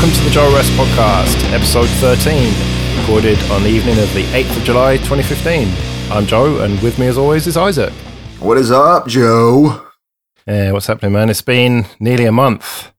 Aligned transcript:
welcome 0.00 0.16
to 0.18 0.24
the 0.24 0.30
Joe 0.30 0.50
Ress 0.54 0.70
Podcast, 0.70 1.52
episode 1.52 1.86
13, 2.00 2.54
recorded 3.00 3.38
on 3.50 3.62
the 3.62 3.68
evening 3.68 3.98
of 3.98 4.10
the 4.14 4.22
8th 4.32 4.56
of 4.56 4.64
July 4.64 4.96
2015. 4.96 5.68
I'm 6.10 6.24
Joe, 6.24 6.62
and 6.62 6.80
with 6.80 6.98
me 6.98 7.06
as 7.08 7.18
always 7.18 7.46
is 7.46 7.58
Isaac. 7.58 7.92
What 8.38 8.56
is 8.56 8.70
up, 8.70 9.08
Joe? 9.08 9.86
Yeah, 10.46 10.72
what's 10.72 10.86
happening, 10.86 11.12
man? 11.12 11.28
It's 11.28 11.42
been 11.42 11.84
nearly 11.98 12.24
a 12.24 12.32
month 12.32 12.92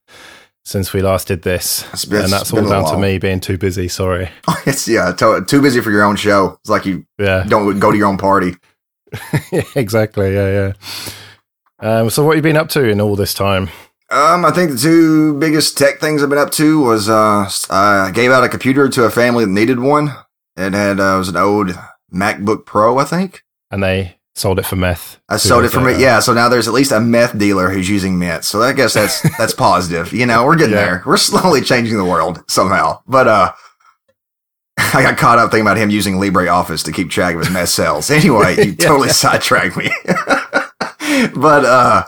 since 0.63 0.93
we 0.93 1.01
last 1.01 1.27
did 1.27 1.41
this, 1.41 2.05
been- 2.05 2.21
and 2.25 2.31
that's 2.31 2.53
all 2.53 2.69
down 2.69 2.85
to 2.91 2.99
me 2.99 3.17
being 3.17 3.39
too 3.39 3.57
busy. 3.57 3.87
Sorry. 3.87 4.29
It's 4.67 4.87
yeah, 4.87 5.11
to- 5.13 5.43
too 5.43 5.59
busy 5.59 5.81
for 5.81 5.89
your 5.89 6.03
own 6.03 6.17
show. 6.17 6.57
It's 6.61 6.69
like 6.69 6.85
you 6.85 7.07
Yeah, 7.17 7.45
don't 7.47 7.79
go 7.79 7.89
to 7.91 7.97
your 7.97 8.09
own 8.09 8.19
party. 8.19 8.57
exactly. 9.75 10.35
Yeah, 10.35 10.51
yeah. 10.51 10.73
Um, 11.79 12.11
so, 12.11 12.23
what 12.23 12.35
have 12.35 12.45
you 12.45 12.47
been 12.47 12.57
up 12.61 12.69
to 12.69 12.87
in 12.87 13.01
all 13.01 13.15
this 13.15 13.33
time? 13.33 13.69
Um, 14.11 14.43
I 14.43 14.51
think 14.51 14.71
the 14.71 14.77
two 14.77 15.33
biggest 15.39 15.77
tech 15.77 15.99
things 15.99 16.21
I've 16.21 16.29
been 16.29 16.37
up 16.37 16.51
to 16.51 16.81
was 16.81 17.09
uh, 17.09 17.49
I 17.69 18.11
gave 18.13 18.31
out 18.31 18.43
a 18.43 18.49
computer 18.49 18.89
to 18.89 19.05
a 19.05 19.09
family 19.09 19.45
that 19.45 19.51
needed 19.51 19.79
one. 19.79 20.09
It 20.57 20.73
had 20.73 20.99
uh, 20.99 21.15
it 21.15 21.17
was 21.19 21.29
an 21.29 21.37
old 21.37 21.71
MacBook 22.13 22.65
Pro, 22.65 22.97
I 22.97 23.05
think. 23.05 23.43
And 23.71 23.81
they 23.81 24.17
sold 24.35 24.59
it 24.59 24.65
for 24.65 24.75
meth. 24.75 25.19
I 25.29 25.37
sold 25.37 25.63
it 25.63 25.69
for 25.69 25.79
meth. 25.79 25.99
Yeah, 25.99 26.19
so 26.19 26.33
now 26.33 26.49
there's 26.49 26.67
at 26.67 26.73
least 26.73 26.91
a 26.91 26.99
meth 26.99 27.37
dealer 27.37 27.69
who's 27.69 27.89
using 27.89 28.19
meth. 28.19 28.43
So 28.43 28.61
I 28.61 28.73
guess 28.73 28.93
that's 28.93 29.21
that's 29.37 29.53
positive. 29.53 30.11
You 30.11 30.25
know, 30.25 30.45
we're 30.45 30.57
getting 30.57 30.75
Yeah. 30.75 30.81
there. 30.85 31.03
We're 31.05 31.15
slowly 31.17 31.61
changing 31.61 31.97
the 31.97 32.03
world 32.05 32.43
somehow. 32.49 33.01
But 33.07 33.27
uh 33.29 33.51
I 34.77 35.03
got 35.03 35.17
caught 35.17 35.37
up 35.39 35.51
thinking 35.51 35.65
about 35.65 35.77
him 35.77 35.89
using 35.89 36.15
LibreOffice 36.15 36.83
to 36.83 36.91
keep 36.91 37.09
track 37.11 37.35
of 37.35 37.39
his 37.39 37.49
meth 37.49 37.69
sales. 37.69 38.11
Anyway, 38.11 38.57
you 38.57 38.63
Yeah. 38.77 38.87
totally 38.87 39.09
sidetracked 39.09 39.77
me. 39.77 39.89
but 41.33 41.63
uh 41.65 42.03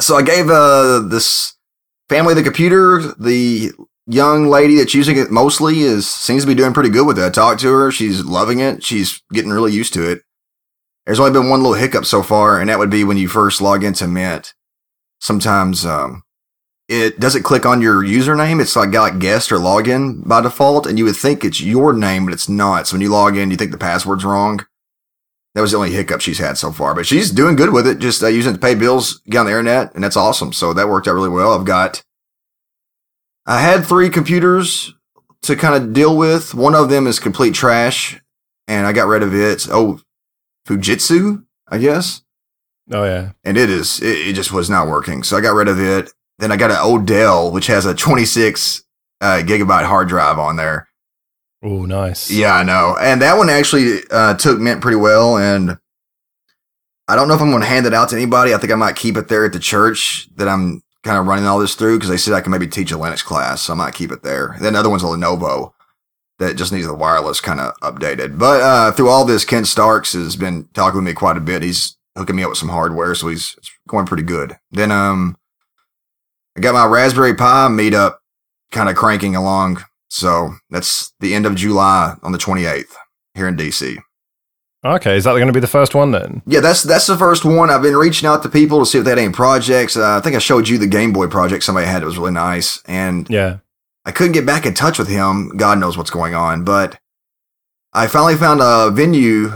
so 0.00 0.16
I 0.16 0.22
gave 0.22 0.50
uh 0.50 1.00
this 1.00 1.56
family 2.08 2.34
the 2.34 2.42
computer. 2.42 3.00
The 3.18 3.72
young 4.06 4.48
lady 4.48 4.76
that's 4.76 4.94
using 4.94 5.16
it 5.16 5.30
mostly 5.30 5.80
is 5.80 6.08
seems 6.08 6.42
to 6.42 6.48
be 6.48 6.54
doing 6.54 6.72
pretty 6.72 6.90
good 6.90 7.06
with 7.06 7.18
it. 7.18 7.24
I 7.24 7.30
talked 7.30 7.60
to 7.60 7.72
her. 7.72 7.90
She's 7.90 8.24
loving 8.24 8.60
it. 8.60 8.82
She's 8.84 9.22
getting 9.32 9.50
really 9.50 9.72
used 9.72 9.94
to 9.94 10.10
it. 10.10 10.22
There's 11.06 11.18
only 11.18 11.32
been 11.32 11.48
one 11.48 11.60
little 11.62 11.74
hiccup 11.74 12.04
so 12.04 12.22
far, 12.22 12.60
and 12.60 12.68
that 12.68 12.78
would 12.78 12.90
be 12.90 13.04
when 13.04 13.16
you 13.16 13.28
first 13.28 13.60
log 13.60 13.82
into 13.82 14.06
Mint. 14.06 14.54
Sometimes 15.20 15.84
um, 15.84 16.22
it 16.88 17.18
doesn't 17.18 17.42
click 17.42 17.66
on 17.66 17.80
your 17.80 18.02
username. 18.02 18.60
It's 18.60 18.76
like 18.76 18.92
got 18.92 19.12
like 19.12 19.18
guest 19.18 19.50
or 19.50 19.56
login 19.56 20.26
by 20.26 20.40
default, 20.40 20.86
and 20.86 20.98
you 20.98 21.04
would 21.04 21.16
think 21.16 21.44
it's 21.44 21.60
your 21.60 21.92
name, 21.92 22.24
but 22.24 22.34
it's 22.34 22.48
not. 22.48 22.86
So 22.86 22.94
when 22.94 23.00
you 23.00 23.08
log 23.08 23.36
in, 23.36 23.50
you 23.50 23.56
think 23.56 23.72
the 23.72 23.78
password's 23.78 24.24
wrong. 24.24 24.64
That 25.54 25.60
was 25.60 25.72
the 25.72 25.76
only 25.76 25.92
hiccup 25.92 26.20
she's 26.20 26.38
had 26.38 26.56
so 26.56 26.72
far, 26.72 26.94
but 26.94 27.06
she's 27.06 27.30
doing 27.30 27.56
good 27.56 27.72
with 27.72 27.86
it. 27.86 27.98
Just 27.98 28.22
uh, 28.22 28.28
using 28.28 28.52
it 28.52 28.54
to 28.54 28.60
pay 28.60 28.74
bills, 28.74 29.20
get 29.28 29.38
on 29.38 29.46
the 29.46 29.52
internet, 29.52 29.94
and 29.94 30.02
that's 30.02 30.16
awesome. 30.16 30.52
So 30.52 30.72
that 30.72 30.88
worked 30.88 31.06
out 31.06 31.14
really 31.14 31.28
well. 31.28 31.52
I've 31.52 31.66
got, 31.66 32.02
I 33.44 33.60
had 33.60 33.84
three 33.84 34.08
computers 34.08 34.94
to 35.42 35.56
kind 35.56 35.74
of 35.74 35.92
deal 35.92 36.16
with. 36.16 36.54
One 36.54 36.74
of 36.74 36.88
them 36.88 37.06
is 37.06 37.18
complete 37.18 37.54
trash, 37.54 38.18
and 38.66 38.86
I 38.86 38.92
got 38.92 39.08
rid 39.08 39.22
of 39.22 39.34
it. 39.34 39.66
Oh, 39.70 40.00
Fujitsu, 40.66 41.44
I 41.68 41.78
guess. 41.78 42.22
Oh, 42.90 43.04
yeah. 43.04 43.32
And 43.44 43.58
it 43.58 43.68
is, 43.68 44.00
it, 44.00 44.28
it 44.28 44.32
just 44.32 44.52
was 44.52 44.70
not 44.70 44.88
working. 44.88 45.22
So 45.22 45.36
I 45.36 45.42
got 45.42 45.54
rid 45.54 45.68
of 45.68 45.78
it. 45.78 46.10
Then 46.38 46.50
I 46.50 46.56
got 46.56 46.70
an 46.70 46.78
old 46.78 47.06
Dell, 47.06 47.52
which 47.52 47.66
has 47.66 47.84
a 47.84 47.94
26 47.94 48.84
uh, 49.20 49.42
gigabyte 49.44 49.84
hard 49.84 50.08
drive 50.08 50.38
on 50.38 50.56
there. 50.56 50.88
Oh, 51.62 51.86
nice. 51.86 52.30
Yeah, 52.30 52.54
I 52.54 52.64
know. 52.64 52.96
And 53.00 53.22
that 53.22 53.36
one 53.36 53.48
actually 53.48 54.00
uh, 54.10 54.34
took 54.34 54.58
Mint 54.58 54.80
pretty 54.80 54.96
well. 54.96 55.38
And 55.38 55.78
I 57.06 57.14
don't 57.14 57.28
know 57.28 57.34
if 57.34 57.40
I'm 57.40 57.50
going 57.50 57.62
to 57.62 57.68
hand 57.68 57.86
it 57.86 57.94
out 57.94 58.08
to 58.08 58.16
anybody. 58.16 58.52
I 58.52 58.58
think 58.58 58.72
I 58.72 58.76
might 58.76 58.96
keep 58.96 59.16
it 59.16 59.28
there 59.28 59.44
at 59.44 59.52
the 59.52 59.60
church 59.60 60.28
that 60.36 60.48
I'm 60.48 60.82
kind 61.04 61.18
of 61.18 61.26
running 61.26 61.46
all 61.46 61.58
this 61.58 61.74
through 61.74 61.98
because 61.98 62.10
they 62.10 62.16
said 62.16 62.34
I 62.34 62.40
can 62.40 62.52
maybe 62.52 62.66
teach 62.66 62.90
a 62.92 62.96
Linux 62.96 63.24
class. 63.24 63.62
So 63.62 63.72
I 63.72 63.76
might 63.76 63.94
keep 63.94 64.10
it 64.10 64.22
there. 64.22 64.56
Then 64.60 64.72
the 64.72 64.80
other 64.80 64.90
one's 64.90 65.04
a 65.04 65.06
Lenovo 65.06 65.72
that 66.38 66.56
just 66.56 66.72
needs 66.72 66.86
the 66.86 66.94
wireless 66.94 67.40
kind 67.40 67.60
of 67.60 67.74
updated. 67.80 68.38
But 68.38 68.60
uh, 68.60 68.92
through 68.92 69.08
all 69.08 69.24
this, 69.24 69.44
Ken 69.44 69.64
Starks 69.64 70.12
has 70.14 70.34
been 70.34 70.68
talking 70.74 70.98
with 70.98 71.06
me 71.06 71.12
quite 71.12 71.36
a 71.36 71.40
bit. 71.40 71.62
He's 71.62 71.96
hooking 72.16 72.36
me 72.36 72.42
up 72.42 72.50
with 72.50 72.58
some 72.58 72.68
hardware, 72.68 73.14
so 73.14 73.28
he's 73.28 73.54
going 73.86 74.06
pretty 74.06 74.24
good. 74.24 74.58
Then 74.72 74.90
um, 74.90 75.36
I 76.56 76.60
got 76.60 76.74
my 76.74 76.86
Raspberry 76.86 77.34
Pi 77.34 77.68
meetup 77.70 78.16
kind 78.72 78.88
of 78.88 78.96
cranking 78.96 79.36
along. 79.36 79.84
So 80.12 80.56
that's 80.68 81.14
the 81.20 81.34
end 81.34 81.46
of 81.46 81.54
July 81.54 82.16
on 82.22 82.32
the 82.32 82.38
28th 82.38 82.94
here 83.34 83.48
in 83.48 83.56
DC. 83.56 83.96
Okay, 84.84 85.16
is 85.16 85.24
that 85.24 85.32
going 85.32 85.46
to 85.46 85.54
be 85.54 85.60
the 85.60 85.66
first 85.66 85.94
one 85.94 86.10
then? 86.10 86.42
Yeah, 86.44 86.60
that's 86.60 86.82
that's 86.82 87.06
the 87.06 87.16
first 87.16 87.46
one. 87.46 87.70
I've 87.70 87.80
been 87.80 87.96
reaching 87.96 88.28
out 88.28 88.42
to 88.42 88.50
people 88.50 88.78
to 88.80 88.84
see 88.84 88.98
if 88.98 89.04
they 89.04 89.10
had 89.12 89.18
any 89.18 89.32
projects. 89.32 89.96
Uh, 89.96 90.18
I 90.18 90.20
think 90.20 90.36
I 90.36 90.38
showed 90.38 90.68
you 90.68 90.76
the 90.76 90.86
Game 90.86 91.14
Boy 91.14 91.28
project 91.28 91.64
somebody 91.64 91.86
had. 91.86 92.02
It 92.02 92.06
was 92.06 92.18
really 92.18 92.32
nice, 92.32 92.82
and 92.86 93.28
Yeah. 93.30 93.58
I 94.04 94.10
couldn't 94.10 94.32
get 94.32 94.44
back 94.44 94.66
in 94.66 94.74
touch 94.74 94.98
with 94.98 95.08
him. 95.08 95.56
God 95.56 95.78
knows 95.78 95.96
what's 95.96 96.10
going 96.10 96.34
on, 96.34 96.64
but 96.64 96.98
I 97.94 98.06
finally 98.06 98.36
found 98.36 98.60
a 98.60 98.90
venue 98.90 99.52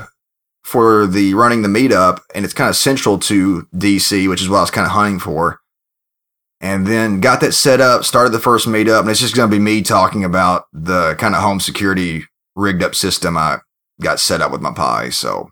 for 0.63 1.07
the 1.07 1.35
running 1.35 1.61
the 1.63 1.69
meetup, 1.69 2.21
and 2.35 2.47
it's 2.47 2.55
kind 2.55 2.71
of 2.71 2.77
central 2.77 3.19
to 3.19 3.69
DC, 3.75 4.27
which 4.29 4.41
is 4.41 4.49
what 4.49 4.59
I 4.59 4.61
was 4.63 4.71
kind 4.71 4.87
of 4.87 4.93
hunting 4.93 5.19
for. 5.19 5.61
And 6.61 6.87
then 6.87 7.21
got 7.21 7.41
that 7.43 7.53
set 7.53 7.81
up, 7.81 8.05
started 8.05 8.31
the 8.31 8.41
first 8.41 8.67
meetup, 8.67 9.01
and 9.01 9.11
it's 9.11 9.21
just 9.21 9.37
going 9.37 9.51
to 9.51 9.55
be 9.55 9.63
me 9.63 9.83
talking 9.83 10.25
about 10.25 10.65
the 10.73 11.15
kind 11.19 11.35
of 11.35 11.43
home 11.43 11.61
security 11.61 12.25
rigged 12.55 12.83
up 12.83 12.95
system 12.95 13.37
I 13.37 13.59
got 14.01 14.21
set 14.21 14.41
up 14.41 14.53
with 14.53 14.63
my 14.63 14.73
Pi. 14.73 15.11
So 15.11 15.51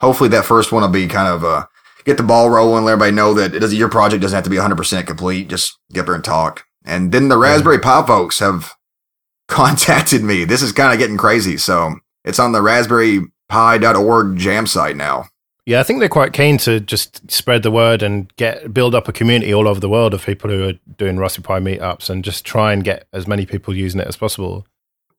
hopefully 0.00 0.30
that 0.30 0.46
first 0.46 0.72
one 0.72 0.82
will 0.82 0.88
be 0.88 1.06
kind 1.06 1.28
of 1.28 1.44
uh, 1.44 1.66
get 2.04 2.16
the 2.16 2.22
ball 2.22 2.48
rolling, 2.48 2.84
let 2.84 2.92
everybody 2.92 3.12
know 3.12 3.34
that 3.34 3.54
it 3.54 3.60
doesn't, 3.60 3.78
your 3.78 3.90
project 3.90 4.22
doesn't 4.22 4.34
have 4.34 4.44
to 4.44 4.50
be 4.50 4.56
100% 4.56 5.06
complete. 5.06 5.48
Just 5.48 5.78
get 5.92 6.00
up 6.00 6.06
there 6.06 6.14
and 6.14 6.24
talk. 6.24 6.64
And 6.84 7.12
then 7.12 7.28
the 7.28 7.36
Raspberry 7.36 7.78
Pi 7.78 8.06
folks 8.06 8.38
have 8.38 8.72
contacted 9.48 10.22
me. 10.22 10.44
This 10.44 10.62
is 10.62 10.72
kind 10.72 10.92
of 10.92 10.98
getting 10.98 11.18
crazy. 11.18 11.56
So 11.56 11.96
it's 12.24 12.38
on 12.38 12.52
the 12.52 12.60
raspberrypi.org 12.60 14.36
jam 14.36 14.66
site 14.66 14.96
now. 14.96 15.26
Yeah, 15.66 15.80
I 15.80 15.82
think 15.82 15.98
they're 15.98 16.08
quite 16.08 16.32
keen 16.32 16.58
to 16.58 16.78
just 16.78 17.28
spread 17.28 17.64
the 17.64 17.72
word 17.72 18.00
and 18.00 18.34
get 18.36 18.72
build 18.72 18.94
up 18.94 19.08
a 19.08 19.12
community 19.12 19.52
all 19.52 19.66
over 19.66 19.80
the 19.80 19.88
world 19.88 20.14
of 20.14 20.24
people 20.24 20.48
who 20.48 20.68
are 20.68 20.74
doing 20.96 21.18
Raspberry 21.18 21.42
Pi 21.42 21.60
meetups 21.60 22.08
and 22.08 22.22
just 22.22 22.44
try 22.44 22.72
and 22.72 22.84
get 22.84 23.08
as 23.12 23.26
many 23.26 23.46
people 23.46 23.74
using 23.74 24.00
it 24.00 24.06
as 24.06 24.16
possible. 24.16 24.64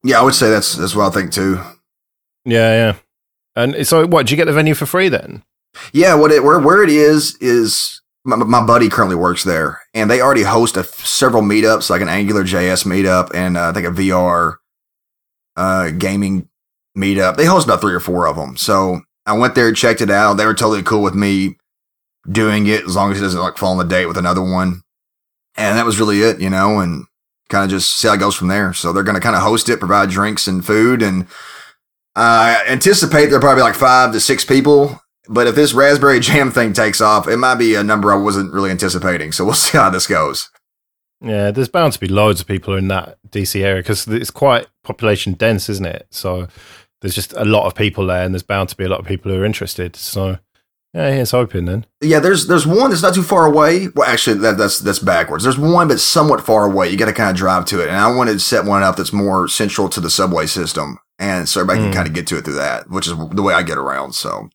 Yeah, 0.03 0.22
I 0.22 0.24
would 0.24 0.36
say 0.36 0.50
that's 0.50 0.75
that's 0.75 0.96
what 0.96 1.07
I 1.07 1.09
think 1.19 1.34
too. 1.34 1.62
Yeah, 2.46 2.72
yeah. 2.72 2.96
And 3.57 3.86
so, 3.86 4.07
what? 4.07 4.25
Did 4.25 4.31
you 4.31 4.38
get 4.38 4.46
the 4.46 4.53
venue 4.53 4.74
for 4.74 4.86
free 4.86 5.09
then? 5.09 5.44
Yeah, 5.91 6.16
what 6.16 6.31
it 6.31 6.44
where 6.44 6.59
where 6.59 6.81
it 6.81 6.90
is 6.90 7.36
is 7.41 8.02
my, 8.24 8.38
my 8.38 8.66
buddy 8.66 8.88
currently 8.88 9.18
works 9.18 9.44
there, 9.44 9.81
and 9.94 10.09
they 10.09 10.22
already 10.22 10.44
host 10.44 10.78
a, 10.78 10.84
several 10.84 11.44
meetups, 11.44 11.90
like 11.90 12.02
an 12.02 12.07
Angular 12.07 12.44
JS 12.44 12.86
meetup, 12.86 13.31
and 13.34 13.57
uh, 13.57 13.69
I 13.69 13.74
think 13.74 13.86
a 13.86 13.91
VR 13.91 14.56
uh, 15.57 15.90
gaming 15.91 16.47
meetup. 16.97 17.36
They 17.36 17.46
host 17.46 17.68
about 17.68 17.81
three 17.81 17.94
or 17.94 18.00
four 18.00 18.28
of 18.28 18.38
them. 18.38 18.56
So 18.56 19.02
I 19.28 19.34
went 19.34 19.56
there, 19.56 19.72
checked 19.74 20.02
it 20.02 20.10
out. 20.10 20.36
They 20.36 20.46
were 20.46 20.54
totally 20.54 20.84
cool 20.84 21.04
with 21.04 21.14
me 21.14 21.58
doing 22.30 22.66
it 22.68 22.86
as 22.86 22.96
long 22.96 23.12
as 23.12 23.20
it 23.20 23.22
doesn't 23.22 23.40
like 23.40 23.58
fall 23.58 23.72
on 23.72 23.78
the 23.78 23.84
date 23.84 24.06
with 24.06 24.18
another 24.18 24.42
one. 24.42 24.82
And 25.56 25.78
that 25.78 25.86
was 25.86 26.00
really 26.00 26.22
it, 26.22 26.40
you 26.40 26.50
know, 26.50 26.80
and 26.80 27.06
kind 27.50 27.64
of 27.64 27.70
just 27.70 27.94
see 27.94 28.08
how 28.08 28.14
it 28.14 28.20
goes 28.20 28.36
from 28.36 28.48
there. 28.48 28.74
So 28.74 28.92
they're 28.92 29.04
going 29.04 29.16
to 29.16 29.22
kind 29.22 29.36
of 29.36 29.42
host 29.42 29.70
it, 29.70 29.80
provide 29.80 30.10
drinks 30.10 30.48
and 30.48 30.66
food, 30.66 31.02
and 31.02 31.28
I 32.16 32.64
anticipate 32.68 33.28
there'll 33.28 33.42
probably 33.42 33.62
be 33.62 33.66
like 33.66 33.76
five 33.76 34.12
to 34.14 34.20
six 34.20 34.44
people. 34.44 35.02
But 35.30 35.48
if 35.48 35.56
this 35.56 35.74
Raspberry 35.74 36.20
Jam 36.22 36.52
thing 36.52 36.74
takes 36.74 37.02
off, 37.02 37.28
it 37.28 37.38
might 37.38 37.56
be 37.56 37.75
a 37.75 37.84
number 37.84 38.12
I 38.12 38.18
wasn't 38.18 38.54
really 38.54 38.72
anticipating. 38.72 39.31
So 39.31 39.46
we'll 39.46 39.54
see 39.56 39.78
how 39.78 39.90
this 39.90 40.07
goes. 40.07 40.50
Yeah, 41.19 41.51
there's 41.51 41.69
bound 41.69 41.94
to 41.94 42.00
be 42.00 42.07
loads 42.07 42.42
of 42.42 42.48
people 42.48 42.75
in 42.75 42.90
that 42.90 43.18
DC 43.30 43.60
area 43.62 43.81
because 43.81 44.07
it's 44.07 44.30
quite 44.30 44.68
population 44.84 45.34
dense, 45.34 45.68
isn't 45.68 45.86
it? 45.86 46.07
So 46.12 46.48
there's 47.02 47.16
just 47.16 47.34
a 47.34 47.46
lot 47.46 47.66
of 47.68 47.76
people 47.76 48.08
there, 48.08 48.24
and 48.24 48.34
there's 48.34 48.44
bound 48.44 48.70
to 48.70 48.78
be 48.78 48.84
a 48.86 48.90
lot 48.90 49.00
of 49.00 49.06
people 49.06 49.32
who 49.32 49.40
are 49.42 49.46
interested. 49.46 49.96
So 49.96 50.38
yeah, 50.94 51.12
here's 51.12 51.32
hoping 51.32 51.66
then. 51.66 51.86
Yeah, 52.02 52.20
there's 52.20 52.48
there's 52.48 52.66
one 52.66 52.90
that's 52.90 53.04
not 53.04 53.14
too 53.14 53.22
far 53.24 53.46
away. 53.46 53.90
Well, 53.90 54.10
actually, 54.10 54.40
that, 54.40 54.58
that's 54.58 54.80
that's 54.80 55.00
backwards. 55.00 55.44
There's 55.44 55.58
one 55.60 55.88
that's 55.90 56.02
somewhat 56.04 56.46
far 56.46 56.66
away. 56.66 56.90
You 56.90 56.98
got 56.98 57.06
to 57.06 57.14
kind 57.14 57.30
of 57.30 57.36
drive 57.36 57.66
to 57.66 57.82
it, 57.82 57.88
and 57.90 57.98
I 57.98 58.14
wanted 58.16 58.34
to 58.34 58.40
set 58.40 58.66
one 58.66 58.84
up 58.84 58.96
that's 58.96 59.14
more 59.14 59.48
central 59.48 59.90
to 59.90 60.00
the 60.00 60.10
subway 60.10 60.46
system, 60.48 60.98
and 61.20 61.48
so 61.48 61.62
everybody 61.62 61.82
Mm. 61.82 61.84
can 61.86 61.94
kind 61.94 62.08
of 62.08 62.14
get 62.14 62.26
to 62.28 62.38
it 62.38 62.46
through 62.46 62.56
that, 62.56 62.90
which 62.90 63.08
is 63.08 63.14
the 63.32 63.44
way 63.44 63.54
I 63.54 63.62
get 63.64 63.78
around. 63.78 64.14
So 64.14 64.50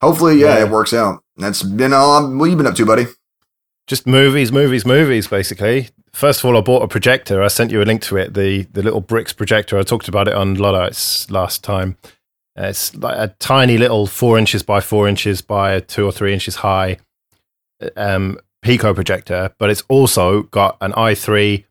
hopefully, 0.00 0.38
yeah, 0.40 0.58
Yeah. 0.58 0.64
it 0.66 0.70
works 0.70 0.92
out. 0.92 1.22
That's 1.36 1.62
been 1.62 1.92
all. 1.92 2.28
What 2.36 2.50
you 2.50 2.56
been 2.56 2.66
up 2.66 2.74
to, 2.76 2.86
buddy? 2.86 3.06
Just 3.88 4.06
movies, 4.06 4.52
movies, 4.52 4.86
movies, 4.86 5.26
basically. 5.26 5.88
First 6.14 6.40
of 6.40 6.44
all, 6.44 6.56
I 6.56 6.60
bought 6.60 6.82
a 6.82 6.88
projector. 6.88 7.42
I 7.42 7.48
sent 7.48 7.70
you 7.70 7.82
a 7.82 7.84
link 7.84 8.02
to 8.02 8.16
it, 8.16 8.34
the 8.34 8.64
the 8.72 8.82
little 8.82 9.02
Brix 9.02 9.34
projector. 9.36 9.78
I 9.78 9.82
talked 9.82 10.08
about 10.08 10.28
it 10.28 10.34
on 10.34 10.54
Luddites 10.54 11.30
last 11.30 11.64
time. 11.64 11.96
Uh, 12.58 12.64
It's 12.66 12.94
like 12.94 13.16
a 13.16 13.34
tiny 13.38 13.78
little 13.78 14.06
four 14.06 14.38
inches 14.38 14.62
by 14.62 14.80
four 14.80 15.08
inches 15.08 15.40
by 15.40 15.80
two 15.80 16.04
or 16.04 16.12
three 16.12 16.32
inches 16.34 16.56
high 16.56 16.98
um, 17.96 18.38
Pico 18.60 18.94
projector, 18.94 19.54
but 19.58 19.70
it's 19.70 19.82
also 19.88 20.42
got 20.44 20.76
an 20.80 20.92
i3 20.92 21.64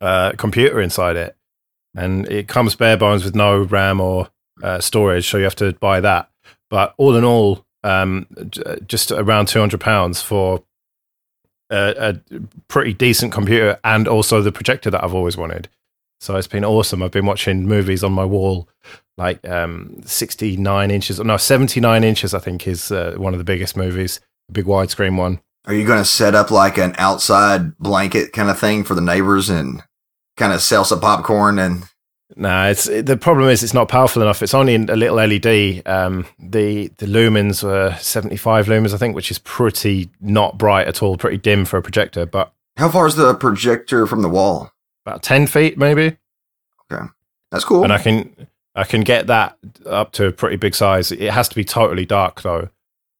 uh, 0.00 0.32
computer 0.38 0.80
inside 0.80 1.16
it, 1.16 1.36
and 1.94 2.26
it 2.30 2.48
comes 2.48 2.74
bare 2.76 2.96
bones 2.96 3.24
with 3.24 3.34
no 3.34 3.58
RAM 3.62 4.00
or 4.00 4.28
uh, 4.62 4.80
storage, 4.80 5.28
so 5.28 5.36
you 5.36 5.44
have 5.44 5.56
to 5.56 5.72
buy 5.74 6.00
that. 6.00 6.30
But 6.70 6.94
all 6.96 7.16
in 7.16 7.24
all, 7.24 7.64
um, 7.84 8.26
j- 8.48 8.62
just 8.86 9.10
around 9.10 9.48
two 9.48 9.60
hundred 9.60 9.80
pounds 9.80 10.22
for 10.22 10.62
a, 11.70 12.20
a 12.30 12.40
pretty 12.68 12.92
decent 12.92 13.32
computer 13.32 13.78
and 13.84 14.08
also 14.08 14.42
the 14.42 14.52
projector 14.52 14.90
that 14.90 15.02
I've 15.02 15.14
always 15.14 15.36
wanted. 15.36 15.68
So 16.20 16.36
it's 16.36 16.48
been 16.48 16.64
awesome. 16.64 17.02
I've 17.02 17.12
been 17.12 17.26
watching 17.26 17.66
movies 17.66 18.02
on 18.02 18.12
my 18.12 18.24
wall, 18.24 18.68
like 19.16 19.46
um, 19.48 20.00
69 20.04 20.90
inches, 20.90 21.20
or 21.20 21.24
no, 21.24 21.36
79 21.36 22.02
inches, 22.04 22.34
I 22.34 22.40
think, 22.40 22.66
is 22.66 22.90
uh, 22.90 23.14
one 23.16 23.34
of 23.34 23.38
the 23.38 23.44
biggest 23.44 23.76
movies, 23.76 24.20
a 24.48 24.52
big 24.52 24.64
widescreen 24.64 25.16
one. 25.16 25.40
Are 25.66 25.74
you 25.74 25.86
going 25.86 25.98
to 25.98 26.04
set 26.04 26.34
up 26.34 26.50
like 26.50 26.78
an 26.78 26.94
outside 26.98 27.76
blanket 27.78 28.32
kind 28.32 28.50
of 28.50 28.58
thing 28.58 28.84
for 28.84 28.94
the 28.94 29.00
neighbors 29.00 29.48
and 29.48 29.82
kind 30.36 30.52
of 30.52 30.62
sell 30.62 30.84
some 30.84 31.00
popcorn 31.00 31.58
and 31.58 31.84
Nah, 32.40 32.68
it's 32.68 32.84
the 32.84 33.16
problem 33.16 33.48
is 33.48 33.64
it's 33.64 33.74
not 33.74 33.88
powerful 33.88 34.22
enough. 34.22 34.42
It's 34.44 34.54
only 34.54 34.76
a 34.76 34.78
little 34.78 35.16
LED. 35.16 35.82
Um, 35.86 36.24
the 36.38 36.86
the 36.98 37.06
lumens 37.06 37.64
were 37.64 37.96
seventy 37.98 38.36
five 38.36 38.66
lumens, 38.66 38.94
I 38.94 38.96
think, 38.96 39.16
which 39.16 39.32
is 39.32 39.40
pretty 39.40 40.08
not 40.20 40.56
bright 40.56 40.86
at 40.86 41.02
all, 41.02 41.16
pretty 41.16 41.38
dim 41.38 41.64
for 41.64 41.78
a 41.78 41.82
projector. 41.82 42.26
But 42.26 42.52
how 42.76 42.90
far 42.90 43.08
is 43.08 43.16
the 43.16 43.34
projector 43.34 44.06
from 44.06 44.22
the 44.22 44.28
wall? 44.28 44.70
About 45.04 45.24
ten 45.24 45.48
feet, 45.48 45.76
maybe. 45.76 46.16
Okay, 46.92 47.06
that's 47.50 47.64
cool. 47.64 47.82
And 47.82 47.92
I 47.92 47.98
can 47.98 48.46
I 48.76 48.84
can 48.84 49.00
get 49.00 49.26
that 49.26 49.58
up 49.84 50.12
to 50.12 50.26
a 50.26 50.32
pretty 50.32 50.56
big 50.56 50.76
size. 50.76 51.10
It 51.10 51.32
has 51.32 51.48
to 51.48 51.56
be 51.56 51.64
totally 51.64 52.06
dark 52.06 52.42
though. 52.42 52.68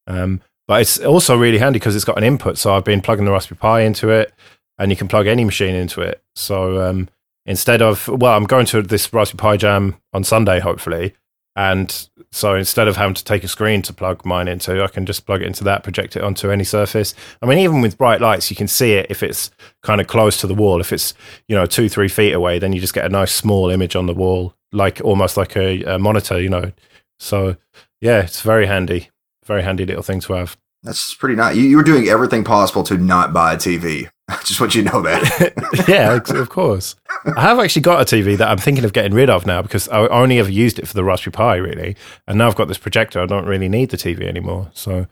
Um, 0.07 0.39
but 0.65 0.79
it's 0.79 0.97
also 0.97 1.37
really 1.37 1.57
handy 1.57 1.77
because 1.77 1.93
it's 1.93 2.05
got 2.05 2.17
an 2.17 2.23
input. 2.23 2.57
So 2.57 2.73
I've 2.73 2.85
been 2.85 3.01
plugging 3.01 3.25
the 3.25 3.31
Raspberry 3.31 3.57
Pi 3.57 3.81
into 3.81 4.11
it, 4.11 4.33
and 4.77 4.91
you 4.91 4.95
can 4.95 5.09
plug 5.09 5.27
any 5.27 5.43
machine 5.43 5.75
into 5.75 5.99
it. 5.99 6.23
So 6.35 6.81
um, 6.89 7.09
instead 7.45 7.81
of 7.81 8.07
well, 8.07 8.35
I'm 8.35 8.45
going 8.45 8.65
to 8.67 8.81
this 8.81 9.11
Raspberry 9.13 9.37
Pi 9.37 9.57
Jam 9.57 9.97
on 10.13 10.23
Sunday, 10.23 10.59
hopefully, 10.59 11.13
and 11.55 12.07
so 12.31 12.55
instead 12.55 12.87
of 12.87 12.95
having 12.95 13.15
to 13.15 13.23
take 13.23 13.43
a 13.43 13.47
screen 13.47 13.81
to 13.81 13.93
plug 13.93 14.25
mine 14.25 14.47
into, 14.47 14.83
I 14.83 14.87
can 14.87 15.05
just 15.05 15.25
plug 15.25 15.41
it 15.41 15.47
into 15.47 15.63
that, 15.65 15.83
project 15.83 16.15
it 16.15 16.23
onto 16.23 16.51
any 16.51 16.63
surface. 16.63 17.13
I 17.41 17.47
mean, 17.47 17.57
even 17.57 17.81
with 17.81 17.97
bright 17.97 18.21
lights, 18.21 18.49
you 18.49 18.55
can 18.55 18.67
see 18.67 18.93
it 18.93 19.07
if 19.09 19.23
it's 19.23 19.51
kind 19.83 19.99
of 19.99 20.07
close 20.07 20.39
to 20.41 20.47
the 20.47 20.53
wall. 20.53 20.79
If 20.79 20.93
it's 20.93 21.13
you 21.47 21.55
know 21.55 21.65
two, 21.65 21.89
three 21.89 22.07
feet 22.07 22.33
away, 22.33 22.59
then 22.59 22.71
you 22.71 22.79
just 22.79 22.93
get 22.93 23.05
a 23.05 23.09
nice 23.09 23.33
small 23.33 23.69
image 23.69 23.95
on 23.95 24.05
the 24.05 24.13
wall, 24.13 24.55
like 24.71 25.01
almost 25.03 25.37
like 25.37 25.57
a, 25.57 25.83
a 25.83 25.99
monitor, 25.99 26.39
you 26.39 26.49
know. 26.49 26.71
So 27.19 27.57
yeah, 27.99 28.21
it's 28.21 28.41
very 28.41 28.67
handy, 28.67 29.09
very 29.45 29.63
handy 29.63 29.85
little 29.85 30.03
thing 30.03 30.21
to 30.21 30.33
have. 30.33 30.57
That's 30.83 31.13
pretty 31.15 31.35
nice. 31.35 31.57
You, 31.57 31.63
you 31.63 31.75
were 31.75 31.83
doing 31.83 32.07
everything 32.07 32.43
possible 32.43 32.83
to 32.83 32.97
not 32.97 33.33
buy 33.33 33.53
a 33.53 33.57
TV. 33.57 34.09
Just 34.45 34.59
want 34.59 34.75
you 34.75 34.83
to 34.83 34.91
know 34.91 35.01
that. 35.01 35.85
yeah, 35.87 36.19
of 36.39 36.49
course. 36.49 36.95
I 37.35 37.41
have 37.41 37.59
actually 37.59 37.81
got 37.81 38.01
a 38.01 38.15
TV 38.15 38.37
that 38.37 38.49
I'm 38.49 38.57
thinking 38.57 38.85
of 38.85 38.93
getting 38.93 39.13
rid 39.13 39.29
of 39.29 39.45
now 39.45 39.61
because 39.61 39.87
I 39.89 40.07
only 40.07 40.39
ever 40.39 40.51
used 40.51 40.79
it 40.79 40.87
for 40.87 40.93
the 40.93 41.03
Raspberry 41.03 41.31
Pi, 41.31 41.55
really. 41.55 41.95
And 42.27 42.37
now 42.37 42.47
I've 42.47 42.55
got 42.55 42.67
this 42.67 42.77
projector, 42.77 43.21
I 43.21 43.25
don't 43.25 43.45
really 43.45 43.69
need 43.69 43.89
the 43.89 43.97
TV 43.97 44.27
anymore. 44.27 44.69
So 44.73 45.07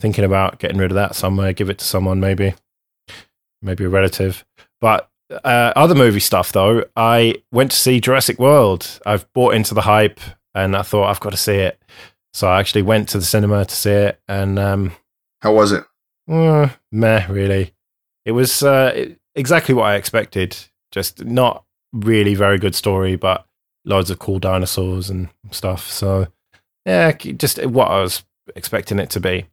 thinking 0.00 0.24
about 0.24 0.58
getting 0.58 0.78
rid 0.78 0.90
of 0.90 0.96
that 0.96 1.14
somewhere, 1.14 1.52
give 1.52 1.70
it 1.70 1.78
to 1.78 1.84
someone, 1.84 2.18
maybe, 2.18 2.54
maybe 3.62 3.84
a 3.84 3.88
relative. 3.88 4.44
But 4.80 5.08
uh, 5.30 5.72
other 5.76 5.94
movie 5.94 6.20
stuff, 6.20 6.52
though, 6.52 6.84
I 6.96 7.36
went 7.52 7.70
to 7.70 7.76
see 7.76 8.00
Jurassic 8.00 8.38
World. 8.38 9.00
I've 9.06 9.30
bought 9.32 9.54
into 9.54 9.74
the 9.74 9.82
hype 9.82 10.20
and 10.54 10.76
I 10.76 10.82
thought 10.82 11.08
I've 11.08 11.20
got 11.20 11.30
to 11.30 11.36
see 11.36 11.56
it. 11.56 11.80
So 12.32 12.48
I 12.48 12.60
actually 12.60 12.82
went 12.82 13.08
to 13.10 13.18
the 13.18 13.24
cinema 13.24 13.64
to 13.64 13.74
see 13.74 13.90
it. 13.90 14.20
And 14.28 14.58
um, 14.58 14.92
how 15.40 15.54
was 15.54 15.72
it? 15.72 15.84
Uh, 16.28 16.68
meh, 16.90 17.26
really. 17.28 17.72
It 18.26 18.32
was 18.32 18.62
uh, 18.62 19.14
exactly 19.34 19.74
what 19.74 19.84
I 19.84 19.94
expected. 19.94 20.56
Just 20.90 21.24
not 21.24 21.64
really 21.92 22.34
very 22.34 22.58
good 22.58 22.74
story, 22.74 23.16
but 23.16 23.46
loads 23.84 24.10
of 24.10 24.18
cool 24.18 24.38
dinosaurs 24.38 25.08
and 25.08 25.28
stuff. 25.52 25.88
So, 25.90 26.26
yeah, 26.84 27.12
just 27.12 27.64
what 27.64 27.90
I 27.90 28.02
was 28.02 28.24
expecting 28.54 28.98
it 28.98 29.10
to 29.10 29.20
be. 29.20 29.46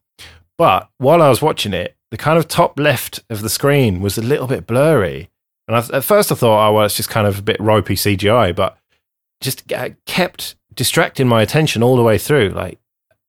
But 0.57 0.89
while 0.97 1.21
I 1.21 1.29
was 1.29 1.41
watching 1.41 1.73
it, 1.73 1.95
the 2.11 2.17
kind 2.17 2.37
of 2.37 2.47
top 2.47 2.77
left 2.79 3.23
of 3.29 3.41
the 3.41 3.49
screen 3.49 4.01
was 4.01 4.17
a 4.17 4.21
little 4.21 4.47
bit 4.47 4.67
blurry. 4.67 5.29
And 5.67 5.77
I, 5.77 5.97
at 5.97 6.03
first 6.03 6.31
I 6.31 6.35
thought, 6.35 6.67
oh, 6.67 6.73
well, 6.73 6.85
it's 6.85 6.97
just 6.97 7.09
kind 7.09 7.27
of 7.27 7.39
a 7.39 7.43
bit 7.43 7.59
ropey 7.59 7.95
CGI, 7.95 8.55
but 8.55 8.77
just 9.39 9.71
kept 10.05 10.55
distracting 10.73 11.27
my 11.27 11.41
attention 11.41 11.83
all 11.83 11.95
the 11.95 12.03
way 12.03 12.17
through. 12.17 12.49
Like, 12.49 12.79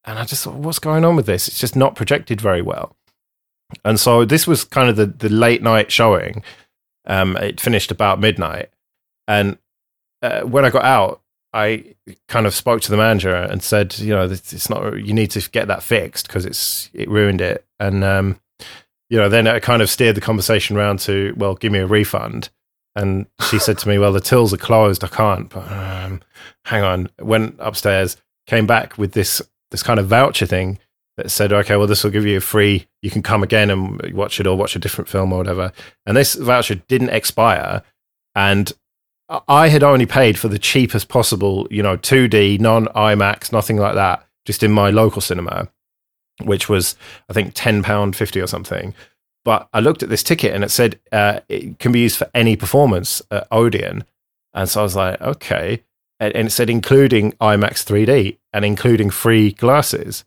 and 0.05 0.19
I 0.19 0.25
just 0.25 0.43
thought, 0.43 0.55
what's 0.55 0.79
going 0.79 1.05
on 1.05 1.15
with 1.15 1.25
this? 1.25 1.47
It's 1.47 1.59
just 1.59 1.75
not 1.75 1.95
projected 1.95 2.41
very 2.41 2.61
well. 2.61 2.95
And 3.83 3.99
so 3.99 4.25
this 4.25 4.47
was 4.47 4.63
kind 4.63 4.89
of 4.89 4.95
the, 4.95 5.07
the 5.07 5.29
late 5.29 5.61
night 5.61 5.91
showing. 5.91 6.43
Um, 7.07 7.37
it 7.37 7.59
finished 7.59 7.91
about 7.91 8.19
midnight. 8.19 8.69
And 9.27 9.57
uh, 10.21 10.41
when 10.41 10.65
I 10.65 10.69
got 10.69 10.85
out, 10.85 11.21
I 11.53 11.95
kind 12.27 12.45
of 12.45 12.53
spoke 12.53 12.81
to 12.81 12.91
the 12.91 12.97
manager 12.97 13.33
and 13.33 13.63
said, 13.63 13.97
you 13.97 14.13
know, 14.13 14.25
it's 14.25 14.69
not, 14.69 14.99
you 14.99 15.13
need 15.13 15.31
to 15.31 15.49
get 15.49 15.67
that 15.67 15.83
fixed 15.83 16.27
because 16.27 16.45
it's, 16.45 16.89
it 16.93 17.09
ruined 17.09 17.41
it. 17.41 17.65
And, 17.79 18.03
um, 18.03 18.39
you 19.09 19.17
know, 19.17 19.29
then 19.29 19.47
I 19.47 19.59
kind 19.59 19.81
of 19.81 19.89
steered 19.89 20.15
the 20.15 20.21
conversation 20.21 20.75
around 20.75 20.99
to, 21.01 21.33
well, 21.37 21.55
give 21.55 21.71
me 21.71 21.79
a 21.79 21.87
refund. 21.87 22.49
And 22.95 23.27
she 23.49 23.59
said 23.59 23.77
to 23.79 23.87
me, 23.87 23.97
well, 23.97 24.11
the 24.11 24.19
tills 24.19 24.53
are 24.53 24.57
closed. 24.57 25.03
I 25.03 25.07
can't, 25.07 25.49
but 25.49 25.71
um, 25.71 26.21
hang 26.65 26.83
on. 26.83 27.09
Went 27.19 27.55
upstairs, 27.59 28.17
came 28.47 28.67
back 28.67 28.97
with 28.97 29.13
this, 29.13 29.41
this 29.71 29.83
kind 29.83 29.99
of 29.99 30.07
voucher 30.07 30.45
thing 30.45 30.79
that 31.17 31.31
said, 31.31 31.53
okay, 31.53 31.77
well, 31.77 31.87
this 31.87 32.03
will 32.03 32.11
give 32.11 32.25
you 32.25 32.37
a 32.37 32.41
free, 32.41 32.87
you 33.01 33.09
can 33.09 33.21
come 33.21 33.41
again 33.41 33.69
and 33.69 34.13
watch 34.13 34.39
it 34.39 34.47
or 34.47 34.57
watch 34.57 34.75
a 34.75 34.79
different 34.79 35.07
film 35.07 35.31
or 35.31 35.37
whatever. 35.37 35.71
And 36.05 36.17
this 36.17 36.35
voucher 36.35 36.75
didn't 36.75 37.09
expire. 37.09 37.83
And 38.35 38.73
I 39.47 39.69
had 39.69 39.83
only 39.83 40.05
paid 40.05 40.37
for 40.37 40.49
the 40.49 40.59
cheapest 40.59 41.07
possible, 41.07 41.67
you 41.71 41.81
know, 41.81 41.97
2D, 41.97 42.59
non 42.59 42.87
IMAX, 42.87 43.51
nothing 43.51 43.77
like 43.77 43.95
that, 43.95 44.27
just 44.45 44.61
in 44.61 44.71
my 44.71 44.89
local 44.89 45.21
cinema, 45.21 45.69
which 46.43 46.69
was, 46.69 46.95
I 47.29 47.33
think, 47.33 47.53
£10.50 47.53 48.43
or 48.43 48.47
something. 48.47 48.93
But 49.45 49.69
I 49.73 49.79
looked 49.79 50.03
at 50.03 50.09
this 50.09 50.23
ticket 50.23 50.53
and 50.53 50.63
it 50.63 50.71
said 50.71 50.99
uh, 51.11 51.39
it 51.47 51.79
can 51.79 51.91
be 51.91 52.01
used 52.01 52.17
for 52.17 52.29
any 52.33 52.55
performance 52.55 53.21
at 53.31 53.47
Odeon. 53.51 54.03
And 54.53 54.67
so 54.67 54.81
I 54.81 54.83
was 54.83 54.95
like, 54.95 55.21
okay. 55.21 55.83
And, 56.19 56.35
and 56.35 56.47
it 56.47 56.51
said 56.51 56.69
including 56.69 57.33
IMAX 57.33 57.85
3D 57.85 58.37
and 58.53 58.65
including 58.65 59.11
free 59.11 59.51
glasses. 59.51 60.25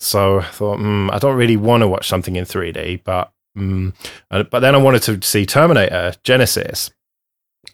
So 0.00 0.40
I 0.40 0.44
thought, 0.44 0.78
mm, 0.78 1.12
I 1.12 1.18
don't 1.18 1.36
really 1.36 1.58
want 1.58 1.82
to 1.82 1.88
watch 1.88 2.08
something 2.08 2.36
in 2.36 2.44
3D, 2.44 3.04
but 3.04 3.32
mm. 3.56 3.94
but 4.28 4.60
then 4.60 4.74
I 4.74 4.78
wanted 4.78 5.02
to 5.02 5.22
see 5.26 5.44
Terminator 5.44 6.14
Genisys, 6.24 6.90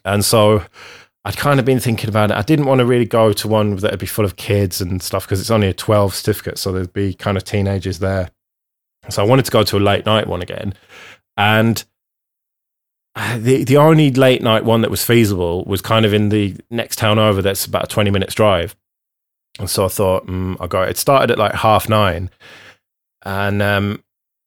and 0.03 0.25
so 0.25 0.63
I'd 1.23 1.37
kind 1.37 1.59
of 1.59 1.65
been 1.65 1.79
thinking 1.79 2.09
about 2.09 2.31
it. 2.31 2.37
I 2.37 2.41
didn't 2.41 2.65
want 2.65 2.79
to 2.79 2.85
really 2.85 3.05
go 3.05 3.31
to 3.31 3.47
one 3.47 3.77
that'd 3.77 3.99
be 3.99 4.05
full 4.05 4.25
of 4.25 4.35
kids 4.35 4.81
and 4.81 5.01
stuff 5.01 5.25
because 5.25 5.39
it's 5.39 5.51
only 5.51 5.67
a 5.67 5.73
12 5.73 6.15
certificate, 6.15 6.57
so 6.57 6.71
there'd 6.71 6.93
be 6.93 7.13
kind 7.13 7.37
of 7.37 7.45
teenagers 7.45 7.99
there. 7.99 8.29
So 9.09 9.23
I 9.23 9.25
wanted 9.25 9.45
to 9.45 9.51
go 9.51 9.63
to 9.63 9.77
a 9.77 9.79
late 9.79 10.05
night 10.05 10.27
one 10.27 10.41
again, 10.41 10.73
and 11.37 11.83
the 13.37 13.63
the 13.63 13.77
only 13.77 14.11
late 14.11 14.41
night 14.41 14.65
one 14.65 14.81
that 14.81 14.91
was 14.91 15.03
feasible 15.03 15.63
was 15.65 15.81
kind 15.81 16.05
of 16.05 16.13
in 16.13 16.27
the 16.27 16.55
next 16.69 16.97
town 16.97 17.19
over. 17.19 17.41
That's 17.41 17.65
about 17.65 17.85
a 17.85 17.87
20 17.87 18.11
minutes 18.11 18.33
drive. 18.33 18.75
And 19.59 19.69
so 19.69 19.85
I 19.85 19.87
thought, 19.87 20.27
mm, 20.27 20.57
I'll 20.59 20.67
go. 20.67 20.83
It 20.83 20.97
started 20.97 21.31
at 21.31 21.37
like 21.37 21.53
half 21.53 21.89
nine, 21.89 22.29
and 23.23 23.61
um, 23.61 24.03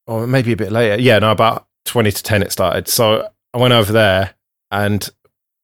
or 0.06 0.26
maybe 0.26 0.52
a 0.52 0.56
bit 0.56 0.72
later. 0.72 1.00
Yeah, 1.00 1.18
no, 1.18 1.30
about 1.30 1.66
twenty 1.84 2.12
to 2.12 2.22
ten 2.22 2.42
it 2.42 2.52
started. 2.52 2.88
So 2.88 3.28
I 3.52 3.58
went 3.58 3.74
over 3.74 3.92
there 3.92 4.34
and 4.70 5.08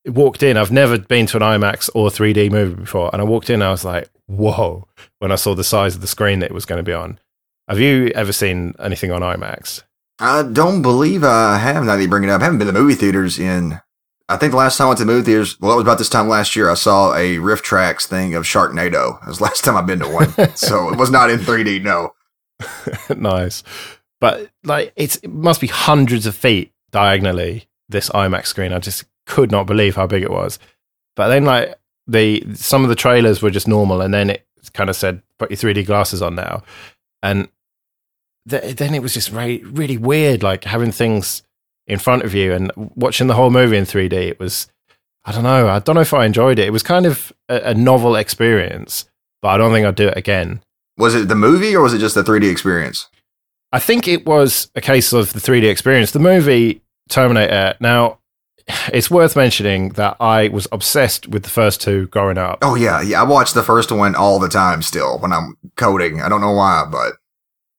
walked 0.07 0.43
in. 0.43 0.57
I've 0.57 0.73
never 0.73 0.99
been 0.99 1.27
to 1.27 1.37
an 1.37 1.43
IMAX 1.43 1.91
or 1.95 2.09
3D 2.09 2.51
movie 2.51 2.75
before, 2.75 3.11
and 3.13 3.21
I 3.21 3.25
walked 3.25 3.51
in. 3.51 3.63
I 3.63 3.71
was 3.71 3.85
like, 3.85 4.11
whoa! 4.27 4.87
When 5.19 5.33
I 5.33 5.37
saw 5.37 5.55
the 5.55 5.65
size 5.65 5.95
of 5.95 6.01
the 6.01 6.07
screen 6.07 6.41
that 6.41 6.51
it 6.51 6.55
was 6.55 6.67
going 6.67 6.79
to 6.79 6.83
be 6.89 6.93
on. 6.93 7.19
Have 7.69 7.81
you 7.81 8.09
ever 8.15 8.33
seen 8.33 8.75
anything 8.79 9.11
on 9.11 9.23
IMAX? 9.23 9.83
I 10.19 10.45
don't 10.45 10.83
believe 10.83 11.25
I 11.25 11.59
have. 11.59 11.85
Now 11.85 11.97
that 11.97 12.03
you 12.03 12.09
bring 12.09 12.25
it 12.25 12.31
up, 12.31 12.41
I 12.41 12.45
haven't 12.45 12.59
been 12.59 12.69
to 12.69 12.73
movie 12.73 12.95
theaters 12.95 13.39
in 13.39 13.81
I 14.29 14.37
think 14.37 14.51
the 14.51 14.57
last 14.57 14.77
time 14.77 14.87
I 14.87 14.89
went 14.89 14.99
to 14.99 15.05
the 15.05 15.13
movie 15.13 15.25
theaters, 15.25 15.61
well, 15.61 15.73
it 15.73 15.77
was 15.77 15.83
about 15.85 15.99
this 15.99 16.09
time 16.09 16.29
last 16.29 16.57
year. 16.57 16.69
I 16.69 16.75
saw 16.75 17.15
a 17.15 17.37
RiffTrax 17.37 18.07
thing 18.07 18.35
of 18.35 18.43
Sharknado. 18.45 19.23
It 19.23 19.29
was 19.29 19.39
the 19.39 19.45
last 19.45 19.65
time 19.65 19.77
I've 19.77 19.87
been 19.87 20.01
to 20.01 20.09
one, 20.09 20.57
so 20.57 20.93
it 20.93 20.99
was 20.99 21.11
not 21.11 21.31
in 21.31 21.39
3D. 21.39 21.83
No, 21.83 22.13
nice, 23.17 23.63
but 24.21 24.51
like 24.65 24.93
it 24.97 25.29
must 25.29 25.61
be 25.61 25.69
hundreds 25.69 26.27
of 26.27 26.35
feet 26.35 26.73
diagonally. 26.91 27.69
This 27.89 28.11
IMAX 28.11 28.47
screen, 28.47 28.73
I 28.73 28.81
just 28.81 29.05
could 29.27 29.53
not 29.53 29.67
believe 29.67 29.95
how 29.95 30.09
big 30.09 30.25
it 30.25 30.31
was. 30.31 30.59
But 31.15 31.29
then, 31.29 31.45
like 31.45 31.77
the 32.09 32.45
some 32.55 32.83
of 32.83 32.89
the 32.89 32.97
trailers 32.97 33.43
were 33.43 33.51
just 33.51 33.69
normal, 33.69 34.01
and 34.01 34.13
then 34.13 34.31
it 34.31 34.45
kind 34.73 34.91
of 34.91 34.97
said, 34.97 35.23
"Put 35.39 35.51
your 35.51 35.59
3D 35.59 35.87
glasses 35.87 36.21
on 36.21 36.35
now," 36.35 36.65
and 37.23 37.49
th- 38.49 38.75
then 38.77 38.93
it 38.95 39.03
was 39.03 39.15
just 39.15 39.31
really, 39.31 39.63
really 39.63 39.99
weird, 39.99 40.43
like 40.43 40.65
having 40.65 40.91
things 40.91 41.43
in 41.87 41.99
front 41.99 42.23
of 42.23 42.35
you 42.35 42.53
and 42.53 42.71
watching 42.77 43.27
the 43.27 43.35
whole 43.35 43.51
movie 43.51 43.77
in 43.77 43.85
3D. 43.85 44.13
It 44.13 44.41
was, 44.41 44.69
I 45.25 45.33
don't 45.33 45.45
know, 45.45 45.69
I 45.69 45.79
don't 45.79 45.95
know 45.95 46.01
if 46.01 46.15
I 46.15 46.27
enjoyed 46.27 46.59
it. 46.59 46.67
It 46.67 46.73
was 46.73 46.83
kind 46.83 47.07
of 47.07 47.33
a, 47.49 47.71
a 47.71 47.75
novel 47.75 48.17
experience, 48.17 49.09
but 49.43 49.49
I 49.49 49.57
don't 49.57 49.73
think 49.73 49.87
I'd 49.87 49.95
do 49.95 50.09
it 50.09 50.17
again. 50.17 50.63
Was 50.99 51.15
it 51.15 51.29
the 51.29 51.35
movie 51.35 51.77
or 51.77 51.83
was 51.83 51.93
it 51.93 51.99
just 51.99 52.15
the 52.15 52.23
3D 52.23 52.51
experience? 52.51 53.09
I 53.73 53.79
think 53.79 54.09
it 54.09 54.25
was 54.25 54.71
a 54.75 54.81
case 54.81 55.13
of 55.13 55.33
the 55.33 55.41
3D 55.41 55.71
experience. 55.71 56.13
The 56.13 56.19
movie 56.19 56.83
Terminator. 57.09 57.75
Now, 57.81 58.19
it's 58.93 59.11
worth 59.11 59.37
mentioning 59.37 59.91
that 59.91 60.17
I 60.21 60.49
was 60.49 60.67
obsessed 60.73 61.29
with 61.29 61.45
the 61.45 61.51
first 61.51 61.81
two 61.81 62.07
growing 62.09 62.39
up. 62.39 62.59
Oh 62.63 62.75
yeah, 62.75 63.01
yeah. 63.01 63.21
I 63.21 63.25
watch 63.25 63.53
the 63.53 63.63
first 63.63 63.93
one 63.93 64.15
all 64.15 64.39
the 64.39 64.49
time 64.49 64.83
still 64.83 65.19
when 65.19 65.33
I'm 65.33 65.57
coding. 65.77 66.21
I 66.21 66.29
don't 66.29 66.41
know 66.41 66.53
why, 66.53 66.85
but 66.91 67.15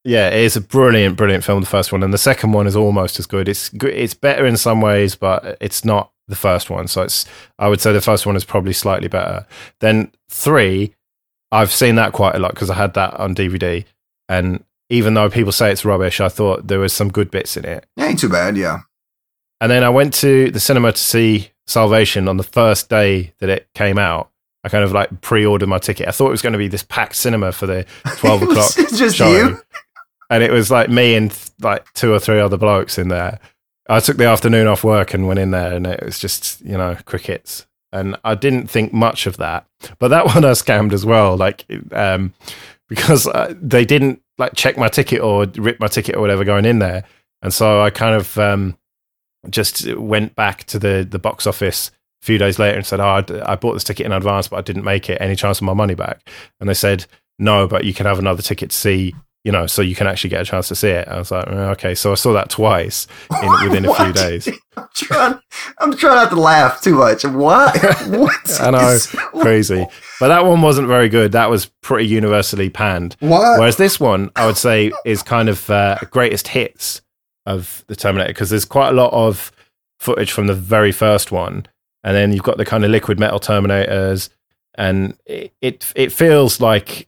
Yeah, 0.07 0.29
it 0.29 0.39
is 0.39 0.55
a 0.55 0.61
brilliant, 0.61 1.17
brilliant 1.17 1.43
film. 1.43 1.59
The 1.59 1.67
first 1.67 1.91
one, 1.91 2.01
and 2.01 2.13
the 2.13 2.17
second 2.17 2.53
one 2.53 2.65
is 2.65 2.77
almost 2.77 3.19
as 3.19 3.25
good. 3.25 3.49
It's. 3.49 3.69
It's 3.73 4.13
better 4.13 4.45
in 4.45 4.55
some 4.55 4.79
ways, 4.79 5.15
but 5.15 5.57
it's 5.59 5.83
not 5.83 6.11
the 6.29 6.35
first 6.35 6.69
one. 6.69 6.87
So 6.87 7.01
it's. 7.01 7.25
I 7.59 7.67
would 7.67 7.81
say 7.81 7.91
the 7.91 7.99
first 7.99 8.25
one 8.25 8.37
is 8.37 8.45
probably 8.45 8.71
slightly 8.71 9.09
better. 9.09 9.45
Then 9.81 10.13
three, 10.29 10.95
I've 11.51 11.73
seen 11.73 11.95
that 11.95 12.13
quite 12.13 12.35
a 12.35 12.39
lot 12.39 12.53
because 12.53 12.69
I 12.69 12.75
had 12.75 12.93
that 12.93 13.15
on 13.15 13.35
DVD, 13.35 13.83
and 14.29 14.63
even 14.89 15.13
though 15.13 15.29
people 15.29 15.51
say 15.51 15.73
it's 15.73 15.83
rubbish, 15.83 16.21
I 16.21 16.29
thought 16.29 16.67
there 16.67 16.79
was 16.79 16.93
some 16.93 17.11
good 17.11 17.29
bits 17.29 17.57
in 17.57 17.65
it. 17.65 17.85
Ain't 17.99 18.19
too 18.19 18.29
bad, 18.29 18.55
yeah. 18.55 18.79
And 19.59 19.69
then 19.69 19.83
I 19.83 19.89
went 19.89 20.13
to 20.15 20.51
the 20.51 20.61
cinema 20.61 20.93
to 20.93 20.97
see 20.97 21.51
Salvation 21.65 22.29
on 22.29 22.37
the 22.37 22.43
first 22.43 22.89
day 22.89 23.33
that 23.39 23.49
it 23.49 23.67
came 23.73 23.97
out. 23.97 24.31
I 24.63 24.69
kind 24.69 24.85
of 24.85 24.93
like 24.93 25.19
pre-ordered 25.19 25.67
my 25.67 25.79
ticket. 25.79 26.07
I 26.07 26.11
thought 26.11 26.27
it 26.27 26.31
was 26.31 26.41
going 26.41 26.53
to 26.53 26.59
be 26.59 26.69
this 26.69 26.83
packed 26.83 27.15
cinema 27.15 27.51
for 27.51 27.65
the 27.65 27.85
twelve 28.15 28.41
o'clock 28.41 28.71
just 28.95 29.17
showing. 29.17 29.49
you. 29.49 29.61
And 30.29 30.43
it 30.43 30.51
was 30.51 30.69
like 30.69 30.89
me 30.89 31.15
and 31.15 31.37
like 31.61 31.91
two 31.93 32.13
or 32.13 32.19
three 32.19 32.39
other 32.39 32.57
blokes 32.57 32.97
in 32.97 33.07
there. 33.07 33.39
I 33.89 33.99
took 33.99 34.17
the 34.17 34.25
afternoon 34.25 34.67
off 34.67 34.83
work 34.83 35.13
and 35.13 35.27
went 35.27 35.39
in 35.39 35.51
there, 35.51 35.73
and 35.73 35.87
it 35.87 36.03
was 36.03 36.19
just 36.19 36.61
you 36.61 36.77
know 36.77 36.97
crickets. 37.05 37.65
And 37.93 38.17
I 38.25 38.35
didn't 38.35 38.67
think 38.67 38.91
much 38.91 39.27
of 39.27 39.37
that, 39.37 39.65
but 39.99 40.09
that 40.09 40.25
one 40.33 40.43
I 40.43 40.51
scammed 40.51 40.93
as 40.93 41.05
well, 41.05 41.37
like 41.37 41.65
um, 41.91 42.33
because 42.87 43.27
uh, 43.27 43.53
they 43.61 43.85
didn't 43.85 44.21
like 44.37 44.53
check 44.55 44.77
my 44.77 44.87
ticket 44.87 45.21
or 45.21 45.45
rip 45.55 45.79
my 45.79 45.87
ticket 45.87 46.15
or 46.15 46.21
whatever 46.21 46.43
going 46.43 46.65
in 46.65 46.79
there, 46.79 47.03
and 47.41 47.53
so 47.53 47.81
I 47.81 47.89
kind 47.89 48.15
of 48.15 48.37
um, 48.37 48.77
just 49.49 49.93
went 49.95 50.35
back 50.35 50.65
to 50.65 50.79
the 50.79 51.07
the 51.09 51.19
box 51.19 51.47
office 51.47 51.91
a 52.21 52.25
few 52.25 52.37
days 52.37 52.59
later 52.59 52.77
and 52.77 52.85
said, 52.85 52.99
"Oh, 52.99 53.23
I, 53.43 53.53
I 53.53 53.55
bought 53.55 53.73
this 53.73 53.83
ticket 53.83 54.05
in 54.05 54.11
advance, 54.11 54.47
but 54.47 54.57
I 54.57 54.61
didn't 54.61 54.83
make 54.83 55.09
it. 55.09 55.21
Any 55.21 55.35
chance 55.35 55.59
of 55.59 55.63
my 55.63 55.73
money 55.73 55.95
back?" 55.95 56.27
And 56.59 56.67
they 56.67 56.73
said, 56.73 57.05
"No, 57.39 57.67
but 57.67 57.85
you 57.85 57.93
can 57.93 58.05
have 58.05 58.19
another 58.19 58.41
ticket 58.41 58.71
to 58.71 58.75
see." 58.75 59.15
You 59.47 59.53
know, 59.53 59.65
so 59.65 59.81
you 59.81 59.95
can 59.95 60.07
actually 60.07 60.31
get 60.31 60.41
a 60.41 60.43
chance 60.43 60.67
to 60.67 60.75
see 60.75 60.89
it. 60.89 61.07
I 61.07 61.17
was 61.17 61.31
like, 61.31 61.45
"Oh, 61.47 61.69
okay. 61.69 61.95
So 61.95 62.11
I 62.11 62.15
saw 62.15 62.33
that 62.33 62.49
twice 62.49 63.07
in, 63.41 63.49
within 63.63 63.85
a 63.85 63.93
few 63.93 64.11
days. 64.11 64.49
I'm 64.75 64.89
trying. 64.93 65.39
I'm 65.79 65.95
trying 65.95 66.15
not 66.15 66.29
to 66.31 66.35
laugh 66.35 66.81
too 66.81 66.95
much. 66.95 67.23
Why? 67.23 67.71
What? 68.07 68.61
I 68.61 68.71
know. 68.71 68.97
Crazy. 69.39 69.87
But 70.19 70.27
that 70.27 70.45
one 70.45 70.61
wasn't 70.61 70.89
very 70.89 71.07
good. 71.07 71.31
That 71.31 71.49
was 71.49 71.67
pretty 71.81 72.07
universally 72.07 72.69
panned. 72.69 73.15
What? 73.21 73.57
Whereas 73.57 73.77
this 73.77 74.01
one, 74.01 74.31
I 74.35 74.45
would 74.45 74.57
say, 74.57 74.91
is 75.05 75.23
kind 75.23 75.47
of 75.47 75.69
uh, 75.69 75.99
greatest 76.11 76.49
hits 76.49 77.01
of 77.45 77.85
the 77.87 77.95
Terminator 77.95 78.33
because 78.33 78.49
there's 78.49 78.65
quite 78.65 78.89
a 78.89 78.93
lot 79.01 79.13
of 79.13 79.53
footage 79.97 80.33
from 80.33 80.47
the 80.47 80.55
very 80.55 80.91
first 80.91 81.31
one, 81.31 81.67
and 82.03 82.13
then 82.17 82.33
you've 82.33 82.43
got 82.43 82.57
the 82.57 82.65
kind 82.65 82.83
of 82.83 82.91
liquid 82.91 83.17
metal 83.17 83.39
Terminators, 83.39 84.27
and 84.75 85.17
it 85.25 85.53
it, 85.61 85.93
it 85.95 86.11
feels 86.11 86.59
like 86.59 87.07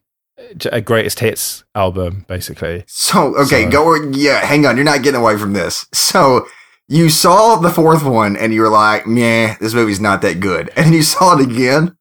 a 0.72 0.82
greatest 0.82 1.20
hits 1.20 1.64
album, 1.76 2.26
basically. 2.28 2.84
So 2.88 3.36
okay, 3.38 3.66
So- 3.66 3.70
go. 3.72 3.96
Yeah, 4.12 4.46
hang 4.46 4.66
on. 4.66 4.76
You're 4.78 4.86
not 4.86 5.04
getting 5.04 5.22
away 5.22 5.38
from 5.38 5.54
this. 5.54 5.86
So 5.94 6.48
you 6.88 7.10
saw 7.10 7.56
the 7.58 7.70
fourth 7.70 8.04
one 8.04 8.36
and 8.36 8.54
you 8.54 8.62
were 8.62 8.70
like, 8.70 9.06
"Meh, 9.06 9.56
this 9.60 9.74
movie's 9.74 10.00
not 10.00 10.22
that 10.24 10.40
good." 10.40 10.72
And 10.76 10.94
you 10.94 11.04
saw 11.04 11.38
it 11.38 11.42
again, 11.50 11.96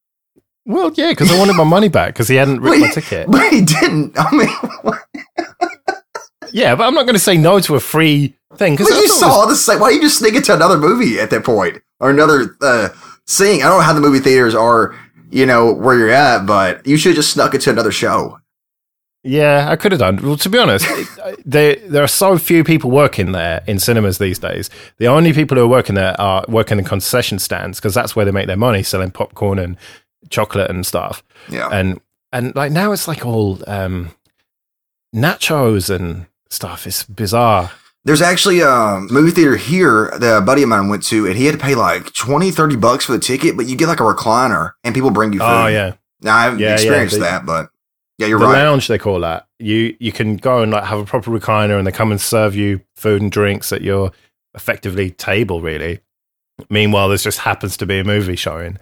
Well, 0.65 0.91
yeah, 0.95 1.11
because 1.11 1.31
I 1.31 1.39
wanted 1.39 1.57
my 1.57 1.65
money 1.65 1.89
back 1.89 2.15
because 2.15 2.29
he 2.29 2.37
hadn't 2.37 2.61
ripped 2.61 2.81
my 2.81 2.91
ticket. 2.91 3.31
but 3.31 3.53
he 3.53 3.61
didn't. 3.63 4.13
I 4.19 4.31
mean, 4.35 4.95
Yeah, 6.51 6.75
but 6.75 6.85
I'm 6.87 6.95
not 6.95 7.03
going 7.05 7.15
to 7.15 7.19
say 7.21 7.37
no 7.37 7.61
to 7.61 7.75
a 7.77 7.81
free 7.81 8.35
thing 8.57 8.75
because 8.75 8.89
you 8.89 9.09
saw 9.09 9.45
the 9.45 9.55
same. 9.55 9.81
Why 9.81 9.89
don't 9.91 9.97
you 9.97 10.03
just 10.03 10.19
sneak 10.19 10.35
it 10.35 10.45
to 10.45 10.55
another 10.55 10.79
movie 10.79 11.21
at 11.21 11.29
that 11.31 11.45
point 11.45 11.83
or 12.01 12.09
another 12.11 12.57
uh, 12.63 12.89
seeing? 13.27 13.61
I 13.63 13.67
don't 13.69 13.79
know 13.79 13.85
how 13.85 13.93
the 13.93 14.01
movie 14.01 14.21
theaters 14.21 14.55
are. 14.55 14.95
You 15.31 15.47
know 15.47 15.73
where 15.73 15.99
you're 15.99 16.11
at, 16.11 16.47
but 16.47 16.87
you 16.87 16.97
should 16.97 17.11
have 17.11 17.17
just 17.17 17.33
snuck 17.33 17.55
into 17.55 17.71
another 17.71 17.93
show. 17.93 18.41
Yeah, 19.25 19.69
I 19.69 19.77
could 19.77 19.93
have 19.93 19.99
done. 19.99 20.21
Well, 20.23 20.37
to 20.37 20.49
be 20.49 20.59
honest, 20.59 20.87
there 21.45 21.77
there 21.77 22.03
are 22.03 22.09
so 22.09 22.39
few 22.39 22.65
people 22.65 22.91
working 22.91 23.33
there 23.33 23.63
in 23.67 23.79
cinemas 23.79 24.19
these 24.19 24.39
days. 24.39 24.71
The 24.99 25.09
only 25.09 25.33
people 25.33 25.57
who 25.57 25.65
are 25.65 25.69
working 25.69 25.97
there 25.97 26.19
are 26.21 26.45
working 26.49 26.79
in 26.79 26.85
concession 26.85 27.39
stands 27.39 27.79
because 27.79 27.95
that's 27.95 28.15
where 28.15 28.25
they 28.25 28.31
make 28.31 28.47
their 28.47 28.57
money, 28.57 28.83
selling 28.83 29.11
popcorn 29.11 29.59
and 29.59 29.77
chocolate 30.31 30.71
and 30.71 30.87
stuff. 30.87 31.23
Yeah. 31.49 31.69
And 31.71 32.01
and 32.33 32.55
like 32.55 32.73
now 32.73 32.93
it's 32.93 33.09
like 33.09 33.27
all 33.27 33.59
um, 33.67 34.11
nachos 35.15 35.95
and 35.95 36.27
stuff. 36.49 36.87
It's 36.87 37.05
bizarre. 37.05 37.73
There's 38.09 38.23
actually 38.23 38.61
a 38.61 39.01
movie 39.11 39.33
theater 39.33 39.57
here 39.57 40.11
that 40.19 40.39
a 40.39 40.41
buddy 40.41 40.63
of 40.63 40.71
mine 40.71 40.89
went 40.89 41.03
to, 41.09 41.27
and 41.27 41.37
he 41.37 41.45
had 41.45 41.53
to 41.53 41.61
pay 41.63 41.75
like 41.75 42.11
20, 42.15 42.51
30 42.51 42.77
bucks 42.77 43.05
for 43.05 43.13
the 43.13 43.19
ticket, 43.19 43.55
but 43.55 43.67
you 43.67 43.77
get 43.77 43.87
like 43.87 44.01
a 44.01 44.03
recliner 44.03 44.73
and 44.83 44.95
people 44.95 45.11
bring 45.11 45.35
you 45.35 45.41
oh, 45.43 45.45
food. 45.47 45.53
Oh 45.53 45.67
yeah, 45.67 45.93
Now, 46.23 46.35
I 46.35 46.45
haven't 46.45 46.59
Yeah, 46.61 46.69
yeah, 46.69 46.73
experienced 46.73 47.17
they- 47.17 47.21
that, 47.21 47.45
but 47.45 47.69
yeah, 48.17 48.29
you're 48.29 48.39
the 48.39 48.47
right. 48.47 48.63
lounge 48.63 48.89
they 48.89 48.97
call 48.97 49.21
that. 49.21 49.47
You 49.59 49.95
you 50.01 50.11
can 50.11 50.39
go 50.39 50.63
and 50.63 50.73
like 50.73 50.85
have 50.85 50.99
a 50.99 51.05
proper 51.05 51.31
recliner, 51.31 51.77
and 51.77 51.87
they 51.87 51.93
come 51.93 52.11
and 52.11 52.19
serve 52.19 52.55
you 52.55 52.81
food 52.97 53.21
and 53.21 53.31
drinks 53.31 53.75
at 53.75 53.83
your 53.83 54.11
effectively 54.55 55.11
table. 55.11 55.61
Really. 55.61 56.01
Meanwhile, 56.71 57.11
this 57.11 57.25
just 57.25 57.41
happens 57.41 57.77
to 57.77 57.85
be 57.85 57.99
a 57.99 58.05
movie 58.05 58.37
showing. 58.37 58.79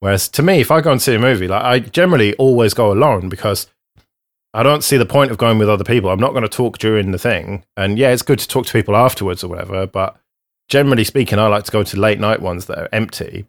Whereas 0.00 0.28
to 0.30 0.42
me, 0.42 0.60
if 0.60 0.72
I 0.72 0.80
go 0.80 0.90
and 0.90 1.00
see 1.00 1.14
a 1.14 1.18
movie, 1.20 1.46
like 1.46 1.62
I 1.62 1.78
generally 1.78 2.34
always 2.34 2.74
go 2.74 2.90
alone 2.90 3.28
because 3.28 3.68
I 4.54 4.62
don't 4.62 4.84
see 4.84 4.96
the 4.96 5.04
point 5.04 5.32
of 5.32 5.36
going 5.36 5.58
with 5.58 5.68
other 5.68 5.82
people. 5.82 6.10
I'm 6.10 6.20
not 6.20 6.30
going 6.30 6.44
to 6.44 6.48
talk 6.48 6.78
during 6.78 7.10
the 7.10 7.18
thing, 7.18 7.64
and 7.76 7.98
yeah, 7.98 8.10
it's 8.10 8.22
good 8.22 8.38
to 8.38 8.46
talk 8.46 8.66
to 8.66 8.72
people 8.72 8.94
afterwards 8.94 9.42
or 9.42 9.48
whatever. 9.48 9.84
But 9.84 10.16
generally 10.68 11.02
speaking, 11.02 11.40
I 11.40 11.48
like 11.48 11.64
to 11.64 11.72
go 11.72 11.82
to 11.82 11.98
late 11.98 12.20
night 12.20 12.40
ones 12.40 12.66
that 12.66 12.78
are 12.78 12.88
empty, 12.92 13.46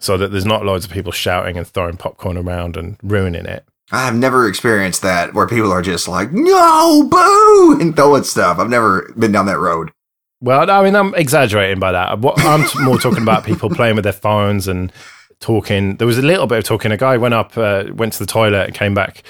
so 0.00 0.16
that 0.16 0.32
there's 0.32 0.44
not 0.44 0.64
loads 0.64 0.84
of 0.84 0.90
people 0.90 1.12
shouting 1.12 1.56
and 1.56 1.64
throwing 1.64 1.96
popcorn 1.96 2.36
around 2.36 2.76
and 2.76 2.96
ruining 3.00 3.46
it. 3.46 3.64
I've 3.92 4.16
never 4.16 4.48
experienced 4.48 5.02
that 5.02 5.34
where 5.34 5.46
people 5.46 5.70
are 5.70 5.82
just 5.82 6.08
like, 6.08 6.32
no, 6.32 7.04
boo, 7.08 7.78
and 7.80 7.94
throwing 7.94 8.24
stuff. 8.24 8.58
I've 8.58 8.70
never 8.70 9.12
been 9.16 9.30
down 9.30 9.46
that 9.46 9.60
road. 9.60 9.92
Well, 10.40 10.68
I 10.68 10.82
mean, 10.82 10.96
I'm 10.96 11.14
exaggerating 11.14 11.78
by 11.78 11.92
that. 11.92 12.18
I'm 12.38 12.84
more 12.84 12.98
talking 12.98 13.22
about 13.22 13.44
people 13.44 13.70
playing 13.70 13.94
with 13.94 14.04
their 14.04 14.12
phones 14.12 14.66
and 14.66 14.92
talking. 15.38 15.96
There 15.96 16.08
was 16.08 16.18
a 16.18 16.22
little 16.22 16.48
bit 16.48 16.58
of 16.58 16.64
talking. 16.64 16.90
A 16.90 16.96
guy 16.96 17.18
went 17.18 17.34
up, 17.34 17.56
uh, 17.56 17.84
went 17.92 18.14
to 18.14 18.18
the 18.18 18.26
toilet, 18.26 18.66
and 18.66 18.74
came 18.74 18.94
back 18.94 19.22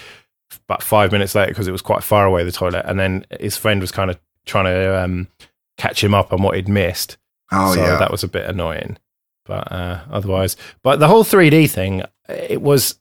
about 0.69 0.83
five 0.83 1.13
minutes 1.13 1.35
later 1.35 1.51
because 1.51 1.69
it 1.69 1.73
was 1.73 1.83
quite 1.83 2.03
far 2.03 2.27
away 2.27 2.45
the 2.45 2.53
toilet. 2.53 2.85
And 2.87 2.99
then 2.99 3.27
his 3.41 3.57
friend 3.57 3.81
was 3.81 3.93
kind 3.93 4.11
of 4.11 4.19
trying 4.47 4.65
to 4.67 5.03
um, 5.03 5.29
catch 5.77 6.03
him 6.03 6.15
up 6.15 6.33
on 6.33 6.43
what 6.43 6.57
he'd 6.57 6.69
missed. 6.69 7.17
Oh, 7.53 7.75
so 7.75 7.83
yeah. 7.83 7.97
that 7.99 8.11
was 8.11 8.23
a 8.25 8.29
bit 8.29 8.49
annoying. 8.49 8.99
But 9.45 9.71
uh, 9.71 10.01
otherwise, 10.11 10.57
but 10.83 11.01
the 11.01 11.09
whole 11.09 11.25
3D 11.25 11.71
thing, 11.71 12.03
it 12.29 12.63
was 12.63 12.99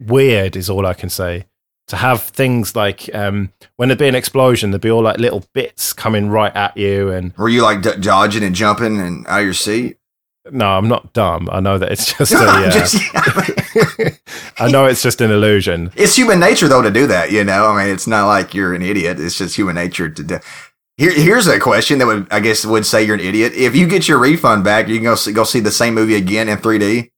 weird, 0.00 0.56
is 0.56 0.68
all 0.68 0.86
I 0.86 0.94
can 0.94 1.10
say. 1.10 1.46
To 1.88 1.96
have 1.96 2.20
things 2.24 2.74
like 2.74 3.08
um, 3.14 3.52
when 3.76 3.88
there'd 3.88 4.00
be 4.00 4.08
an 4.08 4.16
explosion, 4.16 4.72
there'd 4.72 4.80
be 4.80 4.90
all 4.90 5.04
like 5.04 5.18
little 5.18 5.44
bits 5.52 5.92
coming 5.92 6.28
right 6.28 6.54
at 6.56 6.76
you, 6.76 7.12
and 7.12 7.32
Were 7.36 7.48
you 7.48 7.62
like 7.62 7.82
d- 7.82 8.00
dodging 8.00 8.42
and 8.42 8.56
jumping 8.56 8.98
and 8.98 9.24
out 9.28 9.38
of 9.38 9.44
your 9.44 9.54
seat? 9.54 9.96
No, 10.50 10.66
I'm 10.66 10.88
not 10.88 11.12
dumb. 11.12 11.48
I 11.50 11.60
know 11.60 11.78
that 11.78 11.92
it's 11.92 12.12
just 12.18 12.32
a. 12.32 12.36
I'm 12.38 12.64
Uh, 12.68 12.70
just- 12.70 12.96
I 14.60 14.68
know 14.70 14.86
it's 14.86 15.02
just 15.02 15.20
an 15.20 15.30
illusion. 15.30 15.90
it's 15.96 16.16
human 16.16 16.40
nature 16.40 16.68
though 16.68 16.82
to 16.82 16.90
do 16.90 17.06
that. 17.08 17.30
You 17.32 17.44
know, 17.44 17.66
I 17.66 17.84
mean, 17.84 17.92
it's 17.94 18.06
not 18.06 18.26
like 18.26 18.54
you're 18.54 18.74
an 18.74 18.82
idiot. 18.82 19.20
It's 19.20 19.36
just 19.38 19.56
human 19.56 19.74
nature 19.74 20.08
to 20.08 20.22
do. 20.22 20.38
Here, 20.96 21.12
here's 21.12 21.46
a 21.46 21.58
question 21.60 21.98
that 21.98 22.06
would, 22.06 22.26
I 22.30 22.40
guess, 22.40 22.64
would 22.64 22.86
say 22.86 23.02
you're 23.04 23.16
an 23.16 23.20
idiot. 23.20 23.52
If 23.54 23.76
you 23.76 23.86
get 23.86 24.08
your 24.08 24.18
refund 24.18 24.64
back, 24.64 24.88
you 24.88 24.94
can 24.96 25.04
go 25.04 25.14
see, 25.14 25.32
go 25.32 25.44
see 25.44 25.60
the 25.60 25.70
same 25.70 25.92
movie 25.94 26.14
again 26.16 26.48
in 26.48 26.56
3D. 26.56 27.10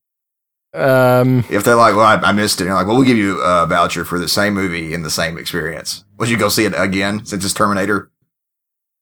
Um, 0.73 1.45
If 1.49 1.63
they're 1.63 1.75
like, 1.75 1.95
"Well, 1.95 2.05
I, 2.05 2.15
I 2.29 2.31
missed 2.31 2.59
it," 2.61 2.65
you're 2.65 2.73
like, 2.75 2.85
"Well, 2.87 2.97
we'll 2.97 3.05
give 3.05 3.17
you 3.17 3.39
a 3.41 3.65
voucher 3.65 4.05
for 4.05 4.19
the 4.19 4.27
same 4.27 4.53
movie 4.53 4.93
in 4.93 5.01
the 5.03 5.09
same 5.09 5.37
experience." 5.37 6.03
Would 6.19 6.29
you 6.29 6.37
go 6.37 6.49
see 6.49 6.65
it 6.65 6.73
again 6.75 7.25
since 7.25 7.43
it's 7.43 7.53
Terminator? 7.53 8.11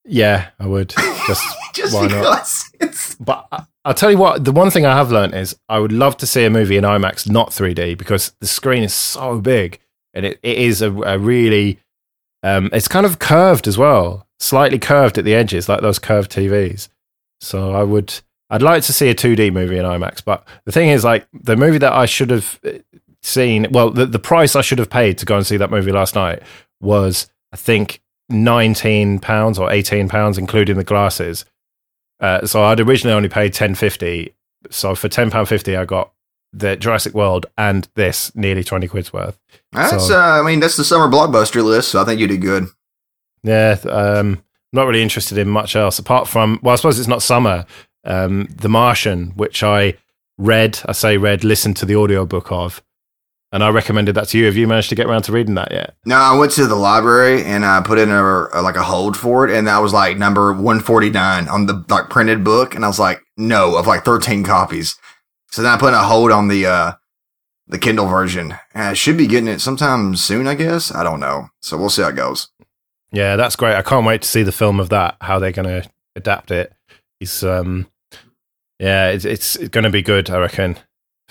yeah, 0.06 0.50
I 0.60 0.68
would 0.68 0.90
just. 1.28 1.44
Just 1.74 1.94
Why 1.94 2.08
not? 2.08 2.50
it's 2.80 3.14
But 3.16 3.46
I- 3.52 3.66
I'll 3.88 3.94
tell 3.94 4.12
you 4.12 4.18
what, 4.18 4.44
the 4.44 4.52
one 4.52 4.70
thing 4.70 4.86
I 4.86 4.98
have 4.98 5.12
learned 5.12 5.34
is 5.34 5.56
I 5.70 5.80
would 5.80 5.94
love 5.94 6.18
to 6.18 6.28
see 6.28 6.44
a 6.44 6.50
movie 6.50 6.76
in 6.76 6.84
IMAX, 6.84 7.30
not 7.30 7.52
3D, 7.52 7.98
because 7.98 8.34
the 8.42 8.46
screen 8.46 8.84
is 8.84 8.94
so 8.94 9.40
big 9.40 9.80
and 10.14 10.26
it, 10.26 10.40
it 10.44 10.58
is 10.58 10.82
a, 10.82 10.92
a 11.04 11.18
really, 11.18 11.80
um, 12.44 12.70
it's 12.74 12.90
kind 12.90 13.06
of 13.06 13.20
curved 13.20 13.66
as 13.66 13.78
well, 13.78 14.28
slightly 14.42 14.78
curved 14.78 15.18
at 15.18 15.24
the 15.24 15.34
edges, 15.34 15.70
like 15.70 15.80
those 15.80 16.00
curved 16.00 16.34
TVs. 16.34 16.90
So 17.40 17.72
I 17.72 17.84
would, 17.84 18.14
I'd 18.50 18.62
like 18.62 18.84
to 18.84 18.92
see 18.92 19.08
a 19.08 19.16
2D 19.16 19.54
movie 19.54 19.78
in 19.78 19.86
IMAX. 19.86 20.22
But 20.22 20.46
the 20.66 20.74
thing 20.74 20.90
is, 20.90 21.06
like, 21.06 21.26
the 21.32 21.56
movie 21.56 21.78
that 21.78 21.94
I 21.94 22.08
should 22.08 22.30
have 22.30 22.60
uh, 22.66 22.80
seen, 23.22 23.68
well, 23.72 23.90
the, 23.90 24.06
the 24.06 24.20
price 24.20 24.58
I 24.58 24.62
should 24.62 24.80
have 24.80 24.90
paid 24.90 25.18
to 25.20 25.26
go 25.26 25.38
and 25.38 25.48
see 25.48 25.56
that 25.56 25.72
movie 25.72 25.94
last 25.94 26.14
night 26.14 26.44
was, 26.82 27.30
I 27.54 27.56
think, 27.56 28.02
19 28.28 29.20
pounds 29.20 29.58
or 29.58 29.72
18 29.72 30.10
pounds, 30.10 30.38
including 30.38 30.76
the 30.76 30.84
glasses. 30.84 31.46
Uh, 32.20 32.46
so 32.46 32.64
I'd 32.64 32.80
originally 32.80 33.16
only 33.16 33.30
paid 33.30 33.54
ten 33.54 33.76
fifty. 33.76 34.34
So 34.70 34.96
for 34.96 35.08
ten 35.10 35.30
pound 35.32 35.48
fifty, 35.48 35.76
I 35.76 35.86
got 35.86 36.12
the 36.54 36.76
Jurassic 36.76 37.14
World 37.14 37.46
and 37.58 37.88
this 37.96 38.34
nearly 38.36 38.64
twenty 38.64 38.88
quid's 38.88 39.14
worth. 39.14 39.38
that's. 39.72 40.08
So- 40.08 40.20
uh, 40.20 40.42
I 40.42 40.44
mean, 40.44 40.60
that's 40.60 40.78
the 40.78 40.84
summer 40.84 41.08
blockbuster 41.14 41.64
list. 41.64 41.90
So 41.90 42.02
I 42.02 42.06
think 42.06 42.20
you 42.20 42.28
did 42.28 42.42
good. 42.42 42.68
Yeah, 43.44 43.78
um, 43.90 44.44
not 44.74 44.88
really 44.88 45.04
interested 45.04 45.38
in 45.38 45.48
much 45.48 45.76
else 45.76 46.00
apart 46.00 46.28
from. 46.28 46.60
Well, 46.64 46.74
I 46.74 46.76
suppose 46.76 46.98
it's 47.00 47.08
not 47.08 47.22
summer. 47.22 47.66
Um, 48.04 48.48
the 48.56 48.70
Martian, 48.70 49.32
which 49.36 49.64
I 49.64 49.96
read, 50.38 50.80
I 50.86 50.94
say 50.94 51.18
read, 51.18 51.44
listened 51.44 51.78
to 51.78 51.86
the 51.86 51.96
audiobook 51.96 52.52
of, 52.52 52.82
and 53.52 53.64
I 53.64 53.70
recommended 53.70 54.16
that 54.16 54.28
to 54.30 54.38
you. 54.38 54.46
Have 54.46 54.58
you 54.58 54.68
managed 54.68 54.90
to 54.90 54.96
get 54.96 55.08
around 55.08 55.24
to 55.24 55.32
reading 55.32 55.56
that 55.56 55.72
yet? 55.72 55.96
No, 56.06 56.16
I 56.16 56.38
went 56.38 56.52
to 56.54 56.68
the 56.68 56.76
library 56.76 57.44
and 57.44 57.66
I 57.66 57.82
put 57.82 57.98
in 57.98 58.10
a, 58.12 58.48
a 58.54 58.62
like 58.62 58.76
a 58.76 58.84
hold 58.84 59.16
for 59.16 59.48
it, 59.48 59.56
and 59.56 59.68
that 59.68 59.80
was 59.80 59.94
like 59.94 60.18
number 60.18 60.54
one 60.54 60.80
forty 60.80 61.10
nine 61.10 61.48
on 61.48 61.66
the 61.66 61.86
like 61.90 62.10
printed 62.10 62.44
book, 62.44 62.76
and 62.76 62.84
I 62.84 62.88
was 62.88 63.00
like, 63.00 63.22
no, 63.38 63.76
of 63.78 63.88
like 63.88 64.04
thirteen 64.04 64.44
copies. 64.44 64.96
So 65.52 65.62
then 65.62 65.72
I 65.72 65.78
put 65.78 65.90
in 65.90 65.94
a 65.94 66.04
hold 66.04 66.32
on 66.32 66.48
the 66.48 66.66
uh 66.66 66.92
the 67.68 67.78
Kindle 67.78 68.08
version, 68.08 68.56
and 68.74 68.84
I 68.84 68.94
should 68.94 69.18
be 69.18 69.28
getting 69.28 69.50
it 69.50 69.60
sometime 69.60 70.16
soon, 70.16 70.48
I 70.48 70.56
guess. 70.56 70.94
I 70.94 71.04
don't 71.04 71.20
know, 71.20 71.50
so 71.62 71.78
we'll 71.78 71.90
see 71.90 72.02
how 72.02 72.10
it 72.10 72.16
goes. 72.16 72.50
Yeah, 73.12 73.36
that's 73.36 73.56
great. 73.56 73.76
I 73.76 73.82
can't 73.82 74.06
wait 74.06 74.22
to 74.22 74.28
see 74.28 74.44
the 74.44 74.52
film 74.52 74.80
of 74.80 74.90
that. 74.90 75.16
How 75.22 75.40
they're 75.40 75.52
going 75.52 75.82
to 75.82 75.90
adapt 76.16 76.52
it. 76.52 76.74
It's 77.20 77.44
um, 77.44 77.88
yeah, 78.80 79.10
it's 79.10 79.26
it's 79.26 79.58
going 79.70 79.86
to 79.86 79.90
be 79.90 80.02
good. 80.02 80.30
I 80.30 80.40
reckon 80.40 80.78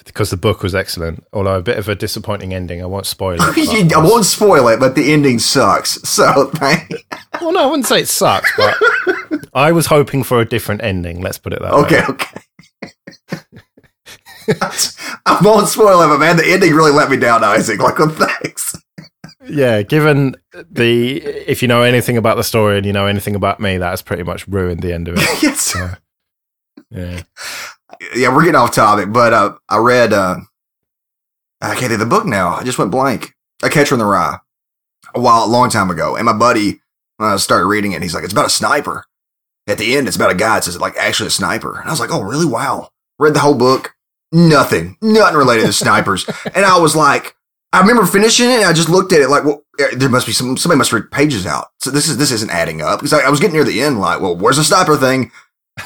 because 0.06 0.30
the 0.30 0.36
book 0.36 0.62
was 0.62 0.74
excellent. 0.74 1.24
Although 1.32 1.56
a 1.56 1.62
bit 1.62 1.78
of 1.78 1.88
a 1.88 1.94
disappointing 1.94 2.54
ending. 2.54 2.82
I 2.82 2.86
won't 2.86 3.06
spoil 3.06 3.36
it. 3.38 3.92
I 3.92 3.98
won't 3.98 4.24
spoil 4.24 4.68
it, 4.68 4.80
but 4.80 4.94
the 4.94 5.12
ending 5.12 5.38
sucks. 5.38 5.98
So, 6.16 6.50
well, 7.42 7.52
no, 7.52 7.64
I 7.64 7.66
wouldn't 7.66 7.86
say 7.86 8.00
it 8.00 8.08
sucks, 8.08 8.50
but 8.56 8.74
I 9.54 9.70
was 9.72 9.86
hoping 9.86 10.22
for 10.22 10.40
a 10.40 10.46
different 10.46 10.82
ending. 10.82 11.20
Let's 11.20 11.36
put 11.36 11.52
it 11.52 11.60
that 11.60 11.72
okay, 11.74 12.00
way. 12.00 12.06
Okay, 12.08 12.40
okay. 14.52 14.82
I 15.26 15.38
won't 15.42 15.68
spoil 15.68 16.00
it, 16.00 16.08
but 16.08 16.18
man, 16.18 16.38
the 16.38 16.46
ending 16.46 16.72
really 16.72 16.92
let 16.92 17.10
me 17.10 17.18
down, 17.18 17.44
Isaac. 17.44 17.80
Like, 17.80 17.98
well, 17.98 18.08
thanks. 18.08 18.80
Yeah, 19.46 19.82
given 19.82 20.36
the 20.70 21.18
if 21.18 21.60
you 21.60 21.68
know 21.68 21.82
anything 21.82 22.16
about 22.16 22.36
the 22.36 22.44
story 22.44 22.78
and 22.78 22.86
you 22.86 22.94
know 22.94 23.06
anything 23.06 23.34
about 23.34 23.60
me, 23.60 23.76
that 23.76 23.90
has 23.90 24.00
pretty 24.00 24.22
much 24.22 24.48
ruined 24.48 24.80
the 24.80 24.94
end 24.94 25.08
of 25.08 25.16
it. 25.18 25.42
yes. 25.42 25.60
So, 25.60 25.90
yeah 26.90 27.22
yeah, 28.14 28.34
we're 28.34 28.42
getting 28.42 28.56
off 28.56 28.74
topic, 28.74 29.12
but 29.12 29.32
uh, 29.32 29.54
I 29.68 29.78
read 29.78 30.12
uh, 30.12 30.36
I 31.60 31.74
can't 31.74 31.88
think 31.88 31.98
the 32.00 32.06
book 32.06 32.26
now. 32.26 32.50
I 32.54 32.64
just 32.64 32.78
went 32.78 32.90
blank. 32.90 33.32
A 33.62 33.70
Catcher 33.70 33.94
in 33.94 33.98
the 33.98 34.04
Rye 34.04 34.38
a 35.14 35.20
while, 35.20 35.44
a 35.44 35.46
long 35.46 35.70
time 35.70 35.90
ago, 35.90 36.14
and 36.16 36.26
my 36.26 36.32
buddy 36.32 36.80
uh, 37.18 37.38
started 37.38 37.66
reading 37.66 37.92
it. 37.92 37.96
and 37.96 38.04
He's 38.04 38.14
like, 38.14 38.24
"It's 38.24 38.32
about 38.32 38.46
a 38.46 38.50
sniper." 38.50 39.04
At 39.66 39.78
the 39.78 39.96
end, 39.96 40.06
it's 40.06 40.16
about 40.16 40.30
a 40.30 40.36
guy. 40.36 40.58
It 40.58 40.64
says 40.64 40.78
like 40.78 40.96
actually 40.96 41.28
a 41.28 41.30
sniper, 41.30 41.78
and 41.78 41.88
I 41.88 41.90
was 41.90 42.00
like, 42.00 42.12
"Oh, 42.12 42.22
really? 42.22 42.46
Wow!" 42.46 42.90
Read 43.18 43.34
the 43.34 43.40
whole 43.40 43.54
book. 43.54 43.94
Nothing, 44.32 44.98
nothing 45.00 45.36
related 45.36 45.66
to 45.66 45.72
snipers, 45.72 46.28
and 46.54 46.64
I 46.64 46.78
was 46.78 46.94
like, 46.94 47.34
I 47.72 47.80
remember 47.80 48.06
finishing 48.06 48.50
it. 48.50 48.56
and 48.56 48.64
I 48.64 48.72
just 48.72 48.88
looked 48.88 49.12
at 49.12 49.20
it 49.20 49.28
like, 49.28 49.44
well, 49.44 49.62
there 49.96 50.08
must 50.08 50.26
be 50.26 50.32
some 50.32 50.56
somebody 50.56 50.78
must 50.78 50.92
read 50.92 51.10
pages 51.10 51.46
out. 51.46 51.68
So 51.80 51.90
this 51.90 52.08
is 52.08 52.16
this 52.18 52.32
isn't 52.32 52.50
adding 52.50 52.82
up 52.82 53.00
because 53.00 53.12
I, 53.12 53.20
I 53.20 53.30
was 53.30 53.40
getting 53.40 53.54
near 53.54 53.64
the 53.64 53.80
end. 53.80 54.00
Like, 54.00 54.20
well, 54.20 54.36
where's 54.36 54.56
the 54.56 54.64
sniper 54.64 54.96
thing? 54.96 55.30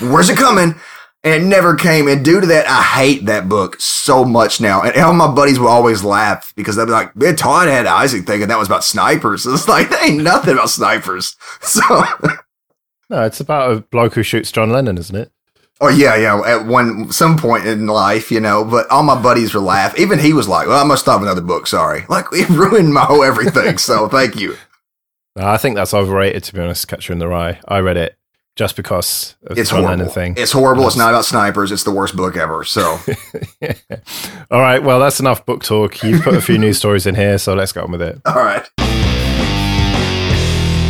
Where's 0.00 0.31
it 0.31 0.37
coming? 0.38 0.75
And 1.23 1.35
it 1.35 1.47
never 1.47 1.75
came. 1.75 2.09
And 2.09 2.25
due 2.25 2.41
to 2.41 2.47
that, 2.47 2.67
I 2.67 2.83
hate 2.83 3.27
that 3.27 3.49
book 3.49 3.77
so 3.81 4.25
much 4.25 4.61
now. 4.61 4.83
And 4.83 4.97
all 4.97 5.12
my 5.12 5.33
buddies 5.33 5.59
will 5.59 5.69
always 5.69 6.03
laugh 6.03 6.53
because 6.57 6.77
they'll 6.77 6.87
be 6.87 6.93
like, 6.93 7.15
man, 7.15 7.37
Todd 7.37 7.69
had 7.69 7.87
Isaac 7.87 8.27
thinking 8.27 8.49
that 8.49 8.59
was 8.59 8.69
about 8.69 8.85
snipers. 8.85 9.47
It's 9.50 9.69
like, 9.69 9.91
there 9.91 10.05
ain't 10.05 10.23
nothing 10.23 10.55
about 10.55 10.71
snipers. 10.71 11.37
So. 11.61 11.83
no, 13.11 13.25
it's 13.25 13.41
about 13.41 13.73
a 13.73 13.81
bloke 13.81 14.15
who 14.15 14.23
shoots 14.23 14.50
John 14.50 14.71
Lennon, 14.71 14.99
isn't 14.99 15.15
it? 15.15 15.31
Oh 15.83 15.89
yeah, 15.89 16.17
yeah. 16.17 16.41
At 16.45 16.67
one 16.67 17.11
some 17.11 17.39
point 17.39 17.67
in 17.67 17.87
life, 17.87 18.31
you 18.31 18.41
know. 18.41 18.65
But 18.65 18.91
all 18.91 19.03
my 19.03 19.21
buddies 19.21 19.55
were 19.55 19.61
laugh. 19.61 19.99
Even 19.99 20.19
he 20.19 20.35
was 20.35 20.47
like, 20.47 20.69
"Well, 20.69 20.79
I 20.79 20.87
must 20.87 21.03
stop 21.03 21.23
another 21.23 21.41
book." 21.41 21.67
Sorry, 21.67 22.05
like 22.11 22.27
it 22.33 22.50
ruined 22.50 22.93
my 22.93 23.05
whole 23.05 23.25
everything. 23.25 23.79
so 23.79 24.07
thank 24.07 24.37
you. 24.37 24.57
I 25.37 25.57
think 25.57 25.77
that's 25.77 25.95
overrated, 25.95 26.45
to 26.45 26.55
be 26.55 26.61
honest. 26.61 26.87
Catcher 26.87 27.15
in 27.15 27.19
the 27.19 27.29
Rye. 27.29 27.61
I 27.67 27.79
read 27.79 27.97
it 27.97 28.19
just 28.61 28.76
because 28.76 29.37
it's 29.52 29.71
horrible. 29.71 30.05
Thing. 30.09 30.35
It's 30.37 30.52
horrible. 30.52 30.87
It's 30.87 30.95
not 30.95 31.15
about 31.15 31.25
snipers. 31.25 31.73
It's 31.73 31.82
the 31.82 31.91
worst 31.91 32.15
book 32.15 32.37
ever. 32.37 32.63
So, 32.63 32.82
all 34.50 34.61
right. 34.61 34.82
Well, 34.82 35.00
that's 35.00 35.19
enough 35.19 35.47
book 35.47 35.65
talk. 35.65 36.02
You've 36.02 36.21
put 36.21 36.35
a 36.35 36.43
few 36.43 36.58
news 36.58 36.76
stories 36.76 37.06
in 37.06 37.15
here, 37.15 37.39
so 37.39 37.54
let's 37.54 37.73
get 37.73 37.85
on 37.85 37.91
with 37.91 38.02
it. 38.02 38.21
All 38.26 38.35
right. 38.35 38.69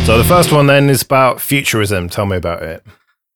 So 0.05 0.17
the 0.17 0.25
first 0.27 0.51
one 0.51 0.67
then 0.67 0.89
is 0.89 1.01
about 1.01 1.39
futurism. 1.39 2.09
Tell 2.09 2.25
me 2.25 2.35
about 2.35 2.61
it. 2.61 2.83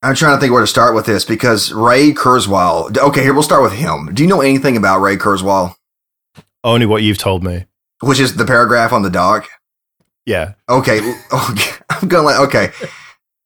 I'm 0.03 0.15
trying 0.15 0.35
to 0.35 0.41
think 0.41 0.51
where 0.51 0.59
to 0.59 0.67
start 0.67 0.95
with 0.95 1.05
this 1.05 1.23
because 1.23 1.71
Ray 1.71 2.11
Kurzweil. 2.11 2.97
Okay, 2.97 3.23
here 3.23 3.33
we'll 3.33 3.41
start 3.41 3.63
with 3.63 3.71
him. 3.71 4.13
Do 4.13 4.21
you 4.21 4.27
know 4.27 4.41
anything 4.41 4.75
about 4.75 4.99
Ray 4.99 5.15
Kurzweil? 5.15 5.75
Only 6.61 6.85
what 6.85 7.03
you've 7.03 7.17
told 7.17 7.41
me. 7.41 7.67
Which 8.01 8.19
is 8.19 8.35
the 8.35 8.43
paragraph 8.43 8.91
on 8.91 9.01
the 9.01 9.09
doc. 9.09 9.47
Yeah. 10.25 10.55
Okay. 10.67 10.99
okay. 11.49 11.71
I'm 11.89 12.09
going 12.09 12.25
like 12.25 12.39
okay. 12.49 12.71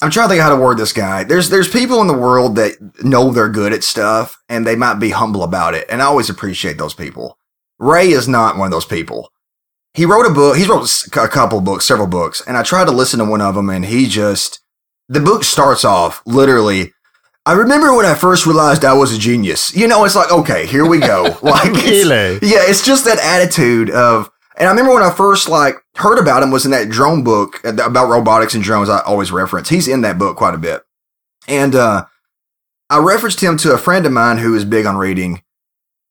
I'm 0.02 0.12
trying 0.12 0.30
to 0.30 0.34
think 0.34 0.42
how 0.42 0.50
to 0.50 0.62
word 0.62 0.78
this 0.78 0.94
guy. 0.94 1.24
There's 1.24 1.50
there's 1.50 1.68
people 1.68 2.02
in 2.02 2.08
the 2.08 2.14
world 2.18 2.56
that 2.56 3.04
know 3.04 3.32
they're 3.32 3.50
good 3.50 3.74
at 3.74 3.84
stuff 3.84 4.42
and 4.48 4.66
they 4.66 4.76
might 4.76 4.96
be 4.96 5.10
humble 5.10 5.44
about 5.44 5.74
it, 5.74 5.86
and 5.90 6.02
I 6.02 6.06
always 6.06 6.30
appreciate 6.30 6.78
those 6.78 6.94
people. 6.94 7.38
Ray 7.80 8.10
is 8.10 8.28
not 8.28 8.58
one 8.58 8.68
of 8.68 8.72
those 8.72 8.86
people. 8.86 9.32
He 9.94 10.06
wrote 10.06 10.26
a 10.26 10.34
book. 10.34 10.56
He's 10.56 10.70
wrote 10.70 10.90
a 11.18 11.28
couple 11.28 11.60
books, 11.62 11.86
several 11.86 12.08
books, 12.08 12.42
and 12.48 12.56
I 12.56 12.64
tried 12.64 12.86
to 12.86 12.92
listen 12.92 13.20
to 13.20 13.26
one 13.26 13.42
of 13.42 13.56
them, 13.56 13.70
and 13.70 13.86
he 13.86 14.08
just 14.08 14.62
the 15.10 15.20
book 15.20 15.44
starts 15.44 15.84
off 15.84 16.22
literally. 16.26 16.94
I 17.46 17.54
remember 17.54 17.96
when 17.96 18.06
I 18.06 18.16
first 18.16 18.46
realized 18.46 18.86
I 18.86 18.94
was 18.94 19.12
a 19.12 19.18
genius. 19.18 19.76
You 19.76 19.88
know, 19.88 20.06
it's 20.06 20.16
like 20.16 20.32
okay, 20.32 20.66
here 20.66 20.86
we 20.86 21.00
go. 21.00 21.38
Like, 21.42 21.74
really? 21.74 22.40
yeah, 22.42 22.60
it's 22.62 22.86
just 22.86 23.06
that 23.06 23.20
attitude 23.20 23.90
of 23.90 24.30
and 24.60 24.68
I 24.68 24.72
remember 24.72 24.94
when 24.94 25.04
I 25.04 25.12
first 25.12 25.48
like 25.48 25.78
heard 25.96 26.20
about 26.20 26.44
him 26.44 26.52
was 26.52 26.66
in 26.66 26.72
that 26.72 26.90
drone 26.90 27.24
book 27.24 27.64
about 27.64 28.10
robotics 28.10 28.54
and 28.54 28.64
drones. 28.64 28.90
I 28.90 29.00
always 29.00 29.32
reference. 29.32 29.70
He's 29.70 29.88
in 29.88 30.02
that 30.02 30.20
book 30.20 30.36
quite 30.36 30.54
a 30.54 30.60
bit, 30.60 30.84
and 31.48 31.74
uh, 31.74 32.06
I 32.90 32.98
referenced 33.00 33.42
him 33.42 33.56
to 33.58 33.72
a 33.72 33.78
friend 33.78 34.06
of 34.06 34.12
mine 34.12 34.38
who 34.38 34.54
is 34.56 34.66
big 34.66 34.86
on 34.86 34.98
reading, 34.98 35.44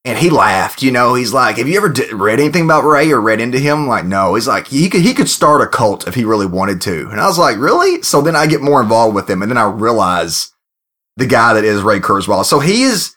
and 0.04 0.16
he 0.16 0.30
laughed. 0.30 0.82
You 0.82 0.90
know, 0.90 1.14
he's 1.14 1.34
like, 1.34 1.58
"Have 1.58 1.68
you 1.68 1.76
ever 1.76 1.94
read 2.16 2.40
anything 2.40 2.64
about 2.64 2.84
Ray 2.84 3.12
or 3.12 3.20
read 3.20 3.40
into 3.40 3.58
him?" 3.58 3.82
I'm 3.82 3.86
like, 3.86 4.06
no. 4.06 4.34
He's 4.34 4.48
like, 4.48 4.68
he 4.68 4.88
could 4.88 5.02
he 5.02 5.12
could 5.12 5.28
start 5.28 5.60
a 5.60 5.66
cult 5.66 6.08
if 6.08 6.14
he 6.14 6.24
really 6.24 6.46
wanted 6.46 6.80
to, 6.82 7.08
and 7.10 7.20
I 7.20 7.26
was 7.26 7.38
like, 7.38 7.58
really? 7.58 8.02
So 8.02 8.22
then 8.22 8.34
I 8.34 8.46
get 8.46 8.62
more 8.62 8.80
involved 8.80 9.14
with 9.14 9.28
him, 9.28 9.42
and 9.42 9.50
then 9.50 9.58
I 9.58 9.68
realize 9.68 10.52
the 11.18 11.26
guy 11.26 11.52
that 11.52 11.64
is 11.64 11.82
Ray 11.82 12.00
Kurzweil. 12.00 12.44
So 12.44 12.60
he 12.60 12.84
is 12.84 13.14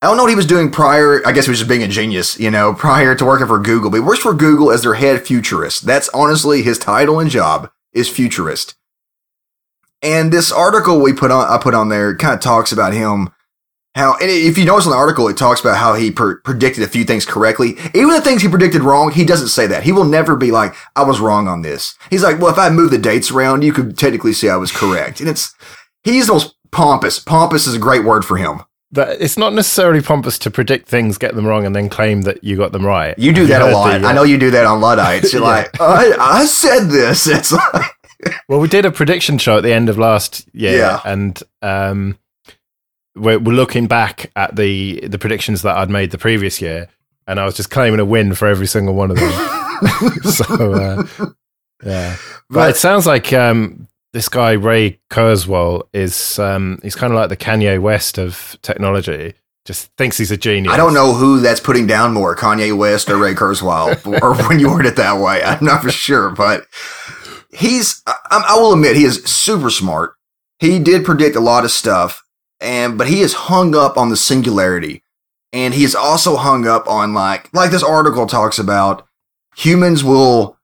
I 0.00 0.06
don't 0.06 0.16
know 0.16 0.22
what 0.22 0.30
he 0.30 0.36
was 0.36 0.46
doing 0.46 0.70
prior. 0.70 1.26
I 1.26 1.32
guess 1.32 1.46
he 1.46 1.50
was 1.50 1.58
just 1.58 1.68
being 1.68 1.82
a 1.82 1.88
genius, 1.88 2.38
you 2.38 2.52
know, 2.52 2.72
prior 2.72 3.16
to 3.16 3.24
working 3.24 3.48
for 3.48 3.58
Google. 3.58 3.90
But 3.90 3.96
he 3.96 4.02
works 4.02 4.20
for 4.20 4.32
Google 4.32 4.70
as 4.70 4.82
their 4.82 4.94
head 4.94 5.26
futurist. 5.26 5.86
That's 5.86 6.08
honestly 6.10 6.62
his 6.62 6.78
title 6.78 7.18
and 7.18 7.28
job 7.28 7.70
is 7.92 8.08
futurist. 8.08 8.76
And 10.00 10.32
this 10.32 10.52
article 10.52 11.00
we 11.00 11.12
put 11.12 11.32
on, 11.32 11.48
I 11.48 11.60
put 11.60 11.74
on 11.74 11.88
there, 11.88 12.16
kind 12.16 12.34
of 12.34 12.40
talks 12.40 12.70
about 12.70 12.92
him. 12.92 13.30
How, 13.96 14.14
and 14.20 14.30
if 14.30 14.56
you 14.56 14.64
notice 14.64 14.84
in 14.84 14.92
the 14.92 14.96
article, 14.96 15.26
it 15.26 15.36
talks 15.36 15.60
about 15.60 15.78
how 15.78 15.94
he 15.94 16.12
per- 16.12 16.40
predicted 16.42 16.84
a 16.84 16.88
few 16.88 17.02
things 17.02 17.26
correctly. 17.26 17.70
Even 17.92 18.10
the 18.10 18.20
things 18.20 18.42
he 18.42 18.48
predicted 18.48 18.82
wrong, 18.82 19.10
he 19.10 19.24
doesn't 19.24 19.48
say 19.48 19.66
that. 19.66 19.82
He 19.82 19.90
will 19.90 20.04
never 20.04 20.36
be 20.36 20.52
like, 20.52 20.76
I 20.94 21.02
was 21.02 21.18
wrong 21.18 21.48
on 21.48 21.62
this. 21.62 21.96
He's 22.08 22.22
like, 22.22 22.38
well, 22.38 22.52
if 22.52 22.58
I 22.58 22.70
move 22.70 22.92
the 22.92 22.98
dates 22.98 23.32
around, 23.32 23.64
you 23.64 23.72
could 23.72 23.98
technically 23.98 24.34
say 24.34 24.48
I 24.48 24.56
was 24.56 24.70
correct. 24.70 25.18
And 25.18 25.28
it's, 25.28 25.52
he's 26.04 26.28
the 26.28 26.34
most 26.34 26.54
pompous. 26.70 27.18
Pompous 27.18 27.66
is 27.66 27.74
a 27.74 27.80
great 27.80 28.04
word 28.04 28.24
for 28.24 28.36
him 28.36 28.60
that 28.92 29.20
it's 29.20 29.36
not 29.36 29.52
necessarily 29.52 30.00
pompous 30.00 30.38
to 30.38 30.50
predict 30.50 30.88
things, 30.88 31.18
get 31.18 31.34
them 31.34 31.46
wrong, 31.46 31.66
and 31.66 31.76
then 31.76 31.88
claim 31.88 32.22
that 32.22 32.42
you 32.42 32.56
got 32.56 32.72
them 32.72 32.86
right. 32.86 33.18
You 33.18 33.32
do 33.32 33.46
that 33.46 33.60
a 33.60 33.70
lot. 33.70 34.00
The, 34.00 34.06
uh, 34.06 34.10
I 34.10 34.14
know 34.14 34.22
you 34.22 34.38
do 34.38 34.50
that 34.50 34.64
on 34.64 34.80
Luddites. 34.80 35.32
You're 35.32 35.42
yeah. 35.42 35.48
like, 35.48 35.80
I, 35.80 36.12
I, 36.18 36.46
said 36.46 36.86
this. 36.88 37.26
It's 37.38 37.52
like. 37.52 37.92
well, 38.48 38.60
we 38.60 38.68
did 38.68 38.84
a 38.84 38.90
prediction 38.90 39.38
show 39.38 39.58
at 39.58 39.62
the 39.62 39.72
end 39.72 39.88
of 39.88 39.98
last 39.98 40.48
year, 40.54 40.78
yeah. 40.78 41.00
and 41.04 41.40
um, 41.62 42.18
we're, 43.14 43.38
we're 43.38 43.52
looking 43.52 43.86
back 43.86 44.30
at 44.34 44.56
the 44.56 45.00
the 45.06 45.18
predictions 45.18 45.62
that 45.62 45.76
I'd 45.76 45.90
made 45.90 46.10
the 46.10 46.18
previous 46.18 46.60
year, 46.60 46.88
and 47.26 47.38
I 47.38 47.44
was 47.44 47.56
just 47.56 47.70
claiming 47.70 48.00
a 48.00 48.04
win 48.04 48.34
for 48.34 48.48
every 48.48 48.66
single 48.66 48.94
one 48.94 49.10
of 49.10 49.18
them. 49.18 49.32
so, 50.22 50.72
uh, 50.72 51.04
yeah, 51.84 52.16
but, 52.48 52.54
but, 52.54 52.70
it 52.70 52.76
sounds 52.76 53.06
like 53.06 53.32
um, 53.32 53.86
this 54.12 54.28
guy 54.28 54.52
Ray 54.52 55.00
Kurzweil 55.10 55.88
is 55.92 56.38
um, 56.38 56.78
he's 56.82 56.94
kind 56.94 57.12
of 57.12 57.18
like 57.18 57.28
the 57.28 57.36
Kanye 57.36 57.80
West 57.80 58.18
of 58.18 58.56
technology. 58.62 59.34
Just 59.64 59.94
thinks 59.96 60.16
he's 60.16 60.30
a 60.30 60.36
genius. 60.36 60.72
I 60.72 60.78
don't 60.78 60.94
know 60.94 61.12
who 61.12 61.40
that's 61.40 61.60
putting 61.60 61.86
down 61.86 62.14
more, 62.14 62.34
Kanye 62.34 62.76
West 62.76 63.10
or 63.10 63.18
Ray 63.18 63.34
Kurzweil, 63.34 64.06
or 64.22 64.34
when 64.48 64.58
you 64.58 64.70
word 64.70 64.86
it 64.86 64.96
that 64.96 65.20
way. 65.20 65.42
I'm 65.42 65.64
not 65.64 65.82
for 65.82 65.90
sure, 65.90 66.30
but 66.30 66.66
he's. 67.52 68.02
I, 68.06 68.44
I 68.48 68.58
will 68.58 68.72
admit 68.72 68.96
he 68.96 69.04
is 69.04 69.22
super 69.24 69.70
smart. 69.70 70.14
He 70.58 70.78
did 70.78 71.04
predict 71.04 71.36
a 71.36 71.40
lot 71.40 71.64
of 71.64 71.70
stuff, 71.70 72.22
and 72.60 72.96
but 72.96 73.08
he 73.08 73.20
is 73.20 73.34
hung 73.34 73.74
up 73.74 73.98
on 73.98 74.08
the 74.08 74.16
singularity, 74.16 75.02
and 75.52 75.74
he 75.74 75.84
is 75.84 75.94
also 75.94 76.36
hung 76.36 76.66
up 76.66 76.88
on 76.88 77.12
like 77.12 77.52
like 77.52 77.70
this 77.70 77.82
article 77.82 78.26
talks 78.26 78.58
about 78.58 79.06
humans 79.54 80.02
will 80.02 80.57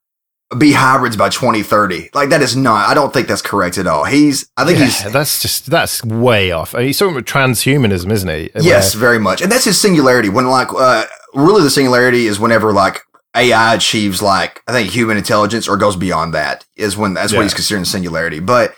be 0.59 0.73
hybrids 0.73 1.17
by 1.17 1.29
2030. 1.29 2.11
Like 2.15 2.31
that 2.31 2.43
is 2.43 2.57
not. 2.57 2.89
I 2.89 2.95
don't 2.95 3.13
think 3.13 3.29
that's 3.29 3.43
correct 3.43 3.79
at 3.79 3.87
all. 3.87 4.05
He's. 4.05 4.49
I 4.57 4.65
think 4.65 4.79
yeah, 4.79 4.85
he's. 4.87 5.13
That's 5.13 5.43
just 5.43 5.67
that's 5.67 6.05
way 6.05 6.53
off. 6.53 6.75
I 6.75 6.79
mean, 6.79 6.87
he's 6.89 6.99
talking 6.99 7.15
about 7.15 7.27
transhumanism, 7.27 8.11
isn't 8.11 8.29
he? 8.29 8.51
Yes, 8.61 8.95
very 8.95 9.19
much. 9.19 9.43
And 9.43 9.51
that's 9.51 9.65
his 9.65 9.81
singularity. 9.81 10.29
When 10.29 10.47
like, 10.47 10.69
uh, 10.73 11.05
really, 11.35 11.63
the 11.63 11.71
singularity 11.71 12.27
is 12.27 12.39
whenever 12.39 12.73
like 12.73 13.03
AI 13.35 13.75
achieves 13.75 14.23
like 14.23 14.63
I 14.67 14.73
think 14.73 14.91
human 14.91 15.17
intelligence 15.17 15.69
or 15.69 15.77
goes 15.77 15.97
beyond 15.97 16.35
that 16.35 16.65
is 16.77 16.97
when 16.97 17.15
that's 17.15 17.33
yeah. 17.33 17.39
what 17.39 17.45
he's 17.45 17.55
considering 17.55 17.85
singularity. 17.85 18.41
But 18.41 18.75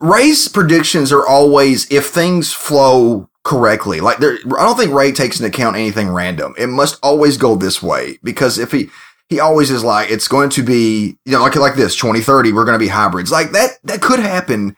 Ray's 0.00 0.48
predictions 0.48 1.12
are 1.12 1.26
always 1.26 1.90
if 1.90 2.06
things 2.06 2.52
flow 2.52 3.30
correctly. 3.46 4.00
Like 4.00 4.18
there, 4.18 4.38
I 4.58 4.64
don't 4.64 4.76
think 4.76 4.92
Ray 4.92 5.12
takes 5.12 5.40
into 5.40 5.48
account 5.48 5.76
anything 5.76 6.10
random. 6.10 6.54
It 6.58 6.66
must 6.66 6.98
always 7.02 7.38
go 7.38 7.54
this 7.54 7.82
way 7.82 8.18
because 8.22 8.58
if 8.58 8.72
he, 8.72 8.90
he 9.28 9.40
always 9.40 9.70
is 9.70 9.82
like, 9.82 10.10
it's 10.10 10.28
going 10.28 10.50
to 10.50 10.62
be, 10.62 11.16
you 11.24 11.32
know, 11.32 11.40
like, 11.40 11.56
like 11.56 11.74
this 11.74 11.96
2030, 11.96 12.52
we're 12.52 12.64
going 12.64 12.78
to 12.78 12.84
be 12.84 12.88
hybrids. 12.88 13.30
Like 13.30 13.52
that, 13.52 13.78
that 13.84 14.00
could 14.00 14.20
happen 14.20 14.76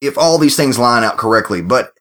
if 0.00 0.16
all 0.16 0.38
these 0.38 0.56
things 0.56 0.78
line 0.78 1.04
out 1.04 1.16
correctly, 1.16 1.62
but 1.62 1.92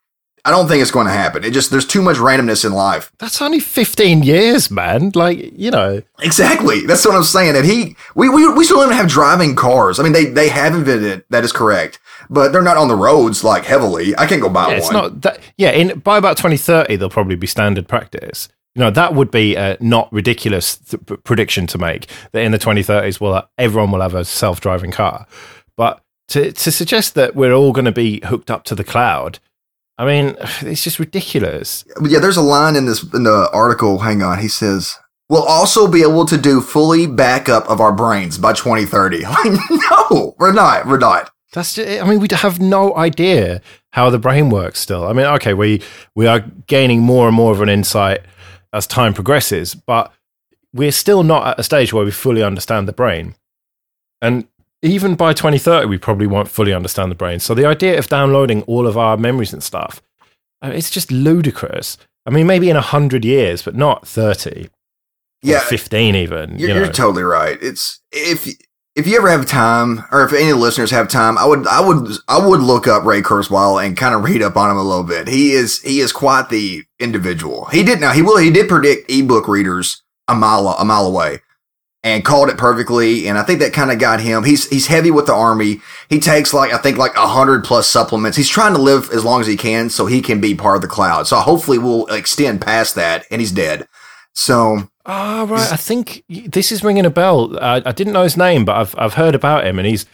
I 0.46 0.52
don't 0.52 0.68
think 0.68 0.82
it's 0.82 0.92
going 0.92 1.08
to 1.08 1.14
happen. 1.14 1.44
It 1.44 1.52
just, 1.52 1.72
there's 1.72 1.86
too 1.86 2.02
much 2.02 2.18
randomness 2.18 2.64
in 2.64 2.72
life. 2.72 3.12
That's 3.18 3.42
only 3.42 3.60
15 3.60 4.24
years, 4.24 4.72
man. 4.72 5.12
Like, 5.14 5.40
you 5.58 5.72
know. 5.72 6.02
Exactly. 6.22 6.86
That's 6.86 7.06
what 7.06 7.16
I'm 7.16 7.24
saying. 7.24 7.58
And 7.58 7.66
he, 7.66 7.98
we, 8.16 8.30
we, 8.30 8.48
we 8.54 8.64
still 8.64 8.78
don't 8.78 8.88
even 8.88 8.98
have 8.98 9.10
driving 9.10 9.56
cars. 9.56 10.00
I 10.00 10.04
mean, 10.04 10.14
they, 10.14 10.26
they 10.26 10.50
have 10.50 10.76
invented 10.76 11.26
That 11.30 11.44
is 11.44 11.52
correct 11.52 12.00
but 12.30 12.52
they're 12.52 12.62
not 12.62 12.78
on 12.78 12.88
the 12.88 12.96
roads 12.96 13.44
like 13.44 13.66
heavily. 13.66 14.18
I 14.18 14.26
can't 14.28 14.42
go 14.42 14.50
buy 14.50 14.64
yeah, 14.64 14.68
one. 14.68 14.78
It's 14.78 14.92
not 14.92 15.22
that. 15.22 15.40
Yeah, 15.58 15.72
in 15.72 16.00
by 16.00 16.18
about 16.18 16.38
2030, 16.38 16.96
they'll 16.96 17.10
probably 17.10 17.36
be 17.36 17.48
standard 17.48 17.88
practice. 17.88 18.50
You 18.78 18.84
know, 18.84 18.92
that 18.92 19.16
would 19.16 19.32
be 19.32 19.56
a 19.56 19.76
not 19.80 20.08
ridiculous 20.14 20.78
th- 20.78 21.02
prediction 21.24 21.66
to 21.66 21.80
make 21.80 22.06
that 22.32 22.44
in 22.44 22.52
the 22.52 22.60
2030s, 22.60 23.20
well, 23.20 23.50
everyone 23.58 23.90
will 23.90 24.02
have 24.02 24.14
a 24.14 24.24
self-driving 24.24 24.92
car. 24.92 25.26
But 25.76 26.04
to 26.28 26.52
to 26.52 26.72
suggest 26.72 27.16
that 27.16 27.36
we're 27.36 27.54
all 27.54 27.72
going 27.72 27.86
to 27.86 27.92
be 27.92 28.22
hooked 28.24 28.52
up 28.52 28.66
to 28.66 28.76
the 28.76 28.84
cloud, 28.84 29.40
I 29.98 30.06
mean, 30.06 30.36
it's 30.62 30.84
just 30.84 31.00
ridiculous. 31.00 31.86
Yeah, 32.04 32.20
there's 32.20 32.38
a 32.38 32.44
line 32.44 32.76
in 32.76 32.86
this 32.86 33.02
in 33.16 33.24
the 33.24 33.50
article. 33.52 33.98
Hang 33.98 34.22
on, 34.22 34.38
he 34.38 34.48
says. 34.48 34.96
We'll 35.28 35.44
also 35.44 35.88
be 35.88 36.04
able 36.04 36.26
to 36.26 36.38
do 36.38 36.62
fully 36.62 37.08
backup 37.08 37.68
of 37.68 37.82
our 37.82 37.92
brains 37.92 38.38
by 38.38 38.54
2030. 38.54 39.24
Like, 39.26 39.60
no, 39.90 40.36
we're 40.38 40.54
not. 40.54 40.86
We're 40.86 41.00
not. 41.00 41.32
That's 41.52 41.74
just, 41.74 42.02
I 42.02 42.08
mean, 42.08 42.20
we 42.20 42.28
have 42.32 42.60
no 42.60 42.96
idea 42.96 43.62
how 43.90 44.12
the 44.12 44.20
brain 44.20 44.50
works 44.50 44.80
still. 44.80 45.08
I 45.08 45.14
mean, 45.14 45.26
okay, 45.26 45.56
we 45.56 45.82
we 46.14 46.28
are 46.28 46.42
gaining 46.68 47.02
more 47.02 47.28
and 47.28 47.36
more 47.36 47.52
of 47.52 47.62
an 47.62 47.70
insight 47.70 48.22
as 48.74 48.88
time 48.88 49.14
progresses, 49.14 49.76
but 49.76 50.12
we're 50.74 50.92
still 50.92 51.24
not 51.24 51.48
at 51.48 51.60
a 51.60 51.64
stage 51.64 51.94
where 51.94 52.06
we 52.06 52.12
fully 52.12 52.44
understand 52.44 52.88
the 52.88 52.94
brain. 52.94 53.36
And 54.22 54.48
even 54.82 55.16
by 55.16 55.34
2030, 55.34 55.88
we 55.88 55.98
probably 55.98 56.28
won't 56.28 56.50
fully 56.50 56.74
understand 56.74 57.12
the 57.12 57.16
brain. 57.16 57.40
So 57.40 57.54
the 57.54 57.66
idea 57.66 57.98
of 57.98 58.08
downloading 58.08 58.62
all 58.64 58.88
of 58.88 58.98
our 58.98 59.18
memories 59.18 59.54
and 59.54 59.64
stuff, 59.64 60.02
uh, 60.62 60.72
it's 60.74 60.90
just 60.90 61.12
ludicrous. 61.12 61.98
I 62.26 62.30
mean, 62.30 62.48
maybe 62.48 62.70
in 62.70 62.76
100 62.76 63.26
years, 63.26 63.62
but 63.62 63.76
not 63.76 64.08
30. 64.08 64.70
Yeah. 65.42 65.60
15 65.60 66.16
even. 66.16 66.58
You're, 66.58 66.70
you 66.70 66.76
know. 66.76 66.82
you're 66.82 66.92
totally 66.92 67.24
right. 67.24 67.58
It's 67.62 68.02
if 68.12 68.48
if 68.98 69.06
you 69.06 69.16
ever 69.16 69.30
have 69.30 69.46
time, 69.46 70.04
or 70.12 70.26
if 70.26 70.34
any 70.34 70.54
listeners 70.54 70.90
have 70.90 71.08
time, 71.08 71.38
I 71.38 71.46
would, 71.46 71.68
I 71.68 71.80
would, 71.80 72.18
I 72.28 72.44
would 72.44 72.62
look 72.62 72.88
up 72.88 73.06
Ray 73.06 73.22
Kurzweil 73.22 73.86
and 73.86 73.96
kind 73.96 74.16
of 74.16 74.24
read 74.24 74.42
up 74.42 74.58
on 74.58 74.72
him 74.72 74.78
a 74.78 74.84
little 74.84 75.04
bit. 75.04 75.28
He 75.28 75.52
is, 75.52 75.80
he 75.84 76.00
is 76.00 76.12
quite 76.12 76.50
the 76.50 76.84
individual. 76.98 77.66
He 77.66 77.84
did 77.84 78.00
now, 78.00 78.12
he 78.12 78.24
will, 78.24 78.40
he 78.40 78.50
did 78.50 78.68
predict 78.68 79.12
ebook 79.12 79.48
readers 79.48 80.02
a 80.28 80.34
mile, 80.34 80.68
a 80.68 80.84
mile 80.84 81.06
away 81.06 81.42
and 82.04 82.26
called 82.26 82.50
it 82.50 82.58
perfectly. 82.58 83.28
And 83.28 83.38
I 83.38 83.44
think 83.44 83.60
that 83.60 83.72
kind 83.72 83.92
of 83.92 84.00
got 84.00 84.20
him. 84.20 84.44
He's, 84.44 84.68
he's 84.68 84.88
heavy 84.88 85.12
with 85.12 85.28
the 85.28 85.34
army. 85.34 85.80
He 86.10 86.20
takes 86.20 86.52
like, 86.52 86.74
I 86.74 86.80
think 86.80 86.98
like 86.98 87.16
a 87.16 87.28
hundred 87.28 87.64
plus 87.64 87.88
supplements. 87.88 88.36
He's 88.36 88.50
trying 88.50 88.74
to 88.74 88.82
live 88.82 89.12
as 89.12 89.24
long 89.24 89.42
as 89.42 89.48
he 89.48 89.58
can 89.58 89.92
so 89.92 90.08
he 90.08 90.24
can 90.24 90.42
be 90.42 90.56
part 90.56 90.76
of 90.76 90.82
the 90.82 90.88
cloud. 90.88 91.28
So 91.28 91.38
hopefully 91.38 91.78
we'll 91.78 92.08
extend 92.08 92.62
past 92.62 92.96
that 92.96 93.26
and 93.30 93.42
he's 93.42 93.52
dead. 93.52 93.88
So 94.34 94.90
Ah, 95.08 95.42
oh, 95.42 95.48
right. 95.48 95.72
I 95.72 95.78
think 95.78 96.24
this 96.28 96.72
is 96.72 96.84
ringing 96.84 97.06
a 97.06 97.10
bell. 97.10 97.58
I, 97.60 97.82
I, 97.86 97.92
didn't 97.94 98.12
know 98.12 98.24
his 98.24 98.36
name, 98.36 98.66
but 98.66 98.76
I've 98.76 98.96
I've 98.98 99.14
heard 99.14 99.36
about 99.36 99.66
him, 99.66 99.80
and 99.80 99.88
he's 99.88 100.06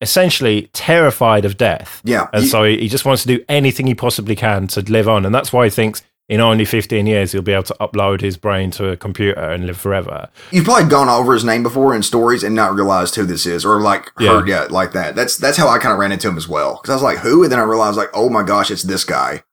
essentially 0.00 0.68
terrified 0.72 1.44
of 1.44 1.56
death. 1.56 2.02
Yeah, 2.04 2.26
and 2.32 2.42
he, 2.42 2.48
so 2.48 2.64
he, 2.64 2.78
he 2.78 2.88
just 2.88 3.04
wants 3.04 3.22
to 3.22 3.28
do 3.28 3.44
anything 3.48 3.86
he 3.86 3.94
possibly 3.94 4.34
can 4.34 4.66
to 4.68 4.80
live 4.82 5.08
on, 5.08 5.24
and 5.24 5.32
that's 5.32 5.52
why 5.52 5.64
he 5.64 5.70
thinks 5.70 6.02
in 6.28 6.40
only 6.40 6.64
15 6.64 7.06
years 7.06 7.32
he'll 7.32 7.42
be 7.42 7.52
able 7.52 7.64
to 7.64 7.76
upload 7.80 8.20
his 8.20 8.36
brain 8.36 8.70
to 8.70 8.88
a 8.88 8.96
computer 8.96 9.40
and 9.40 9.66
live 9.66 9.76
forever. 9.76 10.28
You've 10.52 10.64
probably 10.64 10.88
gone 10.88 11.08
over 11.08 11.34
his 11.34 11.44
name 11.44 11.64
before 11.64 11.94
in 11.94 12.04
stories 12.04 12.44
and 12.44 12.54
not 12.54 12.74
realized 12.74 13.16
who 13.16 13.24
this 13.24 13.46
is, 13.46 13.64
or 13.64 13.80
like 13.80 14.10
heard 14.18 14.48
yet 14.48 14.72
like 14.72 14.92
that. 14.92 15.14
That's 15.14 15.36
that's 15.36 15.58
how 15.58 15.68
I 15.68 15.78
kind 15.78 15.92
of 15.92 15.98
ran 16.00 16.10
into 16.10 16.28
him 16.28 16.36
as 16.36 16.48
well, 16.48 16.74
because 16.74 16.90
I 16.90 16.94
was 16.94 17.02
like, 17.04 17.18
who? 17.18 17.44
And 17.44 17.52
then 17.52 17.60
I 17.60 17.62
realized 17.62 17.96
like, 17.96 18.10
oh 18.14 18.28
my 18.28 18.42
gosh, 18.42 18.72
it's 18.72 18.82
this 18.82 19.04
guy 19.04 19.44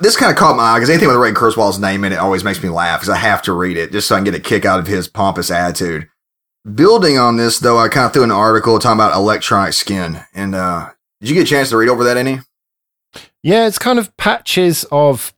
this 0.00 0.16
kind 0.16 0.30
of 0.30 0.38
caught 0.38 0.56
my 0.56 0.62
eye 0.62 0.78
because 0.78 0.90
anything 0.90 1.08
with 1.08 1.16
Ray 1.16 1.32
Kurzweil's 1.32 1.78
name 1.78 2.04
in 2.04 2.12
it 2.12 2.18
always 2.18 2.44
makes 2.44 2.62
me 2.62 2.68
laugh 2.68 3.00
because 3.00 3.14
I 3.14 3.18
have 3.18 3.42
to 3.42 3.52
read 3.52 3.76
it 3.76 3.92
just 3.92 4.08
so 4.08 4.14
I 4.14 4.18
can 4.18 4.24
get 4.24 4.34
a 4.34 4.40
kick 4.40 4.64
out 4.64 4.80
of 4.80 4.86
his 4.86 5.08
pompous 5.08 5.50
attitude. 5.50 6.08
Building 6.74 7.18
on 7.18 7.36
this, 7.36 7.58
though, 7.58 7.78
I 7.78 7.88
kind 7.88 8.06
of 8.06 8.12
threw 8.12 8.22
an 8.22 8.30
article 8.30 8.78
talking 8.78 8.98
about 8.98 9.14
electronic 9.16 9.72
skin. 9.72 10.20
And 10.34 10.54
uh, 10.54 10.90
did 11.20 11.30
you 11.30 11.34
get 11.34 11.46
a 11.46 11.50
chance 11.50 11.70
to 11.70 11.76
read 11.76 11.88
over 11.88 12.04
that 12.04 12.18
any? 12.18 12.40
Yeah, 13.42 13.66
it's 13.66 13.78
kind 13.78 13.98
of 13.98 14.14
patches 14.18 14.84
of 14.92 15.32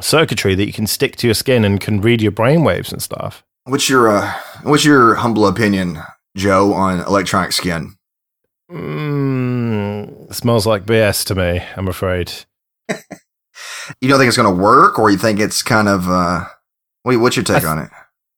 circuitry 0.00 0.54
that 0.54 0.66
you 0.66 0.72
can 0.72 0.86
stick 0.86 1.16
to 1.16 1.26
your 1.26 1.34
skin 1.34 1.64
and 1.64 1.80
can 1.80 2.00
read 2.00 2.22
your 2.22 2.32
brainwaves 2.32 2.92
and 2.92 3.02
stuff. 3.02 3.44
What's 3.64 3.88
your 3.88 4.08
uh, 4.08 4.32
what's 4.62 4.84
your 4.84 5.14
humble 5.16 5.46
opinion, 5.46 5.98
Joe, 6.36 6.72
on 6.72 7.00
electronic 7.00 7.52
skin? 7.52 7.94
Mm, 8.70 10.34
smells 10.34 10.66
like 10.66 10.84
BS 10.84 11.24
to 11.26 11.34
me. 11.34 11.62
I'm 11.76 11.88
afraid. 11.88 12.32
you 14.00 14.08
don't 14.08 14.18
think 14.18 14.28
it's 14.28 14.36
going 14.36 14.54
to 14.54 14.62
work, 14.62 14.98
or 14.98 15.10
you 15.10 15.18
think 15.18 15.40
it's 15.40 15.62
kind 15.62 15.88
of 15.88 16.08
uh, 16.08 16.44
what's 17.02 17.36
your 17.36 17.44
take 17.44 17.62
th- 17.62 17.64
on 17.64 17.78
it? 17.78 17.90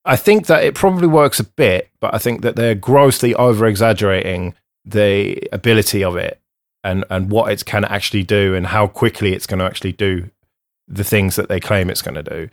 I 0.05 0.17
think 0.17 0.47
that 0.47 0.65
it 0.65 0.75
probably 0.75 1.09
works 1.09 1.41
a 1.41 1.45
bit, 1.45 1.91
but 2.01 2.15
I 2.15 2.19
think 2.19 2.43
that 2.43 2.57
they're 2.57 2.75
grossly 2.75 3.35
over 3.35 3.67
exaggerating 3.67 4.55
the 4.85 5.49
ability 5.53 6.05
of 6.05 6.17
it 6.17 6.41
and 6.85 7.05
and 7.11 7.31
what 7.31 7.51
it 7.51 7.65
can 7.65 7.85
actually 7.85 8.23
do 8.23 8.55
and 8.55 8.69
how 8.69 8.87
quickly 8.87 9.33
it's 9.33 9.47
going 9.47 9.59
to 9.59 9.65
actually 9.65 9.93
do 9.93 10.31
the 10.89 11.05
things 11.05 11.37
that 11.37 11.49
they 11.49 11.59
claim 11.59 11.91
it's 11.91 12.03
going 12.03 12.15
to 12.15 12.23
do. 12.23 12.49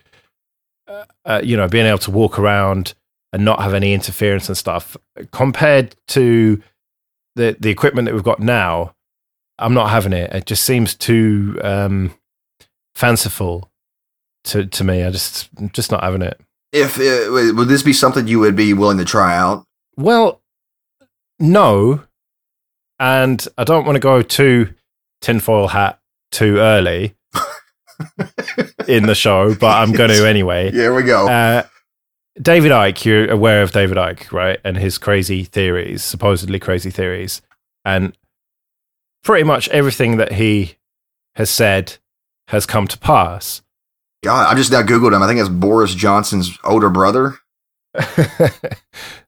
Uh, 0.88 1.06
uh, 1.26 1.42
you 1.44 1.56
know, 1.56 1.68
being 1.68 1.86
able 1.86 2.00
to 2.00 2.12
walk 2.12 2.40
around 2.40 2.96
and 3.32 3.46
not 3.46 3.62
have 3.62 3.74
any 3.74 3.94
interference 3.94 4.48
and 4.50 4.58
stuff 4.58 4.98
compared 5.32 5.96
to 6.08 6.62
the 7.36 7.56
the 7.60 7.70
equipment 7.70 8.06
that 8.08 8.14
we've 8.14 8.24
got 8.24 8.40
now. 8.40 8.96
I'm 9.60 9.76
not 9.76 9.92
having 9.92 10.14
it. 10.14 10.34
It 10.34 10.46
just 10.48 10.64
seems 10.64 10.96
too 10.96 11.60
um, 11.64 12.14
fanciful 12.96 13.72
to 14.46 14.66
to 14.66 14.84
me. 14.84 15.04
I 15.04 15.12
just 15.12 15.50
I'm 15.58 15.70
just 15.70 15.92
not 15.92 16.04
having 16.04 16.22
it. 16.22 16.40
If 16.72 16.98
uh, 16.98 17.54
would 17.56 17.68
this 17.68 17.84
be 17.84 17.94
something 17.94 18.28
you 18.28 18.40
would 18.40 18.56
be 18.56 18.74
willing 18.74 18.98
to 18.98 19.06
try 19.06 19.36
out? 19.38 19.64
Well, 19.96 20.42
no, 21.40 22.04
and 23.00 23.46
I 23.58 23.64
don't 23.64 23.86
want 23.86 23.96
to 23.96 24.00
go 24.00 24.22
too 24.22 24.74
tinfoil 25.22 25.68
hat 25.68 26.00
too 26.32 26.58
early 26.58 27.16
in 28.88 29.06
the 29.06 29.16
show, 29.16 29.54
but 29.56 29.78
I'm 29.78 29.92
going 29.92 30.10
to 30.10 30.28
anyway. 30.28 30.72
Here 30.72 30.94
we 30.94 31.04
go. 31.04 31.28
Uh, 31.28 31.64
David 32.42 32.72
Icke, 32.72 33.06
you're 33.06 33.32
aware 33.32 33.62
of 33.62 33.72
David 33.72 33.98
Icke, 33.98 34.32
right? 34.32 34.60
And 34.64 34.78
his 34.78 34.98
crazy 34.98 35.44
theories, 35.44 36.04
supposedly 36.04 36.60
crazy 36.60 36.90
theories. 36.90 37.42
And 37.86 38.18
pretty 39.24 39.44
much 39.44 39.70
everything 39.70 40.18
that 40.18 40.34
he 40.34 40.78
has 41.36 41.50
said 41.50 41.98
has 42.50 42.66
come 42.66 42.88
to 42.88 42.98
pass. 42.98 43.62
God, 44.24 44.52
I 44.52 44.56
just 44.56 44.72
now 44.72 44.82
Googled 44.82 45.14
him. 45.14 45.22
I 45.22 45.28
think 45.28 45.40
it's 45.40 45.50
Boris 45.50 45.94
Johnson's 45.96 46.58
older 46.64 46.90
brother. 46.90 47.38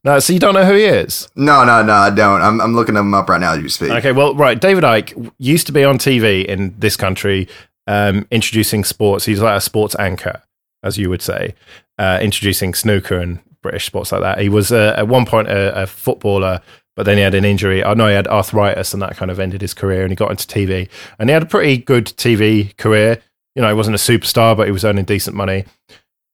no, 0.03 0.19
so 0.19 0.33
you 0.33 0.39
don't 0.39 0.53
know 0.53 0.65
who 0.65 0.73
he 0.73 0.85
is? 0.85 1.27
No, 1.35 1.63
no, 1.65 1.83
no, 1.83 1.93
I 1.93 2.09
don't. 2.09 2.41
I'm, 2.41 2.59
I'm 2.61 2.75
looking 2.75 2.95
him 2.95 3.13
up 3.13 3.29
right 3.29 3.39
now 3.39 3.53
as 3.53 3.61
you 3.61 3.69
speak. 3.69 3.91
Okay, 3.91 4.11
well, 4.11 4.33
right. 4.35 4.59
David 4.59 4.83
Icke 4.83 5.31
used 5.37 5.67
to 5.67 5.73
be 5.73 5.83
on 5.83 5.97
TV 5.97 6.45
in 6.45 6.73
this 6.79 6.95
country 6.95 7.47
um, 7.87 8.25
introducing 8.31 8.83
sports. 8.83 9.25
He's 9.25 9.41
like 9.41 9.57
a 9.57 9.61
sports 9.61 9.95
anchor, 9.99 10.41
as 10.81 10.97
you 10.97 11.09
would 11.09 11.21
say, 11.21 11.53
uh, 11.99 12.19
introducing 12.21 12.73
snooker 12.73 13.19
and 13.19 13.39
British 13.61 13.85
sports 13.85 14.11
like 14.11 14.21
that. 14.21 14.39
He 14.39 14.49
was 14.49 14.71
uh, 14.71 14.95
at 14.97 15.07
one 15.07 15.25
point 15.25 15.47
a, 15.47 15.83
a 15.83 15.87
footballer 15.87 16.61
but 16.95 17.05
then 17.05 17.17
he 17.17 17.23
had 17.23 17.35
an 17.35 17.45
injury. 17.45 17.83
I 17.83 17.93
know 17.93 18.07
he 18.07 18.13
had 18.13 18.27
arthritis, 18.27 18.93
and 18.93 19.01
that 19.01 19.17
kind 19.17 19.29
of 19.29 19.39
ended 19.39 19.61
his 19.61 19.73
career. 19.73 20.03
And 20.03 20.11
he 20.11 20.15
got 20.15 20.31
into 20.31 20.47
TV, 20.47 20.89
and 21.19 21.29
he 21.29 21.33
had 21.33 21.43
a 21.43 21.47
pretty 21.47 21.77
good 21.77 22.05
TV 22.05 22.75
career. 22.77 23.21
You 23.55 23.61
know, 23.61 23.67
he 23.67 23.73
wasn't 23.73 23.95
a 23.95 23.99
superstar, 23.99 24.55
but 24.55 24.67
he 24.67 24.71
was 24.71 24.85
earning 24.85 25.05
decent 25.05 25.35
money. 25.35 25.65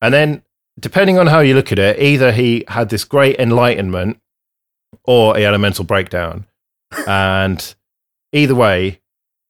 And 0.01 0.13
then, 0.13 0.43
depending 0.79 1.17
on 1.17 1.27
how 1.27 1.39
you 1.39 1.53
look 1.53 1.71
at 1.71 1.79
it, 1.79 1.99
either 1.99 2.31
he 2.31 2.63
had 2.67 2.89
this 2.89 3.03
great 3.03 3.39
enlightenment, 3.39 4.19
or 5.03 5.35
he 5.35 5.43
had 5.43 5.53
a 5.53 5.59
mental 5.59 5.85
breakdown. 5.85 6.45
and 7.07 7.75
either 8.33 8.55
way, 8.55 8.99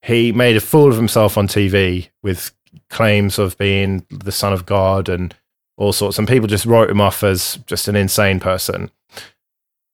he 0.01 0.31
made 0.31 0.55
a 0.55 0.61
fool 0.61 0.89
of 0.89 0.97
himself 0.97 1.37
on 1.37 1.47
TV 1.47 2.09
with 2.23 2.51
claims 2.89 3.37
of 3.37 3.57
being 3.57 4.05
the 4.09 4.31
son 4.31 4.53
of 4.53 4.65
God 4.65 5.09
and 5.09 5.35
all 5.77 5.93
sorts. 5.93 6.17
And 6.17 6.27
people 6.27 6.47
just 6.47 6.65
wrote 6.65 6.89
him 6.89 7.01
off 7.01 7.23
as 7.23 7.59
just 7.65 7.87
an 7.87 7.95
insane 7.95 8.39
person. 8.39 8.91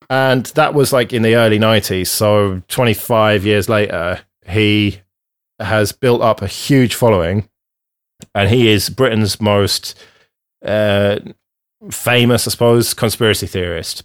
And 0.10 0.46
that 0.48 0.74
was 0.74 0.94
like 0.94 1.12
in 1.14 1.22
the 1.22 1.36
early 1.36 1.60
90s. 1.60 2.08
So 2.08 2.62
25 2.70 3.46
years 3.46 3.68
later, 3.68 4.22
he 4.48 5.02
has 5.60 5.92
built 5.92 6.22
up 6.22 6.42
a 6.42 6.48
huge 6.48 6.96
following. 6.96 7.50
And 8.34 8.50
he 8.50 8.70
is 8.70 8.90
Britain's 8.90 9.40
most 9.42 9.96
uh, 10.66 11.20
famous, 11.92 12.48
I 12.48 12.52
suppose, 12.52 12.94
conspiracy 12.94 13.48
theorist. 13.48 14.04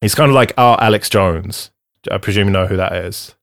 He's 0.00 0.14
kind 0.14 0.30
of 0.30 0.34
like 0.34 0.52
our 0.56 0.80
Alex 0.80 1.08
Jones. 1.08 1.70
I 2.10 2.18
presume 2.18 2.48
you 2.48 2.52
know 2.52 2.66
who 2.66 2.76
that 2.76 2.92
is. 2.94 3.34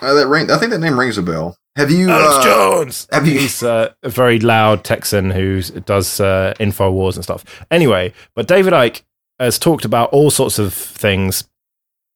Uh, 0.00 0.14
that 0.14 0.26
ring, 0.28 0.50
I 0.50 0.58
think 0.58 0.70
that 0.72 0.78
name 0.78 0.98
rings 0.98 1.18
a 1.18 1.22
bell. 1.22 1.56
Have 1.76 1.90
you? 1.90 2.10
Alex 2.10 2.34
Uh, 2.36 2.44
Jones. 2.44 3.08
have 3.12 3.26
you? 3.26 3.38
He's 3.38 3.62
uh, 3.62 3.92
a 4.02 4.08
very 4.08 4.38
loud 4.40 4.84
Texan 4.84 5.30
who 5.30 5.62
does 5.62 6.20
uh, 6.20 6.54
info 6.60 6.90
wars 6.90 7.16
and 7.16 7.24
stuff. 7.24 7.44
Anyway, 7.70 8.12
but 8.34 8.46
David 8.48 8.72
Icke 8.72 9.02
has 9.38 9.58
talked 9.58 9.84
about 9.84 10.10
all 10.10 10.30
sorts 10.30 10.58
of 10.58 10.72
things 10.72 11.48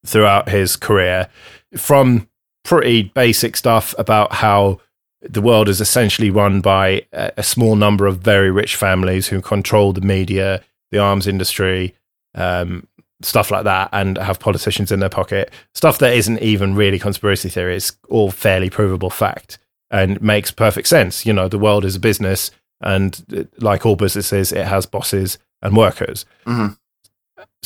throughout 0.05 0.49
his 0.49 0.75
career, 0.75 1.27
from 1.75 2.27
pretty 2.63 3.03
basic 3.03 3.55
stuff 3.55 3.93
about 3.97 4.33
how 4.33 4.79
the 5.21 5.41
world 5.41 5.67
is 5.67 5.81
essentially 5.81 6.29
run 6.29 6.61
by 6.61 7.05
a, 7.11 7.43
small 7.43 7.75
number 7.75 8.05
of 8.05 8.19
very 8.19 8.51
rich 8.51 8.75
families 8.75 9.27
who 9.27 9.41
control 9.41 9.91
the 9.91 10.01
media, 10.01 10.61
the 10.91 10.99
arms 10.99 11.27
industry, 11.27 11.95
um, 12.35 12.87
stuff 13.21 13.49
like 13.49 13.63
that, 13.63 13.89
and 13.91 14.17
have 14.17 14.39
politicians 14.39 14.91
in 14.91 14.99
their 14.99 15.09
pocket. 15.09 15.51
Stuff 15.73 15.97
that 15.99 16.13
isn't 16.13 16.41
even 16.41 16.75
really 16.75 16.99
conspiracy 16.99 17.49
theory; 17.49 17.75
it's 17.75 17.97
all 18.09 18.31
fairly 18.31 18.69
provable 18.69 19.09
fact 19.09 19.57
and 19.89 20.21
makes 20.21 20.51
perfect 20.51 20.87
sense. 20.87 21.25
You 21.25 21.33
know, 21.33 21.47
the 21.47 21.59
world 21.59 21.83
is 21.83 21.95
a 21.95 21.99
business, 21.99 22.51
and 22.81 23.25
uh, 23.35 23.43
like 23.59 23.85
all 23.85 23.95
businesses, 23.95 24.51
it 24.51 24.67
has 24.67 24.85
bosses 24.85 25.39
and 25.61 25.75
workers. 25.75 26.25
Mhm. 26.45 26.77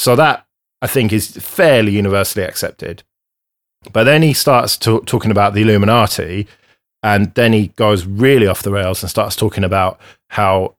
So 0.02 0.16
that 0.16 0.48
I 0.82 0.88
think 0.88 1.14
is 1.14 1.28
fairly 1.38 1.92
universally 1.92 2.44
accepted. 2.44 3.04
But 3.94 4.06
then 4.06 4.24
he 4.24 4.34
starts 4.34 4.76
to, 4.78 5.02
talking 5.02 5.30
about 5.30 5.54
the 5.54 5.62
Illuminati, 5.62 6.48
and 7.04 7.32
then 7.36 7.54
he 7.54 7.68
goes 7.68 8.08
really 8.08 8.48
off 8.48 8.64
the 8.64 8.72
rails 8.72 9.04
and 9.04 9.12
starts 9.12 9.36
talking 9.36 9.64
about 9.64 10.00
how 10.32 10.74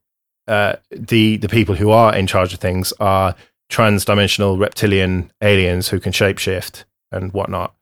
uh, 0.49 0.75
the 0.91 1.37
the 1.37 1.47
people 1.47 1.75
who 1.75 1.89
are 1.89 2.13
in 2.13 2.27
charge 2.27 2.53
of 2.53 2.59
things 2.59 2.91
are 2.99 3.33
transdimensional 3.71 4.59
reptilian 4.59 5.31
aliens 5.41 5.87
who 5.87 6.01
can 6.01 6.11
shapeshift 6.11 6.83
and 7.09 7.31
whatnot, 7.31 7.73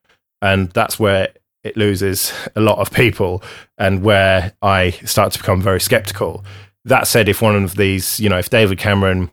and 0.43 0.69
that's 0.73 0.99
where 0.99 1.29
it 1.63 1.75
loses 1.75 2.33
a 2.55 2.61
lot 2.61 2.77
of 2.77 2.91
people, 2.91 3.41
and 3.79 4.03
where 4.03 4.53
I 4.61 4.91
start 4.91 5.33
to 5.33 5.39
become 5.39 5.59
very 5.59 5.81
skeptical. 5.81 6.45
That 6.85 7.07
said, 7.07 7.27
if 7.27 7.41
one 7.41 7.63
of 7.63 7.77
these, 7.77 8.19
you 8.19 8.29
know, 8.29 8.37
if 8.37 8.51
David 8.51 8.77
Cameron 8.77 9.31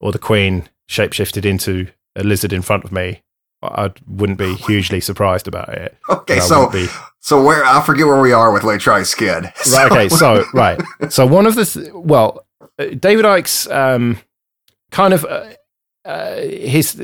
or 0.00 0.10
the 0.10 0.18
Queen 0.18 0.68
shapeshifted 0.88 1.44
into 1.44 1.88
a 2.16 2.22
lizard 2.22 2.52
in 2.52 2.62
front 2.62 2.84
of 2.84 2.92
me, 2.92 3.22
I 3.62 3.92
wouldn't 4.06 4.38
be 4.38 4.54
hugely 4.54 5.00
surprised 5.00 5.48
about 5.48 5.70
it. 5.70 5.96
Okay, 6.10 6.40
so 6.40 6.68
be- 6.68 6.88
so 7.20 7.42
where 7.42 7.64
I 7.64 7.82
forget 7.82 8.06
where 8.06 8.20
we 8.20 8.32
are 8.32 8.52
with 8.52 8.64
Late 8.64 8.80
Try 8.80 9.02
Skid. 9.02 9.44
right, 9.72 9.90
okay, 9.90 10.08
so 10.08 10.44
right, 10.54 10.80
so 11.08 11.26
one 11.26 11.46
of 11.46 11.54
the 11.54 11.64
th- 11.64 11.92
well, 11.92 12.46
uh, 12.78 12.86
David 12.98 13.24
Icke's 13.24 13.66
um, 13.70 14.18
kind 14.90 15.14
of 15.14 15.24
uh, 15.24 15.54
uh, 16.04 16.36
his 16.36 17.00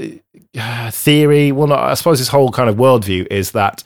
uh, 0.58 0.90
theory. 0.90 1.52
Well, 1.52 1.68
not, 1.68 1.80
I 1.80 1.94
suppose 1.94 2.18
his 2.18 2.28
whole 2.28 2.50
kind 2.50 2.68
of 2.68 2.76
worldview 2.76 3.26
is 3.30 3.52
that 3.52 3.82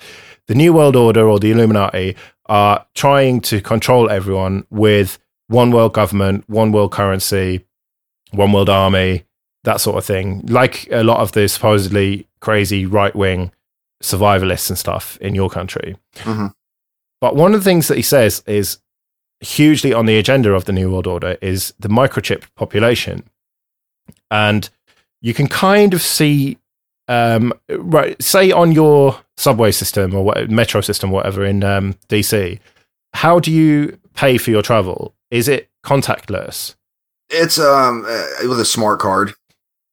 the 0.47 0.55
New 0.55 0.73
World 0.73 0.97
Order 0.97 1.29
or 1.29 1.39
the 1.39 1.53
Illuminati 1.53 2.17
are 2.47 2.85
trying 2.95 3.41
to 3.41 3.61
control 3.61 4.11
everyone 4.11 4.67
with 4.71 5.19
one 5.47 5.71
world 5.71 5.95
government, 5.95 6.45
one 6.49 6.73
world 6.73 6.93
currency, 6.93 7.65
one 8.33 8.53
world 8.53 8.69
army, 8.69 9.25
that 9.65 9.81
sort 9.81 9.97
of 9.99 10.05
thing. 10.05 10.45
Like 10.47 10.89
a 10.91 11.03
lot 11.03 11.21
of 11.21 11.33
the 11.33 11.49
supposedly 11.49 12.27
crazy 12.41 12.87
right 12.87 13.15
wing 13.15 13.51
survivalists 14.03 14.69
and 14.69 14.79
stuff 14.79 15.19
in 15.21 15.35
your 15.35 15.51
country. 15.51 15.97
Mhm. 16.19 16.53
But 17.21 17.37
one 17.37 17.55
of 17.55 17.61
the 17.61 17.65
things 17.65 17.89
that 17.89 17.97
he 17.97 18.03
says 18.03 18.43
is 18.47 18.79
hugely 19.41 19.93
on 19.93 20.07
the 20.07 20.19
agenda 20.19 20.53
of 20.53 20.67
the 20.67 20.73
New 20.73 20.91
World 20.91 21.07
Order 21.07 21.37
is 21.41 21.73
the 21.79 21.89
microchip 21.89 22.45
population. 22.55 23.25
And 24.31 24.69
you 25.23 25.33
can 25.33 25.47
kind 25.49 25.95
of 25.95 26.03
see, 26.03 26.59
um, 27.09 27.53
right, 27.71 28.21
say 28.23 28.51
on 28.51 28.73
your 28.73 29.21
subway 29.37 29.73
system 29.73 30.15
or 30.15 30.23
what, 30.25 30.51
metro 30.51 30.81
system, 30.83 31.11
whatever 31.11 31.45
in 31.45 31.65
um, 31.65 31.95
DC, 32.09 32.59
how 33.15 33.39
do 33.39 33.51
you 33.51 33.99
pay 34.15 34.37
for 34.37 34.51
your 34.51 34.63
travel? 34.63 35.15
Is 35.31 35.49
it 35.49 35.69
contactless? 35.85 36.75
it's 37.31 37.59
um 37.59 38.05
uh, 38.07 38.27
with 38.49 38.61
a 38.61 38.65
smart 38.67 39.01
card. 39.01 39.33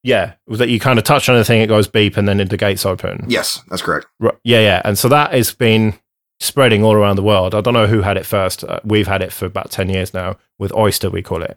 Yeah, 0.04 0.34
that 0.48 0.70
you 0.70 0.80
kind 0.80 0.98
of 0.98 1.06
touch 1.06 1.30
on 1.30 1.36
the 1.36 1.46
thing, 1.46 1.62
it 1.62 1.68
goes 1.68 1.88
beep, 1.88 2.18
and 2.18 2.28
then 2.28 2.38
the 2.38 2.58
gates 2.58 2.86
open. 2.86 3.26
Yes, 3.28 3.62
that's 3.70 3.84
correct. 3.84 4.08
Right. 4.20 4.36
Yeah, 4.44 4.60
yeah. 4.60 4.82
And 4.84 4.98
so 4.98 5.08
that 5.10 5.34
has 5.34 5.54
been 5.54 5.94
spreading 6.40 6.84
all 6.84 6.94
around 6.94 7.18
the 7.18 7.24
world. 7.24 7.54
I 7.54 7.62
don't 7.62 7.76
know 7.76 7.86
who 7.86 8.02
had 8.02 8.18
it 8.18 8.26
first. 8.26 8.64
Uh, 8.64 8.80
we've 8.84 9.08
had 9.08 9.22
it 9.22 9.32
for 9.32 9.46
about 9.46 9.70
10 9.70 9.90
years 9.90 10.12
now 10.12 10.38
with 10.58 10.74
Oyster, 10.74 11.12
we 11.12 11.22
call 11.22 11.44
it. 11.44 11.56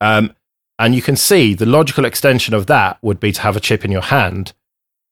Um, 0.00 0.34
and 0.78 0.94
you 0.94 1.00
can 1.00 1.16
see 1.16 1.54
the 1.54 1.64
logical 1.64 2.04
extension 2.04 2.52
of 2.52 2.66
that 2.66 2.98
would 3.00 3.18
be 3.18 3.32
to 3.32 3.40
have 3.40 3.56
a 3.56 3.60
chip 3.60 3.82
in 3.82 3.90
your 3.90 4.02
hand 4.02 4.52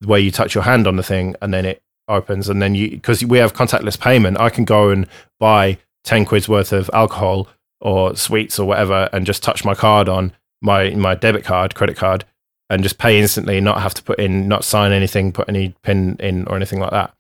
where 0.05 0.19
you 0.21 0.31
touch 0.31 0.55
your 0.55 0.65
hand 0.65 0.87
on 0.87 0.97
the 0.97 1.03
thing 1.03 1.37
and 1.41 1.55
then 1.55 1.65
it 1.65 1.83
opens. 2.07 2.51
And 2.51 2.61
then 2.61 2.75
you, 2.75 2.91
because 2.91 3.25
we 3.25 3.39
have 3.39 3.55
contactless 3.55 3.99
payment, 3.99 4.39
I 4.39 4.51
can 4.51 4.67
go 4.67 4.91
and 4.91 5.07
buy 5.39 5.79
10 6.05 6.27
quid's 6.27 6.49
worth 6.49 6.73
of 6.73 6.91
alcohol 6.93 7.49
or 7.81 8.15
sweets 8.15 8.59
or 8.59 8.69
whatever 8.69 9.09
and 9.13 9.25
just 9.25 9.43
touch 9.43 9.65
my 9.65 9.75
card 9.75 10.07
on 10.07 10.33
my, 10.63 10.91
my 10.91 11.15
debit 11.15 11.45
card, 11.45 11.75
credit 11.75 11.97
card, 11.97 12.25
and 12.69 12.83
just 12.83 12.99
pay 12.99 13.19
instantly, 13.19 13.61
not 13.61 13.83
have 13.83 13.95
to 13.95 14.03
put 14.03 14.19
in, 14.19 14.47
not 14.47 14.65
sign 14.65 14.93
anything, 14.93 15.33
put 15.33 15.49
any 15.49 15.75
pin 15.83 16.17
in 16.21 16.47
or 16.47 16.57
anything 16.57 16.79
like 16.79 16.93
that. 16.93 17.15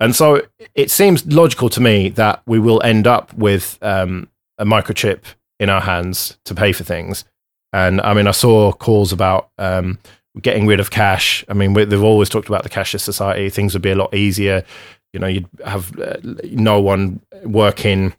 And 0.00 0.16
so 0.16 0.42
it 0.74 0.90
seems 0.90 1.26
logical 1.26 1.68
to 1.70 1.80
me 1.80 2.08
that 2.10 2.42
we 2.46 2.58
will 2.58 2.82
end 2.82 3.06
up 3.06 3.34
with 3.34 3.78
um, 3.82 4.28
a 4.56 4.64
microchip 4.64 5.20
in 5.58 5.68
our 5.68 5.82
hands 5.82 6.38
to 6.46 6.54
pay 6.54 6.72
for 6.72 6.84
things. 6.84 7.24
And 7.72 8.00
I 8.00 8.14
mean, 8.14 8.26
I 8.26 8.32
saw 8.32 8.72
calls 8.72 9.12
about 9.12 9.50
um, 9.58 9.98
getting 10.40 10.66
rid 10.66 10.80
of 10.80 10.90
cash. 10.90 11.44
I 11.48 11.52
mean, 11.52 11.74
they've 11.74 12.02
always 12.02 12.30
talked 12.30 12.48
about 12.48 12.62
the 12.62 12.70
cashless 12.70 13.02
society. 13.02 13.50
Things 13.50 13.74
would 13.74 13.82
be 13.82 13.90
a 13.90 13.96
lot 13.96 14.14
easier. 14.14 14.64
You 15.12 15.20
know, 15.20 15.26
you'd 15.26 15.48
have 15.64 15.98
uh, 15.98 16.16
no 16.44 16.80
one 16.80 17.20
working 17.44 18.14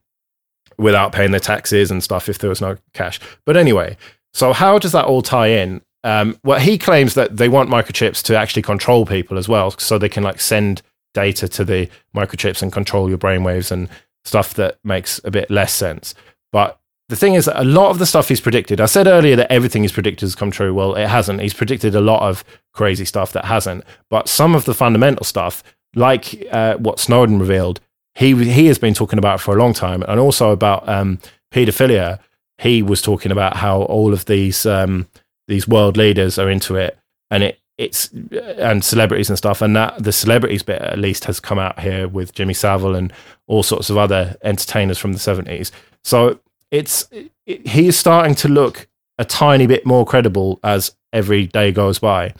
without 0.77 1.11
paying 1.11 1.31
their 1.31 1.39
taxes 1.39 1.89
and 1.89 2.03
stuff 2.03 2.29
if 2.29 2.37
there 2.37 2.49
was 2.49 2.61
no 2.61 2.77
cash. 2.93 3.19
But 3.45 3.57
anyway, 3.57 3.97
so 4.33 4.53
how 4.53 4.79
does 4.79 4.91
that 4.91 5.05
all 5.05 5.21
tie 5.21 5.47
in? 5.47 5.81
Um, 6.03 6.37
well, 6.43 6.59
he 6.59 6.77
claims 6.77 7.13
that 7.13 7.37
they 7.37 7.49
want 7.49 7.69
microchips 7.69 8.23
to 8.23 8.37
actually 8.37 8.63
control 8.63 9.05
people 9.05 9.37
as 9.37 9.47
well, 9.47 9.71
so 9.71 9.97
they 9.97 10.09
can 10.09 10.23
like 10.23 10.41
send 10.41 10.81
data 11.13 11.47
to 11.47 11.65
the 11.65 11.89
microchips 12.15 12.61
and 12.61 12.71
control 12.71 13.09
your 13.09 13.17
brainwaves 13.17 13.71
and 13.71 13.89
stuff 14.23 14.53
that 14.55 14.77
makes 14.83 15.19
a 15.23 15.31
bit 15.31 15.49
less 15.51 15.73
sense. 15.73 16.15
But 16.51 16.79
the 17.09 17.15
thing 17.15 17.33
is 17.33 17.45
that 17.45 17.59
a 17.59 17.65
lot 17.65 17.89
of 17.89 17.99
the 17.99 18.05
stuff 18.05 18.29
he's 18.29 18.39
predicted, 18.39 18.79
I 18.79 18.85
said 18.85 19.05
earlier 19.05 19.35
that 19.35 19.51
everything 19.51 19.81
he's 19.83 19.91
predicted 19.91 20.21
has 20.21 20.35
come 20.35 20.49
true. 20.49 20.73
Well, 20.73 20.95
it 20.95 21.07
hasn't. 21.07 21.41
He's 21.41 21.53
predicted 21.53 21.93
a 21.93 22.01
lot 22.01 22.21
of 22.21 22.43
crazy 22.73 23.05
stuff 23.05 23.33
that 23.33 23.45
hasn't. 23.45 23.83
But 24.09 24.29
some 24.29 24.55
of 24.55 24.63
the 24.63 24.73
fundamental 24.73 25.25
stuff, 25.25 25.61
like 25.93 26.47
uh, 26.51 26.77
what 26.77 26.99
Snowden 26.99 27.37
revealed, 27.37 27.81
he 28.15 28.33
he 28.45 28.67
has 28.67 28.79
been 28.79 28.93
talking 28.93 29.19
about 29.19 29.41
for 29.41 29.55
a 29.55 29.59
long 29.59 29.73
time, 29.73 30.03
and 30.03 30.19
also 30.19 30.51
about 30.51 30.87
um, 30.87 31.19
paedophilia. 31.53 32.19
He 32.61 32.81
was 32.83 33.01
talking 33.01 33.31
about 33.31 33.57
how 33.57 33.83
all 33.83 34.13
of 34.13 34.25
these 34.25 34.65
um, 34.65 35.07
these 35.47 35.67
world 35.67 35.97
leaders 35.97 36.37
are 36.37 36.49
into 36.49 36.75
it, 36.75 36.97
and 37.29 37.43
it 37.43 37.59
it's 37.77 38.11
and 38.31 38.83
celebrities 38.83 39.29
and 39.29 39.37
stuff, 39.37 39.61
and 39.61 39.75
that 39.75 40.03
the 40.03 40.11
celebrities 40.11 40.63
bit 40.63 40.81
at 40.81 40.99
least 40.99 41.25
has 41.25 41.39
come 41.39 41.59
out 41.59 41.79
here 41.79 42.07
with 42.07 42.33
Jimmy 42.33 42.53
Savile 42.53 42.95
and 42.95 43.13
all 43.47 43.63
sorts 43.63 43.89
of 43.89 43.97
other 43.97 44.35
entertainers 44.43 44.97
from 44.97 45.13
the 45.13 45.19
seventies. 45.19 45.71
So 46.03 46.39
it's 46.69 47.09
it, 47.11 47.67
he 47.67 47.87
is 47.87 47.97
starting 47.97 48.35
to 48.35 48.47
look 48.47 48.87
a 49.17 49.25
tiny 49.25 49.67
bit 49.67 49.85
more 49.85 50.05
credible 50.05 50.59
as 50.63 50.95
every 51.13 51.47
day 51.47 51.71
goes 51.71 51.99
by. 51.99 52.33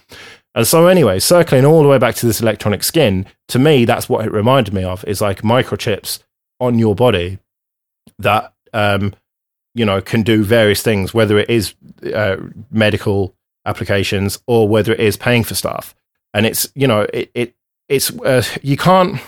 And 0.54 0.68
so, 0.68 0.88
anyway, 0.88 1.20
circling 1.20 1.66
all 1.66 1.82
the 1.82 1.88
way 1.88 1.98
back 1.98 2.16
to 2.16 2.26
this 2.26 2.42
electronic 2.42 2.84
skin, 2.84 3.26
to 3.48 3.60
me, 3.60 3.86
that's 3.86 4.10
what 4.10 4.26
it 4.26 4.32
reminded 4.32 4.74
me 4.74 4.84
of 4.84 5.06
is 5.06 5.22
like 5.22 5.44
microchips 5.44 6.20
on 6.60 6.78
your 6.78 6.94
body 6.94 7.40
that, 8.20 8.54
um, 8.74 9.14
you 9.74 9.86
know, 9.86 10.02
can 10.02 10.24
do 10.24 10.44
various 10.44 10.82
things, 10.82 11.14
whether 11.14 11.38
it 11.38 11.50
is 11.50 11.76
uh, 12.14 12.38
medical 12.72 13.36
applications 13.66 14.40
or 14.48 14.68
whether 14.68 14.92
it 14.92 15.00
is 15.00 15.18
paying 15.18 15.44
for 15.44 15.56
stuff. 15.56 15.96
And 16.34 16.46
it's, 16.46 16.72
you 16.76 16.88
know, 16.88 17.02
it, 17.14 17.32
it 17.34 17.56
it's, 17.88 18.12
uh, 18.20 18.44
you 18.62 18.78
can't, 18.78 19.20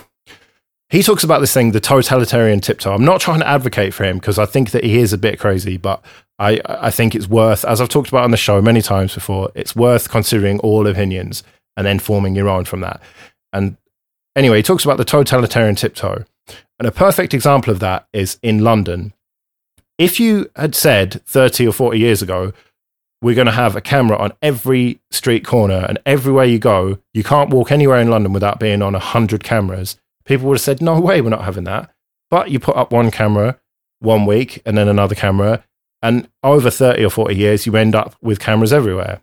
he 0.90 1.04
talks 1.04 1.24
about 1.24 1.40
this 1.40 1.54
thing, 1.54 1.72
the 1.72 1.80
totalitarian 1.80 2.60
tiptoe. 2.60 2.94
I'm 2.94 3.06
not 3.06 3.22
trying 3.22 3.40
to 3.40 3.48
advocate 3.48 3.94
for 3.94 4.04
him 4.04 4.18
because 4.18 4.38
I 4.38 4.46
think 4.46 4.72
that 4.72 4.84
he 4.84 5.00
is 5.00 5.12
a 5.14 5.18
bit 5.18 5.40
crazy, 5.40 5.78
but 5.78 6.04
I, 6.40 6.62
I 6.66 6.92
think 6.92 7.16
it's 7.16 7.28
worth, 7.28 7.66
as 7.66 7.82
I've 7.82 7.90
talked 7.90 8.10
about 8.10 8.24
on 8.24 8.32
the 8.32 8.38
show 8.38 8.62
many 8.62 8.82
times 8.82 9.14
before, 9.14 9.52
it's 9.56 9.76
worth 9.76 10.10
considering 10.10 10.60
all 10.60 10.88
opinions 10.88 11.44
and 11.76 11.86
then 11.86 12.00
forming 12.00 12.36
your 12.36 12.50
own 12.50 12.66
from 12.66 12.82
that. 12.82 13.02
And 13.52 13.78
anyway, 14.36 14.58
he 14.58 14.64
talks 14.64 14.86
about 14.86 14.98
the 14.98 15.06
totalitarian 15.06 15.76
tiptoe. 15.76 16.26
And 16.80 16.88
a 16.88 16.92
perfect 16.92 17.34
example 17.34 17.72
of 17.72 17.80
that 17.80 18.08
is 18.14 18.40
in 18.42 18.60
London. 18.60 19.14
If 19.98 20.20
you 20.20 20.50
had 20.56 20.76
said 20.76 21.22
30 21.26 21.68
or 21.68 21.72
40 21.72 22.00
years 22.00 22.22
ago, 22.22 22.54
we're 23.22 23.36
going 23.36 23.48
to 23.48 23.54
have 23.54 23.76
a 23.76 23.82
camera 23.82 24.18
on 24.18 24.34
every 24.42 25.00
street 25.12 25.46
corner 25.46 25.86
and 25.88 26.00
everywhere 26.06 26.46
you 26.46 26.60
go, 26.60 27.00
you 27.14 27.24
can't 27.24 27.52
walk 27.52 27.72
anywhere 27.72 28.00
in 28.00 28.10
London 28.10 28.34
without 28.34 28.60
being 28.60 28.82
on 28.82 28.94
100 28.94 29.44
cameras, 29.44 29.98
people 30.26 30.48
would 30.48 30.56
have 30.56 30.62
said, 30.62 30.82
no 30.82 31.00
way, 31.00 31.22
we're 31.22 31.30
not 31.30 31.46
having 31.46 31.64
that. 31.64 31.90
But 32.30 32.52
you 32.52 32.60
put 32.60 32.76
up 32.76 32.92
one 32.92 33.12
camera 33.12 33.60
one 34.04 34.26
week 34.26 34.62
and 34.66 34.78
then 34.78 34.88
another 34.88 35.16
camera, 35.16 35.64
and 36.02 36.28
over 36.44 36.70
30 36.70 37.06
or 37.06 37.10
40 37.10 37.36
years, 37.36 37.66
you 37.66 37.76
end 37.78 37.96
up 37.96 38.16
with 38.22 38.40
cameras 38.40 38.74
everywhere. 38.74 39.22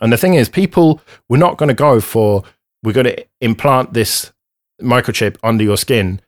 And 0.00 0.12
the 0.12 0.16
thing 0.16 0.34
is, 0.34 0.48
people 0.48 1.02
were 1.28 1.38
not 1.38 1.58
going 1.58 1.68
to 1.68 1.74
go 1.74 2.00
for, 2.00 2.42
we're 2.82 2.92
going 2.92 3.04
to 3.04 3.26
implant 3.40 3.92
this 3.92 4.32
microchip 4.80 5.36
under 5.42 5.62
your 5.62 5.76
skin 5.76 6.20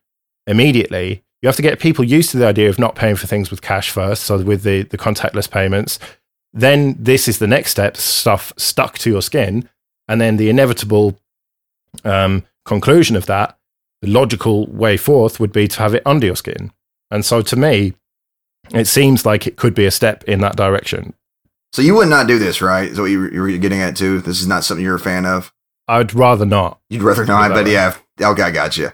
immediately. 0.47 1.25
You 1.43 1.49
have 1.49 1.57
to 1.57 1.63
get 1.63 1.81
people 1.81 2.05
used 2.05 2.31
to 2.31 2.37
the 2.37 2.47
idea 2.47 2.69
of 2.69 2.79
not 2.79 2.97
paying 2.97 3.17
for 3.17 3.27
things 3.27 3.51
with 3.51 3.63
cash 3.63 3.91
first. 3.91 4.25
So 4.25 4.43
with 4.43 4.63
the, 4.63 4.83
the 4.83 4.99
contactless 4.99 5.51
payments, 5.51 5.99
then 6.53 6.97
this 6.99 7.29
is 7.29 7.39
the 7.39 7.47
next 7.47 7.71
step 7.71 7.97
stuff 7.97 8.53
stuck 8.57 8.99
to 8.99 9.11
your 9.11 9.23
skin. 9.23 9.69
And 10.09 10.21
then 10.21 10.37
the 10.37 10.51
inevitable 10.51 11.19
um, 12.05 12.45
conclusion 12.65 13.17
of 13.17 13.27
that, 13.27 13.57
the 14.03 14.09
logical 14.09 14.67
way 14.67 14.97
forth 14.97 15.41
would 15.41 15.53
be 15.53 15.69
to 15.69 15.79
have 15.79 15.95
it 15.95 16.03
under 16.05 16.27
your 16.27 16.37
skin. 16.37 16.73
And 17.11 17.25
so 17.25 17.43
to 17.43 17.57
me, 17.57 17.95
it 18.73 18.87
seems 18.87 19.25
like 19.25 19.47
it 19.47 19.57
could 19.57 19.75
be 19.75 19.87
a 19.87 19.91
step 19.91 20.25
in 20.25 20.41
that 20.41 20.57
direction. 20.57 21.15
So 21.73 21.83
you 21.83 21.95
would 21.95 22.09
not 22.09 22.27
do 22.27 22.39
this, 22.39 22.61
right? 22.61 22.91
Is 22.91 23.01
what 23.01 23.07
you 23.07 23.21
were 23.21 23.51
getting 23.59 23.81
at 23.81 23.97
too? 23.97 24.21
This 24.21 24.41
is 24.41 24.47
not 24.47 24.65
something 24.65 24.85
you're 24.85 24.97
a 24.97 25.01
fan 25.01 25.25
of? 25.25 25.53
I'd 25.89 26.15
rather 26.15 26.47
not. 26.47 26.81
You'd 26.89 27.03
rather 27.03 27.25
not, 27.25 27.51
but 27.51 27.67
yeah. 27.67 27.97
Okay, 28.21 28.43
I 28.43 28.51
got 28.51 28.77
you. 28.77 28.91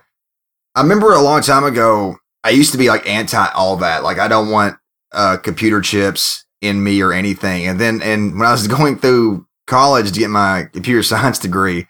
I 0.75 0.83
remember 0.83 1.13
a 1.13 1.21
long 1.21 1.41
time 1.41 1.65
ago, 1.65 2.19
I 2.47 2.51
used 2.51 2.71
to 2.73 2.79
be 2.79 2.89
like 2.89 3.09
anti 3.09 3.45
all 3.55 3.77
that. 3.79 4.05
Like, 4.05 4.21
I 4.21 4.29
don't 4.29 4.51
want 4.51 4.77
uh, 5.11 5.37
computer 5.37 5.81
chips 5.81 6.45
in 6.61 6.83
me 6.85 7.03
or 7.03 7.13
anything. 7.13 7.67
And 7.67 7.81
then, 7.81 8.01
and 8.03 8.39
when 8.39 8.47
I 8.47 8.53
was 8.53 8.69
going 8.69 8.99
through 8.99 9.47
college 9.67 10.13
to 10.13 10.21
get 10.21 10.31
my 10.31 10.69
computer 10.73 11.03
science 11.03 11.41
degree, 11.41 11.89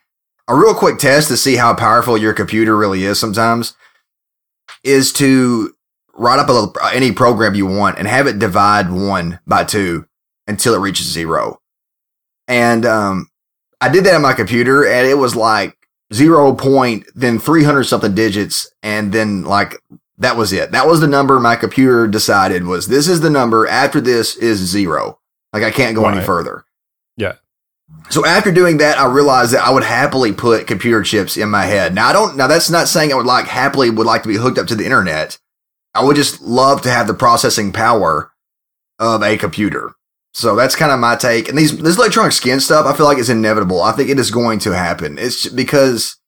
a 0.48 0.56
real 0.56 0.74
quick 0.74 0.98
test 0.98 1.28
to 1.28 1.36
see 1.36 1.56
how 1.56 1.74
powerful 1.74 2.16
your 2.16 2.32
computer 2.32 2.74
really 2.74 3.04
is 3.04 3.20
sometimes 3.20 3.76
is 4.82 5.12
to 5.12 5.74
write 6.14 6.38
up 6.38 6.48
a 6.48 6.52
little, 6.52 6.74
any 6.90 7.12
program 7.12 7.54
you 7.54 7.66
want 7.66 7.98
and 7.98 8.08
have 8.08 8.26
it 8.26 8.38
divide 8.38 8.90
one 8.90 9.38
by 9.46 9.62
two 9.62 10.06
until 10.46 10.74
it 10.74 10.80
reaches 10.80 11.06
zero. 11.06 11.60
And 12.48 12.86
um, 12.86 13.28
I 13.82 13.90
did 13.90 14.04
that 14.04 14.14
on 14.14 14.22
my 14.22 14.32
computer, 14.32 14.86
and 14.86 15.06
it 15.06 15.18
was 15.18 15.34
like 15.36 15.76
zero 16.14 16.54
point, 16.54 17.04
then 17.14 17.40
three 17.40 17.64
hundred 17.64 17.84
something 17.84 18.14
digits, 18.14 18.70
and 18.82 19.12
then 19.12 19.42
like 19.42 19.74
that 20.18 20.36
was 20.36 20.52
it. 20.52 20.72
That 20.72 20.86
was 20.86 21.00
the 21.00 21.06
number 21.06 21.38
my 21.38 21.56
computer 21.56 22.06
decided 22.06 22.64
was 22.64 22.88
this 22.88 23.08
is 23.08 23.20
the 23.20 23.30
number. 23.30 23.66
After 23.66 24.00
this 24.00 24.36
is 24.36 24.58
zero. 24.58 25.18
Like 25.52 25.62
I 25.62 25.70
can't 25.70 25.94
go 25.94 26.02
right. 26.02 26.16
any 26.16 26.24
further. 26.24 26.64
Yeah. 27.16 27.34
So 28.10 28.26
after 28.26 28.50
doing 28.52 28.78
that, 28.78 28.98
I 28.98 29.06
realized 29.06 29.52
that 29.52 29.64
I 29.64 29.70
would 29.70 29.84
happily 29.84 30.32
put 30.32 30.66
computer 30.66 31.02
chips 31.02 31.36
in 31.36 31.50
my 31.50 31.64
head. 31.64 31.94
Now 31.94 32.08
I 32.08 32.12
don't. 32.12 32.36
Now 32.36 32.46
that's 32.46 32.70
not 32.70 32.88
saying 32.88 33.12
I 33.12 33.16
would 33.16 33.26
like 33.26 33.46
happily 33.46 33.90
would 33.90 34.06
like 34.06 34.22
to 34.22 34.28
be 34.28 34.36
hooked 34.36 34.58
up 34.58 34.66
to 34.68 34.74
the 34.74 34.84
internet. 34.84 35.38
I 35.94 36.04
would 36.04 36.16
just 36.16 36.42
love 36.42 36.82
to 36.82 36.90
have 36.90 37.06
the 37.06 37.14
processing 37.14 37.72
power 37.72 38.32
of 38.98 39.22
a 39.22 39.36
computer. 39.36 39.94
So 40.32 40.54
that's 40.54 40.76
kind 40.76 40.92
of 40.92 41.00
my 41.00 41.16
take. 41.16 41.48
And 41.48 41.56
these 41.56 41.76
this 41.78 41.96
electronic 41.96 42.32
skin 42.32 42.60
stuff, 42.60 42.86
I 42.86 42.94
feel 42.94 43.06
like 43.06 43.18
is 43.18 43.30
inevitable. 43.30 43.82
I 43.82 43.92
think 43.92 44.10
it 44.10 44.18
is 44.18 44.30
going 44.30 44.58
to 44.60 44.72
happen. 44.72 45.16
It's 45.18 45.48
because 45.48 46.18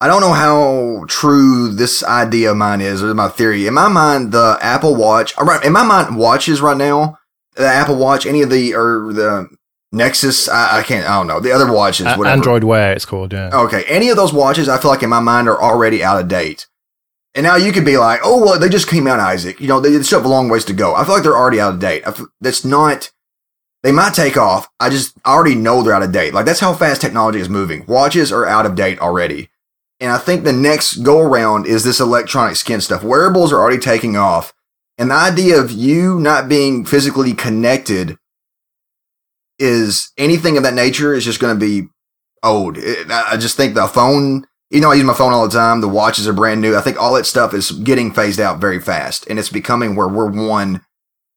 I 0.00 0.08
don't 0.08 0.22
know 0.22 0.32
how 0.32 1.04
true 1.08 1.68
this 1.68 2.02
idea 2.02 2.52
of 2.52 2.56
mine 2.56 2.80
is 2.80 3.02
or 3.02 3.14
my 3.14 3.28
theory. 3.28 3.66
In 3.66 3.74
my 3.74 3.88
mind, 3.88 4.32
the 4.32 4.58
Apple 4.60 4.96
Watch, 4.96 5.34
in 5.62 5.72
my 5.72 5.84
mind, 5.84 6.16
watches 6.16 6.60
right 6.60 6.76
now, 6.76 7.18
the 7.56 7.66
Apple 7.66 7.96
Watch, 7.96 8.24
any 8.24 8.40
of 8.40 8.50
the 8.50 8.74
or 8.74 9.12
the 9.12 9.48
Nexus, 9.92 10.48
I, 10.48 10.78
I 10.78 10.82
can't, 10.82 11.08
I 11.08 11.16
don't 11.18 11.26
know 11.26 11.40
the 11.40 11.52
other 11.52 11.70
watches, 11.70 12.06
whatever. 12.06 12.28
Android 12.28 12.64
Wear, 12.64 12.92
it's 12.92 13.04
called. 13.04 13.32
Yeah. 13.32 13.50
Okay, 13.52 13.84
any 13.84 14.08
of 14.08 14.16
those 14.16 14.32
watches, 14.32 14.68
I 14.68 14.78
feel 14.78 14.90
like 14.90 15.02
in 15.02 15.10
my 15.10 15.20
mind 15.20 15.48
are 15.48 15.60
already 15.60 16.02
out 16.02 16.20
of 16.20 16.28
date. 16.28 16.66
And 17.34 17.44
now 17.44 17.56
you 17.56 17.70
could 17.70 17.84
be 17.84 17.98
like, 17.98 18.20
oh 18.24 18.42
well, 18.42 18.58
they 18.58 18.68
just 18.68 18.88
came 18.88 19.06
out, 19.06 19.20
Isaac. 19.20 19.60
You 19.60 19.68
know, 19.68 19.80
they 19.80 20.02
still 20.02 20.20
have 20.20 20.26
a 20.26 20.28
long 20.28 20.48
ways 20.48 20.64
to 20.64 20.72
go. 20.72 20.94
I 20.94 21.04
feel 21.04 21.14
like 21.14 21.22
they're 21.22 21.36
already 21.36 21.60
out 21.60 21.74
of 21.74 21.80
date. 21.80 22.04
that's 22.40 22.64
not 22.64 23.12
they 23.82 23.92
might 23.92 24.14
take 24.14 24.36
off. 24.36 24.68
I 24.78 24.90
just 24.90 25.16
I 25.24 25.32
already 25.32 25.54
know 25.54 25.82
they're 25.82 25.94
out 25.94 26.02
of 26.02 26.12
date. 26.12 26.34
Like 26.34 26.46
that's 26.46 26.60
how 26.60 26.74
fast 26.74 27.00
technology 27.00 27.40
is 27.40 27.48
moving. 27.48 27.84
Watches 27.86 28.32
are 28.32 28.46
out 28.46 28.66
of 28.66 28.74
date 28.74 28.98
already. 28.98 29.49
And 30.00 30.10
I 30.10 30.18
think 30.18 30.44
the 30.44 30.52
next 30.52 30.96
go 30.96 31.20
around 31.20 31.66
is 31.66 31.84
this 31.84 32.00
electronic 32.00 32.56
skin 32.56 32.80
stuff. 32.80 33.02
Wearables 33.04 33.52
are 33.52 33.60
already 33.60 33.78
taking 33.78 34.16
off. 34.16 34.54
And 34.96 35.10
the 35.10 35.14
idea 35.14 35.60
of 35.60 35.70
you 35.70 36.18
not 36.18 36.48
being 36.48 36.84
physically 36.84 37.34
connected 37.34 38.16
is 39.58 40.10
anything 40.16 40.56
of 40.56 40.62
that 40.62 40.74
nature 40.74 41.14
is 41.14 41.24
just 41.24 41.40
going 41.40 41.58
to 41.58 41.60
be 41.60 41.88
old. 42.42 42.78
It, 42.78 43.10
I 43.10 43.36
just 43.36 43.56
think 43.56 43.74
the 43.74 43.86
phone, 43.86 44.46
you 44.70 44.80
know, 44.80 44.90
I 44.90 44.94
use 44.94 45.04
my 45.04 45.14
phone 45.14 45.32
all 45.32 45.46
the 45.46 45.54
time. 45.54 45.82
The 45.82 45.88
watches 45.88 46.26
are 46.26 46.32
brand 46.32 46.62
new. 46.62 46.76
I 46.76 46.80
think 46.80 46.98
all 46.98 47.14
that 47.14 47.26
stuff 47.26 47.52
is 47.52 47.70
getting 47.70 48.12
phased 48.12 48.40
out 48.40 48.60
very 48.60 48.80
fast 48.80 49.26
and 49.28 49.38
it's 49.38 49.50
becoming 49.50 49.96
where 49.96 50.08
we're 50.08 50.30
one 50.30 50.84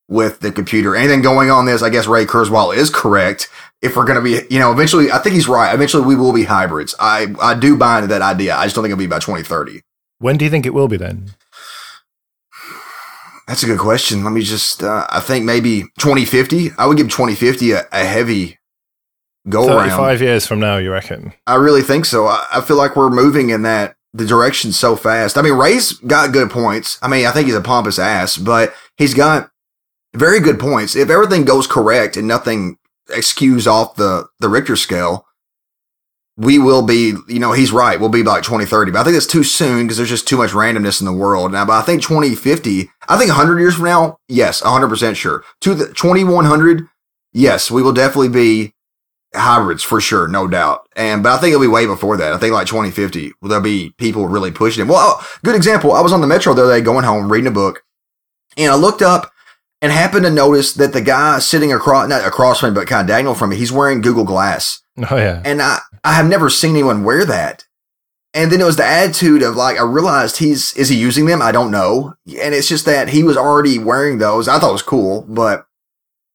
with 0.07 0.39
the 0.41 0.51
computer. 0.51 0.95
Anything 0.95 1.21
going 1.21 1.49
on 1.49 1.65
this, 1.65 1.81
I 1.81 1.89
guess 1.89 2.07
Ray 2.07 2.25
Kurzweil 2.25 2.75
is 2.75 2.89
correct. 2.89 3.49
If 3.81 3.95
we're 3.95 4.05
going 4.05 4.17
to 4.17 4.21
be, 4.21 4.45
you 4.53 4.59
know, 4.59 4.71
eventually, 4.71 5.11
I 5.11 5.17
think 5.19 5.35
he's 5.35 5.47
right. 5.47 5.73
Eventually, 5.73 6.05
we 6.05 6.15
will 6.15 6.33
be 6.33 6.43
hybrids. 6.43 6.95
I, 6.99 7.33
I 7.41 7.53
do 7.55 7.75
buy 7.75 7.97
into 7.97 8.07
that 8.07 8.21
idea. 8.21 8.55
I 8.55 8.63
just 8.65 8.75
don't 8.75 8.83
think 8.83 8.91
it'll 8.91 8.99
be 8.99 9.07
by 9.07 9.19
2030. 9.19 9.81
When 10.19 10.37
do 10.37 10.45
you 10.45 10.51
think 10.51 10.65
it 10.65 10.73
will 10.73 10.87
be 10.87 10.97
then? 10.97 11.31
That's 13.47 13.63
a 13.63 13.65
good 13.65 13.79
question. 13.79 14.23
Let 14.23 14.31
me 14.31 14.41
just, 14.41 14.83
uh, 14.83 15.05
I 15.09 15.19
think 15.19 15.43
maybe 15.43 15.81
2050. 15.99 16.71
I 16.77 16.85
would 16.85 16.95
give 16.95 17.07
2050 17.07 17.71
a, 17.71 17.85
a 17.91 18.05
heavy 18.05 18.57
go 19.49 19.67
35 19.67 19.99
around. 19.99 20.21
years 20.21 20.47
from 20.47 20.59
now, 20.61 20.77
you 20.77 20.91
reckon? 20.91 21.33
I 21.45 21.55
really 21.55 21.81
think 21.81 22.05
so. 22.05 22.27
I, 22.27 22.45
I 22.53 22.61
feel 22.61 22.77
like 22.77 22.95
we're 22.95 23.09
moving 23.09 23.49
in 23.49 23.63
that 23.63 23.95
the 24.13 24.25
direction 24.25 24.71
so 24.71 24.95
fast. 24.95 25.37
I 25.37 25.41
mean, 25.41 25.53
Ray's 25.53 25.93
got 25.93 26.31
good 26.31 26.51
points. 26.51 26.99
I 27.01 27.07
mean, 27.07 27.25
I 27.25 27.31
think 27.31 27.47
he's 27.47 27.55
a 27.55 27.61
pompous 27.61 27.97
ass, 27.97 28.37
but 28.37 28.73
he's 28.95 29.13
got 29.13 29.49
very 30.15 30.39
good 30.39 30.59
points. 30.59 30.95
If 30.95 31.09
everything 31.09 31.45
goes 31.45 31.67
correct 31.67 32.17
and 32.17 32.27
nothing 32.27 32.77
excuses 33.09 33.67
off 33.67 33.95
the, 33.95 34.27
the 34.39 34.49
Richter 34.49 34.75
scale, 34.75 35.25
we 36.35 36.57
will 36.57 36.81
be, 36.81 37.13
you 37.27 37.39
know, 37.39 37.51
he's 37.51 37.71
right. 37.71 37.99
We'll 37.99 38.09
be 38.09 38.23
like 38.23 38.43
2030. 38.43 38.91
But 38.91 39.01
I 39.01 39.03
think 39.03 39.17
it's 39.17 39.27
too 39.27 39.43
soon 39.43 39.83
because 39.83 39.97
there's 39.97 40.09
just 40.09 40.27
too 40.27 40.37
much 40.37 40.51
randomness 40.51 40.99
in 40.99 41.05
the 41.05 41.13
world 41.13 41.51
now. 41.51 41.65
But 41.65 41.73
I 41.73 41.81
think 41.83 42.01
2050, 42.01 42.89
I 43.07 43.17
think 43.17 43.29
100 43.29 43.59
years 43.59 43.75
from 43.75 43.85
now, 43.85 44.17
yes, 44.27 44.61
100% 44.61 45.15
sure. 45.15 45.43
To 45.61 45.75
the 45.75 45.87
2100, 45.87 46.87
yes, 47.33 47.69
we 47.69 47.83
will 47.83 47.93
definitely 47.93 48.29
be 48.29 48.73
hybrids 49.35 49.83
for 49.83 50.01
sure, 50.01 50.27
no 50.27 50.47
doubt. 50.47 50.87
And, 50.95 51.21
but 51.21 51.33
I 51.33 51.37
think 51.37 51.53
it'll 51.53 51.61
be 51.61 51.67
way 51.67 51.85
before 51.85 52.17
that. 52.17 52.33
I 52.33 52.37
think 52.37 52.53
like 52.53 52.67
2050, 52.67 53.33
there'll 53.43 53.63
be 53.63 53.91
people 53.97 54.27
really 54.27 54.51
pushing 54.51 54.85
it. 54.85 54.89
Well, 54.89 55.23
good 55.43 55.55
example. 55.55 55.93
I 55.93 56.01
was 56.01 56.13
on 56.13 56.21
the 56.21 56.27
metro 56.27 56.53
the 56.53 56.63
other 56.63 56.77
day 56.77 56.83
going 56.83 57.03
home 57.03 57.31
reading 57.31 57.47
a 57.47 57.51
book 57.51 57.83
and 58.57 58.71
I 58.71 58.75
looked 58.75 59.01
up 59.01 59.31
and 59.83 59.91
happened 59.91 60.23
to 60.23 60.31
notice 60.31 60.73
that 60.75 60.93
the 60.93 61.01
guy 61.01 61.39
sitting 61.39 61.73
across, 61.73 62.07
not 62.07 62.25
across 62.25 62.61
from 62.61 62.73
me, 62.73 62.79
but 62.79 62.87
kind 62.87 63.01
of 63.01 63.07
diagonal 63.07 63.35
from 63.35 63.49
me, 63.49 63.57
he's 63.57 63.71
wearing 63.71 63.99
Google 63.99 64.23
Glass. 64.23 64.81
Oh, 65.11 65.17
yeah. 65.17 65.41
And 65.43 65.61
I, 65.61 65.79
I 66.05 66.13
have 66.13 66.25
never 66.25 66.49
seen 66.49 66.71
anyone 66.71 67.03
wear 67.03 67.25
that. 67.25 67.65
And 68.33 68.49
then 68.49 68.61
it 68.61 68.65
was 68.65 68.77
the 68.77 68.85
attitude 68.85 69.43
of 69.43 69.57
like, 69.57 69.77
I 69.77 69.83
realized 69.83 70.37
he's, 70.37 70.71
is 70.77 70.87
he 70.87 70.95
using 70.95 71.25
them? 71.25 71.41
I 71.41 71.51
don't 71.51 71.69
know. 71.69 72.13
And 72.27 72.55
it's 72.55 72.69
just 72.69 72.85
that 72.85 73.09
he 73.09 73.23
was 73.23 73.35
already 73.35 73.77
wearing 73.77 74.19
those. 74.19 74.47
I 74.47 74.57
thought 74.57 74.69
it 74.69 74.71
was 74.71 74.81
cool, 74.81 75.25
but 75.27 75.67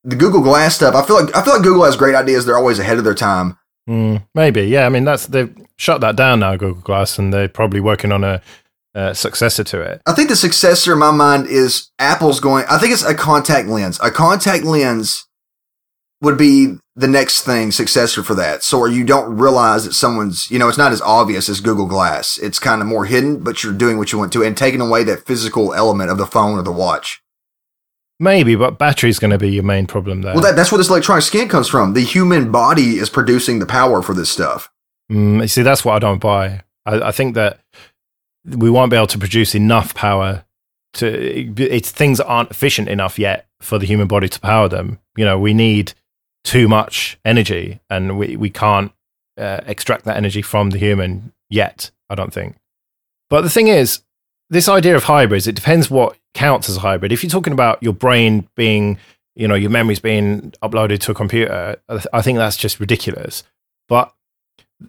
the 0.04 0.14
Google 0.14 0.42
Glass 0.42 0.76
stuff, 0.76 0.94
I 0.94 1.04
feel 1.06 1.24
like, 1.24 1.34
I 1.34 1.42
feel 1.42 1.54
like 1.54 1.62
Google 1.62 1.84
has 1.84 1.96
great 1.96 2.14
ideas. 2.14 2.44
They're 2.44 2.58
always 2.58 2.78
ahead 2.78 2.98
of 2.98 3.04
their 3.04 3.14
time. 3.14 3.56
Mm, 3.88 4.26
maybe. 4.34 4.64
Yeah. 4.64 4.84
I 4.84 4.90
mean, 4.90 5.04
that's, 5.04 5.26
they've 5.26 5.56
shut 5.78 6.02
that 6.02 6.16
down 6.16 6.40
now, 6.40 6.54
Google 6.56 6.82
Glass, 6.82 7.18
and 7.18 7.32
they're 7.32 7.48
probably 7.48 7.80
working 7.80 8.12
on 8.12 8.24
a, 8.24 8.42
uh, 8.98 9.14
successor 9.14 9.62
to 9.62 9.80
it. 9.80 10.02
I 10.06 10.12
think 10.12 10.28
the 10.28 10.36
successor 10.36 10.92
in 10.92 10.98
my 10.98 11.12
mind 11.12 11.46
is 11.46 11.90
Apple's 11.98 12.40
going. 12.40 12.64
I 12.68 12.78
think 12.78 12.92
it's 12.92 13.04
a 13.04 13.14
contact 13.14 13.68
lens. 13.68 13.98
A 14.02 14.10
contact 14.10 14.64
lens 14.64 15.26
would 16.20 16.36
be 16.36 16.74
the 16.96 17.06
next 17.06 17.42
thing 17.42 17.70
successor 17.70 18.24
for 18.24 18.34
that. 18.34 18.64
So 18.64 18.84
you 18.86 19.04
don't 19.04 19.36
realize 19.36 19.84
that 19.84 19.92
someone's, 19.92 20.50
you 20.50 20.58
know, 20.58 20.68
it's 20.68 20.76
not 20.76 20.90
as 20.90 21.00
obvious 21.00 21.48
as 21.48 21.60
Google 21.60 21.86
Glass. 21.86 22.38
It's 22.38 22.58
kind 22.58 22.82
of 22.82 22.88
more 22.88 23.04
hidden, 23.04 23.44
but 23.44 23.62
you're 23.62 23.72
doing 23.72 23.98
what 23.98 24.10
you 24.10 24.18
want 24.18 24.32
to 24.32 24.42
and 24.42 24.56
taking 24.56 24.80
away 24.80 25.04
that 25.04 25.24
physical 25.24 25.72
element 25.72 26.10
of 26.10 26.18
the 26.18 26.26
phone 26.26 26.58
or 26.58 26.62
the 26.62 26.72
watch. 26.72 27.22
Maybe, 28.18 28.56
but 28.56 28.78
battery's 28.78 29.20
going 29.20 29.30
to 29.30 29.38
be 29.38 29.52
your 29.52 29.62
main 29.62 29.86
problem 29.86 30.22
there. 30.22 30.34
Well, 30.34 30.42
that, 30.42 30.56
that's 30.56 30.72
where 30.72 30.78
this 30.78 30.88
electronic 30.88 31.22
skin 31.22 31.48
comes 31.48 31.68
from. 31.68 31.94
The 31.94 32.00
human 32.00 32.50
body 32.50 32.98
is 32.98 33.10
producing 33.10 33.60
the 33.60 33.66
power 33.66 34.02
for 34.02 34.12
this 34.12 34.28
stuff. 34.28 34.72
Mm, 35.08 35.42
you 35.42 35.46
see, 35.46 35.62
that's 35.62 35.84
what 35.84 35.94
I 35.94 35.98
don't 36.00 36.18
buy. 36.18 36.64
I, 36.84 37.00
I 37.00 37.12
think 37.12 37.36
that 37.36 37.60
we 38.56 38.70
won't 38.70 38.90
be 38.90 38.96
able 38.96 39.06
to 39.08 39.18
produce 39.18 39.54
enough 39.54 39.94
power 39.94 40.44
to 40.94 41.06
it's 41.62 41.90
things 41.90 42.20
aren't 42.20 42.50
efficient 42.50 42.88
enough 42.88 43.18
yet 43.18 43.46
for 43.60 43.78
the 43.78 43.86
human 43.86 44.08
body 44.08 44.28
to 44.28 44.40
power 44.40 44.68
them. 44.68 44.98
You 45.16 45.24
know 45.24 45.38
we 45.38 45.54
need 45.54 45.92
too 46.44 46.68
much 46.68 47.18
energy 47.24 47.80
and 47.90 48.18
we, 48.18 48.36
we 48.36 48.48
can't 48.48 48.92
uh, 49.36 49.60
extract 49.66 50.04
that 50.04 50.16
energy 50.16 50.40
from 50.40 50.70
the 50.70 50.78
human 50.78 51.32
yet 51.50 51.90
i 52.08 52.14
don't 52.14 52.32
think. 52.32 52.56
But 53.28 53.42
the 53.42 53.50
thing 53.50 53.68
is 53.68 54.02
this 54.48 54.68
idea 54.68 54.96
of 54.96 55.04
hybrids 55.04 55.46
it 55.46 55.54
depends 55.54 55.90
what 55.90 56.16
counts 56.34 56.68
as 56.68 56.76
a 56.76 56.80
hybrid. 56.80 57.12
If 57.12 57.22
you're 57.22 57.30
talking 57.30 57.52
about 57.52 57.82
your 57.82 57.92
brain 57.92 58.48
being 58.56 58.98
you 59.34 59.46
know 59.46 59.54
your 59.54 59.70
memories 59.70 60.00
being 60.00 60.52
uploaded 60.62 61.00
to 61.00 61.12
a 61.12 61.14
computer 61.14 61.76
i 62.12 62.22
think 62.22 62.38
that's 62.38 62.56
just 62.56 62.80
ridiculous. 62.80 63.42
But 63.88 64.12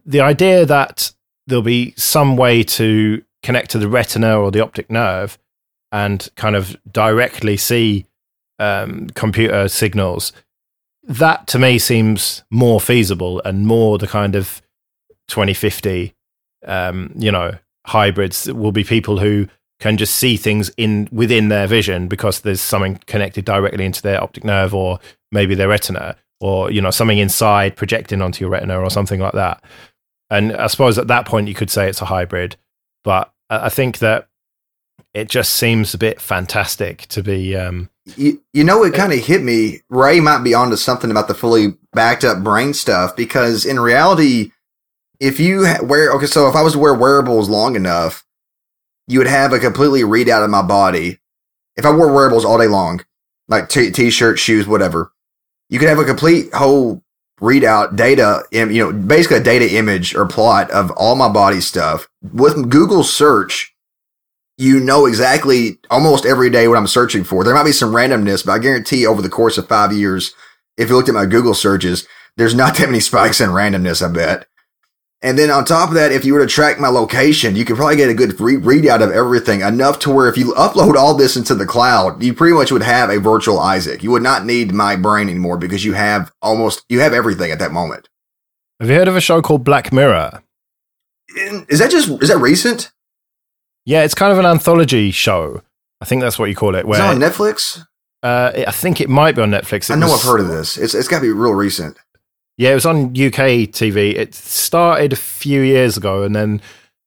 the 0.05 0.21
idea 0.21 0.65
that 0.65 1.13
there'll 1.47 1.63
be 1.63 1.93
some 1.97 2.37
way 2.37 2.63
to 2.63 3.23
connect 3.43 3.71
to 3.71 3.77
the 3.77 3.87
retina 3.87 4.39
or 4.39 4.51
the 4.51 4.61
optic 4.61 4.89
nerve 4.89 5.37
and 5.91 6.29
kind 6.35 6.55
of 6.55 6.77
directly 6.91 7.57
see 7.57 8.05
um, 8.59 9.07
computer 9.11 9.67
signals, 9.67 10.31
that 11.03 11.47
to 11.47 11.59
me 11.59 11.79
seems 11.79 12.43
more 12.51 12.79
feasible 12.79 13.41
and 13.43 13.65
more 13.65 13.97
the 13.97 14.07
kind 14.07 14.35
of 14.35 14.61
2050, 15.27 16.13
um, 16.65 17.11
you 17.15 17.31
know, 17.31 17.53
hybrids 17.85 18.51
will 18.51 18.71
be 18.71 18.83
people 18.83 19.19
who 19.19 19.47
can 19.79 19.97
just 19.97 20.15
see 20.15 20.35
things 20.35 20.69
in 20.77 21.07
within 21.11 21.47
their 21.47 21.65
vision 21.65 22.07
because 22.07 22.41
there's 22.41 22.61
something 22.61 22.99
connected 23.07 23.45
directly 23.45 23.85
into 23.85 24.01
their 24.01 24.21
optic 24.21 24.43
nerve 24.43 24.75
or 24.75 24.99
maybe 25.31 25.55
their 25.55 25.69
retina 25.69 26.15
or 26.41 26.69
you 26.71 26.81
know 26.81 26.91
something 26.91 27.17
inside 27.17 27.75
projecting 27.75 28.21
onto 28.21 28.43
your 28.43 28.49
retina 28.49 28.79
or 28.79 28.89
something 28.89 29.19
like 29.19 29.33
that. 29.33 29.63
And 30.29 30.55
I 30.55 30.67
suppose 30.67 30.97
at 30.97 31.07
that 31.07 31.25
point 31.25 31.47
you 31.47 31.53
could 31.53 31.71
say 31.71 31.89
it's 31.89 32.01
a 32.01 32.05
hybrid, 32.05 32.55
but 33.03 33.31
I 33.49 33.69
think 33.69 33.99
that 33.99 34.27
it 35.13 35.29
just 35.29 35.53
seems 35.53 35.93
a 35.93 35.97
bit 35.97 36.21
fantastic 36.21 37.07
to 37.07 37.23
be. 37.23 37.55
Um, 37.55 37.89
you, 38.15 38.41
you 38.53 38.63
know, 38.63 38.83
it 38.83 38.93
kind 38.93 39.13
of 39.13 39.19
hit 39.19 39.41
me. 39.41 39.81
Ray 39.89 40.19
might 40.19 40.43
be 40.43 40.53
onto 40.53 40.75
something 40.75 41.11
about 41.11 41.27
the 41.27 41.33
fully 41.33 41.75
backed 41.93 42.23
up 42.23 42.43
brain 42.43 42.73
stuff 42.73 43.15
because 43.15 43.65
in 43.65 43.79
reality, 43.79 44.51
if 45.19 45.39
you 45.39 45.67
wear 45.83 46.11
okay, 46.13 46.25
so 46.25 46.47
if 46.47 46.55
I 46.55 46.61
was 46.61 46.73
to 46.73 46.79
wear 46.79 46.93
wearables 46.93 47.49
long 47.49 47.75
enough, 47.75 48.25
you 49.07 49.19
would 49.19 49.27
have 49.27 49.53
a 49.53 49.59
completely 49.59 50.01
readout 50.01 50.43
of 50.43 50.49
my 50.49 50.61
body. 50.61 51.19
If 51.75 51.85
I 51.85 51.91
wore 51.91 52.13
wearables 52.13 52.45
all 52.45 52.57
day 52.57 52.67
long, 52.67 53.03
like 53.47 53.69
t- 53.69 53.91
t-shirt, 53.91 54.37
shoes, 54.37 54.67
whatever, 54.67 55.11
you 55.69 55.79
could 55.79 55.89
have 55.89 55.99
a 55.99 56.05
complete 56.05 56.53
whole 56.53 57.03
readout 57.39 57.95
data, 57.95 58.43
and, 58.51 58.73
you 58.73 58.83
know, 58.83 58.91
basically 58.91 59.37
a 59.37 59.43
data 59.43 59.75
image 59.75 60.13
or 60.15 60.25
plot 60.25 60.69
of 60.71 60.91
all 60.91 61.15
my 61.15 61.29
body 61.29 61.61
stuff 61.61 62.07
with 62.21 62.69
Google 62.69 63.03
search. 63.03 63.73
You 64.57 64.81
know 64.81 65.05
exactly 65.05 65.77
almost 65.89 66.25
every 66.25 66.49
day 66.49 66.67
what 66.67 66.77
I'm 66.77 66.87
searching 66.87 67.23
for. 67.23 67.45
There 67.45 67.53
might 67.53 67.63
be 67.63 67.71
some 67.71 67.93
randomness, 67.93 68.45
but 68.45 68.51
I 68.51 68.59
guarantee 68.59 69.05
over 69.05 69.21
the 69.21 69.29
course 69.29 69.57
of 69.57 69.69
five 69.69 69.93
years, 69.93 70.33
if 70.77 70.89
you 70.89 70.95
looked 70.97 71.07
at 71.07 71.15
my 71.15 71.25
Google 71.25 71.53
searches, 71.53 72.05
there's 72.35 72.55
not 72.55 72.75
that 72.77 72.87
many 72.87 72.99
spikes 72.99 73.39
in 73.39 73.51
randomness, 73.51 74.05
I 74.05 74.11
bet. 74.11 74.48
And 75.21 75.37
then 75.37 75.51
on 75.51 75.65
top 75.65 75.89
of 75.89 75.95
that, 75.95 76.13
if 76.13 76.23
you 76.23 76.33
were 76.33 76.39
to 76.39 76.47
track 76.47 76.79
my 76.79 76.87
location, 76.87 77.57
you 77.57 77.65
could 77.65 77.75
probably 77.75 77.97
get 77.97 78.09
a 78.09 78.13
good 78.13 78.39
re- 78.39 78.55
readout 78.55 79.03
of 79.03 79.11
everything 79.11 79.59
enough 79.61 79.99
to 79.99 80.09
where 80.09 80.29
if 80.29 80.37
you 80.37 80.53
upload 80.53 80.95
all 80.95 81.13
this 81.13 81.35
into 81.35 81.55
the 81.55 81.65
cloud, 81.65 82.23
you 82.23 82.33
pretty 82.33 82.55
much 82.55 82.71
would 82.71 82.83
have 82.83 83.09
a 83.09 83.19
virtual 83.19 83.59
Isaac. 83.59 84.01
You 84.01 84.11
would 84.11 84.23
not 84.23 84.45
need 84.45 84.73
my 84.73 84.95
brain 84.95 85.27
anymore 85.27 85.57
because 85.57 85.83
you 85.83 85.91
have 85.91 86.31
almost, 86.41 86.85
you 86.87 87.01
have 87.01 87.11
everything 87.11 87.51
at 87.51 87.59
that 87.59 87.73
moment. 87.73 88.07
Have 88.79 88.89
you 88.89 88.95
heard 88.95 89.09
of 89.09 89.17
a 89.17 89.21
show 89.21 89.41
called 89.41 89.65
Black 89.65 89.91
Mirror? 89.91 90.41
Is 91.67 91.79
that 91.79 91.91
just, 91.91 92.09
is 92.23 92.29
that 92.29 92.37
recent? 92.37 92.91
Yeah, 93.85 94.03
it's 94.03 94.15
kind 94.15 94.31
of 94.31 94.39
an 94.39 94.45
anthology 94.45 95.11
show. 95.11 95.63
I 95.99 96.05
think 96.05 96.21
that's 96.21 96.39
what 96.39 96.47
you 96.47 96.55
call 96.55 96.75
it. 96.75 96.87
Where, 96.87 96.97
is 96.97 97.05
it 97.05 97.09
on 97.09 97.19
Netflix? 97.19 97.85
Uh, 98.23 98.51
I 98.67 98.71
think 98.71 99.01
it 99.01 99.09
might 99.09 99.35
be 99.35 99.41
on 99.41 99.51
Netflix. 99.51 99.89
It 99.89 99.93
I 99.93 99.95
know 99.97 100.07
was, 100.07 100.21
I've 100.21 100.31
heard 100.31 100.39
of 100.39 100.47
this. 100.47 100.77
It's, 100.77 100.93
it's 100.93 101.09
got 101.09 101.17
to 101.17 101.23
be 101.23 101.31
real 101.31 101.53
recent. 101.53 101.97
Yeah, 102.59 102.71
it 102.71 102.73
was 102.73 102.85
on 102.85 103.11
UK 103.11 103.71
TV. 103.71 104.15
It 104.15 104.35
started 104.35 105.13
a 105.13 105.15
few 105.15 105.61
years 105.61 105.95
ago, 105.95 106.23
and 106.23 106.35
then 106.35 106.61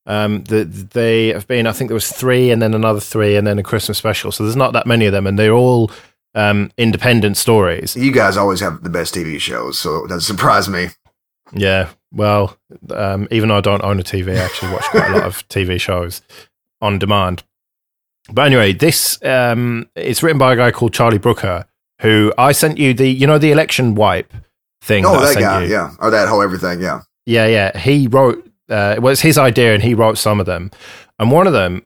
um, 0.06 0.44
the, 0.44 0.64
they 0.64 1.28
have 1.28 1.46
been. 1.46 1.66
I 1.66 1.72
think 1.72 1.88
there 1.88 1.94
was 1.94 2.10
three, 2.10 2.50
and 2.50 2.62
then 2.62 2.72
another 2.72 3.00
three, 3.00 3.36
and 3.36 3.46
then 3.46 3.58
a 3.58 3.62
Christmas 3.62 3.98
special. 3.98 4.32
So 4.32 4.44
there's 4.44 4.56
not 4.56 4.72
that 4.72 4.86
many 4.86 5.04
of 5.04 5.12
them, 5.12 5.26
and 5.26 5.38
they're 5.38 5.52
all 5.52 5.90
um, 6.34 6.72
independent 6.78 7.36
stories. 7.36 7.94
You 7.94 8.12
guys 8.12 8.38
always 8.38 8.60
have 8.60 8.82
the 8.82 8.88
best 8.88 9.14
TV 9.14 9.38
shows, 9.38 9.78
so 9.78 10.06
it 10.06 10.08
doesn't 10.08 10.22
surprise 10.22 10.70
me. 10.70 10.88
Yeah, 11.52 11.90
well, 12.12 12.56
um, 12.88 13.28
even 13.30 13.50
though 13.50 13.58
I 13.58 13.60
don't 13.60 13.84
own 13.84 14.00
a 14.00 14.02
TV, 14.02 14.34
I 14.34 14.40
actually 14.40 14.72
watch 14.72 14.84
quite 14.84 15.10
a 15.10 15.18
lot 15.18 15.24
of 15.24 15.46
TV 15.48 15.78
shows 15.78 16.22
on 16.80 16.98
demand. 16.98 17.42
But 18.32 18.46
anyway, 18.46 18.72
this 18.72 19.22
um, 19.22 19.90
it's 19.96 20.22
written 20.22 20.38
by 20.38 20.54
a 20.54 20.56
guy 20.56 20.70
called 20.70 20.94
Charlie 20.94 21.18
Brooker, 21.18 21.66
who 22.00 22.32
I 22.38 22.52
sent 22.52 22.78
you 22.78 22.94
the 22.94 23.10
you 23.10 23.26
know 23.26 23.36
the 23.36 23.52
election 23.52 23.94
wipe 23.94 24.32
thing. 24.82 25.06
Oh, 25.06 25.20
that, 25.20 25.34
that 25.34 25.40
guy, 25.40 25.64
you. 25.64 25.70
yeah, 25.70 25.94
or 25.98 26.10
that 26.10 26.28
whole 26.28 26.42
everything, 26.42 26.80
yeah, 26.80 27.02
yeah, 27.24 27.46
yeah. 27.46 27.78
He 27.78 28.08
wrote. 28.08 28.46
Uh, 28.68 28.94
it 28.96 29.02
was 29.02 29.20
his 29.20 29.38
idea, 29.38 29.74
and 29.74 29.82
he 29.82 29.94
wrote 29.94 30.18
some 30.18 30.40
of 30.40 30.46
them. 30.46 30.70
And 31.18 31.30
one 31.30 31.46
of 31.46 31.52
them 31.52 31.84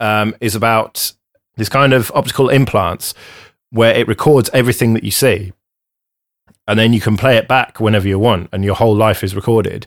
um, 0.00 0.34
is 0.40 0.54
about 0.54 1.12
this 1.56 1.68
kind 1.68 1.92
of 1.92 2.10
optical 2.14 2.48
implants 2.48 3.14
where 3.70 3.94
it 3.94 4.08
records 4.08 4.50
everything 4.52 4.94
that 4.94 5.04
you 5.04 5.10
see, 5.10 5.52
and 6.66 6.78
then 6.78 6.92
you 6.92 7.00
can 7.00 7.16
play 7.16 7.36
it 7.36 7.48
back 7.48 7.80
whenever 7.80 8.08
you 8.08 8.18
want, 8.18 8.48
and 8.52 8.64
your 8.64 8.74
whole 8.74 8.94
life 8.94 9.22
is 9.22 9.34
recorded. 9.34 9.86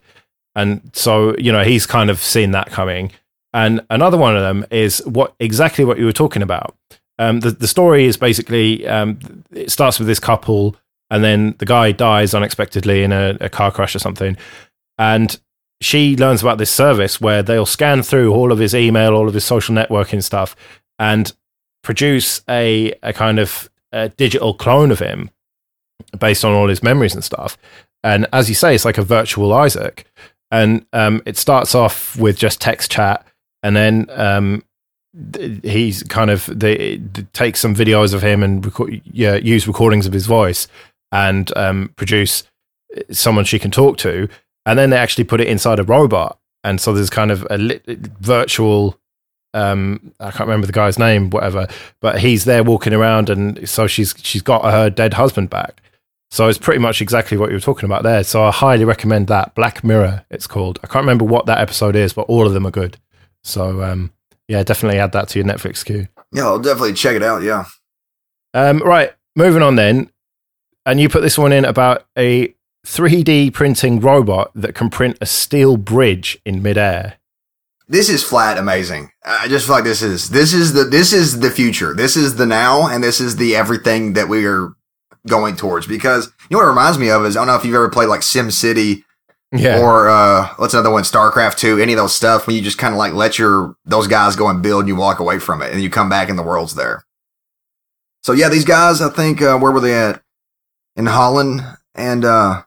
And 0.56 0.90
so, 0.94 1.36
you 1.38 1.52
know, 1.52 1.64
he's 1.64 1.86
kind 1.86 2.10
of 2.10 2.20
seen 2.20 2.50
that 2.52 2.72
coming. 2.72 3.12
And 3.54 3.86
another 3.90 4.18
one 4.18 4.36
of 4.36 4.42
them 4.42 4.66
is 4.72 5.06
what 5.06 5.36
exactly 5.40 5.86
what 5.86 6.00
you 6.00 6.06
were 6.06 6.14
talking 6.14 6.42
about. 6.42 6.76
Um, 7.20 7.40
the 7.40 7.52
the 7.52 7.68
story 7.68 8.06
is 8.06 8.18
basically 8.18 8.88
um, 8.88 9.44
it 9.52 9.72
starts 9.72 10.00
with 10.00 10.08
this 10.08 10.20
couple 10.20 10.76
and 11.10 11.24
then 11.24 11.56
the 11.60 11.66
guy 11.66 11.92
dies 11.92 12.34
unexpectedly 12.34 13.04
in 13.04 13.12
a, 13.12 13.38
a 13.42 13.50
car 13.50 13.72
crash 13.72 13.96
or 13.96 14.00
something. 14.00 14.38
And 14.98 15.40
she 15.80 16.16
learns 16.18 16.42
about 16.42 16.58
this 16.58 16.72
service 16.72 17.22
where 17.22 17.44
they'll 17.44 17.66
scan 17.66 18.04
through 18.04 18.34
all 18.34 18.52
of 18.52 18.60
his 18.60 18.74
email, 18.74 19.14
all 19.14 19.28
of 19.28 19.34
his 19.34 19.46
social 19.46 19.76
networking 19.76 20.24
stuff, 20.24 20.56
and 21.00 21.34
produce 21.84 22.42
a, 22.50 22.94
a 23.04 23.14
kind 23.14 23.40
of 23.40 23.70
a 23.92 24.10
digital 24.10 24.54
clone 24.54 24.92
of 24.92 25.00
him 25.00 25.30
based 26.20 26.44
on 26.44 26.54
all 26.54 26.68
his 26.68 26.84
memories 26.84 27.14
and 27.14 27.24
stuff. 27.24 27.58
And 28.04 28.28
as 28.34 28.50
you 28.50 28.56
say, 28.56 28.76
it's 28.76 28.86
like 28.86 28.98
a 28.98 29.04
virtual 29.04 29.54
Isaac. 29.54 30.06
And 30.50 30.86
um, 30.94 31.22
it 31.26 31.38
starts 31.38 31.76
off 31.76 32.18
with 32.18 32.38
just 32.38 32.62
text 32.62 32.90
chat, 32.90 33.26
and 33.64 33.76
then 33.76 34.08
um, 34.12 34.64
he's 35.62 36.04
kind 36.04 36.30
of 36.30 36.46
they, 36.46 36.98
they 36.98 37.24
take 37.34 37.58
some 37.58 37.76
videos 37.76 38.14
of 38.14 38.22
him 38.22 38.44
and 38.44 38.72
yeah, 39.12 39.36
use 39.36 39.68
recordings 39.68 40.06
of 40.06 40.14
his 40.14 40.26
voice, 40.26 40.70
and 41.18 41.52
um, 41.58 41.92
produce 41.96 42.44
someone 43.12 43.44
she 43.44 43.58
can 43.58 43.72
talk 43.72 43.98
to. 43.98 44.30
And 44.68 44.78
then 44.78 44.92
they 44.92 44.98
actually 44.98 45.24
put 45.24 45.42
it 45.42 45.48
inside 45.48 45.80
a 45.80 45.84
robot. 45.84 46.38
And 46.64 46.80
so 46.80 46.94
there's 46.94 47.10
kind 47.10 47.32
of 47.32 47.46
a 47.50 47.58
li- 47.58 47.82
virtual, 48.20 49.00
um, 49.54 50.14
I 50.20 50.30
can't 50.30 50.48
remember 50.48 50.68
the 50.68 50.74
guy's 50.74 51.00
name, 51.00 51.32
whatever, 51.32 51.68
but 52.02 52.20
he's 52.20 52.46
there 52.46 52.64
walking 52.64 52.94
around. 52.94 53.30
And 53.32 53.68
so 53.68 53.88
she's, 53.88 54.14
she's 54.18 54.44
got 54.44 54.64
her 54.64 54.90
dead 54.92 55.16
husband 55.16 55.50
back. 55.50 55.82
So 56.30 56.48
it's 56.50 56.60
pretty 56.60 56.80
much 56.80 57.02
exactly 57.02 57.38
what 57.38 57.50
you 57.50 57.56
were 57.56 57.62
talking 57.62 57.86
about 57.86 58.04
there. 58.04 58.24
So 58.24 58.44
I 58.44 58.52
highly 58.52 58.86
recommend 58.86 59.28
that. 59.28 59.56
Black 59.56 59.84
Mirror, 59.84 60.26
it's 60.30 60.46
called. 60.46 60.78
I 60.84 60.88
can't 60.88 61.04
remember 61.04 61.26
what 61.26 61.48
that 61.48 61.60
episode 61.60 61.96
is, 61.96 62.14
but 62.14 62.28
all 62.28 62.46
of 62.46 62.54
them 62.54 62.68
are 62.68 62.72
good. 62.72 62.98
So 63.44 63.82
um, 63.82 64.12
yeah, 64.48 64.62
definitely 64.62 65.00
add 65.00 65.14
that 65.14 65.30
to 65.30 65.40
your 65.40 65.48
Netflix 65.48 65.84
queue. 65.84 66.08
Yeah, 66.32 66.44
I'll 66.44 66.60
definitely 66.60 66.94
check 66.94 67.16
it 67.16 67.24
out. 67.24 67.42
Yeah. 67.42 67.66
Um, 68.54 68.80
right, 68.80 69.14
moving 69.36 69.64
on 69.64 69.78
then 69.78 70.12
and 70.88 71.00
you 71.00 71.10
put 71.10 71.22
this 71.22 71.38
one 71.38 71.52
in 71.52 71.66
about 71.66 72.06
a 72.18 72.54
3D 72.86 73.54
printing 73.54 74.00
robot 74.00 74.52
that 74.56 74.74
can 74.74 74.90
print 74.90 75.18
a 75.22 75.26
steel 75.26 75.78
bridge 75.78 76.40
in 76.46 76.64
midair. 76.64 77.18
This 77.88 78.10
is 78.10 78.24
flat 78.24 78.58
amazing. 78.58 79.12
I 79.24 79.48
just 79.48 79.66
feel 79.66 79.76
like 79.76 79.84
this 79.84 80.02
is 80.02 80.30
this 80.30 80.54
is 80.54 80.74
the 80.74 80.84
this 80.84 81.14
is 81.14 81.40
the 81.40 81.52
future. 81.52 81.94
This 81.94 82.18
is 82.18 82.36
the 82.36 82.46
now, 82.46 82.88
and 82.88 83.04
this 83.04 83.22
is 83.22 83.38
the 83.38 83.56
everything 83.56 84.14
that 84.14 84.28
we 84.28 84.46
are 84.46 84.74
going 85.28 85.56
towards. 85.56 85.88
Because 85.88 86.26
you 86.50 86.56
know 86.56 86.58
what 86.58 86.66
it 86.66 86.70
reminds 86.70 86.98
me 86.98 87.10
of 87.10 87.26
is 87.26 87.38
I 87.38 87.42
don't 87.42 87.48
know 87.48 87.56
if 87.56 87.64
you've 87.64 87.76
ever 87.76 87.90
played 87.90 88.10
like 88.10 88.24
Sim 88.24 88.52
City 88.52 89.06
yeah. 89.52 89.82
Or 89.82 90.10
uh 90.10 90.54
what's 90.58 90.74
another 90.74 90.92
one? 90.92 91.04
StarCraft 91.04 91.58
2, 91.58 91.80
any 91.80 91.94
of 91.94 91.98
those 91.98 92.14
stuff 92.14 92.48
when 92.48 92.56
you 92.56 92.62
just 92.62 92.78
kind 92.78 92.94
of 92.94 92.98
like 92.98 93.14
let 93.14 93.40
your 93.40 93.76
those 93.86 94.08
guys 94.08 94.36
go 94.36 94.50
and 94.50 94.62
build 94.62 94.82
and 94.82 94.88
you 94.90 94.96
walk 94.96 95.20
away 95.20 95.40
from 95.40 95.62
it 95.62 95.72
and 95.72 95.82
you 95.82 95.90
come 95.90 96.10
back 96.10 96.30
and 96.30 96.38
the 96.38 96.44
world's 96.44 96.76
there. 96.76 97.06
So 98.24 98.34
yeah, 98.34 98.50
these 98.50 98.66
guys, 98.66 99.02
I 99.02 99.10
think 99.10 99.42
uh 99.42 99.58
where 99.58 99.72
were 99.72 99.80
they 99.80 99.96
at? 99.96 100.22
In 100.98 101.06
Holland 101.06 101.62
and 101.96 102.26
uh, 102.26 102.64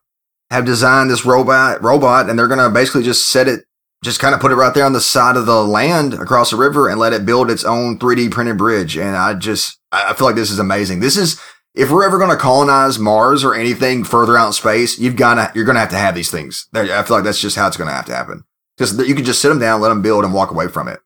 have 0.51 0.65
designed 0.65 1.11
this 1.11 1.27
robot 1.27 1.83
robot, 1.83 2.31
and 2.31 2.39
they're 2.39 2.49
gonna 2.49 2.71
basically 2.71 3.03
just 3.03 3.29
set 3.29 3.49
it, 3.49 3.65
just 4.03 4.21
kind 4.21 4.35
of 4.35 4.41
put 4.41 4.53
it 4.53 4.57
right 4.57 4.73
there 4.73 4.87
on 4.87 4.95
the 4.95 5.01
side 5.01 5.37
of 5.37 5.45
the 5.47 5.63
land 5.63 6.15
across 6.15 6.51
the 6.51 6.57
river, 6.57 6.89
and 6.89 6.99
let 6.99 7.13
it 7.13 7.27
build 7.27 7.51
its 7.51 7.65
own 7.65 7.99
3D 7.99 8.31
printed 8.31 8.57
bridge. 8.57 8.97
And 8.97 9.17
I 9.17 9.35
just 9.35 9.79
I 9.93 10.15
feel 10.15 10.27
like 10.27 10.37
this 10.37 10.51
is 10.51 10.59
amazing. 10.59 11.01
This 11.01 11.17
is 11.17 11.41
if 11.75 11.91
we're 11.91 12.05
ever 12.05 12.19
to 12.31 12.37
colonize 12.37 12.99
Mars 12.99 13.45
or 13.45 13.55
anything 13.55 14.05
further 14.05 14.37
out 14.37 14.49
in 14.49 14.53
space, 14.53 14.99
you've 14.99 15.17
got 15.17 15.35
to 15.35 15.53
you're 15.55 15.65
to 15.75 15.81
have 15.81 15.91
to 15.91 15.97
have 15.97 16.15
these 16.15 16.31
things. 16.31 16.69
I 16.75 17.03
feel 17.03 17.17
like 17.17 17.25
that's 17.25 17.41
just 17.41 17.57
how 17.57 17.67
it's 17.69 17.77
to 17.89 17.95
have 17.95 18.07
to 18.07 18.15
happen. 18.15 18.45
Because 18.77 18.97
you 19.07 19.15
can 19.15 19.25
just 19.25 19.43
sit 19.43 19.51
them 19.51 19.59
down, 19.59 19.81
let 19.81 19.91
them 19.91 20.03
build, 20.03 20.25
and 20.25 20.33
walk 20.33 20.51
away 20.51 20.69
from 20.69 20.89
it. 20.89 21.01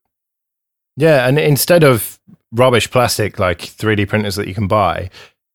Yeah, 0.96 1.26
and 1.26 1.38
instead 1.38 1.82
of 1.82 2.20
rubbish 2.52 2.88
plastic 2.88 3.38
like 3.38 3.58
3D 3.58 4.08
printers 4.08 4.36
that 4.36 4.46
you 4.46 4.54
can 4.54 4.68
buy, 4.68 5.10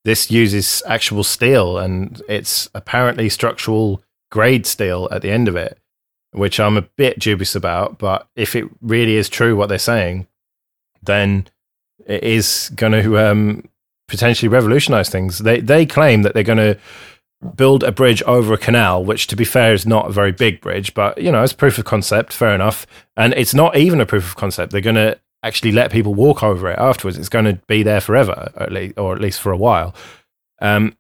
this 0.06 0.32
uses 0.32 0.82
actual 0.88 1.24
steel 1.24 1.78
and 1.78 2.22
it's 2.28 2.70
apparently 2.74 3.30
structural 3.30 4.02
grade 4.32 4.66
steel 4.66 5.08
at 5.12 5.22
the 5.22 5.32
end 5.32 5.48
of 5.48 5.56
it, 5.56 5.78
which 6.32 6.60
I'm 6.60 6.78
a 6.78 6.84
bit 6.84 7.20
dubious 7.20 7.56
about. 7.56 7.98
But 7.98 8.28
if 8.36 8.56
it 8.56 8.66
really 8.82 9.16
is 9.16 9.30
true 9.30 9.56
what 9.56 9.70
they're 9.70 9.78
saying, 9.78 10.28
then 11.02 11.48
it 12.06 12.24
is 12.24 12.72
going 12.76 12.94
to 12.94 13.20
um, 13.20 13.70
potentially 14.08 14.50
revolutionize 14.50 15.10
things. 15.10 15.40
They 15.40 15.60
they 15.60 15.86
claim 15.86 16.24
that 16.24 16.34
they're 16.34 16.44
going 16.44 16.58
to 16.58 16.78
build 17.56 17.84
a 17.84 17.92
bridge 17.92 18.22
over 18.24 18.54
a 18.54 18.58
canal, 18.58 19.04
which 19.04 19.28
to 19.28 19.36
be 19.36 19.46
fair 19.46 19.74
is 19.74 19.86
not 19.86 20.10
a 20.10 20.14
very 20.14 20.32
big 20.32 20.60
bridge, 20.60 20.94
but 20.94 21.18
you 21.22 21.32
know, 21.32 21.44
it's 21.44 21.54
proof 21.54 21.78
of 21.78 21.86
concept, 21.86 22.34
fair 22.34 22.54
enough. 22.54 22.86
And 23.16 23.34
it's 23.34 23.54
not 23.54 23.78
even 23.78 24.02
a 24.02 24.06
proof 24.06 24.26
of 24.26 24.36
concept. 24.36 24.72
They're 24.72 24.82
going 24.82 24.96
to 24.96 25.20
actually 25.44 25.72
let 25.72 25.92
people 25.92 26.14
walk 26.14 26.44
over 26.44 26.70
it 26.70 26.78
afterwards. 26.80 27.18
It's 27.18 27.30
going 27.30 27.46
to 27.46 27.54
be 27.68 27.84
there 27.84 28.02
forever, 28.02 28.52
at 28.56 28.72
least, 28.72 28.98
or 28.98 29.16
at 29.16 29.22
least 29.22 29.40
for 29.42 29.52
a 29.52 29.58
while. 29.58 29.96
Um, 30.62 30.96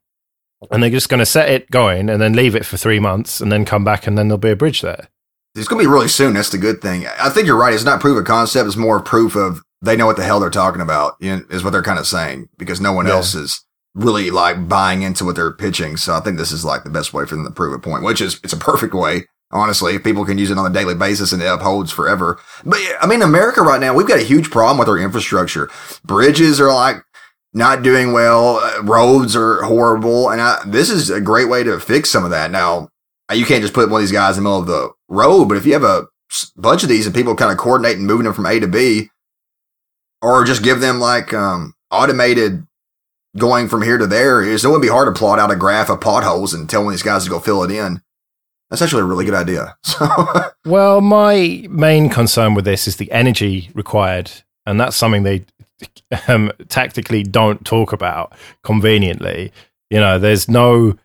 and 0.71 0.83
they're 0.83 0.89
just 0.89 1.09
going 1.09 1.19
to 1.19 1.25
set 1.25 1.49
it 1.49 1.69
going 1.71 2.09
and 2.09 2.21
then 2.21 2.33
leave 2.33 2.55
it 2.55 2.65
for 2.65 2.77
three 2.77 2.99
months 2.99 3.39
and 3.41 3.51
then 3.51 3.65
come 3.65 3.83
back 3.83 4.07
and 4.07 4.17
then 4.17 4.27
there'll 4.27 4.37
be 4.37 4.49
a 4.51 4.55
bridge 4.55 4.81
there. 4.81 5.07
It's 5.55 5.67
going 5.67 5.81
to 5.83 5.87
be 5.89 5.91
really 5.91 6.07
soon. 6.07 6.33
That's 6.33 6.49
the 6.51 6.57
good 6.57 6.81
thing. 6.81 7.05
I 7.19 7.29
think 7.29 7.47
you're 7.47 7.57
right. 7.57 7.73
It's 7.73 7.83
not 7.83 8.01
proof 8.01 8.17
of 8.17 8.25
concept. 8.25 8.67
It's 8.67 8.75
more 8.75 8.99
proof 9.01 9.35
of 9.35 9.61
they 9.81 9.95
know 9.95 10.05
what 10.05 10.17
the 10.17 10.23
hell 10.23 10.39
they're 10.39 10.49
talking 10.49 10.81
about, 10.81 11.15
you 11.19 11.35
know, 11.37 11.41
is 11.49 11.63
what 11.63 11.71
they're 11.71 11.81
kind 11.81 11.99
of 11.99 12.05
saying 12.07 12.49
because 12.57 12.79
no 12.81 12.91
one 12.93 13.07
Yeah. 13.07 13.13
else 13.13 13.33
is 13.35 13.65
really 13.95 14.29
like 14.31 14.67
buying 14.67 15.01
into 15.01 15.25
what 15.25 15.35
they're 15.35 15.51
pitching. 15.51 15.97
So 15.97 16.13
I 16.13 16.19
think 16.19 16.37
this 16.37 16.51
is 16.51 16.63
like 16.63 16.83
the 16.83 16.89
best 16.89 17.13
way 17.13 17.25
for 17.25 17.35
them 17.35 17.45
to 17.45 17.51
prove 17.51 17.73
a 17.73 17.79
point, 17.79 18.03
which 18.03 18.21
is 18.21 18.39
it's 18.43 18.53
a 18.53 18.57
perfect 18.57 18.93
way. 18.93 19.25
Honestly, 19.51 19.97
people 19.97 20.25
can 20.25 20.37
use 20.37 20.51
it 20.51 20.57
on 20.57 20.69
a 20.69 20.73
daily 20.73 20.93
basis 20.93 21.31
and 21.31 21.41
it 21.41 21.47
upholds 21.47 21.91
forever. 21.91 22.39
But 22.63 22.79
I 23.01 23.07
mean, 23.07 23.21
America 23.21 23.61
right 23.61 23.81
now, 23.81 23.95
we've 23.95 24.07
got 24.07 24.19
a 24.19 24.23
huge 24.23 24.51
problem 24.51 24.77
with 24.77 24.87
our 24.87 24.97
infrastructure. 24.99 25.69
Bridges 26.03 26.61
are 26.61 26.71
like 26.71 26.97
not 27.53 27.81
doing 27.81 28.13
well. 28.13 28.57
uh, 28.57 28.83
Roads 28.83 29.35
are 29.35 29.63
horrible. 29.63 30.29
And 30.29 30.39
I, 30.39 30.61
this 30.67 30.89
is 30.89 31.09
a 31.09 31.19
great 31.19 31.49
way 31.49 31.63
to 31.63 31.79
fix 31.79 32.11
some 32.11 32.23
of 32.23 32.29
that. 32.29 32.51
Now, 32.51 32.89
you 33.33 33.45
can't 33.45 33.63
just 33.63 33.73
put 33.73 33.89
one 33.89 34.01
of 34.01 34.03
these 34.03 34.11
guys 34.11 34.37
in 34.37 34.43
the 34.43 34.49
middle 34.49 34.61
of 34.61 34.67
the 34.67 34.91
road, 35.07 35.45
but 35.45 35.57
if 35.57 35.65
you 35.65 35.73
have 35.73 35.83
a 35.83 36.07
bunch 36.55 36.83
of 36.83 36.89
these 36.89 37.05
and 37.05 37.15
people 37.15 37.35
kind 37.35 37.51
of 37.51 37.57
coordinate 37.57 37.97
and 37.97 38.07
moving 38.07 38.25
them 38.25 38.33
from 38.33 38.45
A 38.45 38.59
to 38.59 38.67
B, 38.67 39.09
or 40.21 40.43
just 40.43 40.63
give 40.63 40.79
them 40.79 40.99
like 40.99 41.33
um, 41.33 41.73
automated 41.91 42.65
going 43.37 43.67
from 43.69 43.83
here 43.83 43.97
to 43.97 44.07
there, 44.07 44.41
it's, 44.41 44.63
it 44.63 44.67
wouldn't 44.67 44.83
be 44.83 44.89
hard 44.89 45.13
to 45.13 45.17
plot 45.17 45.39
out 45.39 45.51
a 45.51 45.55
graph 45.55 45.89
of 45.89 46.01
potholes 46.01 46.53
and 46.53 46.69
tell 46.69 46.83
one 46.83 46.93
of 46.93 46.97
these 46.97 47.03
guys 47.03 47.23
to 47.23 47.29
go 47.29 47.39
fill 47.39 47.63
it 47.63 47.71
in. 47.71 48.01
That's 48.69 48.81
actually 48.81 49.01
a 49.01 49.05
really 49.05 49.25
good 49.25 49.33
idea. 49.33 49.75
So, 49.83 50.07
Well, 50.65 51.01
my 51.01 51.65
main 51.69 52.09
concern 52.09 52.53
with 52.53 52.65
this 52.65 52.87
is 52.87 52.97
the 52.97 53.11
energy 53.11 53.69
required, 53.73 54.31
and 54.65 54.79
that's 54.79 54.95
something 54.95 55.23
they 55.23 55.45
um, 56.27 56.51
tactically 56.67 57.23
don't 57.23 57.65
talk 57.65 57.93
about 57.93 58.33
conveniently. 58.63 59.51
You 59.89 59.99
know, 59.99 60.19
there's 60.19 60.47
no 60.47 60.97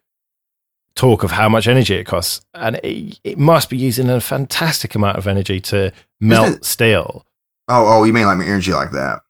talk 0.95 1.23
of 1.25 1.31
how 1.33 1.49
much 1.49 1.67
energy 1.67 1.95
it 1.95 2.05
costs, 2.05 2.45
and 2.55 2.77
it, 2.85 3.19
it 3.25 3.39
must 3.39 3.71
be 3.71 3.77
using 3.77 4.11
a 4.11 4.21
fantastic 4.21 4.95
amount 4.95 5.17
of 5.17 5.27
energy 5.27 5.61
to 5.61 5.93
melt 6.21 6.57
it- 6.57 6.65
steel. 6.65 7.25
oh, 7.69 7.87
oh, 8.01 8.05
you 8.05 8.13
mean 8.13 8.27
like 8.27 8.47
energy 8.47 8.73
like 8.73 8.91
that? 8.93 9.21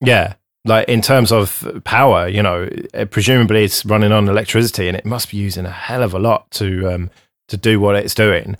Yeah. 0.00 0.34
Like 0.66 0.88
in 0.88 1.02
terms 1.02 1.30
of 1.30 1.82
power, 1.84 2.26
you 2.26 2.42
know, 2.42 2.68
presumably 3.10 3.64
it's 3.64 3.84
running 3.84 4.12
on 4.12 4.28
electricity 4.28 4.88
and 4.88 4.96
it 4.96 5.04
must 5.04 5.30
be 5.30 5.36
using 5.36 5.66
a 5.66 5.70
hell 5.70 6.02
of 6.02 6.14
a 6.14 6.18
lot 6.18 6.50
to 6.52 6.90
um, 6.90 7.10
to 7.48 7.56
do 7.56 7.80
what 7.80 7.96
it's 7.96 8.14
doing. 8.14 8.56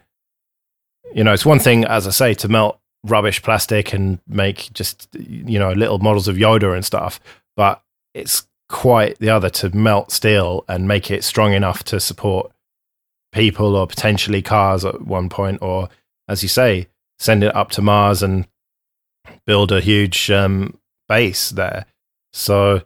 You 1.15 1.25
know, 1.25 1.33
it's 1.33 1.47
one 1.47 1.59
thing, 1.59 1.85
as 1.85 2.07
I 2.07 2.11
say, 2.11 2.35
to 2.35 2.49
melt 2.49 2.79
rubbish 3.05 3.43
plastic 3.43 3.93
and 3.93 4.19
make 4.27 4.73
just 4.73 5.09
you 5.15 5.59
know 5.59 5.73
little 5.73 5.99
models 5.99 6.29
of 6.29 6.37
Yoda 6.37 6.75
and 6.75 6.85
stuff, 6.85 7.21
but 7.57 7.83
it's 8.15 8.47
quite 8.69 9.19
the 9.19 9.29
other 9.31 9.51
to 9.51 9.75
melt 9.77 10.11
steel 10.11 10.65
and 10.69 10.89
make 10.89 11.11
it 11.11 11.23
strong 11.23 11.53
enough 11.53 11.85
to 11.85 12.01
support 12.01 12.51
people 13.33 13.77
or 13.77 13.87
potentially 13.87 14.43
cars 14.43 14.85
at 14.85 15.03
one 15.03 15.29
point, 15.29 15.59
or 15.61 15.89
as 16.29 16.43
you 16.43 16.49
say, 16.49 16.89
send 17.19 17.45
it 17.45 17.55
up 17.55 17.71
to 17.71 17.83
Mars 17.83 18.23
and 18.23 18.47
build 19.47 19.73
a 19.73 19.81
huge 19.81 20.31
um, 20.31 20.79
base 21.09 21.51
there. 21.51 21.87
So 22.33 22.83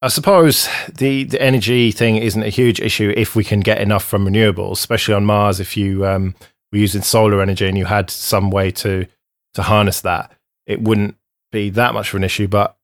I 0.00 0.08
suppose 0.08 0.68
the, 0.92 1.24
the 1.24 1.42
energy 1.42 1.90
thing 1.90 2.16
isn't 2.16 2.42
a 2.42 2.50
huge 2.50 2.80
issue 2.80 3.12
if 3.16 3.34
we 3.34 3.42
can 3.42 3.60
get 3.60 3.80
enough 3.80 4.04
from 4.04 4.26
renewables, 4.26 4.72
especially 4.72 5.14
on 5.14 5.24
Mars. 5.24 5.58
If 5.58 5.76
you 5.76 6.06
um, 6.06 6.36
were 6.70 6.78
using 6.78 7.02
solar 7.02 7.42
energy 7.42 7.66
and 7.66 7.76
you 7.76 7.86
had 7.86 8.10
some 8.10 8.50
way 8.50 8.70
to 8.72 9.06
to 9.54 9.62
harness 9.62 10.02
that, 10.02 10.30
it 10.66 10.82
wouldn't 10.82 11.16
be 11.50 11.70
that 11.70 11.94
much 11.94 12.10
of 12.10 12.16
an 12.16 12.24
issue. 12.24 12.46
But 12.46 12.76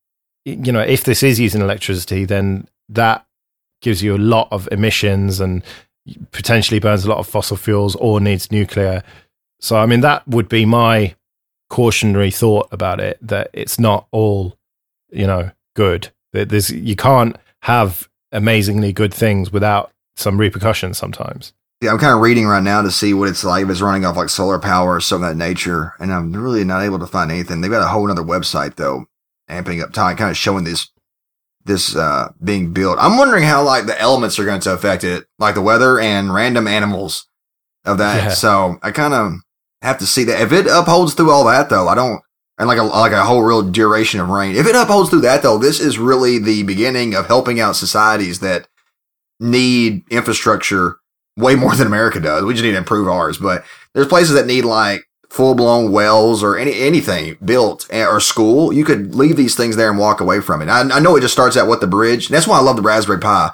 you 0.44 0.72
know, 0.72 0.80
if 0.80 1.04
this 1.04 1.22
is 1.22 1.38
using 1.38 1.60
electricity, 1.60 2.24
then 2.24 2.66
that 2.88 3.24
gives 3.80 4.02
you 4.02 4.16
a 4.16 4.18
lot 4.18 4.48
of 4.50 4.68
emissions 4.72 5.40
and 5.40 5.62
potentially 6.32 6.80
burns 6.80 7.04
a 7.04 7.08
lot 7.08 7.18
of 7.18 7.28
fossil 7.28 7.56
fuels 7.56 7.94
or 7.96 8.20
needs 8.20 8.50
nuclear. 8.50 9.02
So, 9.60 9.76
I 9.76 9.86
mean, 9.86 10.00
that 10.00 10.26
would 10.26 10.48
be 10.48 10.66
my 10.66 11.14
cautionary 11.70 12.30
thought 12.30 12.68
about 12.72 13.00
it 13.00 13.18
that 13.22 13.50
it's 13.52 13.78
not 13.78 14.06
all, 14.10 14.56
you 15.10 15.26
know, 15.26 15.50
good. 15.76 16.10
That 16.35 16.49
There's 16.49 16.70
you 16.70 16.97
can't 16.97 17.37
have 17.62 18.09
amazingly 18.32 18.93
good 18.93 19.14
things 19.14 19.53
without 19.53 19.93
some 20.16 20.39
repercussions 20.39 20.99
sometimes. 20.99 21.53
Yeah, 21.80 21.93
I'm 21.93 21.99
kind 21.99 22.12
of 22.12 22.20
reading 22.20 22.47
right 22.47 22.62
now 22.62 22.82
to 22.82 22.91
see 22.91 23.14
what 23.14 23.28
it's 23.28 23.45
like 23.45 23.64
if 23.64 23.70
it's 23.70 23.80
running 23.80 24.05
off 24.05 24.16
like 24.16 24.28
solar 24.28 24.59
power 24.59 24.97
or 24.97 25.01
something 25.01 25.30
of 25.30 25.39
that 25.39 25.45
nature, 25.45 25.95
and 26.01 26.12
I'm 26.12 26.32
really 26.32 26.64
not 26.64 26.82
able 26.82 26.99
to 26.99 27.07
find 27.07 27.30
anything. 27.30 27.61
They've 27.61 27.70
got 27.70 27.85
a 27.85 27.89
whole 27.89 28.11
other 28.11 28.22
website 28.22 28.74
though, 28.74 29.07
amping 29.49 29.80
up 29.82 29.93
time, 29.93 30.16
kind 30.16 30.30
of 30.30 30.37
showing 30.37 30.64
this 30.64 30.91
this 31.64 31.95
uh 31.95 32.32
being 32.43 32.72
built. 32.72 32.99
I'm 33.01 33.16
wondering 33.16 33.45
how 33.45 33.62
like 33.62 33.87
the 33.87 34.01
elements 34.01 34.39
are 34.39 34.45
going 34.45 34.61
to 34.62 34.72
affect 34.72 35.05
it, 35.05 35.26
like 35.39 35.55
the 35.55 35.62
weather 35.62 36.01
and 36.01 36.35
random 36.35 36.66
animals 36.66 37.28
of 37.85 37.99
that. 37.99 38.24
Yeah. 38.24 38.28
So 38.30 38.78
I 38.82 38.91
kind 38.91 39.14
of 39.14 39.35
have 39.82 39.99
to 39.99 40.07
see 40.07 40.24
that. 40.24 40.41
If 40.41 40.53
it 40.53 40.66
upholds 40.66 41.14
through 41.14 41.30
all 41.30 41.45
that 41.45 41.70
though, 41.70 41.87
I 41.87 41.95
don't 41.95 42.20
and 42.59 42.68
like 42.68 42.78
a 42.78 42.82
like 42.82 43.12
a 43.12 43.24
whole 43.24 43.42
real 43.42 43.62
duration 43.62 44.20
of 44.20 44.28
rain. 44.28 44.57
If 44.57 44.66
it 44.66 44.76
upholds 44.76 45.11
through 45.11 45.22
that 45.22 45.42
though, 45.42 45.59
this 45.59 45.80
is 45.80 45.98
really 45.98 46.38
the 46.38 46.62
beginning 46.62 47.14
of 47.14 47.26
helping 47.26 47.61
out 47.61 47.76
societies 47.76 48.40
that 48.40 48.68
need 49.40 50.05
infrastructure 50.11 50.96
way 51.36 51.55
more 51.55 51.74
than 51.74 51.86
America 51.86 52.20
does. 52.20 52.44
We 52.44 52.55
just 52.55 52.64
need 52.64 52.72
to 52.72 52.78
improve 52.78 53.09
ours. 53.09 53.38
But 53.38 53.64
there's 53.92 54.07
places 54.07 54.34
that 54.34 54.46
need 54.46 54.64
like 54.64 55.05
full 55.30 55.55
blown 55.55 55.90
wells 55.90 56.44
or 56.44 56.57
any 56.57 56.80
anything 56.80 57.36
built 57.44 57.92
or 57.92 58.20
school. 58.20 58.72
You 58.72 58.84
could 58.84 59.14
leave 59.14 59.36
these 59.36 59.57
things 59.57 59.76
there 59.76 59.90
and 59.90 59.98
walk 59.98 60.20
away 60.20 60.40
from 60.40 60.62
it. 60.62 60.68
I, 60.68 60.82
I 60.82 61.00
know 61.00 61.16
it 61.16 61.22
just 61.22 61.34
starts 61.34 61.57
out 61.57 61.68
with 61.68 61.80
the 61.80 61.86
bridge. 61.86 62.28
That's 62.28 62.46
why 62.46 62.59
I 62.59 62.62
love 62.62 62.76
the 62.76 62.82
Raspberry 62.82 63.20
Pi. 63.20 63.50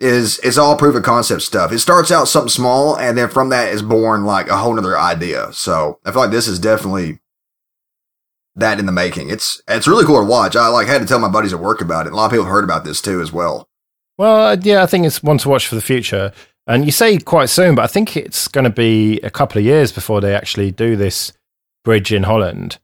Is 0.00 0.40
it's 0.40 0.58
all 0.58 0.76
proof 0.76 0.96
of 0.96 1.04
concept 1.04 1.42
stuff. 1.42 1.70
It 1.70 1.78
starts 1.78 2.10
out 2.10 2.26
something 2.26 2.50
small, 2.50 2.96
and 2.96 3.16
then 3.16 3.30
from 3.30 3.50
that 3.50 3.68
is 3.68 3.80
born 3.80 4.24
like 4.24 4.48
a 4.48 4.56
whole 4.56 4.76
other 4.76 4.98
idea. 4.98 5.52
So 5.52 6.00
I 6.04 6.10
feel 6.10 6.22
like 6.22 6.32
this 6.32 6.48
is 6.48 6.58
definitely 6.58 7.20
that 8.56 8.78
in 8.78 8.86
the 8.86 8.92
making. 8.92 9.30
It's 9.30 9.60
it's 9.68 9.86
really 9.86 10.04
cool 10.04 10.20
to 10.20 10.26
watch. 10.26 10.56
I 10.56 10.68
like 10.68 10.86
had 10.86 11.00
to 11.00 11.06
tell 11.06 11.18
my 11.18 11.28
buddies 11.28 11.52
at 11.52 11.60
work 11.60 11.80
about 11.80 12.06
it. 12.06 12.12
A 12.12 12.16
lot 12.16 12.26
of 12.26 12.30
people 12.30 12.44
have 12.44 12.52
heard 12.52 12.64
about 12.64 12.84
this 12.84 13.00
too 13.00 13.20
as 13.20 13.32
well. 13.32 13.68
Well, 14.16 14.46
uh, 14.48 14.56
yeah, 14.60 14.82
I 14.82 14.86
think 14.86 15.06
it's 15.06 15.22
one 15.22 15.38
to 15.38 15.48
watch 15.48 15.66
for 15.66 15.74
the 15.74 15.80
future. 15.80 16.32
And 16.66 16.84
you 16.84 16.92
say 16.92 17.18
quite 17.18 17.50
soon, 17.50 17.74
but 17.74 17.82
I 17.82 17.88
think 17.88 18.16
it's 18.16 18.48
going 18.48 18.64
to 18.64 18.70
be 18.70 19.20
a 19.20 19.30
couple 19.30 19.58
of 19.58 19.64
years 19.64 19.92
before 19.92 20.20
they 20.20 20.34
actually 20.34 20.70
do 20.70 20.96
this 20.96 21.32
bridge 21.84 22.12
in 22.12 22.22
Holland. 22.22 22.78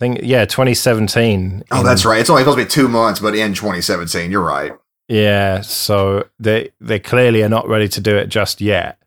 I 0.00 0.04
think, 0.04 0.20
yeah, 0.22 0.44
2017. 0.44 1.64
Oh, 1.70 1.80
in- 1.80 1.86
that's 1.86 2.04
right. 2.04 2.20
It's 2.20 2.30
only 2.30 2.42
supposed 2.42 2.58
to 2.58 2.64
be 2.64 2.70
two 2.70 2.88
months, 2.88 3.18
but 3.18 3.34
in 3.34 3.54
2017, 3.54 4.30
you're 4.30 4.44
right. 4.44 4.72
Yeah, 5.08 5.60
so 5.60 6.28
they 6.38 6.70
they 6.80 6.98
clearly 6.98 7.42
are 7.42 7.48
not 7.48 7.68
ready 7.68 7.88
to 7.88 8.00
do 8.00 8.16
it 8.16 8.28
just 8.28 8.60
yet. 8.60 8.98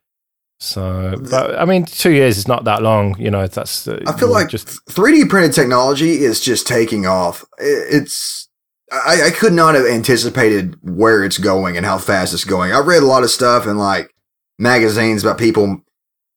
So, 0.59 1.15
but 1.29 1.59
I 1.59 1.65
mean, 1.65 1.85
two 1.85 2.11
years 2.11 2.37
is 2.37 2.47
not 2.47 2.63
that 2.63 2.81
long. 2.81 3.15
You 3.19 3.29
know, 3.29 3.45
that's. 3.45 3.87
Uh, 3.87 3.99
I 4.07 4.13
feel 4.13 4.31
like 4.31 4.49
just 4.49 4.67
3D 4.87 5.29
printed 5.29 5.53
technology 5.53 6.23
is 6.23 6.39
just 6.39 6.65
taking 6.65 7.05
off. 7.05 7.45
It's 7.59 8.47
I, 8.91 9.27
I 9.27 9.31
could 9.31 9.53
not 9.53 9.75
have 9.75 9.85
anticipated 9.85 10.77
where 10.81 11.23
it's 11.23 11.37
going 11.37 11.77
and 11.77 11.85
how 11.85 11.97
fast 11.97 12.33
it's 12.33 12.43
going. 12.43 12.71
I 12.71 12.79
read 12.79 13.03
a 13.03 13.07
lot 13.07 13.23
of 13.23 13.29
stuff 13.29 13.67
in 13.67 13.77
like 13.77 14.13
magazines 14.57 15.23
about 15.23 15.37
people, 15.37 15.81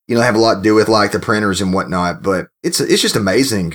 you 0.08 0.16
know, 0.16 0.20
have 0.20 0.34
a 0.34 0.40
lot 0.40 0.56
to 0.56 0.62
do 0.62 0.74
with 0.74 0.88
like 0.88 1.12
the 1.12 1.20
printers 1.20 1.60
and 1.60 1.72
whatnot. 1.72 2.22
But 2.22 2.48
it's 2.62 2.80
it's 2.80 3.02
just 3.02 3.16
amazing 3.16 3.74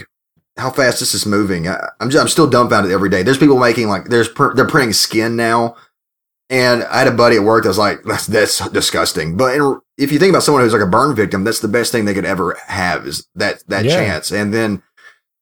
how 0.57 0.69
fast 0.69 0.99
this 0.99 1.13
is 1.13 1.25
moving. 1.25 1.67
I, 1.67 1.89
I'm 1.99 2.09
just, 2.09 2.21
I'm 2.21 2.27
still 2.27 2.49
dumbfounded 2.49 2.91
every 2.91 3.09
day. 3.09 3.23
There's 3.23 3.37
people 3.37 3.59
making 3.59 3.87
like 3.87 4.05
there's 4.05 4.29
pr- 4.29 4.53
they're 4.53 4.67
printing 4.67 4.93
skin 4.93 5.35
now. 5.35 5.75
And 6.49 6.83
I 6.83 6.99
had 6.99 7.07
a 7.07 7.11
buddy 7.11 7.37
at 7.37 7.43
work 7.43 7.63
that 7.63 7.69
was 7.69 7.77
like, 7.77 8.03
that's, 8.03 8.27
that's 8.27 8.69
disgusting. 8.69 9.35
But 9.35 9.55
in, 9.55 9.79
if 9.97 10.11
you 10.11 10.19
think 10.19 10.29
about 10.29 10.43
someone 10.43 10.63
who's 10.63 10.73
like 10.73 10.81
a 10.81 10.87
burn 10.87 11.15
victim, 11.15 11.43
that's 11.43 11.59
the 11.59 11.67
best 11.67 11.91
thing 11.91 12.05
they 12.05 12.13
could 12.13 12.25
ever 12.25 12.55
have 12.67 13.07
is 13.07 13.27
that, 13.35 13.63
that 13.67 13.85
Yeah. 13.85 13.95
chance. 13.95 14.31
And 14.31 14.53
then 14.53 14.83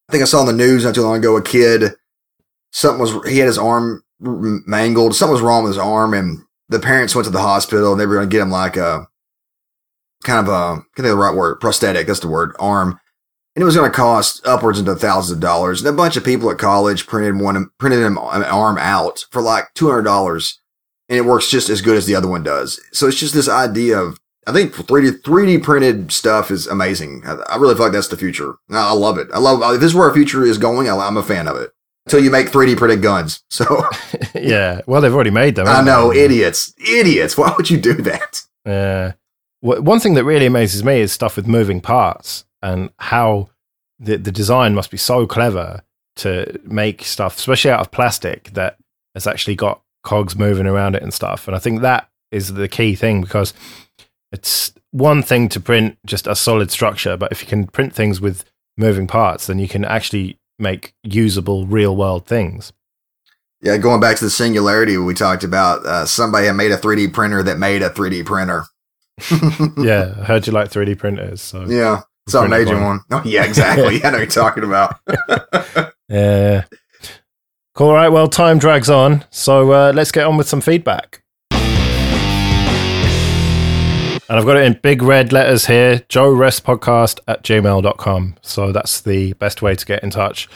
I 0.08 0.12
think 0.12 0.22
I 0.22 0.26
saw 0.26 0.41
in 0.41 0.47
the 0.47 0.54
news 0.54 0.86
not 0.86 0.95
too 0.95 1.01
long 1.01 1.18
ago, 1.18 1.36
a 1.36 1.41
kid, 1.41 1.93
something 2.72 3.01
was, 3.01 3.30
he 3.30 3.39
had 3.39 3.47
his 3.47 3.58
arm 3.58 4.01
mangled. 4.20 5.16
Something 5.16 5.34
was 5.34 5.41
wrong 5.41 5.64
with 5.64 5.72
his 5.74 5.78
arm. 5.78 6.14
And 6.14 6.39
the 6.70 6.80
parents 6.80 7.16
went 7.16 7.26
to 7.26 7.32
the 7.32 7.41
hospital 7.41 7.91
and 7.91 7.99
they 7.99 8.06
were 8.06 8.16
going 8.16 8.30
to 8.30 8.34
get 8.34 8.41
him 8.41 8.51
like 8.51 8.78
a 8.78 9.06
kind 10.24 10.47
of 10.47 10.54
a, 10.54 10.76
can't 10.76 10.86
think 10.95 11.08
the 11.08 11.16
right 11.18 11.36
word, 11.36 11.60
prosthetic. 11.60 12.08
That's 12.08 12.22
the 12.22 12.30
word, 12.30 12.56
arm. 12.60 12.97
And 13.56 13.62
it 13.62 13.66
was 13.66 13.76
going 13.76 13.91
to 13.91 13.95
cost 13.95 14.45
upwards 14.47 14.80
into 14.80 14.95
thousands 14.95 15.36
of 15.36 15.41
dollars. 15.41 15.82
And 15.82 15.89
a 15.89 15.97
bunch 15.97 16.16
of 16.16 16.24
people 16.24 16.49
at 16.49 16.58
college 16.58 17.06
printed 17.08 17.39
one, 17.41 17.70
printed 17.78 17.99
him 17.99 18.18
an 18.18 18.43
arm 18.43 18.78
out 18.80 19.26
for 19.32 19.41
like 19.41 19.66
$200 19.76 20.54
and 21.10 21.18
it 21.18 21.26
works 21.26 21.49
just 21.49 21.70
as 21.70 21.82
good 21.82 21.97
as 21.97 22.06
the 22.06 22.16
other 22.16 22.28
one 22.28 22.43
does. 22.43 22.80
So 22.91 23.08
it's 23.08 23.20
just 23.20 23.34
this 23.34 23.49
idea 23.49 23.97
of 23.97 24.20
I 24.45 24.51
think 24.51 24.74
3D 24.74 25.22
3D 25.22 25.64
printed 25.64 26.12
stuff 26.12 26.51
is 26.51 26.68
amazing. 26.68 27.24
I, 27.26 27.36
I 27.49 27.56
really 27.58 27.76
feel 27.76 27.86
like 27.86 27.93
that's 27.93 28.08
the 28.10 28.18
future. 28.18 28.56
I, 28.70 28.89
I 28.89 28.93
love 28.93 29.18
it. 29.18 29.28
I 29.34 29.39
love 29.39 29.62
if 29.76 29.82
this 29.82 29.91
is 29.91 29.95
where 29.95 30.08
our 30.08 30.14
future 30.14 30.43
is 30.43 30.58
going. 30.58 30.89
I, 30.89 30.95
I'm 30.95 31.18
a 31.18 31.24
fan 31.24 31.47
of 31.47 31.58
it. 31.58 31.72
Until 32.06 32.22
you 32.22 32.32
make 32.32 32.47
3D 32.47 32.78
printed 32.78 33.01
guns. 33.01 33.43
So 33.49 33.86
yeah. 34.36 34.82
Well, 34.88 34.99
they've 35.01 35.14
already 35.14 35.30
made 35.30 35.56
them. 35.56 35.68
I 35.68 35.82
know 35.82 36.12
they? 36.12 36.26
idiots, 36.26 36.74
idiots. 36.78 37.38
Why 37.38 37.54
would 37.56 37.70
you 37.70 37.78
do 37.78 37.93
that? 37.93 38.41
Yeah. 38.66 39.14
One 39.62 40.01
thing 40.01 40.16
that 40.16 40.26
really 40.26 40.45
amazes 40.45 40.84
me 40.84 40.99
is 40.99 41.14
stuff 41.14 41.38
with 41.38 41.47
moving 41.47 41.80
parts 41.80 42.43
and 42.62 42.89
how 42.97 43.49
the, 43.97 44.18
the 44.18 44.32
design 44.32 44.76
must 44.76 44.91
be 44.91 44.97
so 44.97 45.26
clever 45.26 45.84
to 46.18 46.60
make 46.66 47.06
stuff, 47.06 47.38
especially 47.38 47.72
out 47.72 47.80
of 47.80 47.91
plastic, 47.91 48.49
that 48.51 48.78
has 49.14 49.26
actually 49.26 49.56
got 49.56 49.82
cogs 50.04 50.36
moving 50.36 50.68
around 50.68 50.95
it 50.95 51.04
and 51.04 51.14
stuff. 51.14 51.47
And 51.47 51.56
I 51.56 51.60
think 51.60 51.82
that 51.82 52.10
is 52.32 52.54
the 52.54 52.68
key 52.68 52.95
thing 52.95 53.22
because 53.22 53.54
it's 54.32 54.74
one 54.91 55.24
thing 55.24 55.49
to 55.49 55.60
print 55.60 55.97
just 56.06 56.28
a 56.28 56.36
solid 56.36 56.72
structure, 56.72 57.18
but 57.18 57.32
if 57.32 57.41
you 57.41 57.47
can 57.47 57.68
print 57.68 57.93
things 57.93 58.20
with 58.20 58.45
moving 58.78 59.08
parts, 59.08 59.47
then 59.47 59.60
you 59.60 59.68
can 59.68 59.86
actually 59.86 60.39
make 60.60 60.93
usable 61.04 61.66
real 61.66 61.95
world 61.95 62.26
things. 62.26 62.74
Yeah, 63.62 63.78
going 63.78 64.01
back 64.01 64.18
to 64.18 64.26
the 64.26 64.30
singularity 64.30 64.97
we 64.97 65.14
talked 65.14 65.43
about, 65.43 65.86
uh, 65.86 66.06
somebody 66.06 66.47
had 66.47 66.56
made 66.56 66.72
a 66.72 66.78
3D 66.78 67.14
printer 67.14 67.43
that 67.43 67.58
made 67.58 67.82
a 67.82 67.89
3D 67.89 68.26
printer. 68.26 68.66
yeah, 69.78 70.16
I 70.20 70.26
heard 70.26 70.47
you 70.47 70.54
like 70.54 70.70
3D 70.70 70.97
printers. 70.97 71.41
So 71.41 71.66
yeah, 71.66 72.01
some 72.28 72.49
major 72.49 72.76
one. 72.76 72.84
one. 72.84 73.01
Oh, 73.12 73.22
yeah, 73.24 73.45
exactly. 73.45 74.04
I 74.04 74.10
know 74.10 74.18
you're 74.18 74.28
talking 74.28 74.64
about. 74.64 74.95
yeah. 76.10 76.66
Cool. 77.76 77.88
All 77.88 77.94
right. 77.94 78.10
Well, 78.10 78.28
time 78.28 78.60
drags 78.60 78.90
on. 78.90 79.26
So 79.32 79.72
uh, 79.72 79.92
let's 79.96 80.12
get 80.12 80.26
on 80.26 80.38
with 80.38 80.48
some 80.48 80.62
feedback. 80.62 81.24
And 84.30 84.40
I've 84.40 84.46
got 84.46 84.58
it 84.58 84.64
in 84.64 84.80
big 84.82 85.02
red 85.02 85.34
letters 85.34 85.66
here 85.66 86.04
Joe 86.08 86.32
Ress 86.32 86.60
Podcast 86.60 87.20
at 87.28 87.44
gmail.com. 87.44 88.36
So 88.42 88.72
that's 88.72 89.02
the 89.02 89.34
best 89.34 89.62
way 89.62 89.76
to 89.76 89.86
get 89.86 90.04
in 90.04 90.12
touch. 90.12 90.48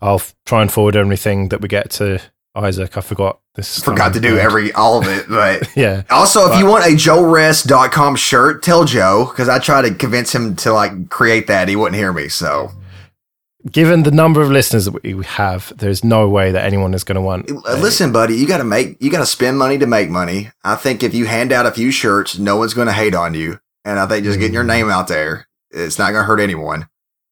I'll 0.00 0.22
try 0.46 0.62
and 0.62 0.72
forward 0.72 0.96
everything 0.96 1.48
that 1.50 1.60
we 1.60 1.68
get 1.68 1.90
to 1.92 2.20
Isaac. 2.54 2.96
I 2.96 3.00
forgot 3.02 3.40
this. 3.54 3.80
Forgot 3.82 4.14
to 4.14 4.20
do 4.20 4.38
every, 4.38 4.72
all 4.72 4.98
of 4.98 5.06
it. 5.06 5.28
But 5.28 5.68
yeah. 5.76 6.04
Also, 6.08 6.44
if 6.44 6.50
but, 6.50 6.58
you 6.58 6.66
want 6.66 6.86
a 6.86 6.96
joeress.com 6.96 8.16
shirt, 8.16 8.62
tell 8.62 8.84
Joe 8.84 9.26
because 9.26 9.48
I 9.48 9.58
tried 9.58 9.82
to 9.82 9.94
convince 9.94 10.34
him 10.34 10.56
to 10.56 10.72
like 10.72 11.10
create 11.10 11.48
that. 11.48 11.68
He 11.68 11.76
wouldn't 11.76 11.96
hear 11.96 12.12
me. 12.12 12.28
So 12.28 12.72
given 13.70 14.04
the 14.04 14.10
number 14.10 14.40
of 14.40 14.50
listeners 14.50 14.86
that 14.86 15.02
we 15.02 15.24
have, 15.24 15.72
there's 15.76 16.04
no 16.04 16.28
way 16.28 16.52
that 16.52 16.64
anyone 16.64 16.94
is 16.94 17.04
going 17.04 17.16
to 17.16 17.22
want. 17.22 17.50
Uh, 17.50 17.76
listen, 17.76 18.12
buddy, 18.12 18.36
you 18.36 18.46
got 18.46 18.58
to 18.58 18.64
make, 18.64 18.96
you 19.00 19.10
got 19.10 19.20
to 19.20 19.26
spend 19.26 19.58
money 19.58 19.78
to 19.78 19.86
make 19.86 20.08
money. 20.08 20.50
I 20.64 20.76
think 20.76 21.02
if 21.02 21.14
you 21.14 21.26
hand 21.26 21.52
out 21.52 21.66
a 21.66 21.72
few 21.72 21.90
shirts, 21.90 22.38
no 22.38 22.56
one's 22.56 22.74
going 22.74 22.86
to 22.86 22.92
hate 22.92 23.14
on 23.14 23.34
you. 23.34 23.60
And 23.84 23.98
I 23.98 24.06
think 24.06 24.24
just 24.24 24.38
getting 24.38 24.54
your 24.54 24.64
mm. 24.64 24.68
name 24.68 24.90
out 24.90 25.08
there, 25.08 25.48
it's 25.70 25.98
not 25.98 26.12
going 26.12 26.22
to 26.22 26.26
hurt 26.26 26.40
anyone. 26.40 26.88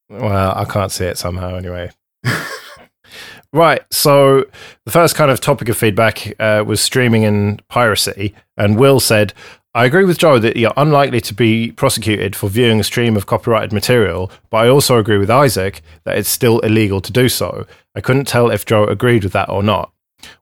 Well, 0.09 0.55
I 0.57 0.65
can't 0.65 0.93
see 0.93 1.05
it 1.05 1.19
somehow 1.19 1.57
anyway. 1.57 1.91
right. 3.53 3.83
So 3.91 4.47
the 4.85 4.91
first 4.91 5.15
kind 5.15 5.31
of 5.31 5.41
topic 5.41 5.69
of 5.69 5.77
feedback 5.77 6.35
uh, 6.41 6.65
was 6.67 6.81
streaming 6.81 7.25
and 7.25 7.67
piracy. 7.69 8.35
And 8.57 8.79
Will 8.79 9.01
said, 9.01 9.35
I 9.79 9.85
agree 9.85 10.05
with 10.05 10.19
Joe 10.19 10.41
that 10.41 10.57
you're 10.57 10.73
unlikely 10.77 11.21
to 11.21 11.33
be 11.33 11.71
prosecuted 11.71 12.35
for 12.35 12.49
viewing 12.49 12.81
a 12.81 12.83
stream 12.83 13.17
of 13.17 13.27
copyrighted 13.27 13.73
material, 13.73 14.29
but 14.51 14.65
I 14.65 14.69
also 14.69 14.99
agree 14.99 15.19
with 15.19 15.31
Isaac 15.31 15.83
that 16.03 16.19
it's 16.19 16.29
still 16.29 16.59
illegal 16.61 17.01
to 17.01 17.13
do 17.13 17.29
so. 17.29 17.65
I 17.95 18.01
couldn't 18.01 18.27
tell 18.27 18.51
if 18.51 18.67
Joe 18.67 18.87
agreed 18.87 19.23
with 19.23 19.35
that 19.35 19.49
or 19.49 19.63
not. 19.63 19.93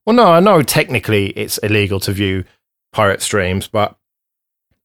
Well, 0.06 0.16
no, 0.16 0.28
I 0.28 0.40
know 0.40 0.62
technically 0.62 1.32
it's 1.32 1.58
illegal 1.58 2.00
to 2.00 2.12
view 2.12 2.44
pirate 2.92 3.20
streams, 3.20 3.68
but 3.68 3.94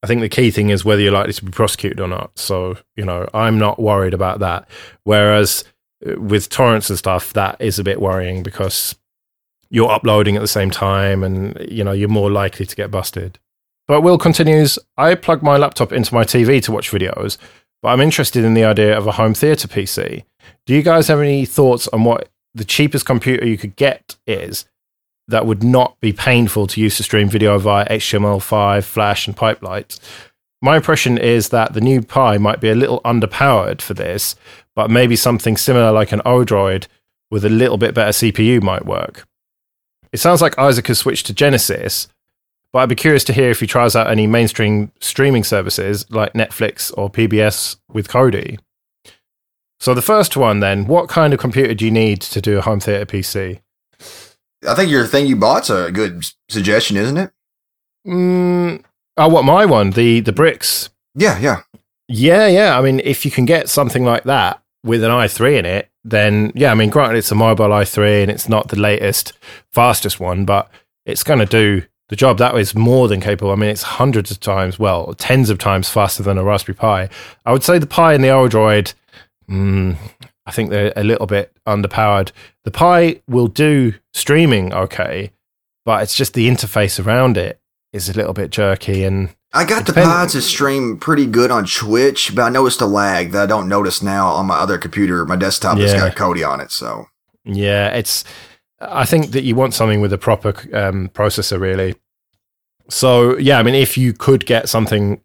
I 0.03 0.07
think 0.07 0.19
the 0.19 0.27
key 0.27 0.51
thing 0.51 0.69
is 0.69 0.83
whether 0.83 1.01
you're 1.01 1.13
likely 1.13 1.31
to 1.31 1.45
be 1.45 1.51
prosecuted 1.51 2.01
or 2.01 2.09
not. 2.09 2.37
So, 2.37 2.75
you 2.97 3.05
know, 3.05 3.29
I'm 3.33 3.57
not 3.57 3.79
worried 3.79 4.13
about 4.13 4.39
that. 4.39 4.67
Whereas 5.05 5.63
uh, 6.05 6.19
with 6.19 6.49
torrents 6.49 6.89
and 6.89 6.99
stuff, 6.99 7.31
that 7.31 7.55
is 7.61 7.79
a 7.79 7.85
bit 7.85 8.01
worrying 8.01 8.43
because 8.43 8.97
you're 9.69 9.89
uploading 9.89 10.35
at 10.35 10.41
the 10.41 10.47
same 10.49 10.71
time 10.71 11.23
and, 11.23 11.57
you 11.71 11.85
know, 11.85 11.93
you're 11.93 12.09
more 12.09 12.29
likely 12.29 12.65
to 12.65 12.75
get 12.75 12.91
busted. 12.91 13.39
But 13.91 14.03
Will 14.03 14.17
continues 14.17 14.79
I 14.95 15.15
plug 15.15 15.43
my 15.43 15.57
laptop 15.57 15.91
into 15.91 16.13
my 16.13 16.23
TV 16.23 16.63
to 16.63 16.71
watch 16.71 16.91
videos, 16.91 17.37
but 17.81 17.89
I'm 17.89 17.99
interested 17.99 18.45
in 18.45 18.53
the 18.53 18.63
idea 18.63 18.97
of 18.97 19.05
a 19.05 19.11
home 19.11 19.33
theater 19.33 19.67
PC. 19.67 20.23
Do 20.65 20.73
you 20.73 20.81
guys 20.81 21.09
have 21.09 21.19
any 21.19 21.43
thoughts 21.43 21.89
on 21.89 22.05
what 22.05 22.29
the 22.53 22.63
cheapest 22.63 23.05
computer 23.05 23.45
you 23.45 23.57
could 23.57 23.75
get 23.75 24.15
is 24.25 24.63
that 25.27 25.45
would 25.45 25.61
not 25.61 25.99
be 25.99 26.13
painful 26.13 26.67
to 26.67 26.79
use 26.79 26.95
to 26.95 27.03
stream 27.03 27.27
video 27.27 27.57
via 27.57 27.85
HTML5, 27.89 28.85
Flash, 28.85 29.27
and 29.27 29.35
Pipelight? 29.35 29.99
My 30.61 30.77
impression 30.77 31.17
is 31.17 31.49
that 31.49 31.73
the 31.73 31.81
new 31.81 32.01
Pi 32.01 32.37
might 32.37 32.61
be 32.61 32.69
a 32.69 32.75
little 32.75 33.01
underpowered 33.01 33.81
for 33.81 33.93
this, 33.93 34.37
but 34.73 34.89
maybe 34.89 35.17
something 35.17 35.57
similar 35.57 35.91
like 35.91 36.13
an 36.13 36.21
Odroid 36.21 36.87
with 37.29 37.43
a 37.43 37.49
little 37.49 37.77
bit 37.77 37.93
better 37.93 38.11
CPU 38.11 38.63
might 38.63 38.85
work. 38.85 39.27
It 40.13 40.21
sounds 40.21 40.41
like 40.41 40.57
Isaac 40.57 40.87
has 40.87 40.99
switched 40.99 41.25
to 41.25 41.33
Genesis, 41.33 42.07
but 42.73 42.79
I'd 42.79 42.89
be 42.89 42.95
curious 42.95 43.23
to 43.25 43.33
hear 43.33 43.49
if 43.49 43.59
he 43.59 43.67
tries 43.67 43.95
out 43.95 44.09
any 44.09 44.27
mainstream 44.27 44.91
streaming 44.99 45.43
services 45.43 46.05
like 46.09 46.33
Netflix 46.33 46.91
or 46.97 47.09
PBS 47.09 47.77
with 47.89 48.07
Kodi. 48.07 48.59
So 49.79 49.93
the 49.93 50.01
first 50.01 50.37
one, 50.37 50.59
then, 50.59 50.85
what 50.85 51.09
kind 51.09 51.33
of 51.33 51.39
computer 51.39 51.73
do 51.73 51.85
you 51.85 51.91
need 51.91 52.21
to 52.21 52.39
do 52.39 52.59
a 52.59 52.61
home 52.61 52.79
theater 52.79 53.05
PC? 53.05 53.61
I 54.67 54.75
think 54.75 54.91
your 54.91 55.07
thing 55.07 55.25
you 55.25 55.35
bought's 55.35 55.71
a 55.71 55.91
good 55.91 56.23
suggestion, 56.49 56.97
isn't 56.97 57.17
it? 57.17 57.31
Mm, 58.07 58.83
oh, 59.17 59.27
what 59.27 59.43
my 59.43 59.65
one? 59.65 59.89
The 59.89 60.19
the 60.19 60.31
Brix. 60.31 60.89
Yeah, 61.15 61.39
yeah, 61.39 61.61
yeah, 62.07 62.47
yeah. 62.47 62.77
I 62.77 62.81
mean, 62.81 63.01
if 63.03 63.25
you 63.25 63.31
can 63.31 63.45
get 63.45 63.69
something 63.69 64.05
like 64.05 64.23
that 64.25 64.61
with 64.83 65.03
an 65.03 65.11
i3 65.11 65.59
in 65.59 65.65
it, 65.65 65.89
then 66.03 66.51
yeah. 66.53 66.71
I 66.71 66.75
mean, 66.75 66.91
granted, 66.91 67.17
it's 67.17 67.31
a 67.31 67.35
mobile 67.35 67.69
i3 67.69 68.21
and 68.21 68.31
it's 68.31 68.47
not 68.47 68.67
the 68.67 68.79
latest, 68.79 69.33
fastest 69.71 70.19
one, 70.19 70.45
but 70.45 70.69
it's 71.07 71.23
going 71.23 71.39
to 71.39 71.45
do 71.45 71.83
the 72.11 72.17
job 72.17 72.37
that 72.39 72.53
is 72.57 72.75
more 72.75 73.07
than 73.07 73.21
capable. 73.21 73.51
I 73.51 73.55
mean, 73.55 73.69
it's 73.69 73.83
hundreds 73.83 74.31
of 74.31 74.41
times, 74.41 74.77
well, 74.77 75.13
tens 75.13 75.49
of 75.49 75.57
times 75.57 75.87
faster 75.87 76.21
than 76.21 76.37
a 76.37 76.43
Raspberry 76.43 76.75
Pi. 76.75 77.09
I 77.45 77.53
would 77.53 77.63
say 77.63 77.79
the 77.79 77.87
Pi 77.87 78.13
and 78.13 78.21
the 78.21 78.27
Odroid, 78.27 78.93
mm, 79.49 79.95
I 80.45 80.51
think 80.51 80.71
they're 80.71 80.91
a 80.97 81.05
little 81.05 81.25
bit 81.25 81.53
underpowered. 81.65 82.33
The 82.65 82.71
Pi 82.71 83.21
will 83.29 83.47
do 83.47 83.93
streaming 84.13 84.73
okay, 84.73 85.31
but 85.85 86.03
it's 86.03 86.13
just 86.13 86.33
the 86.33 86.49
interface 86.49 87.03
around 87.03 87.37
it 87.37 87.61
is 87.93 88.09
a 88.09 88.13
little 88.13 88.33
bit 88.33 88.51
jerky 88.51 89.05
and. 89.05 89.29
I 89.53 89.63
got 89.65 89.85
the 89.85 89.93
Pi 89.93 90.27
to 90.27 90.41
stream 90.41 90.97
pretty 90.97 91.25
good 91.25 91.49
on 91.49 91.65
Twitch, 91.65 92.35
but 92.35 92.41
I 92.41 92.49
noticed 92.49 92.81
a 92.81 92.85
lag 92.85 93.31
that 93.31 93.43
I 93.43 93.45
don't 93.45 93.69
notice 93.69 94.01
now 94.01 94.27
on 94.27 94.47
my 94.47 94.55
other 94.55 94.77
computer, 94.77 95.25
my 95.25 95.35
desktop 95.37 95.77
yeah. 95.77 95.87
that's 95.87 95.99
got 95.99 96.15
Kodi 96.15 96.47
on 96.47 96.59
it. 96.59 96.71
So 96.71 97.05
yeah, 97.43 97.89
it's 97.89 98.23
I 98.81 99.05
think 99.05 99.31
that 99.31 99.43
you 99.43 99.55
want 99.55 99.73
something 99.73 100.01
with 100.01 100.11
a 100.11 100.17
proper 100.17 100.49
um, 100.73 101.09
processor, 101.09 101.59
really. 101.59 101.95
So 102.91 103.37
yeah, 103.37 103.57
I 103.57 103.63
mean, 103.63 103.75
if 103.75 103.97
you 103.97 104.13
could 104.13 104.45
get 104.45 104.69
something 104.69 105.21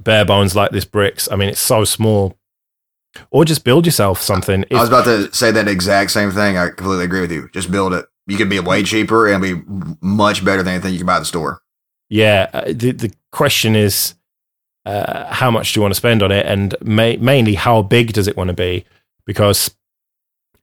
bare 0.00 0.24
bones 0.24 0.56
like 0.56 0.72
this 0.72 0.84
Brix, 0.84 1.28
I 1.30 1.36
mean, 1.36 1.48
it's 1.48 1.60
so 1.60 1.84
small. 1.84 2.36
Or 3.30 3.46
just 3.46 3.64
build 3.64 3.86
yourself 3.86 4.20
something. 4.20 4.64
I 4.70 4.74
was 4.74 4.88
about 4.88 5.06
to 5.06 5.32
say 5.32 5.50
that 5.50 5.68
exact 5.68 6.10
same 6.10 6.30
thing. 6.30 6.58
I 6.58 6.68
completely 6.68 7.04
agree 7.04 7.22
with 7.22 7.32
you. 7.32 7.48
Just 7.52 7.70
build 7.70 7.94
it. 7.94 8.04
You 8.26 8.36
could 8.36 8.50
be 8.50 8.60
way 8.60 8.82
cheaper 8.82 9.26
and 9.26 9.40
be 9.40 9.62
much 10.02 10.44
better 10.44 10.62
than 10.62 10.74
anything 10.74 10.92
you 10.92 10.98
can 10.98 11.06
buy 11.06 11.16
at 11.16 11.20
the 11.20 11.24
store. 11.24 11.62
Yeah. 12.10 12.50
Uh, 12.52 12.64
the 12.66 12.90
the 12.90 13.14
question 13.32 13.74
is, 13.74 14.14
uh, 14.84 15.32
how 15.32 15.50
much 15.50 15.72
do 15.72 15.78
you 15.78 15.82
want 15.82 15.92
to 15.92 15.96
spend 15.96 16.22
on 16.22 16.30
it, 16.30 16.44
and 16.44 16.74
ma- 16.82 17.16
mainly 17.18 17.54
how 17.54 17.80
big 17.80 18.12
does 18.12 18.28
it 18.28 18.36
want 18.36 18.48
to 18.48 18.54
be? 18.54 18.84
Because 19.24 19.74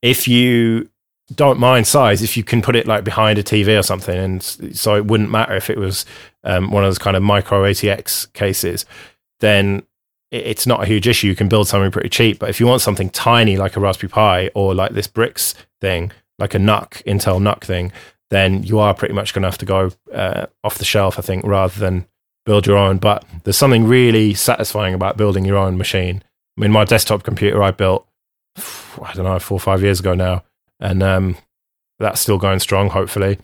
if 0.02 0.28
you 0.28 0.90
don't 1.36 1.60
mind 1.60 1.88
size 1.88 2.22
if 2.22 2.38
you 2.38 2.44
can 2.44 2.62
put 2.62 2.76
it 2.76 2.88
like 2.88 3.04
behind 3.04 3.40
a 3.40 3.44
TV 3.44 3.78
or 3.78 3.84
something, 3.84 4.18
and 4.18 4.44
so 4.44 4.96
it 4.96 5.06
wouldn't 5.06 5.30
matter 5.30 5.56
if 5.56 5.70
it 5.70 5.78
was 5.78 6.06
um, 6.44 6.72
one 6.72 6.84
of 6.84 6.88
those 6.88 6.98
kind 6.98 7.18
of 7.18 7.24
micro 7.24 7.64
ATX 7.64 8.32
cases. 8.34 8.86
Then 9.40 9.84
it's 10.32 10.66
not 10.66 10.82
a 10.82 10.86
huge 10.88 11.08
issue. 11.08 11.28
You 11.28 11.36
can 11.36 11.48
build 11.48 11.68
something 11.68 11.92
pretty 11.92 12.10
cheap. 12.10 12.40
But 12.40 12.50
if 12.50 12.60
you 12.60 12.66
want 12.66 12.82
something 12.82 13.10
tiny 13.12 13.58
like 13.58 13.76
a 13.76 13.80
Raspberry 13.80 14.10
Pi 14.10 14.50
or 14.56 14.74
like 14.74 14.94
this 14.94 15.08
Brix 15.08 15.54
thing, 15.80 16.12
like 16.40 16.56
a 16.56 16.60
NUC 16.60 17.04
Intel 17.06 17.40
NUC 17.42 17.64
thing, 17.64 17.92
then 18.32 18.64
you 18.64 18.80
are 18.80 18.96
pretty 18.96 19.14
much 19.14 19.34
going 19.34 19.44
to 19.44 19.48
have 19.48 19.60
to 19.60 19.66
go 19.66 19.92
uh, 20.12 20.48
off 20.64 20.80
the 20.80 20.86
shelf, 20.86 21.20
I 21.20 21.22
think, 21.22 21.46
rather 21.46 21.80
than 21.80 22.08
build 22.46 22.66
your 22.66 22.78
own. 22.78 22.98
But 22.98 23.24
there's 23.44 23.58
something 23.58 23.86
really 23.86 24.34
satisfying 24.34 24.96
about 24.96 25.18
building 25.18 25.46
your 25.46 25.58
own 25.58 25.78
machine. 25.78 26.24
I 26.58 26.62
mean, 26.62 26.72
my 26.72 26.84
desktop 26.84 27.22
computer 27.24 27.62
I 27.62 27.70
built, 27.70 28.08
I 28.58 29.14
don't 29.14 29.26
know, 29.26 29.38
four 29.38 29.58
or 29.58 29.60
five 29.60 29.84
years 29.84 30.00
ago 30.00 30.16
now 30.16 30.44
and 30.84 31.02
um, 31.02 31.38
that's 31.98 32.20
still 32.20 32.38
going 32.38 32.60
strong, 32.60 32.90
hopefully. 32.90 33.40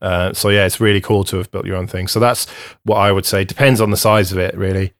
Uh, 0.00 0.32
so 0.32 0.48
yeah, 0.48 0.64
it's 0.64 0.80
really 0.80 1.00
cool 1.00 1.24
to 1.24 1.36
have 1.36 1.50
built 1.50 1.66
your 1.66 1.76
own 1.76 1.88
thing. 1.88 2.08
So 2.08 2.20
that's 2.20 2.46
what 2.84 2.96
I 2.96 3.12
would 3.12 3.26
say. 3.26 3.44
Depends 3.44 3.80
on 3.80 3.90
the 3.90 3.96
size 3.96 4.32
of 4.32 4.38
it, 4.38 4.56
really. 4.56 4.94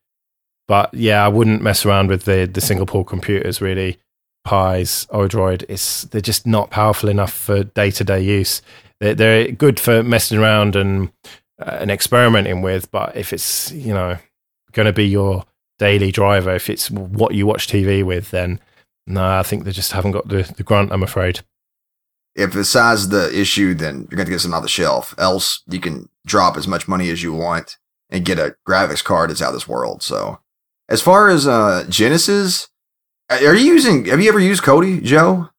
But 0.66 0.92
yeah, 0.92 1.24
I 1.24 1.28
wouldn't 1.28 1.62
mess 1.62 1.86
around 1.86 2.08
with 2.08 2.24
the 2.24 2.50
the 2.52 2.60
single 2.60 2.86
port 2.86 3.06
computers. 3.06 3.60
Really, 3.60 3.98
Pies, 4.44 5.06
Odroid, 5.10 5.64
it's 5.68 6.02
they're 6.02 6.20
just 6.20 6.46
not 6.46 6.70
powerful 6.70 7.08
enough 7.08 7.32
for 7.32 7.64
day 7.64 7.90
to 7.92 8.04
day 8.04 8.20
use. 8.20 8.60
They're, 9.00 9.14
they're, 9.14 9.52
good 9.52 9.78
for 9.78 10.02
messing 10.02 10.38
around 10.38 10.76
and 10.76 11.12
uh, 11.58 11.78
and 11.80 11.90
experimenting 11.90 12.62
with. 12.62 12.90
But 12.90 13.16
if 13.16 13.32
it's 13.32 13.70
you 13.72 13.94
know 13.94 14.18
going 14.72 14.86
to 14.86 14.92
be 14.92 15.06
your 15.06 15.44
daily 15.78 16.10
driver, 16.10 16.54
if 16.54 16.68
it's 16.68 16.90
what 16.90 17.34
you 17.34 17.46
watch 17.46 17.68
TV 17.68 18.02
with, 18.02 18.30
then 18.30 18.58
no, 19.06 19.38
I 19.38 19.42
think 19.42 19.64
they 19.64 19.72
just 19.72 19.92
haven't 19.92 20.12
got 20.12 20.28
the, 20.28 20.42
the 20.56 20.62
grant, 20.62 20.92
I'm 20.92 21.02
afraid. 21.02 21.40
If 22.34 22.52
the 22.52 22.64
size 22.64 23.00
is 23.00 23.08
the 23.10 23.38
issue, 23.38 23.74
then 23.74 24.08
you're 24.10 24.16
going 24.16 24.26
to 24.26 24.32
get 24.32 24.40
some 24.40 24.54
off 24.54 24.62
the 24.62 24.68
shelf. 24.68 25.14
Else, 25.18 25.62
you 25.68 25.80
can 25.80 26.08
drop 26.26 26.56
as 26.56 26.66
much 26.66 26.88
money 26.88 27.10
as 27.10 27.22
you 27.22 27.32
want 27.32 27.76
and 28.10 28.24
get 28.24 28.38
a 28.38 28.56
graphics 28.66 29.04
card 29.04 29.30
that's 29.30 29.40
out 29.40 29.48
of 29.48 29.54
this 29.54 29.68
world. 29.68 30.02
So, 30.02 30.40
as 30.88 31.00
far 31.00 31.28
as 31.28 31.46
uh, 31.46 31.86
Genesis, 31.88 32.68
are 33.30 33.54
you 33.54 33.72
using, 33.72 34.06
have 34.06 34.20
you 34.20 34.28
ever 34.28 34.40
used 34.40 34.62
Kodi, 34.62 35.02
Joe? 35.02 35.50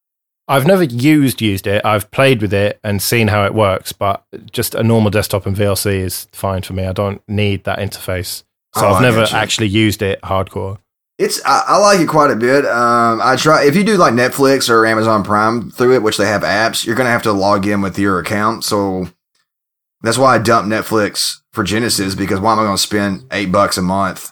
I've 0.48 0.68
never 0.68 0.84
used 0.84 1.42
used 1.42 1.66
it. 1.66 1.84
I've 1.84 2.12
played 2.12 2.42
with 2.42 2.54
it 2.54 2.80
and 2.84 3.02
seen 3.02 3.30
how 3.30 3.46
it 3.46 3.54
works, 3.54 3.92
but 3.92 4.24
just 4.52 4.76
a 4.76 4.84
normal 4.84 5.10
desktop 5.10 5.46
and 5.46 5.56
VLC 5.56 6.00
is 6.02 6.28
fine 6.32 6.62
for 6.62 6.74
me. 6.74 6.86
I 6.86 6.94
don't 6.94 7.22
need 7.28 7.64
that 7.64 7.80
interface. 7.80 8.44
So 8.76 8.86
oh, 8.86 8.94
I've 8.94 9.02
never 9.02 9.26
actually 9.32 9.70
used 9.70 10.02
it 10.02 10.22
hardcore. 10.22 10.78
It's 11.18 11.44
I, 11.46 11.64
I 11.68 11.78
like 11.78 12.00
it 12.00 12.10
quite 12.10 12.32
a 12.32 12.36
bit. 12.36 12.66
Um, 12.66 13.22
I 13.24 13.36
try 13.38 13.66
if 13.66 13.76
you 13.76 13.84
do 13.84 13.98
like 13.98 14.14
Netflix 14.14 14.70
or 14.70 14.86
Amazon 14.86 15.24
Prime 15.24 15.72
through 15.72 15.96
it, 15.96 16.04
which 16.04 16.18
they 16.18 16.28
have 16.28 16.42
apps, 16.42 16.86
you're 16.86 16.96
gonna 16.96 17.10
have 17.10 17.24
to 17.24 17.32
log 17.32 17.66
in 17.66 17.82
with 17.82 17.98
your 17.98 18.20
account. 18.20 18.64
So 18.66 19.08
that's 20.06 20.20
why 20.20 20.36
I 20.36 20.38
dumped 20.38 20.70
Netflix 20.70 21.40
for 21.52 21.64
Genesis 21.64 22.14
because 22.14 22.40
why 22.40 22.52
am 22.54 22.60
I 22.60 22.64
going 22.64 22.76
to 22.76 22.82
spend 22.82 23.26
eight 23.32 23.52
bucks 23.52 23.78
a 23.78 23.82
month 23.82 24.32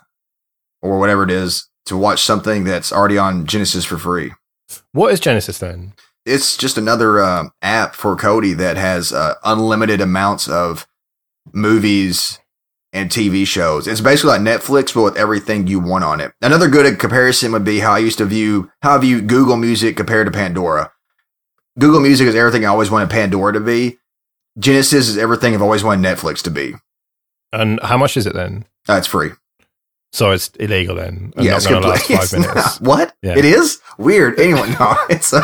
or 0.84 1.00
whatever 1.00 1.24
it 1.24 1.32
is 1.32 1.68
to 1.88 1.98
watch 1.98 2.22
something 2.22 2.64
that's 2.64 2.92
already 2.92 3.18
on 3.18 3.48
Genesis 3.48 3.84
for 3.84 3.98
free? 3.98 4.34
What 4.92 5.12
is 5.12 5.20
Genesis 5.20 5.58
then? 5.58 5.94
It's 6.26 6.56
just 6.58 6.78
another 6.78 7.20
uh, 7.22 7.46
app 7.64 7.96
for 7.96 8.16
Kodi 8.16 8.56
that 8.58 8.78
has 8.78 9.12
uh, 9.12 9.34
unlimited 9.44 10.00
amounts 10.00 10.48
of 10.48 10.86
movies 11.52 12.40
and 12.94 13.10
TV 13.10 13.46
shows. 13.46 13.88
It's 13.88 14.00
basically 14.00 14.38
like 14.38 14.42
Netflix, 14.42 14.94
but 14.94 15.02
with 15.02 15.18
everything 15.18 15.68
you 15.68 15.80
want 15.80 16.04
on 16.04 16.22
it. 16.22 16.32
Another 16.42 16.70
good 16.70 16.98
comparison 17.00 17.52
would 17.52 17.66
be 17.66 17.80
how 17.80 17.94
I 17.94 17.98
used 17.98 18.20
to 18.20 18.26
view 18.26 18.72
how 18.82 18.96
I 18.96 19.00
view 19.00 19.22
Google 19.22 19.58
Music 19.58 19.98
compared 19.98 20.28
to 20.28 20.32
Pandora. 20.32 20.92
Google 21.78 22.00
Music 22.00 22.28
is 22.28 22.36
everything 22.36 22.64
I 22.64 22.70
always 22.70 22.92
wanted 22.92 23.10
Pandora 23.10 23.54
to 23.54 23.60
be. 23.60 23.98
Genesis 24.60 25.10
is 25.10 25.18
everything 25.18 25.56
I've 25.56 25.64
always 25.64 25.84
wanted 25.84 26.08
Netflix 26.08 26.44
to 26.44 26.52
be. 26.52 26.76
And 27.52 27.80
how 27.82 27.98
much 27.98 28.16
is 28.16 28.28
it 28.28 28.34
then? 28.34 28.66
Uh, 28.88 28.94
it's 28.94 29.08
free. 29.08 29.32
So 30.14 30.30
it's 30.30 30.50
illegal 30.60 30.96
then. 30.96 31.34
yeah, 31.38 31.56
it's 31.56 31.68
last 31.68 32.06
five 32.06 32.32
minutes. 32.40 32.80
Not. 32.80 32.82
What? 32.82 33.16
Yeah. 33.24 33.36
It 33.36 33.46
is 33.46 33.82
weird. 33.98 34.40
Anyone? 34.40 34.72
No, 34.74 34.96
it's 35.10 35.34
uh, 35.34 35.42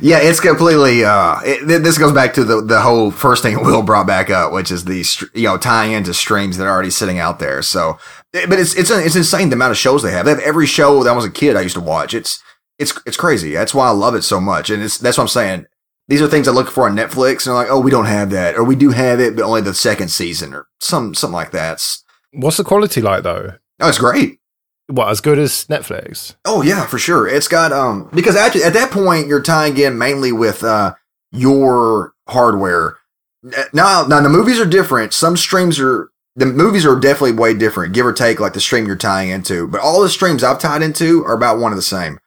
yeah, 0.00 0.20
it's 0.20 0.38
completely. 0.38 1.04
Uh, 1.04 1.40
it, 1.44 1.82
this 1.82 1.98
goes 1.98 2.12
back 2.12 2.32
to 2.34 2.44
the 2.44 2.60
the 2.60 2.80
whole 2.80 3.10
first 3.10 3.42
thing 3.42 3.60
Will 3.64 3.82
brought 3.82 4.06
back 4.06 4.30
up, 4.30 4.52
which 4.52 4.70
is 4.70 4.84
the 4.84 5.04
you 5.34 5.48
know 5.48 5.58
tying 5.58 5.90
into 5.90 6.14
streams 6.14 6.56
that 6.58 6.64
are 6.64 6.70
already 6.70 6.90
sitting 6.90 7.18
out 7.18 7.40
there. 7.40 7.60
So, 7.60 7.98
eh, 8.34 8.46
but 8.48 8.60
it's 8.60 8.76
it's 8.76 8.90
it's 8.90 9.16
insane 9.16 9.50
the 9.50 9.56
amount 9.56 9.72
of 9.72 9.78
shows 9.78 10.04
they 10.04 10.12
have. 10.12 10.26
They 10.26 10.30
have 10.30 10.40
every 10.40 10.66
show 10.66 11.02
that 11.02 11.10
I 11.10 11.16
was 11.16 11.24
a 11.24 11.30
kid 11.30 11.56
I 11.56 11.62
used 11.62 11.74
to 11.74 11.80
watch. 11.80 12.14
It's 12.14 12.40
it's 12.78 12.96
it's 13.04 13.16
crazy. 13.16 13.52
That's 13.52 13.74
why 13.74 13.88
I 13.88 13.90
love 13.90 14.14
it 14.14 14.22
so 14.22 14.40
much, 14.40 14.70
and 14.70 14.80
it's 14.80 14.96
that's 14.96 15.18
what 15.18 15.24
I'm 15.24 15.28
saying. 15.28 15.66
These 16.06 16.22
are 16.22 16.28
things 16.28 16.46
I 16.46 16.52
look 16.52 16.70
for 16.70 16.88
on 16.88 16.94
Netflix, 16.94 17.44
and 17.44 17.46
they're 17.46 17.54
like, 17.54 17.68
oh, 17.68 17.80
we 17.80 17.90
don't 17.90 18.04
have 18.06 18.30
that, 18.30 18.54
or 18.54 18.62
we 18.62 18.76
do 18.76 18.90
have 18.90 19.18
it, 19.18 19.34
but 19.34 19.44
only 19.44 19.60
the 19.60 19.74
second 19.74 20.10
season, 20.10 20.54
or 20.54 20.68
some 20.78 21.14
something 21.14 21.34
like 21.34 21.50
that. 21.50 21.72
It's, 21.74 22.04
What's 22.36 22.58
the 22.58 22.64
quality 22.64 23.00
like 23.00 23.22
though? 23.22 23.54
oh, 23.80 23.88
it's 23.88 23.98
great. 23.98 24.38
What 24.88 25.08
as 25.08 25.20
good 25.20 25.38
as 25.38 25.66
Netflix? 25.66 26.36
Oh 26.44 26.62
yeah, 26.62 26.86
for 26.86 26.98
sure. 26.98 27.26
It's 27.26 27.48
got 27.48 27.72
um 27.72 28.08
because 28.14 28.36
actually 28.36 28.64
at 28.64 28.74
that 28.74 28.90
point 28.90 29.26
you're 29.26 29.42
tying 29.42 29.76
in 29.78 29.98
mainly 29.98 30.32
with 30.32 30.62
uh 30.62 30.94
your 31.32 32.12
hardware. 32.28 32.98
Now 33.72 34.04
now 34.06 34.20
the 34.20 34.28
movies 34.28 34.60
are 34.60 34.66
different. 34.66 35.12
Some 35.12 35.36
streams 35.36 35.80
are 35.80 36.10
the 36.36 36.46
movies 36.46 36.84
are 36.84 37.00
definitely 37.00 37.32
way 37.32 37.54
different, 37.54 37.94
give 37.94 38.06
or 38.06 38.12
take 38.12 38.38
like 38.38 38.52
the 38.52 38.60
stream 38.60 38.86
you're 38.86 38.96
tying 38.96 39.30
into. 39.30 39.66
But 39.66 39.80
all 39.80 40.02
the 40.02 40.08
streams 40.08 40.44
I've 40.44 40.58
tied 40.58 40.82
into 40.82 41.24
are 41.24 41.34
about 41.34 41.58
one 41.58 41.72
of 41.72 41.76
the 41.76 41.82
same. 41.82 42.20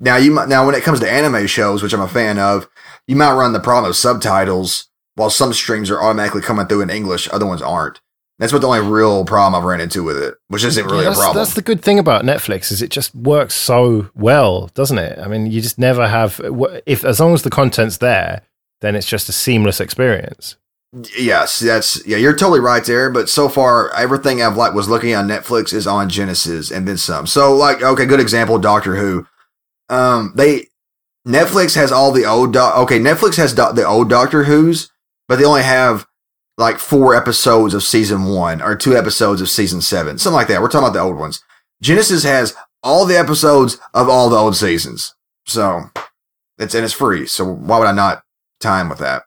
Now 0.00 0.16
you 0.16 0.32
might 0.32 0.48
now 0.48 0.64
when 0.66 0.74
it 0.74 0.82
comes 0.82 1.00
to 1.00 1.10
anime 1.10 1.46
shows, 1.46 1.82
which 1.82 1.92
I'm 1.92 2.00
a 2.00 2.08
fan 2.08 2.38
of, 2.38 2.68
you 3.06 3.14
might 3.14 3.34
run 3.34 3.52
the 3.52 3.60
problem 3.60 3.90
of 3.90 3.96
subtitles 3.96 4.88
while 5.14 5.30
some 5.30 5.52
streams 5.52 5.90
are 5.90 6.02
automatically 6.02 6.40
coming 6.40 6.66
through 6.66 6.80
in 6.80 6.90
English, 6.90 7.28
other 7.30 7.46
ones 7.46 7.60
aren't. 7.60 8.00
That's 8.40 8.52
what 8.52 8.62
the 8.62 8.68
only 8.68 8.80
real 8.80 9.24
problem 9.24 9.54
I've 9.54 9.66
ran 9.68 9.80
into 9.80 10.02
with 10.02 10.16
it, 10.16 10.34
which 10.48 10.64
isn't 10.64 10.84
really 10.86 11.04
Yeah, 11.04 11.12
a 11.12 11.14
problem. 11.14 11.36
that's 11.36 11.54
the 11.54 11.62
good 11.62 11.82
thing 11.82 11.98
about 12.00 12.24
Netflix 12.24 12.72
is 12.72 12.80
it 12.82 12.90
just 12.90 13.14
works 13.14 13.54
so 13.54 14.08
well, 14.16 14.68
doesn't 14.74 14.98
it? 14.98 15.18
I 15.18 15.28
mean, 15.28 15.46
you 15.52 15.60
just 15.60 15.78
never 15.78 16.08
have 16.08 16.40
if 16.86 17.04
as 17.04 17.20
long 17.20 17.34
as 17.34 17.42
the 17.42 17.50
content's 17.50 17.98
there, 17.98 18.40
then 18.80 18.96
it's 18.96 19.06
just 19.06 19.28
a 19.28 19.32
seamless 19.32 19.78
experience. 19.78 20.56
Yes, 21.16 21.60
that's 21.60 22.04
yeah, 22.06 22.16
you're 22.16 22.34
totally 22.34 22.58
right 22.60 22.84
there. 22.84 23.10
But 23.10 23.28
so 23.28 23.48
far, 23.48 23.94
everything 23.94 24.42
I've 24.42 24.56
like 24.56 24.72
was 24.74 24.88
looking 24.88 25.14
on 25.14 25.28
Netflix 25.28 25.72
is 25.72 25.86
on 25.86 26.08
Genesis 26.08 26.72
and 26.72 26.88
then 26.88 26.96
some. 26.96 27.26
So 27.28 27.54
like, 27.54 27.80
okay, 27.82 28.06
good 28.06 28.18
example, 28.20 28.58
Doctor 28.58 28.96
Who. 28.96 29.26
Um, 29.88 30.32
they 30.34 30.66
Netflix 31.28 31.74
has 31.76 31.92
all 31.92 32.10
the 32.10 32.24
old 32.24 32.52
doc. 32.54 32.76
Okay, 32.78 32.98
Netflix 32.98 33.36
has 33.36 33.52
do- 33.52 33.72
the 33.72 33.86
old 33.86 34.08
Doctor 34.08 34.44
Who's, 34.44 34.90
but 35.28 35.38
they 35.38 35.44
only 35.44 35.62
have 35.62 36.06
like 36.60 36.78
four 36.78 37.14
episodes 37.14 37.74
of 37.74 37.82
season 37.82 38.26
one 38.26 38.60
or 38.62 38.76
two 38.76 38.96
episodes 38.96 39.40
of 39.40 39.48
season 39.48 39.80
seven, 39.80 40.18
something 40.18 40.36
like 40.36 40.48
that. 40.48 40.60
We're 40.60 40.68
talking 40.68 40.86
about 40.86 40.92
the 40.94 41.00
old 41.00 41.16
ones. 41.18 41.42
Genesis 41.82 42.22
has 42.24 42.54
all 42.82 43.06
the 43.06 43.18
episodes 43.18 43.78
of 43.94 44.08
all 44.08 44.28
the 44.30 44.36
old 44.36 44.54
seasons, 44.56 45.14
so 45.46 45.82
it's 46.58 46.74
and 46.74 46.84
it's 46.84 46.94
free. 46.94 47.26
So 47.26 47.44
why 47.44 47.78
would 47.78 47.88
I 47.88 47.92
not 47.92 48.22
time 48.60 48.88
with 48.88 48.98
that? 48.98 49.24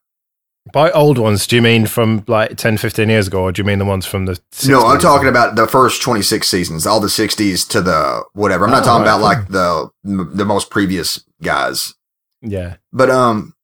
By 0.71 0.91
old 0.91 1.17
ones, 1.17 1.45
do 1.45 1.57
you 1.57 1.61
mean 1.61 1.88
from 1.88 2.23
like 2.27 2.55
10, 2.55 2.77
15 2.77 3.09
years 3.09 3.27
ago, 3.27 3.43
or 3.43 3.51
do 3.51 3.59
you 3.59 3.65
mean 3.65 3.79
the 3.79 3.86
ones 3.86 4.05
from 4.05 4.25
the 4.27 4.39
60s? 4.53 4.69
No, 4.69 4.86
I'm 4.88 4.97
talking 4.99 5.27
about 5.27 5.55
the 5.57 5.67
first 5.67 6.01
26 6.01 6.47
seasons, 6.47 6.88
all 6.88 7.01
the 7.01 7.07
60s 7.09 7.67
to 7.69 7.81
the 7.81 8.23
whatever. 8.31 8.63
I'm 8.63 8.71
not 8.71 8.84
Oh, 8.84 8.86
talking 8.86 9.05
right. 9.05 9.15
about 9.15 9.21
like 9.21 9.47
the 9.49 9.89
the 10.03 10.45
most 10.45 10.69
previous 10.69 11.21
guys. 11.41 11.93
Yeah. 12.41 12.75
But 12.93 13.09
um 13.09 13.55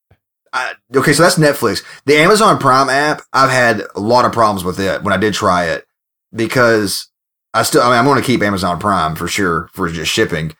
I, 0.54 0.74
okay, 0.95 1.14
so 1.14 1.24
that's 1.24 1.38
Netflix. 1.38 1.84
The 2.06 2.18
Amazon 2.18 2.60
Prime 2.60 2.89
app, 2.89 3.22
I've 3.34 3.52
had 3.52 3.84
a 3.95 4.00
lot 4.00 4.26
of 4.26 4.32
problems 4.32 4.64
with 4.64 4.80
it 4.80 5.04
when 5.04 5.14
I 5.14 5.18
did 5.18 5.34
try 5.34 5.66
it 5.66 5.86
because 6.34 7.10
I 7.54 7.64
still 7.64 7.82
I 7.82 7.89
mean 7.89 8.00
I'm 8.00 8.06
going 8.06 8.20
to 8.20 8.26
keep 8.26 8.41
Amazon 8.41 8.80
Prime 8.80 9.16
for 9.16 9.28
sure 9.28 9.70
for 9.74 9.89
just 9.89 10.12
shipping. 10.12 10.56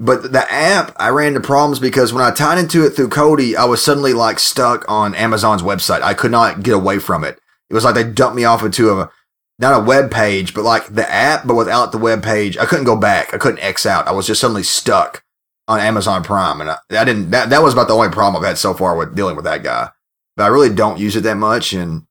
But 0.00 0.32
the 0.32 0.52
app, 0.52 0.94
I 0.96 1.08
ran 1.08 1.28
into 1.28 1.40
problems 1.40 1.80
because 1.80 2.12
when 2.12 2.22
I 2.22 2.30
tied 2.30 2.58
into 2.58 2.86
it 2.86 2.90
through 2.90 3.08
Kodi, 3.08 3.56
I 3.56 3.64
was 3.64 3.82
suddenly 3.82 4.12
like 4.12 4.38
stuck 4.38 4.84
on 4.88 5.14
Amazon's 5.16 5.62
website. 5.62 6.02
I 6.02 6.14
could 6.14 6.30
not 6.30 6.62
get 6.62 6.74
away 6.74 7.00
from 7.00 7.24
it. 7.24 7.40
It 7.68 7.74
was 7.74 7.84
like 7.84 7.96
they 7.96 8.04
dumped 8.04 8.36
me 8.36 8.44
off 8.44 8.62
into 8.62 8.92
a 8.92 9.10
not 9.58 9.80
a 9.80 9.84
web 9.84 10.10
page, 10.10 10.54
but 10.54 10.62
like 10.62 10.86
the 10.86 11.10
app, 11.10 11.46
but 11.46 11.56
without 11.56 11.90
the 11.90 11.98
web 11.98 12.22
page. 12.22 12.56
I 12.56 12.64
couldn't 12.64 12.84
go 12.84 12.96
back. 12.96 13.34
I 13.34 13.38
couldn't 13.38 13.62
X 13.62 13.86
out. 13.86 14.06
I 14.06 14.12
was 14.12 14.26
just 14.26 14.40
suddenly 14.40 14.62
stuck 14.62 15.24
on 15.68 15.80
Amazon 15.80 16.24
Prime, 16.24 16.60
and 16.60 16.70
I, 16.70 16.78
I 16.90 17.04
didn't. 17.04 17.30
That 17.30 17.50
that 17.50 17.62
was 17.62 17.74
about 17.74 17.86
the 17.86 17.94
only 17.94 18.08
problem 18.08 18.42
I've 18.42 18.48
had 18.48 18.58
so 18.58 18.74
far 18.74 18.96
with 18.96 19.14
dealing 19.14 19.36
with 19.36 19.44
that 19.44 19.62
guy. 19.62 19.90
But 20.36 20.44
I 20.44 20.48
really 20.48 20.74
don't 20.74 20.98
use 20.98 21.14
it 21.14 21.20
that 21.22 21.36
much, 21.36 21.72
and 21.72 22.06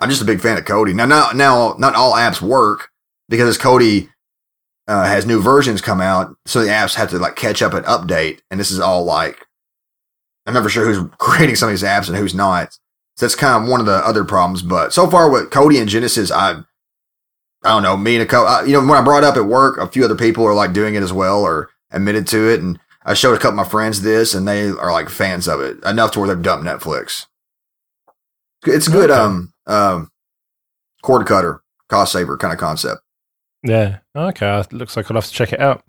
I'm 0.00 0.10
just 0.10 0.22
a 0.22 0.26
big 0.26 0.40
fan 0.40 0.58
of 0.58 0.64
Kodi. 0.64 0.94
Now, 0.94 1.06
now, 1.06 1.30
now, 1.34 1.76
not 1.78 1.94
all 1.94 2.14
apps 2.14 2.42
work 2.42 2.88
because 3.28 3.56
Kodi 3.56 4.08
uh, 4.88 5.04
has 5.04 5.24
new 5.24 5.40
versions 5.40 5.80
come 5.80 6.00
out, 6.00 6.34
so 6.46 6.60
the 6.60 6.70
apps 6.70 6.94
have 6.96 7.10
to 7.10 7.18
like 7.18 7.36
catch 7.36 7.62
up 7.62 7.74
and 7.74 7.86
update. 7.86 8.40
And 8.50 8.58
this 8.58 8.70
is 8.70 8.80
all 8.80 9.04
like 9.04 9.46
I'm 10.46 10.54
never 10.54 10.68
sure 10.68 10.84
who's 10.84 11.08
creating 11.18 11.56
some 11.56 11.68
of 11.68 11.72
these 11.72 11.82
apps 11.82 12.08
and 12.08 12.16
who's 12.16 12.34
not. 12.34 12.72
So 13.16 13.26
that's 13.26 13.36
kind 13.36 13.62
of 13.62 13.70
one 13.70 13.78
of 13.78 13.86
the 13.86 14.04
other 14.04 14.24
problems. 14.24 14.62
But 14.62 14.92
so 14.92 15.08
far 15.08 15.30
with 15.30 15.50
Kodi 15.50 15.80
and 15.80 15.88
Genesis, 15.88 16.32
I 16.32 16.62
I 17.62 17.68
don't 17.68 17.82
know. 17.82 17.96
Me 17.96 18.16
and 18.16 18.24
a 18.24 18.26
co- 18.26 18.46
uh, 18.46 18.62
you 18.62 18.72
know, 18.72 18.80
when 18.80 18.98
I 18.98 19.02
brought 19.02 19.24
up 19.24 19.36
at 19.36 19.46
work, 19.46 19.78
a 19.78 19.86
few 19.86 20.04
other 20.04 20.16
people 20.16 20.44
are 20.44 20.54
like 20.54 20.72
doing 20.72 20.96
it 20.96 21.02
as 21.02 21.12
well 21.12 21.42
or 21.42 21.70
admitted 21.94 22.26
to 22.28 22.48
it, 22.50 22.60
and 22.60 22.78
I 23.04 23.14
showed 23.14 23.34
a 23.34 23.38
couple 23.38 23.60
of 23.60 23.66
my 23.66 23.70
friends 23.70 24.02
this, 24.02 24.34
and 24.34 24.46
they 24.46 24.68
are 24.68 24.92
like 24.92 25.08
fans 25.08 25.48
of 25.48 25.60
it 25.60 25.82
enough 25.84 26.12
to 26.12 26.20
where 26.20 26.28
they've 26.28 26.42
dumped 26.42 26.66
Netflix. 26.66 27.26
It's 28.66 28.88
good. 28.88 29.10
Okay. 29.10 29.20
Um, 29.20 29.52
um, 29.66 30.10
cord 31.02 31.26
cutter, 31.26 31.62
cost 31.88 32.12
saver 32.12 32.36
kind 32.36 32.52
of 32.52 32.58
concept. 32.58 33.02
Yeah. 33.62 33.98
Okay. 34.16 34.62
Looks 34.72 34.96
like 34.96 35.10
I'll 35.10 35.16
have 35.16 35.26
to 35.26 35.32
check 35.32 35.52
it 35.52 35.60
out. 35.60 35.84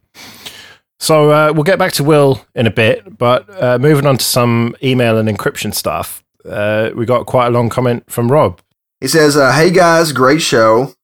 So 0.99 1.29
uh, 1.29 1.51
we'll 1.53 1.63
get 1.63 1.77
back 1.77 1.91
to 1.93 2.03
Will 2.03 2.45
in 2.55 2.67
a 2.67 2.71
bit, 2.71 3.17
but 3.17 3.45
uh, 3.61 3.77
moving 3.77 4.05
on 4.05 4.17
to 4.17 4.25
some 4.25 4.75
email 4.81 5.17
and 5.17 5.27
encryption 5.27 5.73
stuff. 5.73 6.23
Uh, 6.49 6.91
we 6.95 7.05
got 7.05 7.25
quite 7.25 7.47
a 7.47 7.49
long 7.49 7.69
comment 7.69 8.09
from 8.09 8.31
Rob. 8.31 8.61
He 9.01 9.07
says, 9.07 9.35
uh, 9.35 9.51
"Hey 9.51 9.71
guys, 9.71 10.13
great 10.13 10.41
show. 10.41 10.94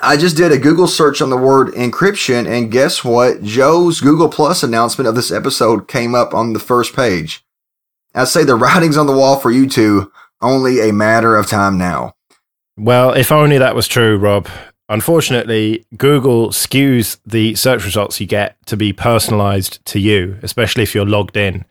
I 0.00 0.16
just 0.16 0.36
did 0.36 0.52
a 0.52 0.58
Google 0.58 0.86
search 0.86 1.20
on 1.20 1.30
the 1.30 1.36
word 1.36 1.74
encryption, 1.74 2.46
and 2.46 2.70
guess 2.70 3.02
what? 3.02 3.42
Joe's 3.42 4.00
Google 4.00 4.28
Plus 4.28 4.62
announcement 4.62 5.08
of 5.08 5.16
this 5.16 5.32
episode 5.32 5.88
came 5.88 6.14
up 6.14 6.34
on 6.34 6.52
the 6.52 6.60
first 6.60 6.94
page. 6.94 7.44
I 8.14 8.24
say 8.24 8.44
the 8.44 8.54
writing's 8.56 8.96
on 8.96 9.08
the 9.08 9.16
wall 9.16 9.40
for 9.40 9.50
you 9.50 9.68
two. 9.68 10.12
Only 10.40 10.88
a 10.88 10.92
matter 10.92 11.36
of 11.36 11.48
time 11.48 11.78
now. 11.78 12.14
Well, 12.76 13.12
if 13.12 13.32
only 13.32 13.58
that 13.58 13.74
was 13.74 13.88
true, 13.88 14.16
Rob. 14.16 14.48
Unfortunately, 14.88 15.84
Google 15.96 16.50
skews 16.50 17.18
the 17.26 17.56
search 17.56 17.84
results 17.84 18.20
you 18.20 18.26
get 18.26 18.56
to 18.66 18.76
be 18.76 18.92
personalized 18.92 19.84
to 19.86 19.98
you, 19.98 20.38
especially 20.42 20.84
if 20.84 20.94
you're 20.94 21.04
logged 21.04 21.36
in. 21.36 21.64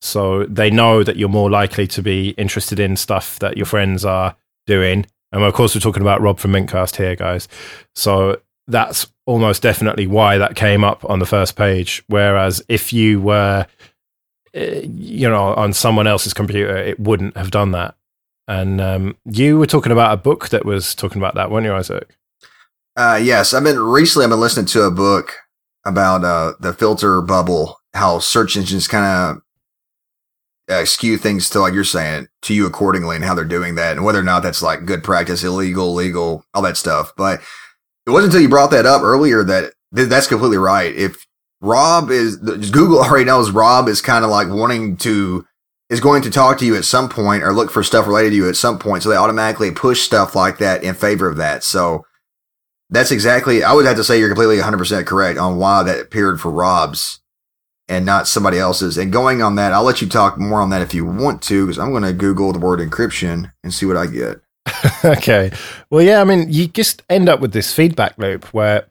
So 0.00 0.44
they 0.46 0.70
know 0.70 1.04
that 1.04 1.16
you're 1.16 1.28
more 1.28 1.50
likely 1.50 1.86
to 1.88 2.02
be 2.02 2.30
interested 2.30 2.80
in 2.80 2.96
stuff 2.96 3.38
that 3.40 3.58
your 3.58 3.66
friends 3.66 4.06
are 4.06 4.36
doing. 4.66 5.06
And 5.34 5.42
of 5.42 5.52
course, 5.52 5.74
we're 5.74 5.80
talking 5.80 6.00
about 6.00 6.20
Rob 6.20 6.38
from 6.38 6.52
Mintcast 6.52 6.94
here, 6.94 7.16
guys. 7.16 7.48
So 7.96 8.40
that's 8.68 9.08
almost 9.26 9.62
definitely 9.62 10.06
why 10.06 10.38
that 10.38 10.54
came 10.54 10.84
up 10.84 11.04
on 11.10 11.18
the 11.18 11.26
first 11.26 11.56
page. 11.56 12.04
Whereas 12.06 12.62
if 12.68 12.92
you 12.92 13.20
were, 13.20 13.66
eh, 14.54 14.82
you 14.84 15.28
know, 15.28 15.54
on 15.54 15.72
someone 15.72 16.06
else's 16.06 16.34
computer, 16.34 16.76
it 16.76 17.00
wouldn't 17.00 17.36
have 17.36 17.50
done 17.50 17.72
that. 17.72 17.96
And 18.46 18.80
um, 18.80 19.16
you 19.24 19.58
were 19.58 19.66
talking 19.66 19.90
about 19.90 20.12
a 20.12 20.16
book 20.16 20.50
that 20.50 20.64
was 20.64 20.94
talking 20.94 21.20
about 21.20 21.34
that, 21.34 21.50
weren't 21.50 21.66
you, 21.66 21.74
Isaac? 21.74 22.16
Uh, 22.96 23.18
yes, 23.20 23.52
I've 23.52 23.64
been 23.64 23.80
recently. 23.80 24.24
I've 24.24 24.30
been 24.30 24.40
listening 24.40 24.66
to 24.66 24.82
a 24.82 24.90
book 24.92 25.32
about 25.84 26.22
uh, 26.22 26.52
the 26.60 26.72
filter 26.72 27.20
bubble, 27.20 27.80
how 27.92 28.20
search 28.20 28.56
engines 28.56 28.86
kind 28.86 29.04
of 29.04 29.42
uh, 30.68 30.84
skew 30.84 31.18
things 31.18 31.50
to, 31.50 31.60
like 31.60 31.74
you're 31.74 31.84
saying, 31.84 32.28
to 32.42 32.54
you 32.54 32.66
accordingly, 32.66 33.16
and 33.16 33.24
how 33.24 33.34
they're 33.34 33.44
doing 33.44 33.74
that, 33.74 33.96
and 33.96 34.04
whether 34.04 34.18
or 34.18 34.24
not 34.24 34.42
that's 34.42 34.62
like 34.62 34.86
good 34.86 35.04
practice, 35.04 35.44
illegal, 35.44 35.92
legal, 35.94 36.44
all 36.54 36.62
that 36.62 36.76
stuff. 36.76 37.12
But 37.16 37.40
it 38.06 38.10
wasn't 38.10 38.32
until 38.32 38.42
you 38.42 38.48
brought 38.48 38.70
that 38.70 38.86
up 38.86 39.02
earlier 39.02 39.44
that 39.44 39.72
th- 39.94 40.08
that's 40.08 40.26
completely 40.26 40.58
right. 40.58 40.94
If 40.94 41.26
Rob 41.60 42.10
is 42.10 42.36
Google 42.36 42.98
already 43.02 43.24
knows 43.24 43.50
Rob 43.50 43.88
is 43.88 44.00
kind 44.00 44.24
of 44.24 44.30
like 44.30 44.48
wanting 44.48 44.96
to 44.98 45.46
is 45.90 46.00
going 46.00 46.22
to 46.22 46.30
talk 46.30 46.58
to 46.58 46.66
you 46.66 46.76
at 46.76 46.84
some 46.84 47.08
point 47.08 47.42
or 47.42 47.52
look 47.52 47.70
for 47.70 47.82
stuff 47.82 48.06
related 48.06 48.30
to 48.30 48.36
you 48.36 48.48
at 48.48 48.56
some 48.56 48.78
point, 48.78 49.02
so 49.02 49.08
they 49.08 49.16
automatically 49.16 49.70
push 49.70 50.00
stuff 50.00 50.34
like 50.34 50.58
that 50.58 50.82
in 50.82 50.94
favor 50.94 51.28
of 51.28 51.36
that. 51.36 51.62
So 51.62 52.04
that's 52.90 53.10
exactly. 53.10 53.62
I 53.62 53.72
would 53.72 53.86
have 53.86 53.96
to 53.96 54.04
say 54.04 54.18
you're 54.18 54.28
completely 54.28 54.56
100 54.56 54.78
percent 54.78 55.06
correct 55.06 55.38
on 55.38 55.58
why 55.58 55.82
that 55.82 56.00
appeared 56.00 56.40
for 56.40 56.50
Rob's 56.50 57.20
and 57.88 58.06
not 58.06 58.28
somebody 58.28 58.58
else's. 58.58 58.96
And 58.96 59.12
going 59.12 59.42
on 59.42 59.56
that, 59.56 59.72
I'll 59.72 59.82
let 59.82 60.00
you 60.00 60.08
talk 60.08 60.38
more 60.38 60.60
on 60.60 60.70
that 60.70 60.82
if 60.82 60.94
you 60.94 61.04
want 61.04 61.42
to, 61.42 61.66
because 61.66 61.78
I'm 61.78 61.90
going 61.90 62.02
to 62.02 62.12
Google 62.12 62.52
the 62.52 62.58
word 62.58 62.80
encryption 62.80 63.52
and 63.62 63.72
see 63.72 63.86
what 63.86 63.96
I 63.96 64.06
get. 64.06 64.40
okay. 65.04 65.52
Well, 65.90 66.02
yeah, 66.02 66.20
I 66.20 66.24
mean, 66.24 66.50
you 66.50 66.68
just 66.68 67.02
end 67.10 67.28
up 67.28 67.40
with 67.40 67.52
this 67.52 67.72
feedback 67.72 68.16
loop 68.18 68.46
where 68.54 68.86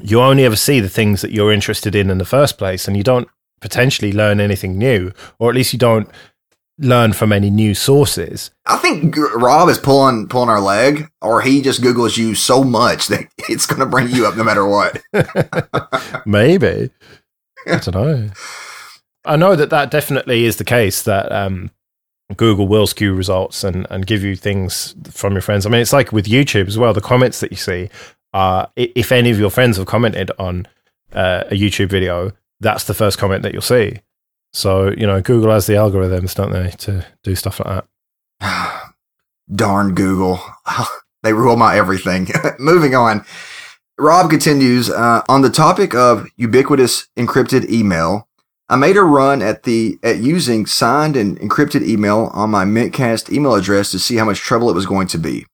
you 0.00 0.20
only 0.20 0.44
ever 0.44 0.56
see 0.56 0.80
the 0.80 0.88
things 0.88 1.20
that 1.22 1.30
you're 1.30 1.52
interested 1.52 1.94
in 1.94 2.10
in 2.10 2.18
the 2.18 2.24
first 2.24 2.58
place, 2.58 2.88
and 2.88 2.96
you 2.96 3.02
don't 3.02 3.28
potentially 3.60 4.12
learn 4.12 4.40
anything 4.40 4.76
new, 4.76 5.12
or 5.38 5.50
at 5.50 5.54
least 5.54 5.72
you 5.72 5.78
don't 5.78 6.08
learn 6.78 7.12
from 7.12 7.32
any 7.32 7.50
new 7.50 7.74
sources. 7.74 8.50
I 8.66 8.76
think 8.78 9.16
Rob 9.16 9.68
is 9.68 9.78
pulling 9.78 10.28
pulling 10.28 10.48
our 10.48 10.60
leg, 10.60 11.08
or 11.20 11.40
he 11.42 11.62
just 11.62 11.82
Googles 11.82 12.16
you 12.16 12.34
so 12.34 12.64
much 12.64 13.06
that 13.08 13.28
it's 13.48 13.66
going 13.66 13.80
to 13.80 13.86
bring 13.86 14.10
you 14.10 14.26
up 14.26 14.36
no 14.36 14.44
matter 14.44 14.66
what. 14.66 15.00
Maybe. 16.26 16.90
I 17.66 17.78
don't 17.78 17.94
know. 17.94 18.30
I 19.24 19.36
know 19.36 19.56
that 19.56 19.70
that 19.70 19.90
definitely 19.90 20.44
is 20.44 20.56
the 20.56 20.64
case. 20.64 21.02
That 21.02 21.32
um, 21.32 21.70
Google 22.36 22.66
will 22.66 22.86
skew 22.86 23.14
results 23.14 23.64
and, 23.64 23.86
and 23.90 24.06
give 24.06 24.22
you 24.22 24.36
things 24.36 24.94
from 25.10 25.32
your 25.32 25.42
friends. 25.42 25.66
I 25.66 25.70
mean, 25.70 25.80
it's 25.80 25.92
like 25.92 26.12
with 26.12 26.26
YouTube 26.26 26.68
as 26.68 26.78
well. 26.78 26.92
The 26.92 27.00
comments 27.00 27.40
that 27.40 27.50
you 27.50 27.56
see 27.56 27.90
are, 28.32 28.70
if 28.76 29.12
any 29.12 29.30
of 29.30 29.38
your 29.38 29.50
friends 29.50 29.76
have 29.76 29.86
commented 29.86 30.30
on 30.38 30.66
uh, 31.12 31.44
a 31.50 31.54
YouTube 31.54 31.90
video, 31.90 32.32
that's 32.60 32.84
the 32.84 32.94
first 32.94 33.18
comment 33.18 33.42
that 33.42 33.52
you'll 33.52 33.62
see. 33.62 34.00
So, 34.52 34.90
you 34.90 35.06
know, 35.06 35.20
Google 35.20 35.50
has 35.50 35.66
the 35.66 35.74
algorithms, 35.74 36.34
don't 36.34 36.52
they, 36.52 36.70
to 36.70 37.04
do 37.22 37.34
stuff 37.34 37.60
like 37.60 37.84
that. 38.40 38.92
Darn 39.54 39.94
Google. 39.94 40.40
they 41.22 41.32
rule 41.32 41.56
my 41.56 41.76
everything. 41.76 42.28
Moving 42.58 42.94
on. 42.94 43.24
Rob 43.98 44.28
continues 44.28 44.90
uh, 44.90 45.22
on 45.28 45.42
the 45.42 45.50
topic 45.50 45.94
of 45.94 46.26
ubiquitous 46.36 47.06
encrypted 47.16 47.68
email. 47.70 48.28
I 48.68 48.76
made 48.76 48.96
a 48.96 49.02
run 49.02 49.42
at 49.42 49.62
the 49.64 49.98
at 50.02 50.18
using 50.18 50.66
signed 50.66 51.16
and 51.16 51.38
encrypted 51.38 51.86
email 51.86 52.30
on 52.32 52.50
my 52.50 52.64
Mintcast 52.64 53.32
email 53.32 53.54
address 53.54 53.90
to 53.92 53.98
see 53.98 54.16
how 54.16 54.24
much 54.24 54.38
trouble 54.38 54.70
it 54.70 54.74
was 54.74 54.86
going 54.86 55.06
to 55.08 55.18
be. 55.18 55.46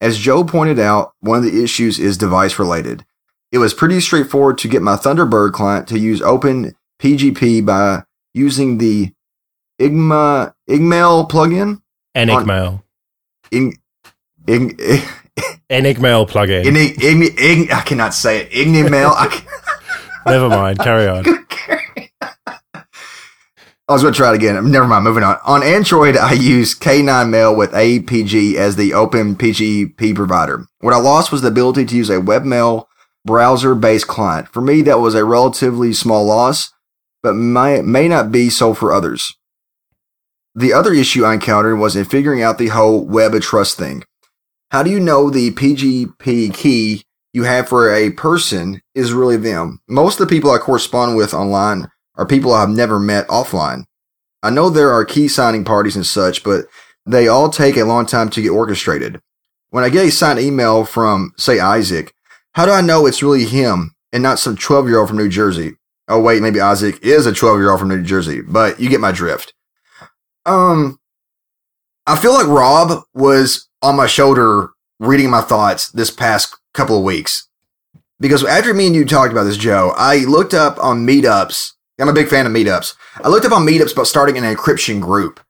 As 0.00 0.18
Joe 0.18 0.44
pointed 0.44 0.78
out, 0.78 1.12
one 1.20 1.38
of 1.38 1.44
the 1.44 1.62
issues 1.62 1.98
is 1.98 2.16
device 2.16 2.58
related. 2.58 3.04
It 3.52 3.58
was 3.58 3.74
pretty 3.74 4.00
straightforward 4.00 4.58
to 4.58 4.68
get 4.68 4.82
my 4.82 4.96
Thunderbird 4.96 5.52
client 5.52 5.88
to 5.88 5.98
use 5.98 6.22
Open 6.22 6.74
PGP 7.00 7.64
by 7.64 8.04
using 8.34 8.78
the 8.78 9.12
Igma 9.80 10.54
Igmail 10.68 11.28
plugin. 11.28 11.82
Enigmail. 12.14 12.82
In, 13.50 13.74
in, 14.46 14.76
in, 14.78 15.02
Enigmail 15.70 16.26
plugin. 16.26 16.64
Igni, 16.64 16.94
Igni, 16.94 17.28
Igni, 17.36 17.72
I 17.72 17.82
cannot 17.82 18.14
say 18.14 18.42
it. 18.42 18.50
Ignimail. 18.50 19.12
Never 20.26 20.48
mind. 20.48 20.78
Carry 20.78 21.08
on. 21.08 21.24
I 23.88 23.92
was 23.92 24.02
going 24.02 24.12
to 24.12 24.16
try 24.16 24.30
it 24.32 24.34
again. 24.34 24.70
Never 24.70 24.86
mind. 24.86 25.04
Moving 25.04 25.22
on. 25.22 25.38
On 25.44 25.62
Android, 25.62 26.16
I 26.16 26.32
use 26.32 26.74
K9 26.76 27.30
Mail 27.30 27.54
with 27.54 27.70
APG 27.70 28.54
as 28.54 28.74
the 28.74 28.94
open 28.94 29.36
PGP 29.36 30.14
provider. 30.14 30.66
What 30.80 30.94
I 30.94 30.98
lost 30.98 31.30
was 31.30 31.42
the 31.42 31.48
ability 31.48 31.84
to 31.86 31.96
use 31.96 32.10
a 32.10 32.14
webmail 32.14 32.86
browser 33.24 33.74
based 33.74 34.08
client. 34.08 34.48
For 34.48 34.60
me, 34.60 34.82
that 34.82 34.98
was 34.98 35.14
a 35.14 35.24
relatively 35.24 35.92
small 35.92 36.24
loss, 36.24 36.72
but 37.22 37.34
may, 37.34 37.80
may 37.82 38.08
not 38.08 38.32
be 38.32 38.50
so 38.50 38.74
for 38.74 38.92
others. 38.92 39.36
The 40.54 40.72
other 40.72 40.92
issue 40.92 41.24
I 41.24 41.34
encountered 41.34 41.76
was 41.76 41.94
in 41.94 42.06
figuring 42.06 42.42
out 42.42 42.58
the 42.58 42.68
whole 42.68 43.04
web 43.04 43.34
of 43.34 43.42
trust 43.42 43.76
thing. 43.76 44.04
How 44.70 44.82
do 44.82 44.90
you 44.90 44.98
know 44.98 45.30
the 45.30 45.52
PGP 45.52 46.52
key 46.52 47.04
you 47.32 47.44
have 47.44 47.68
for 47.68 47.92
a 47.92 48.10
person 48.10 48.80
is 48.94 49.12
really 49.12 49.36
them? 49.36 49.80
Most 49.88 50.20
of 50.20 50.26
the 50.26 50.34
people 50.34 50.50
I 50.50 50.58
correspond 50.58 51.16
with 51.16 51.34
online 51.34 51.88
are 52.16 52.26
people 52.26 52.52
I've 52.52 52.70
never 52.70 52.98
met 52.98 53.28
offline. 53.28 53.84
I 54.42 54.50
know 54.50 54.68
there 54.68 54.92
are 54.92 55.04
key 55.04 55.28
signing 55.28 55.64
parties 55.64 55.96
and 55.96 56.06
such, 56.06 56.42
but 56.42 56.66
they 57.04 57.28
all 57.28 57.48
take 57.48 57.76
a 57.76 57.84
long 57.84 58.06
time 58.06 58.28
to 58.30 58.42
get 58.42 58.50
orchestrated. 58.50 59.20
When 59.70 59.84
I 59.84 59.88
get 59.88 60.06
a 60.06 60.10
signed 60.10 60.40
email 60.40 60.84
from, 60.84 61.32
say, 61.36 61.60
Isaac, 61.60 62.12
how 62.52 62.66
do 62.66 62.72
I 62.72 62.80
know 62.80 63.06
it's 63.06 63.22
really 63.22 63.44
him 63.44 63.94
and 64.12 64.22
not 64.22 64.38
some 64.38 64.56
12 64.56 64.88
year 64.88 64.98
old 64.98 65.08
from 65.08 65.18
New 65.18 65.28
Jersey? 65.28 65.74
Oh, 66.08 66.20
wait, 66.20 66.42
maybe 66.42 66.60
Isaac 66.60 66.98
is 67.02 67.26
a 67.26 67.32
12 67.32 67.58
year 67.58 67.70
old 67.70 67.80
from 67.80 67.88
New 67.88 68.02
Jersey, 68.02 68.40
but 68.40 68.80
you 68.80 68.88
get 68.88 69.00
my 69.00 69.12
drift. 69.12 69.52
Um, 70.44 70.98
I 72.06 72.16
feel 72.16 72.32
like 72.32 72.46
Rob 72.46 73.02
was 73.14 73.68
on 73.86 73.96
my 73.96 74.06
shoulder 74.06 74.70
reading 74.98 75.30
my 75.30 75.40
thoughts 75.40 75.90
this 75.90 76.10
past 76.10 76.56
couple 76.74 76.98
of 76.98 77.04
weeks. 77.04 77.48
Because 78.18 78.44
after 78.44 78.72
me 78.72 78.86
and 78.86 78.96
you 78.96 79.04
talked 79.04 79.32
about 79.32 79.44
this, 79.44 79.58
Joe, 79.58 79.92
I 79.96 80.24
looked 80.24 80.54
up 80.54 80.78
on 80.82 81.06
meetups 81.06 81.72
I'm 81.98 82.08
a 82.08 82.12
big 82.12 82.28
fan 82.28 82.46
of 82.46 82.52
meetups. 82.52 82.94
I 83.24 83.28
looked 83.28 83.46
up 83.46 83.52
on 83.52 83.66
meetups 83.66 83.92
about 83.92 84.06
starting 84.06 84.36
an 84.36 84.44
encryption 84.44 85.00
group. 85.00 85.40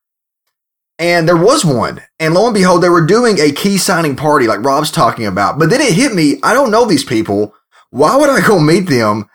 And 0.98 1.28
there 1.28 1.36
was 1.36 1.64
one. 1.64 2.02
And 2.18 2.34
lo 2.34 2.46
and 2.46 2.54
behold, 2.54 2.82
they 2.82 2.88
were 2.88 3.04
doing 3.04 3.38
a 3.38 3.52
key 3.52 3.76
signing 3.76 4.16
party 4.16 4.46
like 4.46 4.64
Rob's 4.64 4.90
talking 4.90 5.26
about. 5.26 5.58
But 5.58 5.70
then 5.70 5.80
it 5.80 5.92
hit 5.92 6.14
me, 6.14 6.38
I 6.42 6.54
don't 6.54 6.70
know 6.70 6.84
these 6.84 7.04
people. 7.04 7.54
Why 7.90 8.16
would 8.16 8.30
I 8.30 8.46
go 8.46 8.58
meet 8.58 8.88
them 8.88 9.28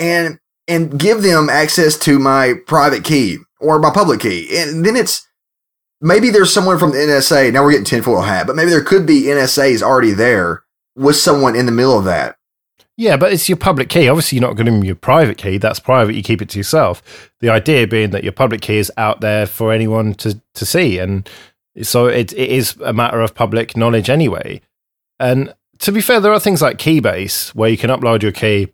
and 0.00 0.38
and 0.68 0.98
give 0.98 1.22
them 1.22 1.48
access 1.48 1.96
to 1.98 2.18
my 2.18 2.54
private 2.66 3.04
key 3.04 3.38
or 3.60 3.78
my 3.78 3.90
public 3.90 4.20
key? 4.20 4.58
And 4.58 4.84
then 4.84 4.96
it's 4.96 5.25
maybe 6.00 6.30
there's 6.30 6.52
someone 6.52 6.78
from 6.78 6.92
the 6.92 6.98
NSA. 6.98 7.52
Now 7.52 7.64
we're 7.64 7.72
getting 7.72 7.84
tinfoil 7.84 8.22
hat, 8.22 8.46
but 8.46 8.56
maybe 8.56 8.70
there 8.70 8.84
could 8.84 9.06
be 9.06 9.24
NSAs 9.24 9.82
already 9.82 10.12
there 10.12 10.64
with 10.94 11.16
someone 11.16 11.56
in 11.56 11.66
the 11.66 11.72
middle 11.72 11.98
of 11.98 12.04
that. 12.04 12.36
Yeah, 12.98 13.18
but 13.18 13.32
it's 13.32 13.48
your 13.48 13.58
public 13.58 13.90
key. 13.90 14.08
Obviously, 14.08 14.36
you're 14.38 14.48
not 14.48 14.56
giving 14.56 14.74
them 14.74 14.84
your 14.84 14.94
private 14.94 15.36
key. 15.36 15.58
That's 15.58 15.78
private. 15.78 16.14
You 16.14 16.22
keep 16.22 16.40
it 16.40 16.48
to 16.50 16.58
yourself. 16.58 17.30
The 17.40 17.50
idea 17.50 17.86
being 17.86 18.10
that 18.10 18.24
your 18.24 18.32
public 18.32 18.62
key 18.62 18.78
is 18.78 18.90
out 18.96 19.20
there 19.20 19.44
for 19.44 19.70
anyone 19.70 20.14
to, 20.14 20.40
to 20.54 20.64
see. 20.64 20.98
And 20.98 21.28
so 21.82 22.06
it, 22.06 22.32
it 22.32 22.50
is 22.50 22.76
a 22.82 22.94
matter 22.94 23.20
of 23.20 23.34
public 23.34 23.76
knowledge 23.76 24.08
anyway. 24.08 24.62
And 25.20 25.52
to 25.80 25.92
be 25.92 26.00
fair, 26.00 26.20
there 26.20 26.32
are 26.32 26.40
things 26.40 26.62
like 26.62 26.78
Keybase 26.78 27.54
where 27.54 27.68
you 27.68 27.76
can 27.76 27.90
upload 27.90 28.22
your 28.22 28.32
key 28.32 28.72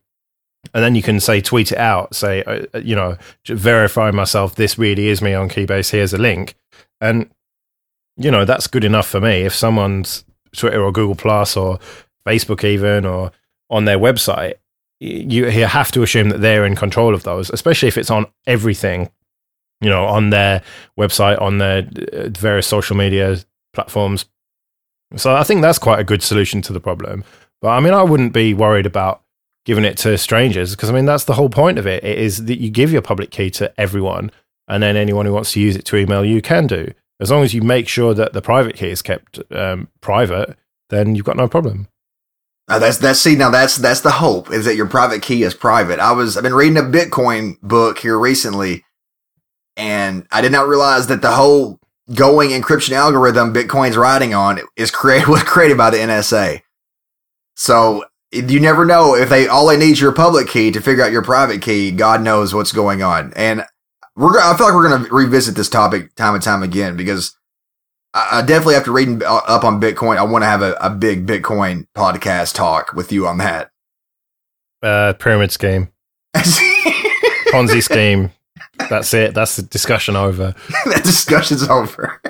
and 0.72 0.84
then 0.84 0.94
you 0.94 1.02
can 1.02 1.18
say, 1.18 1.40
tweet 1.40 1.72
it 1.72 1.78
out, 1.78 2.14
say, 2.14 2.44
uh, 2.44 2.64
uh 2.74 2.78
you 2.78 2.94
know, 2.94 3.16
verify 3.46 4.12
myself. 4.12 4.54
This 4.54 4.78
really 4.78 5.08
is 5.08 5.20
me 5.20 5.34
on 5.34 5.48
Keybase. 5.48 5.90
Here's 5.90 6.14
a 6.14 6.18
link. 6.18 6.54
And, 7.02 7.28
you 8.16 8.30
know, 8.30 8.44
that's 8.44 8.66
good 8.66 8.84
enough 8.84 9.08
for 9.08 9.20
me. 9.20 9.42
If 9.42 9.54
someone's 9.54 10.24
Twitter 10.56 10.82
or 10.82 10.92
Google 10.92 11.16
Plus 11.16 11.56
or 11.56 11.78
Facebook 12.26 12.64
even 12.64 13.04
or 13.04 13.32
on 13.68 13.84
their 13.84 13.98
website, 13.98 14.54
you, 15.00 15.48
you 15.48 15.66
have 15.66 15.90
to 15.92 16.02
assume 16.02 16.28
that 16.28 16.40
they're 16.40 16.64
in 16.64 16.76
control 16.76 17.12
of 17.12 17.24
those, 17.24 17.50
especially 17.50 17.88
if 17.88 17.98
it's 17.98 18.10
on 18.10 18.26
everything, 18.46 19.10
you 19.80 19.90
know, 19.90 20.04
on 20.04 20.30
their 20.30 20.62
website, 20.98 21.40
on 21.42 21.58
their 21.58 21.88
uh, 22.12 22.28
various 22.28 22.68
social 22.68 22.96
media 22.96 23.38
platforms. 23.72 24.26
So 25.16 25.34
I 25.34 25.42
think 25.42 25.60
that's 25.60 25.78
quite 25.78 25.98
a 25.98 26.04
good 26.04 26.22
solution 26.22 26.62
to 26.62 26.72
the 26.72 26.80
problem. 26.80 27.24
But 27.60 27.70
I 27.70 27.80
mean, 27.80 27.94
I 27.94 28.02
wouldn't 28.02 28.32
be 28.32 28.54
worried 28.54 28.86
about 28.86 29.22
giving 29.64 29.84
it 29.84 29.96
to 29.96 30.16
strangers 30.18 30.74
because 30.74 30.90
I 30.90 30.92
mean, 30.92 31.04
that's 31.04 31.24
the 31.24 31.34
whole 31.34 31.50
point 31.50 31.78
of 31.78 31.86
it. 31.86 32.04
It 32.04 32.18
is 32.18 32.44
that 32.44 32.60
you 32.60 32.70
give 32.70 32.92
your 32.92 33.02
public 33.02 33.30
key 33.30 33.50
to 33.50 33.72
everyone, 33.80 34.30
and 34.72 34.82
then 34.82 34.96
anyone 34.96 35.26
who 35.26 35.34
wants 35.34 35.52
to 35.52 35.60
use 35.60 35.76
it 35.76 35.84
to 35.84 35.96
email 35.96 36.24
you 36.24 36.40
can 36.40 36.66
do. 36.66 36.90
As 37.20 37.30
long 37.30 37.44
as 37.44 37.52
you 37.52 37.60
make 37.60 37.88
sure 37.88 38.14
that 38.14 38.32
the 38.32 38.40
private 38.40 38.74
key 38.74 38.88
is 38.88 39.02
kept 39.02 39.38
um, 39.52 39.88
private, 40.00 40.56
then 40.88 41.14
you've 41.14 41.26
got 41.26 41.36
no 41.36 41.46
problem. 41.46 41.88
That's 42.68 42.96
that's 42.96 43.20
see 43.20 43.36
now 43.36 43.50
that's 43.50 43.76
that's 43.76 44.00
the 44.00 44.10
hope 44.10 44.50
is 44.50 44.64
that 44.64 44.76
your 44.76 44.88
private 44.88 45.20
key 45.20 45.42
is 45.42 45.52
private. 45.52 46.00
I 46.00 46.12
was 46.12 46.36
I've 46.36 46.42
been 46.42 46.54
reading 46.54 46.78
a 46.78 46.82
Bitcoin 46.82 47.60
book 47.60 47.98
here 47.98 48.18
recently, 48.18 48.84
and 49.76 50.26
I 50.32 50.40
did 50.40 50.52
not 50.52 50.68
realize 50.68 51.06
that 51.08 51.20
the 51.20 51.32
whole 51.32 51.78
going 52.14 52.50
encryption 52.50 52.92
algorithm 52.92 53.52
Bitcoin's 53.52 53.96
riding 53.96 54.32
on 54.32 54.60
is 54.76 54.90
created 54.90 55.28
was 55.28 55.42
created 55.42 55.76
by 55.76 55.90
the 55.90 55.98
NSA. 55.98 56.62
So 57.56 58.06
you 58.32 58.58
never 58.58 58.86
know 58.86 59.14
if 59.14 59.28
they 59.28 59.48
all 59.48 59.66
they 59.66 59.76
need 59.76 59.92
is 59.92 60.00
your 60.00 60.12
public 60.12 60.48
key 60.48 60.70
to 60.70 60.80
figure 60.80 61.04
out 61.04 61.12
your 61.12 61.22
private 61.22 61.60
key. 61.60 61.90
God 61.90 62.22
knows 62.22 62.54
what's 62.54 62.72
going 62.72 63.02
on, 63.02 63.34
and 63.36 63.66
we're 64.16 64.38
I 64.38 64.56
feel 64.56 64.66
like 64.66 64.74
we're 64.74 64.88
going 64.88 65.04
to 65.04 65.14
revisit 65.14 65.54
this 65.54 65.68
topic 65.68 66.14
time 66.14 66.34
and 66.34 66.42
time 66.42 66.62
again 66.62 66.96
because 66.96 67.36
I 68.14 68.42
definitely 68.42 68.74
after 68.74 68.92
reading 68.92 69.22
uh, 69.22 69.40
up 69.46 69.64
on 69.64 69.80
Bitcoin, 69.80 70.18
I 70.18 70.22
want 70.24 70.42
to 70.42 70.46
have 70.46 70.62
a, 70.62 70.74
a 70.74 70.90
big 70.90 71.26
Bitcoin 71.26 71.86
podcast 71.94 72.54
talk 72.54 72.92
with 72.92 73.10
you 73.10 73.26
on 73.26 73.38
that. 73.38 73.70
Uh, 74.82 75.12
pyramid 75.14 75.52
scheme, 75.52 75.90
Ponzi 76.36 77.82
scheme. 77.82 78.32
That's 78.90 79.14
it. 79.14 79.32
That's 79.34 79.56
the 79.56 79.62
discussion 79.62 80.16
over. 80.16 80.54
that 80.86 81.02
discussion's 81.04 81.68
over. 81.68 82.20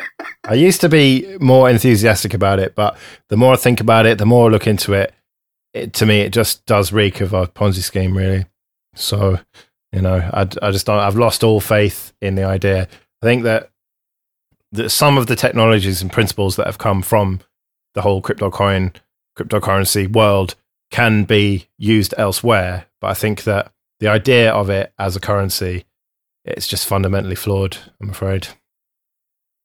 I 0.45 0.55
used 0.55 0.80
to 0.83 0.89
be 0.89 1.37
more 1.41 1.70
enthusiastic 1.70 2.35
about 2.35 2.59
it, 2.59 2.74
but 2.74 2.97
the 3.28 3.37
more 3.37 3.55
I 3.55 3.57
think 3.57 3.80
about 3.80 4.07
it, 4.07 4.18
the 4.18 4.26
more 4.26 4.49
I 4.49 4.53
look 4.53 4.66
into 4.66 4.93
it, 4.93 5.14
it, 5.72 5.93
to 5.95 6.07
me, 6.07 6.20
it 6.20 6.33
just 6.33 6.66
does 6.66 6.93
reek 6.93 7.20
of 7.20 7.33
a 7.33 7.47
Ponzi 7.47 7.83
scheme, 7.83 8.16
really. 8.16 8.45
So, 8.95 9.39
you 9.93 10.01
know, 10.01 10.16
I, 10.16 10.43
I 10.62 10.70
just 10.70 10.86
don't, 10.86 10.99
I've 10.99 11.16
lost 11.16 11.45
all 11.45 11.61
faith 11.61 12.12
in 12.20 12.34
the 12.34 12.45
idea. 12.45 12.88
I 13.22 13.26
think 13.26 13.45
that, 13.45 13.70
that 14.72 14.90
some 14.90 15.18
of 15.18 15.26
the 15.26 15.36
technologies 15.36 16.03
and 16.03 16.11
principles 16.11 16.57
that 16.57 16.66
have 16.66 16.78
come 16.78 17.03
from 17.03 17.40
the 17.95 18.03
whole 18.03 18.22
crypto 18.22 18.51
coin, 18.51 18.93
cryptocurrency 19.38 20.11
world 20.11 20.55
can 20.90 21.24
be 21.24 21.68
used 21.78 22.14
elsewhere. 22.16 22.86
But 23.01 23.09
I 23.09 23.14
think 23.14 23.45
that 23.45 23.72
the 24.01 24.09
idea 24.09 24.53
of 24.53 24.70
it 24.70 24.93
as 24.99 25.14
a 25.14 25.20
currency, 25.20 25.84
it's 26.45 26.66
just 26.66 26.86
fundamentally 26.86 27.34
flawed, 27.34 27.76
I'm 28.01 28.11
afraid 28.11 28.49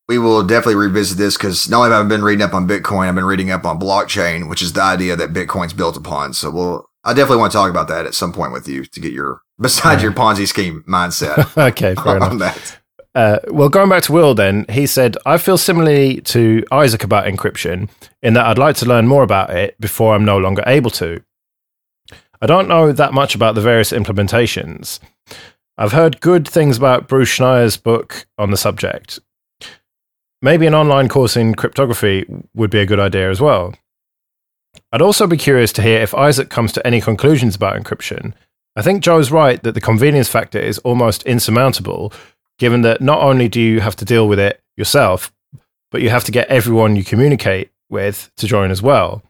we 0.07 0.17
will 0.17 0.43
definitely 0.43 0.75
revisit 0.75 1.17
this 1.17 1.35
because 1.35 1.69
not 1.69 1.83
only 1.83 1.91
have 1.91 2.05
I 2.05 2.09
been 2.09 2.23
reading 2.23 2.43
up 2.43 2.53
on 2.53 2.67
Bitcoin, 2.67 3.07
I've 3.07 3.15
been 3.15 3.25
reading 3.25 3.51
up 3.51 3.65
on 3.65 3.79
blockchain, 3.79 4.49
which 4.49 4.61
is 4.61 4.73
the 4.73 4.81
idea 4.81 5.15
that 5.15 5.33
Bitcoin's 5.33 5.73
built 5.73 5.97
upon. 5.97 6.33
So 6.33 6.49
we'll, 6.49 6.89
I 7.07 7.13
definitely 7.13 7.37
want 7.37 7.51
to 7.53 7.57
talk 7.57 7.69
about 7.69 7.87
that 7.87 8.05
at 8.05 8.13
some 8.13 8.33
point 8.33 8.51
with 8.51 8.67
you 8.67 8.85
to 8.85 8.99
get 8.99 9.13
your, 9.13 9.41
besides 9.59 10.03
your 10.03 10.11
Ponzi 10.11 10.47
scheme 10.47 10.83
mindset. 10.87 11.57
okay, 11.69 11.95
fair 11.95 12.17
enough. 12.17 12.37
That. 12.37 12.77
Uh, 13.15 13.39
well, 13.47 13.69
going 13.69 13.89
back 13.89 14.03
to 14.03 14.11
Will, 14.11 14.35
then 14.35 14.65
he 14.69 14.85
said, 14.85 15.17
"I 15.25 15.37
feel 15.37 15.57
similarly 15.57 16.21
to 16.21 16.63
Isaac 16.71 17.03
about 17.03 17.25
encryption 17.25 17.89
in 18.21 18.33
that 18.33 18.45
I'd 18.45 18.59
like 18.59 18.75
to 18.77 18.85
learn 18.85 19.07
more 19.07 19.23
about 19.23 19.49
it 19.49 19.79
before 19.79 20.13
I'm 20.13 20.25
no 20.25 20.37
longer 20.37 20.63
able 20.67 20.91
to. 20.91 21.23
I 22.41 22.45
don't 22.45 22.67
know 22.67 22.91
that 22.91 23.13
much 23.13 23.33
about 23.33 23.55
the 23.55 23.61
various 23.61 23.91
implementations. 23.91 24.99
I've 25.77 25.93
heard 25.93 26.21
good 26.21 26.47
things 26.47 26.77
about 26.77 27.07
Bruce 27.07 27.29
Schneier's 27.29 27.77
book 27.77 28.27
on 28.37 28.51
the 28.51 28.57
subject, 28.57 29.19
Maybe 30.41 30.67
an 30.67 30.75
online 30.75 31.09
course 31.09 31.35
in 31.35 31.55
cryptography 31.55 32.25
would 32.53 32.69
be 32.69 32.79
a 32.79 32.85
good 32.85 32.99
idea 32.99 33.31
as 33.31 33.41
well. 33.41 33.73
I'd 34.91 35.01
also 35.01 35.27
be 35.27 35.37
curious 35.37 35.73
to 35.73 35.81
hear 35.81 36.01
if 36.01 36.13
Isaac 36.15 36.49
comes 36.49 36.71
to 36.73 36.87
any 36.87 37.01
conclusions 37.01 37.55
about 37.55 37.81
encryption. 37.81 38.33
I 38.75 38.81
think 38.81 39.03
Joe's 39.03 39.31
right 39.31 39.61
that 39.63 39.73
the 39.73 39.81
convenience 39.81 40.29
factor 40.29 40.59
is 40.59 40.77
almost 40.79 41.23
insurmountable, 41.23 42.13
given 42.57 42.81
that 42.83 43.01
not 43.01 43.21
only 43.21 43.49
do 43.49 43.59
you 43.59 43.81
have 43.81 43.95
to 43.97 44.05
deal 44.05 44.27
with 44.27 44.39
it 44.39 44.61
yourself, 44.77 45.33
but 45.91 46.01
you 46.01 46.09
have 46.09 46.23
to 46.25 46.31
get 46.31 46.47
everyone 46.47 46.95
you 46.95 47.03
communicate 47.03 47.71
with 47.89 48.31
to 48.37 48.47
join 48.47 48.71
as 48.71 48.81
well. 48.81 49.23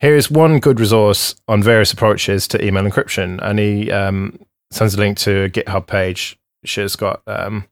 Here 0.00 0.14
is 0.14 0.30
one 0.30 0.60
good 0.60 0.78
resource 0.78 1.34
on 1.48 1.62
various 1.62 1.92
approaches 1.92 2.46
to 2.48 2.64
email 2.64 2.84
encryption, 2.84 3.40
and 3.42 3.58
he 3.58 3.90
um, 3.90 4.38
sends 4.70 4.94
a 4.94 4.98
link 4.98 5.16
to 5.18 5.44
a 5.44 5.50
GitHub 5.50 5.86
page, 5.86 6.38
She's 6.66 6.96
got 6.96 7.22
um, 7.26 7.66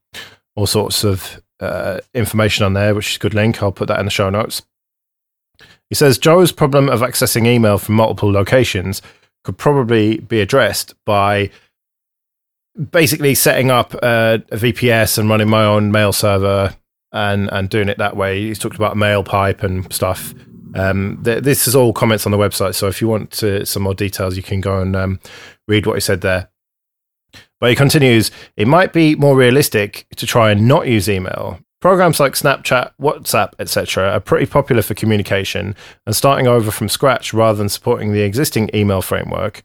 all 0.54 0.66
sorts 0.66 1.04
of 1.04 1.42
uh, 1.60 2.00
information 2.14 2.64
on 2.64 2.74
there, 2.74 2.94
which 2.94 3.10
is 3.10 3.16
a 3.16 3.18
good 3.18 3.34
link. 3.34 3.62
I'll 3.62 3.72
put 3.72 3.88
that 3.88 3.98
in 3.98 4.06
the 4.06 4.10
show 4.10 4.30
notes. 4.30 4.62
He 5.94 5.96
says 5.96 6.18
Joe's 6.18 6.50
problem 6.50 6.88
of 6.88 7.02
accessing 7.02 7.46
email 7.46 7.78
from 7.78 7.94
multiple 7.94 8.32
locations 8.32 9.00
could 9.44 9.56
probably 9.56 10.18
be 10.18 10.40
addressed 10.40 10.92
by 11.04 11.50
basically 12.90 13.36
setting 13.36 13.70
up 13.70 13.94
a, 14.02 14.42
a 14.50 14.56
VPS 14.56 15.18
and 15.18 15.28
running 15.28 15.48
my 15.48 15.64
own 15.64 15.92
mail 15.92 16.12
server 16.12 16.74
and 17.12 17.48
and 17.52 17.70
doing 17.70 17.88
it 17.88 17.98
that 17.98 18.16
way. 18.16 18.40
He's 18.40 18.58
talked 18.58 18.74
about 18.74 18.96
mail 18.96 19.22
pipe 19.22 19.62
and 19.62 19.92
stuff. 19.92 20.34
Um, 20.74 21.22
th- 21.22 21.44
this 21.44 21.68
is 21.68 21.76
all 21.76 21.92
comments 21.92 22.26
on 22.26 22.32
the 22.32 22.38
website, 22.38 22.74
so 22.74 22.88
if 22.88 23.00
you 23.00 23.06
want 23.06 23.30
to, 23.34 23.64
some 23.64 23.84
more 23.84 23.94
details, 23.94 24.36
you 24.36 24.42
can 24.42 24.60
go 24.60 24.80
and 24.80 24.96
um, 24.96 25.20
read 25.68 25.86
what 25.86 25.94
he 25.94 26.00
said 26.00 26.22
there. 26.22 26.48
But 27.60 27.70
he 27.70 27.76
continues, 27.76 28.32
it 28.56 28.66
might 28.66 28.92
be 28.92 29.14
more 29.14 29.36
realistic 29.36 30.08
to 30.16 30.26
try 30.26 30.50
and 30.50 30.66
not 30.66 30.88
use 30.88 31.08
email. 31.08 31.60
Programs 31.84 32.18
like 32.18 32.32
Snapchat, 32.32 32.92
WhatsApp, 32.98 33.52
etc., 33.58 34.08
are 34.08 34.18
pretty 34.18 34.46
popular 34.46 34.80
for 34.80 34.94
communication, 34.94 35.76
and 36.06 36.16
starting 36.16 36.46
over 36.46 36.70
from 36.70 36.88
scratch 36.88 37.34
rather 37.34 37.58
than 37.58 37.68
supporting 37.68 38.14
the 38.14 38.22
existing 38.22 38.70
email 38.74 39.02
framework 39.02 39.62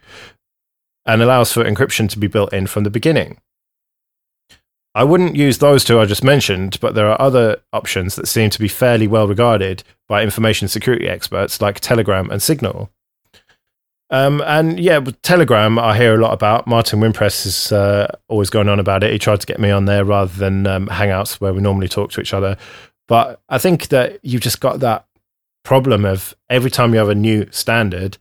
and 1.05 1.21
allows 1.21 1.53
for 1.53 1.63
encryption 1.63 2.09
to 2.09 2.19
be 2.19 2.27
built 2.27 2.51
in 2.51 2.67
from 2.67 2.83
the 2.83 2.89
beginning. 2.89 3.39
I 4.93 5.05
wouldn't 5.05 5.37
use 5.37 5.59
those 5.59 5.85
two 5.85 5.97
I 5.97 6.05
just 6.05 6.21
mentioned, 6.21 6.77
but 6.81 6.93
there 6.93 7.09
are 7.09 7.21
other 7.21 7.61
options 7.71 8.17
that 8.17 8.27
seem 8.27 8.49
to 8.49 8.59
be 8.59 8.67
fairly 8.67 9.07
well 9.07 9.25
regarded 9.25 9.85
by 10.09 10.21
information 10.21 10.67
security 10.67 11.07
experts 11.07 11.61
like 11.61 11.79
Telegram 11.79 12.29
and 12.29 12.41
Signal. 12.41 12.91
Um, 14.11 14.41
and 14.41 14.79
yeah, 14.79 14.99
Telegram, 15.21 15.77
I 15.77 15.95
hear 15.95 16.15
a 16.15 16.21
lot 16.21 16.33
about. 16.33 16.65
Martin 16.65 16.99
Wimpress 16.99 17.45
is 17.45 17.71
uh, 17.71 18.07
always 18.27 18.49
going 18.49 18.67
on 18.67 18.79
about 18.79 19.03
it. 19.03 19.11
He 19.11 19.19
tried 19.19 19.41
to 19.41 19.47
get 19.47 19.59
me 19.59 19.69
on 19.69 19.85
there 19.85 20.03
rather 20.03 20.33
than 20.33 20.65
um, 20.65 20.87
Hangouts, 20.87 21.39
where 21.39 21.53
we 21.53 21.61
normally 21.61 21.87
talk 21.87 22.11
to 22.11 22.21
each 22.21 22.33
other. 22.33 22.57
But 23.07 23.41
I 23.49 23.57
think 23.59 23.89
that 23.89 24.19
you've 24.23 24.41
just 24.41 24.59
got 24.59 24.79
that 24.79 25.05
problem 25.63 26.05
of 26.05 26.35
every 26.49 26.71
time 26.71 26.93
you 26.93 26.99
have 26.99 27.09
a 27.09 27.15
new 27.15 27.47
standard, 27.51 28.17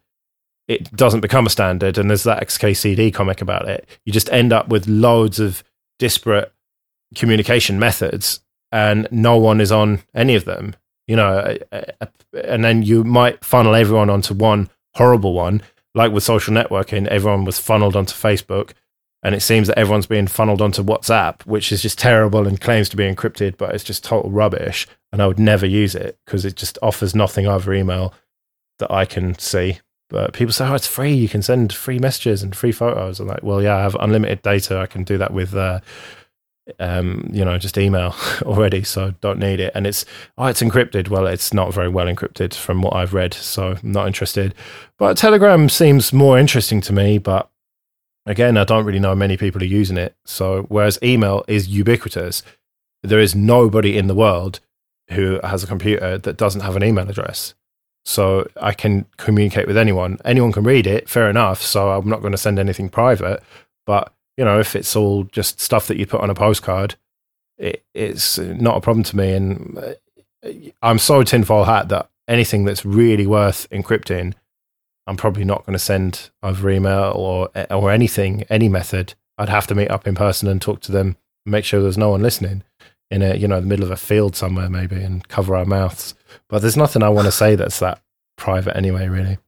it 0.67 0.93
doesn't 0.95 1.21
become 1.21 1.47
a 1.47 1.51
standard. 1.51 1.97
And 1.97 2.11
there's 2.11 2.25
that 2.25 2.43
XKCD 2.43 3.15
comic 3.15 3.41
about 3.41 3.67
it. 3.69 3.89
You 4.05 4.13
just 4.13 4.31
end 4.31 4.53
up 4.53 4.69
with 4.69 4.87
loads 4.87 5.41
of 5.41 5.65
disparate 5.99 6.53
communication 7.15 7.79
methods, 7.79 8.41
and 8.71 9.09
no 9.11 9.39
one 9.39 9.63
is 9.63 9.73
on 9.73 10.01
any 10.15 10.35
of 10.35 10.45
them. 10.45 10.77
You 11.07 11.17
know, 11.17 11.57
and 12.45 12.63
then 12.63 12.83
you 12.83 13.05
might 13.05 13.43
funnel 13.43 13.75
everyone 13.75 14.11
onto 14.11 14.35
one 14.35 14.69
horrible 14.95 15.33
one 15.33 15.63
like 15.95 16.13
with 16.13 16.23
social 16.23 16.55
networking, 16.55 17.07
everyone 17.09 17.45
was 17.45 17.59
funneled 17.59 17.97
onto 17.97 18.15
Facebook, 18.15 18.73
and 19.23 19.35
it 19.35 19.41
seems 19.41 19.67
that 19.69 19.79
everyone's 19.79 20.07
being 20.07 20.27
funneled 20.27 20.63
onto 20.63 20.83
WhatsApp, 20.83 21.45
which 21.45 21.73
is 21.73 21.83
just 21.83 21.99
terrible 21.99 22.47
and 22.47 22.61
claims 22.61 22.89
to 22.91 22.97
be 22.97 23.05
encrypted, 23.05 23.57
but 23.57 23.75
it's 23.75 23.85
just 23.85 24.05
total 24.05 24.31
rubbish. 24.31 24.87
And 25.13 25.21
I 25.21 25.27
would 25.27 25.39
never 25.39 25.67
use 25.67 25.95
it 25.95 26.19
because 26.25 26.45
it 26.45 26.55
just 26.55 26.79
offers 26.83 27.15
nothing 27.15 27.47
over 27.47 27.75
email 27.75 28.15
that 28.79 28.93
I 28.93 29.05
can 29.05 29.37
see. 29.39 29.81
But 30.11 30.33
people 30.33 30.53
say, 30.53 30.67
"Oh, 30.67 30.75
it's 30.75 30.87
free. 30.87 31.13
You 31.13 31.29
can 31.29 31.43
send 31.43 31.73
free 31.73 31.99
messages 31.99 32.43
and 32.43 32.57
free 32.57 32.73
photos." 32.73 33.21
I'm 33.21 33.27
like, 33.27 33.43
"Well, 33.43 33.63
yeah, 33.63 33.77
I 33.77 33.83
have 33.83 33.97
unlimited 33.99 34.43
data. 34.43 34.79
I 34.79 34.87
can 34.87 35.05
do 35.05 35.19
that 35.19 35.33
with 35.33 35.55
uh, 35.55 35.81
um, 36.79 37.29
you 37.33 37.45
know, 37.45 37.59
just 37.59 37.79
email 37.79 38.15
already, 38.43 38.83
so 38.83 39.15
don't 39.21 39.39
need 39.39 39.61
it. 39.61 39.73
And 39.75 39.87
it's 39.87 40.05
oh, 40.37 40.47
it's 40.47 40.63
encrypted. 40.63 41.09
Well, 41.09 41.27
it's 41.27 41.53
not 41.53 41.73
very 41.73 41.89
well 41.89 42.07
encrypted 42.07 42.55
from 42.55 42.83
what 42.83 42.95
I've 42.95 43.15
read, 43.15 43.35
so 43.35 43.73
I'm 43.83 43.93
not 43.93 44.07
interested. 44.07 44.55
But 44.99 45.17
Telegram 45.17 45.69
seems 45.69 46.13
more 46.13 46.39
interesting 46.39 46.81
to 46.83 46.93
me, 46.93 47.19
but 47.19 47.51
again, 48.27 48.57
I 48.57 48.65
don't 48.65 48.85
really 48.85 49.01
know 49.01 49.15
many 49.15 49.37
people 49.37 49.63
are 49.63 49.67
using 49.67 49.97
it. 49.97 50.15
So 50.25 50.63
whereas 50.69 50.99
email 51.03 51.45
is 51.49 51.69
ubiquitous, 51.69 52.43
there 53.03 53.21
is 53.21 53.35
nobody 53.35 53.97
in 53.97 54.07
the 54.07 54.15
world 54.15 54.61
who 55.11 55.41
has 55.43 55.65
a 55.65 55.67
computer 55.67 56.19
that 56.19 56.37
doesn't 56.37 56.61
have 56.61 56.77
an 56.77 56.85
email 56.85 57.09
address. 57.09 57.55
So 58.05 58.49
I 58.61 58.73
can 58.73 59.07
communicate 59.17 59.67
with 59.67 59.77
anyone. 59.77 60.19
Anyone 60.25 60.53
can 60.53 60.65
read 60.65 60.87
it, 60.87 61.09
fair 61.09 61.29
enough. 61.29 61.61
So 61.63 61.91
I'm 61.91 62.09
not 62.09 62.21
going 62.21 62.33
to 62.33 62.39
send 62.39 62.59
anything 62.59 62.89
private, 62.89 63.43
but 63.87 64.13
you 64.39 64.45
know, 64.45 64.61
if 64.61 64.77
it's 64.77 64.95
all 64.95 65.25
just 65.25 65.61
stuff 65.61 65.89
that 65.89 65.99
you 65.99 66.07
put 66.07 66.21
on 66.21 66.31
a 66.31 66.35
postcard, 66.35 66.95
it, 67.59 67.85
it's 67.93 68.39
not 68.39 68.77
a 68.77 68.81
problem 68.81 69.03
to 69.03 69.17
me. 69.17 69.33
And 69.33 69.77
uh, 69.77 70.49
I'm 70.81 71.01
so 71.01 71.25
tinfoil 71.25 71.65
hat 71.65 71.89
that 71.89 72.09
anything 72.29 72.65
that's 72.65 72.85
really 72.85 73.27
worth 73.27 73.69
encrypting, 73.71 74.35
I'm 75.09 75.17
probably 75.17 75.45
not 75.45 75.67
going 75.67 75.73
to 75.73 75.79
send 75.79 76.31
over 76.41 76.71
email 76.71 77.13
or 77.17 77.51
or 77.69 77.91
anything, 77.91 78.45
any 78.49 78.69
method. 78.69 79.15
I'd 79.37 79.49
have 79.49 79.67
to 79.67 79.75
meet 79.75 79.91
up 79.91 80.07
in 80.07 80.15
person 80.15 80.49
and 80.49 80.63
talk 80.63 80.81
to 80.83 80.93
them, 80.93 81.17
make 81.45 81.65
sure 81.65 81.83
there's 81.83 81.99
no 81.99 82.11
one 82.11 82.23
listening 82.23 82.63
in 83.11 83.23
a 83.23 83.35
you 83.35 83.49
know 83.49 83.61
the 83.61 83.67
middle 83.67 83.85
of 83.85 83.91
a 83.91 83.97
field 83.97 84.37
somewhere 84.37 84.71
maybe, 84.71 85.03
and 85.03 85.27
cover 85.27 85.57
our 85.57 85.65
mouths. 85.65 86.15
But 86.49 86.61
there's 86.61 86.77
nothing 86.77 87.03
I 87.03 87.09
want 87.09 87.27
to 87.27 87.33
say 87.33 87.57
that's 87.57 87.81
that 87.81 88.01
private 88.37 88.77
anyway, 88.77 89.09
really. 89.09 89.39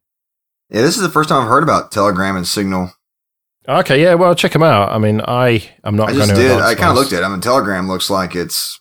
Yeah, 0.69 0.83
this 0.83 0.97
is 0.97 1.03
the 1.03 1.11
first 1.11 1.29
time 1.29 1.43
I've 1.43 1.49
heard 1.49 1.63
about 1.63 1.93
Telegram 1.93 2.37
and 2.37 2.47
Signal. 2.47 2.93
Okay, 3.69 4.03
yeah, 4.03 4.15
well, 4.15 4.35
check 4.35 4.53
them 4.53 4.63
out. 4.63 4.91
I 4.91 4.99
mean, 4.99 5.21
I 5.21 5.71
am 5.85 5.97
not. 5.97 6.09
Going 6.09 6.17
to. 6.17 6.23
I 6.23 6.27
just 6.27 6.35
did. 6.35 6.53
I 6.53 6.75
kind 6.75 6.91
of 6.91 6.97
looked 6.97 7.13
at. 7.13 7.23
it. 7.23 7.25
I 7.25 7.29
mean, 7.29 7.41
Telegram 7.41 7.89
looks 7.89 8.11
like 8.11 8.35
it's. 8.35 8.81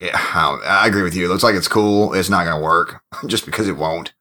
Yeah, 0.00 0.12
I, 0.14 0.84
I 0.84 0.86
agree 0.86 1.02
with 1.02 1.14
you. 1.14 1.26
It 1.26 1.28
looks 1.28 1.42
like 1.42 1.56
it's 1.56 1.68
cool. 1.68 2.14
It's 2.14 2.30
not 2.30 2.44
going 2.44 2.56
to 2.56 2.62
work 2.62 3.02
just 3.26 3.44
because 3.44 3.68
it 3.68 3.76
won't. 3.76 4.14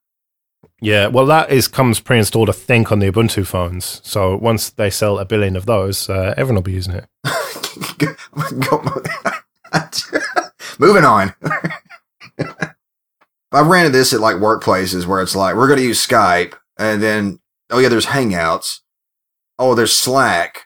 Yeah, 0.80 1.08
well, 1.08 1.26
that 1.26 1.52
is 1.52 1.68
comes 1.68 2.00
pre-installed, 2.00 2.50
I 2.50 2.54
think, 2.54 2.92
on 2.92 3.00
the 3.00 3.12
Ubuntu 3.12 3.48
phones. 3.48 4.00
So 4.04 4.38
once 4.38 4.70
they 4.70 4.92
sell 4.92 5.18
a 5.18 5.26
billion 5.26 5.56
of 5.56 5.66
those, 5.66 6.08
uh, 6.10 6.34
everyone 6.38 6.56
will 6.56 6.62
be 6.64 6.74
using 6.74 6.94
it. 6.94 7.08
Moving 10.80 11.04
on. 11.04 11.34
I've 13.52 13.66
ran 13.68 13.88
into 13.88 13.98
this 13.98 14.14
at 14.14 14.20
like 14.20 14.36
workplaces 14.36 15.08
where 15.08 15.20
it's 15.22 15.36
like 15.36 15.56
we're 15.56 15.68
going 15.68 15.80
to 15.80 15.86
use 15.86 16.06
Skype, 16.06 16.54
and 16.78 17.02
then 17.02 17.40
oh 17.72 17.80
yeah, 17.80 17.90
there's 17.90 18.06
Hangouts, 18.08 18.82
oh, 19.60 19.76
there's 19.76 19.96
Slack, 19.96 20.66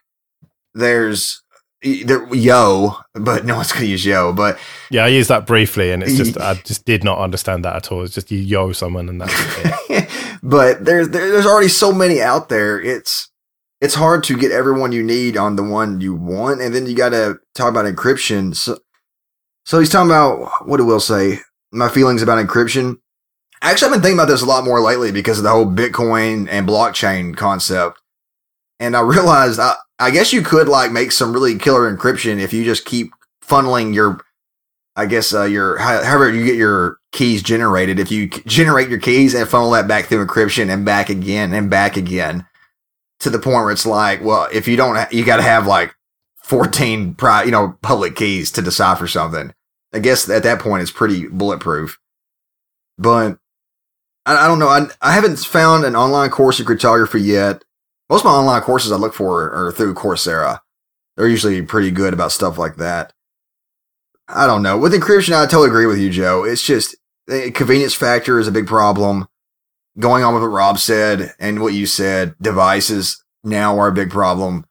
there's 0.73 1.41
there, 1.81 2.33
Yo, 2.33 2.95
but 3.13 3.45
no 3.45 3.55
one's 3.55 3.71
going 3.71 3.85
to 3.85 3.89
use 3.89 4.05
Yo. 4.05 4.33
But 4.33 4.59
yeah, 4.91 5.05
I 5.05 5.07
used 5.07 5.29
that 5.29 5.47
briefly, 5.47 5.91
and 5.91 6.03
it's 6.03 6.15
just 6.15 6.37
I 6.37 6.53
just 6.55 6.85
did 6.85 7.03
not 7.03 7.17
understand 7.17 7.65
that 7.65 7.75
at 7.75 7.91
all. 7.91 8.03
It's 8.03 8.13
just 8.13 8.31
you 8.31 8.37
Yo 8.37 8.71
someone, 8.71 9.09
and 9.09 9.21
that's 9.21 9.33
it. 9.89 10.09
but 10.43 10.85
there's 10.85 11.09
there's 11.09 11.45
already 11.45 11.69
so 11.69 11.91
many 11.91 12.21
out 12.21 12.49
there. 12.49 12.79
It's 12.79 13.29
it's 13.79 13.95
hard 13.95 14.23
to 14.25 14.37
get 14.37 14.51
everyone 14.51 14.91
you 14.91 15.01
need 15.01 15.37
on 15.37 15.55
the 15.55 15.63
one 15.63 16.01
you 16.01 16.13
want, 16.13 16.61
and 16.61 16.73
then 16.73 16.85
you 16.85 16.95
got 16.95 17.09
to 17.09 17.39
talk 17.55 17.69
about 17.69 17.85
encryption. 17.85 18.55
So, 18.55 18.77
so 19.65 19.79
he's 19.79 19.89
talking 19.89 20.11
about 20.11 20.67
what 20.67 20.77
do 20.77 20.85
Will 20.85 20.99
say? 20.99 21.39
My 21.71 21.89
feelings 21.89 22.21
about 22.21 22.45
encryption. 22.45 22.97
Actually, 23.63 23.87
I've 23.87 23.93
been 23.93 24.01
thinking 24.01 24.19
about 24.19 24.27
this 24.27 24.41
a 24.41 24.45
lot 24.45 24.65
more 24.65 24.81
lately 24.81 25.11
because 25.11 25.37
of 25.37 25.43
the 25.43 25.51
whole 25.51 25.67
Bitcoin 25.67 26.47
and 26.49 26.67
blockchain 26.67 27.35
concept. 27.35 28.00
And 28.81 28.97
I 28.97 29.01
realized 29.01 29.59
I, 29.59 29.75
I 29.99 30.09
guess 30.09 30.33
you 30.33 30.41
could 30.41 30.67
like 30.67 30.91
make 30.91 31.11
some 31.11 31.31
really 31.31 31.57
killer 31.57 31.95
encryption 31.95 32.39
if 32.39 32.51
you 32.51 32.65
just 32.65 32.83
keep 32.83 33.11
funneling 33.45 33.93
your, 33.93 34.19
I 34.95 35.05
guess, 35.05 35.33
uh, 35.33 35.43
your, 35.43 35.77
however 35.77 36.31
you 36.31 36.43
get 36.43 36.55
your 36.55 36.97
keys 37.11 37.43
generated. 37.43 37.99
If 37.99 38.11
you 38.11 38.27
generate 38.27 38.89
your 38.89 38.99
keys 38.99 39.35
and 39.35 39.47
funnel 39.47 39.69
that 39.71 39.87
back 39.87 40.05
through 40.05 40.25
encryption 40.25 40.73
and 40.73 40.83
back 40.83 41.09
again 41.09 41.53
and 41.53 41.69
back 41.69 41.95
again 41.95 42.47
to 43.19 43.29
the 43.29 43.37
point 43.37 43.63
where 43.63 43.71
it's 43.71 43.85
like, 43.85 44.23
well, 44.23 44.49
if 44.51 44.67
you 44.67 44.75
don't, 44.75 45.13
you 45.13 45.23
got 45.23 45.37
to 45.37 45.43
have 45.43 45.67
like 45.67 45.93
14 46.43 47.13
pri- 47.13 47.43
you 47.43 47.51
know, 47.51 47.77
public 47.83 48.15
keys 48.15 48.51
to 48.53 48.63
decipher 48.63 49.07
something. 49.07 49.53
I 49.93 49.99
guess 49.99 50.27
at 50.27 50.41
that 50.41 50.59
point 50.59 50.81
it's 50.81 50.91
pretty 50.91 51.27
bulletproof. 51.27 51.99
But 52.97 53.37
I, 54.25 54.45
I 54.45 54.47
don't 54.47 54.57
know. 54.57 54.69
I, 54.69 54.87
I 55.03 55.11
haven't 55.11 55.37
found 55.37 55.85
an 55.85 55.95
online 55.95 56.31
course 56.31 56.59
in 56.59 56.65
cryptography 56.65 57.21
yet. 57.21 57.63
Most 58.11 58.21
of 58.21 58.25
my 58.25 58.31
online 58.31 58.61
courses 58.61 58.91
I 58.91 58.97
look 58.97 59.13
for 59.13 59.49
are 59.53 59.71
through 59.71 59.93
Coursera. 59.93 60.59
They're 61.15 61.29
usually 61.29 61.61
pretty 61.61 61.91
good 61.91 62.13
about 62.13 62.33
stuff 62.33 62.57
like 62.57 62.75
that. 62.75 63.13
I 64.27 64.45
don't 64.45 64.61
know. 64.61 64.77
With 64.77 64.91
encryption, 64.91 65.33
I 65.33 65.45
totally 65.45 65.69
agree 65.69 65.85
with 65.85 65.97
you, 65.97 66.09
Joe. 66.09 66.43
It's 66.43 66.61
just 66.61 66.97
the 67.27 67.51
convenience 67.51 67.93
factor 67.93 68.37
is 68.37 68.49
a 68.49 68.51
big 68.51 68.67
problem. 68.67 69.29
Going 69.97 70.25
on 70.25 70.33
with 70.33 70.43
what 70.43 70.49
Rob 70.49 70.77
said 70.77 71.33
and 71.39 71.61
what 71.61 71.73
you 71.73 71.85
said, 71.85 72.35
devices 72.41 73.23
now 73.45 73.79
are 73.79 73.87
a 73.87 73.93
big 73.93 74.09
problem. 74.09 74.65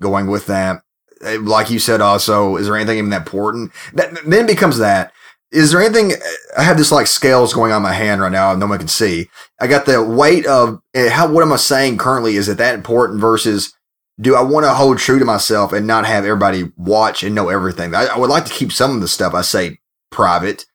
Going 0.00 0.28
with 0.28 0.46
that, 0.46 0.82
eh, 1.20 1.38
like 1.40 1.70
you 1.70 1.80
said, 1.80 2.00
also, 2.00 2.54
is 2.54 2.66
there 2.66 2.76
anything 2.76 2.98
even 2.98 3.10
that 3.10 3.26
important? 3.26 3.72
That 3.94 4.24
then 4.24 4.46
becomes 4.46 4.78
that 4.78 5.12
is 5.54 5.70
there 5.70 5.80
anything 5.80 6.12
i 6.58 6.62
have 6.62 6.76
this 6.76 6.92
like 6.92 7.06
scales 7.06 7.54
going 7.54 7.72
on 7.72 7.80
my 7.80 7.92
hand 7.92 8.20
right 8.20 8.32
now 8.32 8.54
no 8.54 8.66
one 8.66 8.78
can 8.78 8.88
see. 8.88 9.28
I 9.60 9.66
got 9.68 9.86
the 9.86 10.02
weight 10.02 10.46
of 10.46 10.80
eh, 10.92 11.08
how 11.08 11.30
what 11.30 11.42
am 11.42 11.52
i 11.52 11.56
saying 11.56 11.98
currently? 11.98 12.36
Is 12.36 12.48
it 12.48 12.58
that 12.58 12.74
important 12.74 13.20
versus 13.20 13.72
do 14.20 14.34
i 14.34 14.42
want 14.42 14.64
to 14.66 14.74
hold 14.74 14.98
true 14.98 15.18
to 15.18 15.24
myself 15.24 15.72
and 15.72 15.86
not 15.86 16.06
have 16.06 16.24
everybody 16.24 16.72
watch 16.76 17.22
and 17.22 17.34
know 17.34 17.48
everything? 17.48 17.94
I, 17.94 18.06
I, 18.06 18.18
would 18.18 18.30
like 18.30 18.44
to 18.46 18.52
keep 18.52 18.72
some 18.72 18.94
of 18.94 19.00
the 19.00 19.08
stuff 19.08 19.32
i 19.32 19.42
say 19.42 19.78
private 20.10 20.66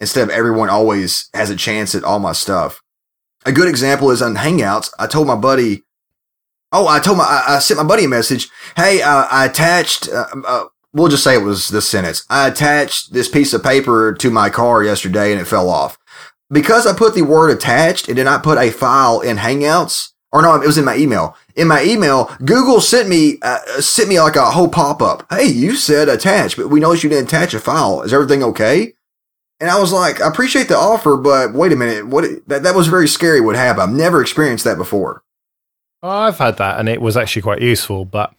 instead 0.00 0.24
of 0.24 0.30
everyone 0.30 0.70
always 0.70 1.28
has 1.34 1.50
a 1.50 1.56
chance 1.56 1.94
at 1.94 2.02
all 2.02 2.18
my 2.18 2.32
stuff. 2.32 2.82
A 3.44 3.52
good 3.52 3.68
example 3.68 4.10
is 4.10 4.22
on 4.22 4.36
hangouts 4.36 4.90
i 4.98 5.06
told 5.06 5.26
my 5.26 5.36
buddy 5.36 5.82
oh 6.72 6.88
i 6.88 6.98
told 7.00 7.18
my 7.18 7.24
i, 7.24 7.56
I 7.56 7.58
sent 7.58 7.78
my 7.78 7.84
buddy 7.84 8.04
a 8.04 8.08
message 8.08 8.48
hey 8.76 9.02
uh, 9.02 9.26
i 9.30 9.44
attached 9.44 10.08
uh, 10.08 10.26
uh, 10.46 10.64
we'll 10.92 11.08
just 11.08 11.24
say 11.24 11.34
it 11.34 11.42
was 11.42 11.68
this 11.68 11.88
sentence. 11.88 12.24
I 12.28 12.48
attached 12.48 13.12
this 13.12 13.28
piece 13.28 13.52
of 13.52 13.62
paper 13.62 14.14
to 14.14 14.30
my 14.30 14.50
car 14.50 14.82
yesterday 14.82 15.32
and 15.32 15.40
it 15.40 15.46
fell 15.46 15.68
off. 15.68 15.98
Because 16.50 16.86
I 16.86 16.96
put 16.96 17.14
the 17.14 17.22
word 17.22 17.50
attached 17.50 18.08
and 18.08 18.16
did 18.16 18.24
not 18.24 18.42
put 18.42 18.58
a 18.58 18.70
file 18.70 19.20
in 19.20 19.38
Hangouts, 19.38 20.10
or 20.32 20.42
no, 20.42 20.54
it 20.54 20.66
was 20.66 20.78
in 20.78 20.84
my 20.84 20.96
email. 20.96 21.36
In 21.56 21.68
my 21.68 21.82
email, 21.82 22.30
Google 22.44 22.80
sent 22.80 23.08
me 23.08 23.38
uh, 23.42 23.58
sent 23.80 24.08
me 24.08 24.20
like 24.20 24.36
a 24.36 24.50
whole 24.50 24.68
pop 24.68 25.00
up. 25.00 25.26
Hey, 25.30 25.46
you 25.46 25.76
said 25.76 26.08
attach, 26.08 26.56
but 26.56 26.68
we 26.68 26.80
noticed 26.80 27.04
you 27.04 27.10
didn't 27.10 27.28
attach 27.28 27.54
a 27.54 27.60
file. 27.60 28.02
Is 28.02 28.12
everything 28.12 28.42
okay? 28.42 28.94
And 29.60 29.70
I 29.70 29.78
was 29.78 29.92
like, 29.92 30.20
I 30.20 30.28
appreciate 30.28 30.68
the 30.68 30.76
offer, 30.76 31.16
but 31.16 31.52
wait 31.52 31.72
a 31.72 31.76
minute, 31.76 32.06
what? 32.06 32.24
That 32.48 32.64
that 32.64 32.74
was 32.74 32.88
very 32.88 33.08
scary. 33.08 33.40
What 33.40 33.56
happened? 33.56 33.82
I've 33.82 33.96
never 33.96 34.20
experienced 34.20 34.64
that 34.64 34.76
before. 34.76 35.22
I've 36.02 36.38
had 36.38 36.56
that, 36.56 36.80
and 36.80 36.88
it 36.88 37.00
was 37.00 37.16
actually 37.16 37.42
quite 37.42 37.62
useful. 37.62 38.04
But 38.04 38.34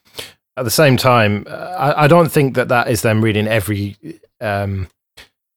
at 0.56 0.66
the 0.66 0.72
same 0.72 0.98
time, 0.98 1.46
I, 1.48 2.04
I, 2.04 2.08
don't 2.08 2.32
think 2.32 2.56
that 2.56 2.70
that 2.70 2.88
is 2.88 3.02
them 3.02 3.24
reading 3.24 3.48
every 3.48 3.98
um, 4.40 4.88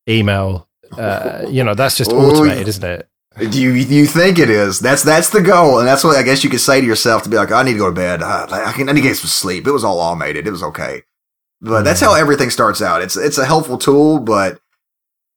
email. 0.09 0.69
Uh, 0.97 1.45
you 1.49 1.63
know, 1.63 1.75
that's 1.75 1.97
just 1.97 2.13
automated, 2.13 2.69
isn't 2.69 2.85
it? 2.85 3.09
Do 3.39 3.61
you 3.61 3.73
you 3.73 4.07
think 4.07 4.39
it 4.39 4.49
is? 4.49 4.81
That's 4.81 5.03
that's 5.03 5.29
the 5.29 5.43
goal, 5.43 5.79
and 5.79 5.87
that's 5.87 6.03
what 6.03 6.17
I 6.17 6.23
guess 6.23 6.43
you 6.43 6.49
could 6.49 6.61
say 6.61 6.81
to 6.81 6.87
yourself 6.87 7.23
to 7.25 7.29
be 7.29 7.37
like, 7.37 7.53
I 7.53 7.63
need 7.63 7.75
to 7.75 7.79
go 7.79 7.91
to 7.91 7.95
bed. 7.95 8.23
I, 8.23 8.71
I, 8.71 8.73
can, 8.73 8.89
I 8.89 8.93
need 8.93 9.03
to 9.03 9.09
get 9.09 9.17
some 9.19 9.29
sleep. 9.29 9.67
It 9.67 9.73
was 9.73 9.85
all 9.85 9.99
automated. 9.99 10.47
It 10.47 10.53
was 10.53 10.63
okay, 10.63 11.03
but 11.61 11.83
that's 11.83 12.01
how 12.01 12.15
everything 12.15 12.49
starts 12.49 12.81
out. 12.81 13.03
It's 13.03 13.15
it's 13.15 13.37
a 13.37 13.45
helpful 13.45 13.77
tool, 13.77 14.21
but 14.21 14.59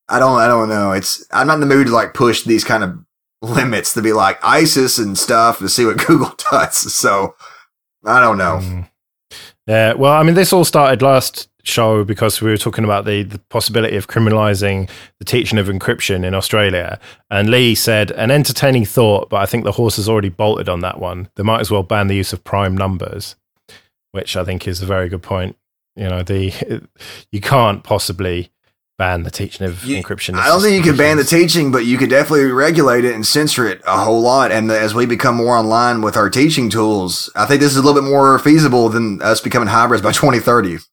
I 0.08 0.18
don't 0.20 0.40
I 0.40 0.48
don't 0.48 0.70
know. 0.70 0.94
It's 0.94 1.26
I'm 1.32 1.48
not 1.48 1.56
in 1.56 1.60
the 1.60 1.66
mood 1.66 1.88
to 1.88 1.94
like 1.94 2.14
push 2.14 2.44
these 2.44 2.64
kind 2.64 2.86
of 2.86 3.00
limits 3.42 3.94
to 3.96 4.02
be 4.02 4.14
like 4.14 4.40
ISIS 4.44 4.98
and 4.98 5.18
stuff 5.18 5.60
to 5.60 5.68
see 5.68 5.86
what 5.86 5.98
Google 6.08 6.34
does. 6.52 6.94
So 6.94 7.36
I 8.06 8.22
don't 8.22 8.38
know. 8.38 8.60
Mm. 8.62 8.90
Yeah, 9.70 9.94
well, 9.94 10.14
I 10.14 10.24
mean, 10.24 10.34
this 10.34 10.52
all 10.52 10.66
started 10.66 11.04
last 11.04 11.48
show 11.62 12.04
because 12.04 12.42
we 12.42 12.50
were 12.50 12.58
talking 12.58 12.84
about 12.84 13.06
the, 13.06 13.22
the 13.22 13.38
possibility 13.50 13.98
of 13.98 14.08
criminalizing 14.08 14.90
the 15.20 15.26
teaching 15.26 15.60
of 15.60 15.68
encryption 15.68 16.26
in 16.26 16.34
Australia. 16.34 17.00
And 17.30 17.52
Leigh 17.52 17.76
said, 17.76 18.10
an 18.14 18.32
entertaining 18.32 18.86
thought, 18.86 19.30
but 19.30 19.38
I 19.38 19.46
think 19.46 19.66
the 19.66 19.74
horse 19.74 19.98
has 19.98 20.10
already 20.10 20.30
bolted 20.30 20.70
on 20.70 20.80
that 20.80 21.00
one. 21.00 21.30
They 21.36 21.44
might 21.44 21.62
as 21.62 21.70
well 21.70 21.84
ban 21.84 22.08
the 22.08 22.16
use 22.16 22.34
of 22.34 22.44
prime 22.44 22.76
numbers, 22.76 23.36
which 24.12 24.36
I 24.36 24.44
think 24.44 24.68
is 24.68 24.82
a 24.82 24.88
very 24.88 25.08
good 25.08 25.22
point. 25.22 25.56
You 25.96 26.10
know, 26.10 26.24
the 26.24 26.82
you 27.32 27.40
can't 27.40 27.84
possibly 27.84 28.52
ban 29.00 29.24
the 29.24 29.32
teaching 29.32 29.66
of 29.66 29.84
you, 29.84 30.04
encryption. 30.04 30.36
I 30.36 30.48
don't 30.48 30.62
think 30.62 30.76
you 30.76 30.92
could 30.92 31.00
ban 31.00 31.18
the 31.18 31.24
teaching, 31.24 31.72
but 31.72 31.86
you 31.86 31.98
could 31.98 32.12
definitely 32.12 32.52
regulate 32.52 33.06
it 33.06 33.16
and 33.16 33.26
censor 33.26 33.66
it 33.66 33.82
a 33.88 33.98
whole 33.98 34.22
lot. 34.22 34.52
And 34.52 34.70
as 34.70 34.94
we 34.94 35.08
become 35.08 35.36
more 35.36 35.58
online 35.58 36.02
with 36.02 36.16
our 36.16 36.30
teaching 36.30 36.70
tools, 36.70 37.32
I 37.36 37.46
think 37.46 37.62
this 37.62 37.72
is 37.72 37.78
a 37.78 37.82
little 37.82 38.00
bit 38.00 38.08
more 38.08 38.38
feasible 38.38 38.90
than 38.90 39.22
us 39.24 39.42
becoming 39.42 39.70
hybrids 39.70 40.04
by 40.04 40.12
2030. 40.12 40.78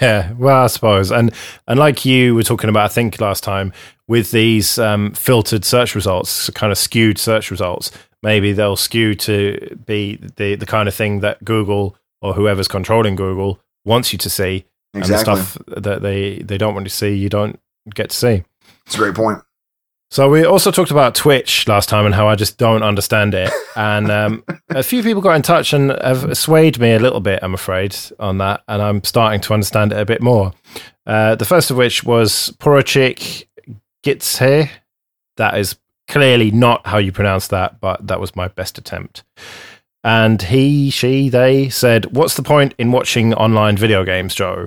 Yeah, 0.00 0.32
well, 0.32 0.64
I 0.64 0.66
suppose, 0.68 1.10
and 1.10 1.30
and 1.66 1.78
like 1.78 2.06
you 2.06 2.34
were 2.34 2.42
talking 2.42 2.70
about, 2.70 2.86
I 2.86 2.88
think 2.88 3.20
last 3.20 3.44
time 3.44 3.74
with 4.06 4.30
these 4.30 4.78
um, 4.78 5.12
filtered 5.12 5.62
search 5.62 5.94
results, 5.94 6.48
kind 6.50 6.72
of 6.72 6.78
skewed 6.78 7.18
search 7.18 7.50
results, 7.50 7.90
maybe 8.22 8.54
they'll 8.54 8.76
skew 8.76 9.14
to 9.16 9.78
be 9.84 10.16
the 10.36 10.54
the 10.54 10.64
kind 10.64 10.88
of 10.88 10.94
thing 10.94 11.20
that 11.20 11.44
Google 11.44 11.96
or 12.22 12.32
whoever's 12.32 12.66
controlling 12.66 13.14
Google 13.14 13.60
wants 13.84 14.10
you 14.10 14.18
to 14.20 14.30
see, 14.30 14.64
Exactly. 14.94 15.32
And 15.32 15.40
the 15.40 15.44
stuff 15.44 15.58
that 15.82 16.02
they, 16.02 16.38
they 16.38 16.58
don't 16.58 16.74
want 16.74 16.86
to 16.86 16.94
see, 16.94 17.14
you 17.14 17.28
don't 17.28 17.60
get 17.94 18.10
to 18.10 18.16
see. 18.16 18.44
It's 18.86 18.94
a 18.94 18.98
great 18.98 19.14
point. 19.14 19.42
So 20.10 20.30
we 20.30 20.44
also 20.44 20.70
talked 20.70 20.90
about 20.90 21.14
Twitch 21.14 21.68
last 21.68 21.90
time 21.90 22.06
and 22.06 22.14
how 22.14 22.28
I 22.28 22.34
just 22.34 22.56
don't 22.56 22.82
understand 22.82 23.34
it. 23.34 23.50
And 23.76 24.10
um, 24.10 24.44
a 24.70 24.82
few 24.82 25.04
people 25.04 25.22
got 25.22 25.36
in 25.36 25.42
touch 25.42 25.72
and 25.72 25.92
have 26.02 26.36
swayed 26.36 26.80
me 26.80 26.94
a 26.94 26.98
little 26.98 27.20
bit, 27.20 27.38
I'm 27.44 27.54
afraid, 27.54 27.94
on 28.18 28.38
that. 28.38 28.64
And 28.66 28.82
I'm 28.82 29.04
starting 29.04 29.40
to 29.42 29.54
understand 29.54 29.92
it 29.92 30.00
a 30.00 30.04
bit 30.04 30.20
more. 30.20 30.52
Uh, 31.06 31.36
the 31.36 31.44
first 31.44 31.70
of 31.70 31.76
which 31.76 32.02
was 32.02 32.52
Poruchik 32.58 33.46
Gitse. 34.02 34.68
That 35.36 35.58
is 35.58 35.78
clearly 36.08 36.50
not 36.50 36.88
how 36.88 36.98
you 36.98 37.12
pronounce 37.12 37.46
that, 37.48 37.80
but 37.80 38.04
that 38.08 38.18
was 38.18 38.34
my 38.34 38.48
best 38.48 38.78
attempt. 38.78 39.22
And 40.02 40.42
he, 40.42 40.90
she, 40.90 41.28
they 41.28 41.68
said, 41.68 42.16
What's 42.16 42.34
the 42.34 42.42
point 42.42 42.74
in 42.78 42.90
watching 42.90 43.34
online 43.34 43.76
video 43.76 44.04
games, 44.04 44.34
Joe? 44.34 44.66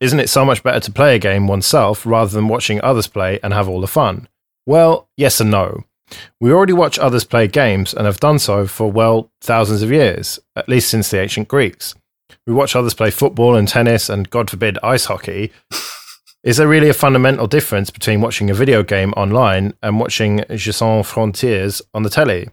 Isn't 0.00 0.20
it 0.20 0.28
so 0.28 0.44
much 0.44 0.62
better 0.62 0.80
to 0.80 0.92
play 0.92 1.16
a 1.16 1.18
game 1.18 1.46
oneself 1.46 2.06
rather 2.06 2.30
than 2.30 2.48
watching 2.48 2.80
others 2.82 3.08
play 3.08 3.40
and 3.42 3.52
have 3.52 3.68
all 3.68 3.80
the 3.80 3.86
fun? 3.86 4.28
Well, 4.66 5.08
yes 5.16 5.40
and 5.40 5.50
no. 5.50 5.84
We 6.40 6.52
already 6.52 6.72
watch 6.72 6.98
others 6.98 7.24
play 7.24 7.48
games 7.48 7.92
and 7.92 8.06
have 8.06 8.20
done 8.20 8.38
so 8.38 8.66
for, 8.66 8.90
well, 8.90 9.30
thousands 9.40 9.82
of 9.82 9.90
years, 9.90 10.38
at 10.56 10.68
least 10.68 10.90
since 10.90 11.10
the 11.10 11.20
ancient 11.20 11.48
Greeks. 11.48 11.94
We 12.46 12.54
watch 12.54 12.76
others 12.76 12.94
play 12.94 13.10
football 13.10 13.56
and 13.56 13.68
tennis 13.68 14.08
and, 14.08 14.30
God 14.30 14.50
forbid, 14.50 14.78
ice 14.82 15.06
hockey. 15.06 15.52
Is 16.44 16.56
there 16.56 16.68
really 16.68 16.88
a 16.88 16.94
fundamental 16.94 17.46
difference 17.46 17.90
between 17.90 18.20
watching 18.20 18.48
a 18.48 18.54
video 18.54 18.82
game 18.82 19.12
online 19.12 19.74
and 19.82 19.98
watching 19.98 20.44
Jeux 20.48 20.72
Sans 20.72 21.06
Frontières 21.06 21.82
on 21.92 22.04
the 22.04 22.10
telly? 22.10 22.48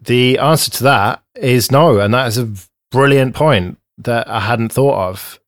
The 0.00 0.38
answer 0.38 0.70
to 0.72 0.82
that 0.84 1.22
is 1.34 1.70
no, 1.70 2.00
and 2.00 2.12
that 2.12 2.26
is 2.26 2.38
a 2.38 2.52
brilliant 2.90 3.34
point 3.34 3.78
that 3.98 4.28
I 4.28 4.40
hadn't 4.40 4.72
thought 4.72 5.08
of. 5.10 5.40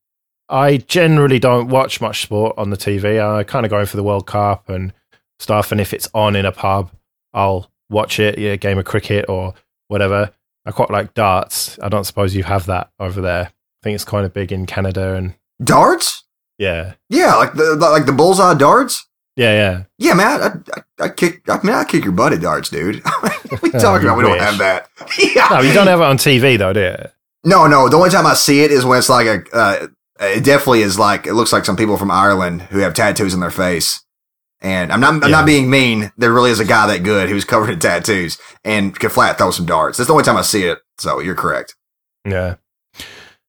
I 0.51 0.78
generally 0.78 1.39
don't 1.39 1.68
watch 1.68 2.01
much 2.01 2.22
sport 2.22 2.59
on 2.59 2.70
the 2.70 2.77
TV. 2.77 3.24
I 3.24 3.44
kind 3.44 3.64
of 3.64 3.70
go 3.70 3.78
in 3.78 3.86
for 3.86 3.97
the 3.97 4.02
World 4.02 4.27
Cup 4.27 4.68
and 4.68 4.93
stuff, 5.39 5.70
and 5.70 5.81
if 5.81 5.94
it's 5.94 6.09
on 6.12 6.35
in 6.35 6.44
a 6.44 6.52
pub, 6.52 6.90
I'll 7.32 7.70
watch 7.89 8.18
it, 8.18 8.39
yeah, 8.39 8.52
a 8.52 8.56
game 8.56 8.78
of 8.78 8.85
cricket 8.85 9.27
or 9.28 9.55
whatever. 9.89 10.32
I 10.66 10.72
quite 10.72 10.90
like 10.90 11.14
darts. 11.14 11.78
I 11.81 11.89
don't 11.89 12.05
suppose 12.05 12.35
you 12.35 12.43
have 12.43 12.66
that 12.66 12.90
over 12.98 13.20
there. 13.20 13.44
I 13.47 13.82
think 13.82 13.94
it's 13.94 14.05
kind 14.05 14.27
of 14.27 14.35
big 14.35 14.52
in 14.52 14.66
Canada 14.66 15.14
and 15.14 15.35
darts. 15.62 16.24
Yeah, 16.59 16.94
yeah, 17.09 17.36
like 17.36 17.55
the 17.55 17.77
like 17.77 18.06
the 18.06 18.12
bullseye 18.12 18.55
darts. 18.55 19.06
Yeah, 19.36 19.52
yeah, 19.52 19.85
yeah, 19.98 20.14
man. 20.14 20.43
I, 20.43 20.47
I, 20.77 21.05
I 21.05 21.09
kick. 21.09 21.48
I 21.48 21.62
mean, 21.62 21.74
I 21.74 21.85
kick 21.85 22.05
your 22.05 22.12
butt 22.12 22.32
at 22.35 22.43
darts, 22.43 22.68
dude. 22.68 22.97
you 23.62 23.70
talking 23.72 24.06
about? 24.06 24.18
We 24.18 24.24
don't 24.24 24.39
have 24.39 24.59
that. 24.59 24.89
yeah. 25.18 25.48
No, 25.51 25.60
you 25.60 25.72
don't 25.72 25.86
have 25.86 26.01
it 26.01 26.05
on 26.05 26.18
TV 26.18 26.59
though, 26.59 26.72
do 26.72 26.81
you? 26.81 26.97
No, 27.44 27.66
no. 27.66 27.89
The 27.89 27.97
only 27.97 28.10
time 28.10 28.27
I 28.27 28.35
see 28.35 28.62
it 28.62 28.70
is 28.70 28.85
when 28.85 28.98
it's 28.98 29.09
like 29.09 29.27
a 29.27 29.56
uh, 29.56 29.86
it 30.20 30.44
definitely 30.44 30.82
is 30.82 30.98
like 30.98 31.26
it 31.26 31.34
looks 31.34 31.52
like 31.52 31.64
some 31.64 31.76
people 31.76 31.97
from 31.97 32.10
Ireland 32.10 32.62
who 32.62 32.78
have 32.80 32.94
tattoos 32.94 33.34
on 33.34 33.40
their 33.40 33.51
face. 33.51 34.05
And 34.62 34.92
I'm 34.92 35.01
not 35.01 35.14
I'm 35.14 35.22
yeah. 35.22 35.28
not 35.28 35.47
being 35.47 35.70
mean. 35.70 36.12
There 36.18 36.32
really 36.32 36.51
is 36.51 36.60
a 36.60 36.66
guy 36.66 36.86
that 36.86 37.02
good 37.02 37.28
who's 37.28 37.44
covered 37.47 37.70
in 37.70 37.78
tattoos 37.78 38.38
and 38.64 38.97
can 38.98 39.10
flat 39.10 39.38
throw 39.38 39.51
some 39.51 39.66
darts. 39.66 39.98
That's 39.98 40.09
the 40.09 40.12
only 40.12 40.24
time 40.24 40.36
I 40.36 40.42
see 40.42 40.64
it. 40.64 40.78
So 40.98 41.20
you're 41.20 41.34
correct. 41.34 41.74
Yeah. 42.26 42.56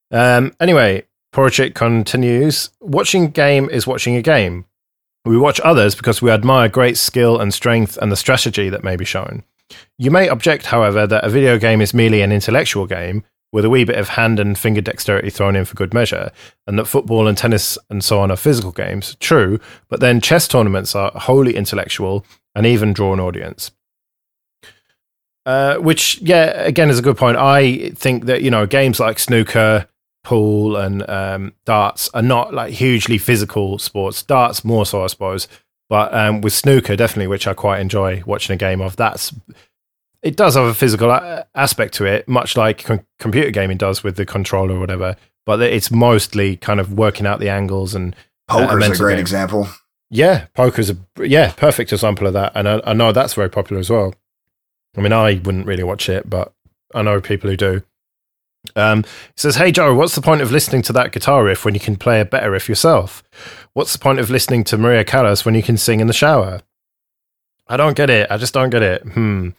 Um. 0.10 0.54
Anyway, 0.60 1.04
Poruchik 1.34 1.76
continues. 1.76 2.70
Watching 2.80 3.30
game 3.30 3.70
is 3.70 3.86
watching 3.86 4.16
a 4.16 4.22
game. 4.22 4.66
We 5.26 5.38
watch 5.38 5.60
others 5.60 5.94
because 5.94 6.22
we 6.22 6.32
admire 6.32 6.68
great 6.68 6.98
skill 6.98 7.40
and 7.40 7.54
strength 7.54 7.98
and 8.02 8.12
the 8.12 8.16
strategy 8.16 8.70
that 8.70 8.84
may 8.84 8.96
be 8.96 9.06
shown. 9.06 9.44
You 9.98 10.10
may 10.10 10.28
object, 10.28 10.66
however, 10.66 11.06
that 11.08 11.24
a 11.24 11.30
video 11.30 11.60
game 11.60 11.80
is 11.80 11.94
merely 11.94 12.22
an 12.22 12.32
intellectual 12.32 12.88
game 12.88 13.24
with 13.52 13.66
a 13.66 13.70
wee 13.70 13.84
bit 13.84 13.98
of 13.98 14.10
hand 14.10 14.40
and 14.40 14.58
finger 14.58 14.82
dexterity 14.82 15.30
thrown 15.30 15.56
in 15.56 15.66
for 15.66 15.76
good 15.76 15.94
measure, 15.94 16.32
and 16.66 16.80
that 16.80 16.86
football 16.86 17.28
and 17.28 17.38
tennis 17.38 17.78
and 17.90 18.04
so 18.04 18.20
on 18.20 18.32
are 18.32 18.38
physical 18.38 18.72
games. 18.72 19.16
True, 19.20 19.60
but 19.90 20.00
then 20.00 20.22
chess 20.22 20.48
tournaments 20.48 20.96
are 20.96 21.12
wholly 21.16 21.56
intellectual 21.56 22.26
and 22.56 22.66
even 22.66 22.94
draw 22.94 23.14
an 23.14 23.20
audience. 23.20 23.72
Uh, 25.46 25.78
which, 25.78 26.22
yeah, 26.22 26.52
again, 26.62 26.90
is 26.90 27.00
a 27.00 27.02
good 27.02 27.18
point. 27.18 27.36
I 27.36 27.90
think 27.96 28.26
that, 28.26 28.44
you 28.44 28.52
know, 28.52 28.68
games 28.68 29.00
like 29.00 29.18
snooker, 29.18 29.88
pool, 30.24 30.78
and 30.78 31.10
um, 31.10 31.54
darts 31.66 32.10
are 32.14 32.22
not 32.22 32.54
like 32.54 32.74
hugely 32.74 33.18
physical 33.18 33.80
sports. 33.80 34.22
Darts 34.22 34.64
more 34.64 34.86
so, 34.86 35.04
I 35.04 35.08
suppose. 35.08 35.48
But 35.90 36.14
um, 36.14 36.42
with 36.42 36.54
snooker, 36.54 36.96
definitely, 36.96 37.28
which 37.28 37.48
I 37.48 37.54
quite 37.54 37.80
enjoy 37.82 38.22
watching 38.26 38.54
a 38.54 38.58
game 38.58 38.82
of, 38.82 38.96
that's 38.96 39.34
it 40.24 40.36
does 40.36 40.56
have 40.56 40.66
a 40.66 40.74
physical 40.74 41.10
a- 41.12 41.46
aspect 41.56 41.94
to 41.96 42.06
it, 42.06 42.28
much 42.28 42.56
like 42.56 42.84
com- 42.84 43.06
computer 43.20 43.52
gaming 43.52 43.78
does 43.78 44.04
with 44.04 44.16
the 44.16 44.26
controller 44.26 44.76
or 44.76 44.80
whatever. 44.80 45.16
But 45.46 45.62
it's 45.62 45.90
mostly 45.92 46.56
kind 46.58 46.80
of 46.80 46.94
working 46.94 47.26
out 47.26 47.40
the 47.40 47.50
angles 47.50 47.96
and 47.96 48.16
uh, 48.48 48.68
poker's 48.68 48.90
a, 48.90 48.92
a 48.94 48.98
great 48.98 49.14
game. 49.16 49.22
example. 49.22 49.68
Yeah, 50.10 50.46
poker's 50.54 50.90
a 50.90 50.98
yeah 51.20 51.52
perfect 51.54 51.92
example 51.94 52.28
of 52.28 52.34
that, 52.34 52.52
and 52.56 52.68
I, 52.68 52.82
I 52.86 52.94
know 52.94 53.12
that's 53.12 53.34
very 53.34 53.50
popular 53.50 53.80
as 53.80 53.90
well. 53.90 54.14
I 54.98 55.02
mean, 55.02 55.14
I 55.14 55.36
wouldn't 55.44 55.66
really 55.66 55.84
watch 55.84 56.10
it, 56.10 56.30
but 56.30 56.54
I 56.94 57.02
know 57.02 57.22
people 57.22 57.50
who 57.50 57.58
do. 57.58 57.82
Um, 58.76 59.06
says, 59.36 59.56
Hey 59.56 59.72
Joe, 59.72 59.96
what's 59.96 60.14
the 60.14 60.22
point 60.22 60.42
of 60.42 60.52
listening 60.52 60.84
to 60.84 60.94
that 60.94 61.12
guitar 61.12 61.44
riff 61.44 61.66
when 61.66 61.74
you 61.74 61.80
can 61.80 61.96
play 61.96 62.20
a 62.22 62.26
better 62.26 62.52
riff 62.52 62.70
yourself? 62.70 63.24
What's 63.74 63.94
the 63.94 64.00
point 64.00 64.20
of 64.20 64.30
listening 64.30 64.64
to 64.66 64.78
Maria 64.78 65.04
Callas 65.04 65.46
when 65.46 65.56
you 65.56 65.64
can 65.64 65.78
sing 65.78 66.00
in 66.00 66.06
the 66.08 66.14
shower? 66.14 66.62
I 67.68 67.78
don't 67.78 67.96
get 67.98 68.10
it. 68.12 68.30
I 68.30 68.38
just 68.38 68.54
don't 68.54 68.70
get 68.70 68.84
it. 68.84 69.02
Hmm. 69.04 69.50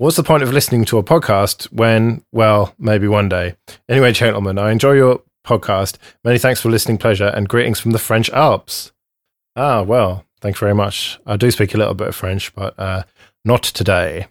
What's 0.00 0.16
the 0.16 0.22
point 0.22 0.42
of 0.42 0.50
listening 0.50 0.86
to 0.86 0.96
a 0.96 1.04
podcast 1.04 1.64
when, 1.64 2.24
well, 2.32 2.74
maybe 2.78 3.06
one 3.06 3.28
day? 3.28 3.56
Anyway, 3.86 4.12
gentlemen, 4.12 4.56
I 4.58 4.70
enjoy 4.70 4.92
your 4.92 5.20
podcast. 5.46 5.98
Many 6.24 6.38
thanks 6.38 6.58
for 6.58 6.70
listening, 6.70 6.96
pleasure, 6.96 7.26
and 7.26 7.46
greetings 7.46 7.80
from 7.80 7.90
the 7.90 7.98
French 7.98 8.30
Alps. 8.30 8.92
Ah, 9.56 9.82
well, 9.82 10.24
thanks 10.40 10.58
very 10.58 10.74
much. 10.74 11.20
I 11.26 11.36
do 11.36 11.50
speak 11.50 11.74
a 11.74 11.76
little 11.76 11.92
bit 11.92 12.08
of 12.08 12.16
French, 12.16 12.54
but 12.54 12.78
uh, 12.78 13.02
not 13.44 13.62
today. 13.62 14.28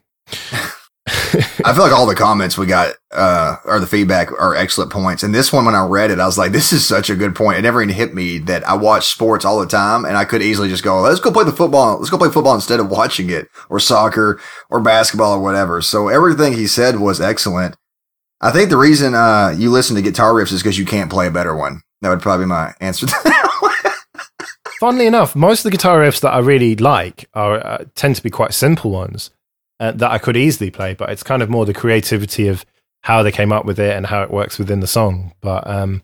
I 1.66 1.74
feel 1.74 1.84
like 1.84 1.92
all 1.92 2.06
the 2.06 2.16
comments 2.16 2.58
we 2.58 2.66
got, 2.66 2.94
uh, 3.12 3.56
or 3.66 3.80
the 3.80 3.88
feedback 3.88 4.32
are 4.32 4.56
excellent 4.56 4.92
points. 4.92 5.24
And 5.24 5.34
this 5.34 5.52
one, 5.52 5.66
when 5.66 5.76
I 5.76 5.86
read 5.86 6.12
it, 6.12 6.20
I 6.20 6.26
was 6.26 6.38
like, 6.38 6.52
this 6.52 6.72
is 6.72 6.86
such 6.86 7.10
a 7.10 7.16
good 7.16 7.36
point. 7.36 7.58
It 7.58 7.64
never 7.64 7.82
even 7.82 7.94
hit 7.94 8.14
me 8.14 8.38
that 8.40 8.68
I 8.68 8.76
watch 8.76 9.08
sports 9.08 9.46
all 9.46 9.60
the 9.60 9.66
time 9.66 10.06
and 10.06 10.18
I 10.18 10.26
could 10.26 10.42
easily 10.42 10.70
just 10.70 10.84
go, 10.84 11.02
let's 11.02 11.20
go 11.20 11.32
play 11.32 11.46
the 11.46 11.52
football. 11.52 11.98
Let's 11.98 12.10
go 12.10 12.18
play 12.18 12.30
football 12.30 12.56
instead 12.56 12.80
of 12.80 12.90
watching 12.90 13.30
it 13.30 13.48
or 13.70 13.80
soccer 13.80 14.40
or 14.70 14.80
basketball 14.82 15.34
or 15.34 15.42
whatever. 15.42 15.82
So 15.82 16.10
everything 16.10 16.54
he 16.54 16.68
said 16.68 17.00
was 17.00 17.20
excellent. 17.20 17.76
I 18.42 18.52
think 18.52 18.70
the 18.70 18.78
reason, 18.78 19.16
uh, 19.16 19.56
you 19.58 19.70
listen 19.72 19.96
to 19.96 20.02
guitar 20.02 20.34
riffs 20.34 20.52
is 20.52 20.62
because 20.62 20.78
you 20.78 20.86
can't 20.86 21.12
play 21.12 21.28
a 21.28 21.32
better 21.32 21.56
one. 21.56 21.82
That 22.02 22.10
would 22.10 22.22
probably 22.22 22.46
be 22.46 22.50
my 22.50 22.74
answer 22.80 23.06
to 23.06 23.12
that 23.24 23.96
Funnily 24.80 25.08
enough, 25.08 25.36
most 25.36 25.60
of 25.60 25.64
the 25.66 25.72
guitar 25.72 26.00
riffs 26.00 26.22
that 26.22 26.34
I 26.34 26.40
really 26.40 26.76
like 26.78 27.28
are 27.34 27.66
uh, 27.66 27.86
tend 27.96 28.16
to 28.16 28.24
be 28.24 28.30
quite 28.30 28.54
simple 28.54 28.92
ones 28.92 29.32
uh, 29.80 29.92
that 29.94 30.12
I 30.12 30.18
could 30.18 30.38
easily 30.38 30.72
play, 30.72 30.94
but 30.94 31.10
it's 31.10 31.24
kind 31.24 31.42
of 31.42 31.50
more 31.50 31.66
the 31.66 31.74
creativity 31.74 32.48
of 32.48 32.66
how 33.02 33.24
they 33.24 33.32
came 33.32 33.52
up 33.52 33.66
with 33.66 33.80
it 33.80 33.96
and 33.96 34.06
how 34.06 34.22
it 34.24 34.32
works 34.32 34.60
within 34.60 34.80
the 34.82 34.88
song. 34.88 35.34
But 35.42 35.68
um, 35.68 36.04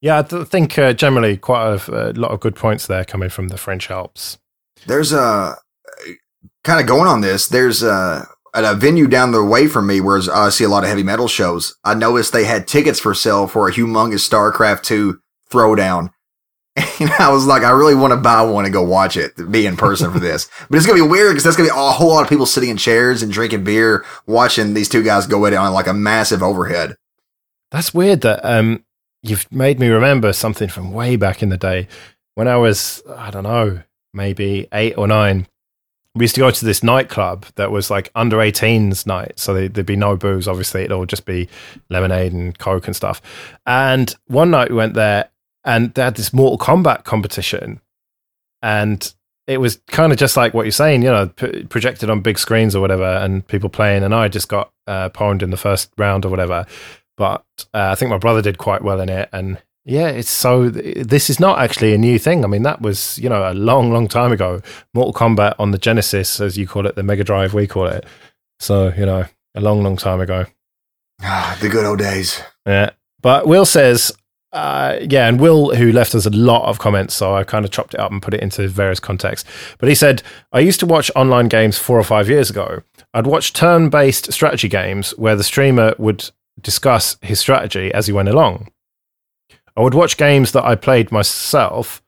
yeah, 0.00 0.18
I 0.18 0.22
th- 0.22 0.46
think 0.46 0.78
uh, 0.78 0.92
generally 0.92 1.36
quite 1.36 1.88
a, 1.88 2.10
a, 2.10 2.12
lot 2.12 2.30
of 2.30 2.40
good 2.40 2.54
points 2.54 2.86
there 2.86 3.04
coming 3.04 3.28
from 3.28 3.48
the 3.48 3.58
French 3.58 3.90
Alps. 3.90 4.38
There's 4.86 5.12
a 5.12 5.56
kind 6.64 6.80
of 6.80 6.86
going 6.86 7.08
on 7.08 7.22
this. 7.22 7.48
There's 7.48 7.82
a, 7.82 8.26
a 8.54 8.74
venue 8.74 9.08
down 9.08 9.32
the 9.32 9.44
way 9.44 9.66
from 9.66 9.86
me 9.86 10.00
where 10.00 10.20
I 10.32 10.50
see 10.50 10.64
a 10.64 10.68
lot 10.68 10.84
of 10.84 10.88
heavy 10.88 11.02
metal 11.02 11.28
shows. 11.28 11.76
I 11.84 11.94
noticed 11.94 12.32
they 12.32 12.44
had 12.44 12.68
tickets 12.68 13.00
for 13.00 13.14
sale 13.14 13.46
for 13.46 13.68
a 13.68 13.72
humongous 13.72 14.28
StarCraft 14.28 14.82
2 14.82 15.20
throwdown. 15.50 16.10
And 17.00 17.10
I 17.18 17.30
was 17.30 17.46
like, 17.46 17.62
I 17.62 17.70
really 17.70 17.94
want 17.94 18.12
to 18.12 18.16
buy 18.16 18.42
one 18.42 18.64
and 18.64 18.72
go 18.72 18.82
watch 18.82 19.16
it, 19.16 19.50
be 19.50 19.66
in 19.66 19.76
person 19.76 20.12
for 20.12 20.18
this. 20.18 20.48
But 20.70 20.76
it's 20.76 20.86
going 20.86 20.98
to 20.98 21.04
be 21.04 21.10
weird 21.10 21.32
because 21.32 21.44
that's 21.44 21.56
going 21.56 21.68
to 21.68 21.74
be 21.74 21.78
a 21.78 21.90
whole 21.90 22.08
lot 22.08 22.22
of 22.22 22.28
people 22.28 22.46
sitting 22.46 22.70
in 22.70 22.76
chairs 22.76 23.22
and 23.22 23.30
drinking 23.30 23.64
beer, 23.64 24.04
watching 24.26 24.74
these 24.74 24.88
two 24.88 25.02
guys 25.02 25.26
go 25.26 25.44
at 25.46 25.52
it 25.52 25.56
on 25.56 25.72
like 25.72 25.86
a 25.86 25.92
massive 25.92 26.42
overhead. 26.42 26.96
That's 27.70 27.92
weird 27.92 28.22
that 28.22 28.40
um, 28.44 28.84
you've 29.22 29.50
made 29.52 29.78
me 29.78 29.88
remember 29.88 30.32
something 30.32 30.68
from 30.68 30.92
way 30.92 31.16
back 31.16 31.42
in 31.42 31.50
the 31.50 31.56
day 31.56 31.88
when 32.34 32.48
I 32.48 32.56
was, 32.56 33.02
I 33.14 33.30
don't 33.30 33.44
know, 33.44 33.82
maybe 34.12 34.66
eight 34.72 34.96
or 34.96 35.06
nine. 35.06 35.46
We 36.14 36.24
used 36.24 36.34
to 36.36 36.40
go 36.40 36.50
to 36.50 36.64
this 36.64 36.82
nightclub 36.82 37.44
that 37.56 37.70
was 37.70 37.90
like 37.90 38.10
under 38.14 38.38
18s 38.38 39.06
night. 39.06 39.38
So 39.38 39.52
there'd 39.52 39.84
be 39.84 39.96
no 39.96 40.16
booze, 40.16 40.48
obviously. 40.48 40.80
It'd 40.80 40.92
all 40.92 41.04
just 41.04 41.26
be 41.26 41.48
lemonade 41.90 42.32
and 42.32 42.58
Coke 42.58 42.86
and 42.86 42.96
stuff. 42.96 43.20
And 43.66 44.14
one 44.26 44.50
night 44.50 44.70
we 44.70 44.76
went 44.76 44.94
there 44.94 45.28
and 45.66 45.92
they 45.94 46.02
had 46.02 46.14
this 46.14 46.32
Mortal 46.32 46.58
Kombat 46.58 47.04
competition, 47.04 47.80
and 48.62 49.12
it 49.46 49.58
was 49.58 49.80
kind 49.88 50.12
of 50.12 50.18
just 50.18 50.36
like 50.36 50.54
what 50.54 50.64
you're 50.64 50.72
saying, 50.72 51.02
you 51.02 51.10
know, 51.10 51.26
p- 51.28 51.64
projected 51.64 52.08
on 52.08 52.20
big 52.20 52.38
screens 52.38 52.74
or 52.74 52.80
whatever, 52.80 53.04
and 53.04 53.46
people 53.46 53.68
playing. 53.68 54.02
And 54.02 54.14
I 54.14 54.28
just 54.28 54.48
got 54.48 54.72
uh, 54.86 55.10
pwned 55.10 55.42
in 55.42 55.50
the 55.50 55.56
first 55.56 55.90
round 55.98 56.24
or 56.24 56.30
whatever, 56.30 56.64
but 57.16 57.44
uh, 57.74 57.90
I 57.90 57.94
think 57.94 58.10
my 58.10 58.18
brother 58.18 58.40
did 58.40 58.56
quite 58.58 58.82
well 58.82 59.00
in 59.00 59.08
it, 59.08 59.28
and 59.32 59.58
yeah, 59.84 60.08
it's 60.08 60.30
so. 60.30 60.68
This 60.68 61.30
is 61.30 61.38
not 61.38 61.58
actually 61.58 61.94
a 61.94 61.98
new 61.98 62.18
thing. 62.18 62.44
I 62.44 62.48
mean, 62.48 62.62
that 62.62 62.80
was 62.80 63.18
you 63.18 63.28
know 63.28 63.50
a 63.50 63.54
long, 63.54 63.92
long 63.92 64.08
time 64.08 64.32
ago. 64.32 64.62
Mortal 64.94 65.12
Kombat 65.12 65.54
on 65.58 65.70
the 65.70 65.78
Genesis, 65.78 66.40
as 66.40 66.56
you 66.56 66.66
call 66.66 66.86
it, 66.86 66.96
the 66.96 67.02
Mega 67.02 67.22
Drive, 67.22 67.54
we 67.54 67.66
call 67.66 67.86
it. 67.86 68.04
So 68.58 68.92
you 68.96 69.06
know, 69.06 69.26
a 69.54 69.60
long, 69.60 69.82
long 69.82 69.96
time 69.96 70.20
ago. 70.20 70.46
Ah, 71.22 71.56
the 71.60 71.68
good 71.68 71.86
old 71.86 71.98
days. 71.98 72.40
Yeah. 72.66 72.90
But 73.22 73.46
Will 73.46 73.64
says, 73.64 74.12
uh, 74.56 74.98
yeah, 75.10 75.28
and 75.28 75.38
Will, 75.38 75.74
who 75.74 75.92
left 75.92 76.14
us 76.14 76.24
a 76.24 76.30
lot 76.30 76.66
of 76.66 76.78
comments, 76.78 77.12
so 77.12 77.34
I 77.36 77.44
kind 77.44 77.66
of 77.66 77.70
chopped 77.70 77.92
it 77.92 78.00
up 78.00 78.10
and 78.10 78.22
put 78.22 78.32
it 78.32 78.40
into 78.40 78.66
various 78.68 78.98
contexts. 78.98 79.46
But 79.76 79.90
he 79.90 79.94
said, 79.94 80.22
I 80.50 80.60
used 80.60 80.80
to 80.80 80.86
watch 80.86 81.10
online 81.14 81.48
games 81.48 81.76
four 81.76 81.98
or 81.98 82.02
five 82.02 82.30
years 82.30 82.48
ago. 82.48 82.82
I'd 83.12 83.26
watch 83.26 83.52
turn 83.52 83.90
based 83.90 84.32
strategy 84.32 84.68
games 84.68 85.10
where 85.18 85.36
the 85.36 85.44
streamer 85.44 85.94
would 85.98 86.30
discuss 86.58 87.18
his 87.20 87.38
strategy 87.38 87.92
as 87.92 88.06
he 88.06 88.14
went 88.14 88.30
along. 88.30 88.70
I 89.76 89.82
would 89.82 89.92
watch 89.92 90.16
games 90.16 90.52
that 90.52 90.64
I 90.64 90.74
played 90.74 91.12
myself, 91.12 92.02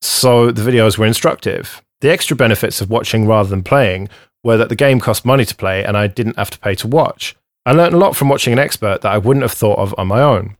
so 0.00 0.50
the 0.50 0.62
videos 0.62 0.96
were 0.96 1.04
instructive. 1.04 1.82
The 2.00 2.10
extra 2.10 2.34
benefits 2.34 2.80
of 2.80 2.88
watching 2.88 3.26
rather 3.26 3.50
than 3.50 3.62
playing 3.62 4.08
were 4.42 4.56
that 4.56 4.70
the 4.70 4.76
game 4.76 5.00
cost 5.00 5.26
money 5.26 5.44
to 5.44 5.54
play 5.54 5.84
and 5.84 5.98
I 5.98 6.06
didn't 6.06 6.38
have 6.38 6.50
to 6.50 6.58
pay 6.58 6.74
to 6.76 6.88
watch. 6.88 7.36
I 7.66 7.72
learned 7.72 7.94
a 7.94 7.98
lot 7.98 8.16
from 8.16 8.30
watching 8.30 8.54
an 8.54 8.58
expert 8.58 9.02
that 9.02 9.12
I 9.12 9.18
wouldn't 9.18 9.42
have 9.42 9.52
thought 9.52 9.78
of 9.78 9.94
on 9.98 10.06
my 10.06 10.22
own 10.22 10.56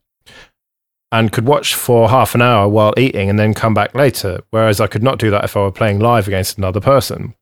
and 1.12 1.32
could 1.32 1.46
watch 1.46 1.74
for 1.74 2.08
half 2.08 2.34
an 2.34 2.42
hour 2.42 2.68
while 2.68 2.94
eating 2.96 3.30
and 3.30 3.38
then 3.38 3.54
come 3.54 3.74
back 3.74 3.94
later, 3.94 4.40
whereas 4.50 4.80
I 4.80 4.86
could 4.86 5.02
not 5.02 5.18
do 5.18 5.30
that 5.30 5.44
if 5.44 5.56
I 5.56 5.60
were 5.60 5.70
playing 5.72 6.00
live 6.00 6.26
against 6.26 6.58
another 6.58 6.80
person. 6.80 7.34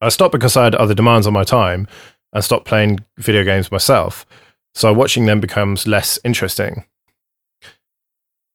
I 0.00 0.08
stopped 0.08 0.32
because 0.32 0.56
I 0.56 0.64
had 0.64 0.74
other 0.74 0.94
demands 0.94 1.26
on 1.26 1.32
my 1.32 1.44
time 1.44 1.88
and 2.32 2.44
stopped 2.44 2.66
playing 2.66 3.00
video 3.18 3.44
games 3.44 3.72
myself, 3.72 4.26
so 4.74 4.92
watching 4.92 5.26
them 5.26 5.40
becomes 5.40 5.86
less 5.86 6.18
interesting. 6.24 6.84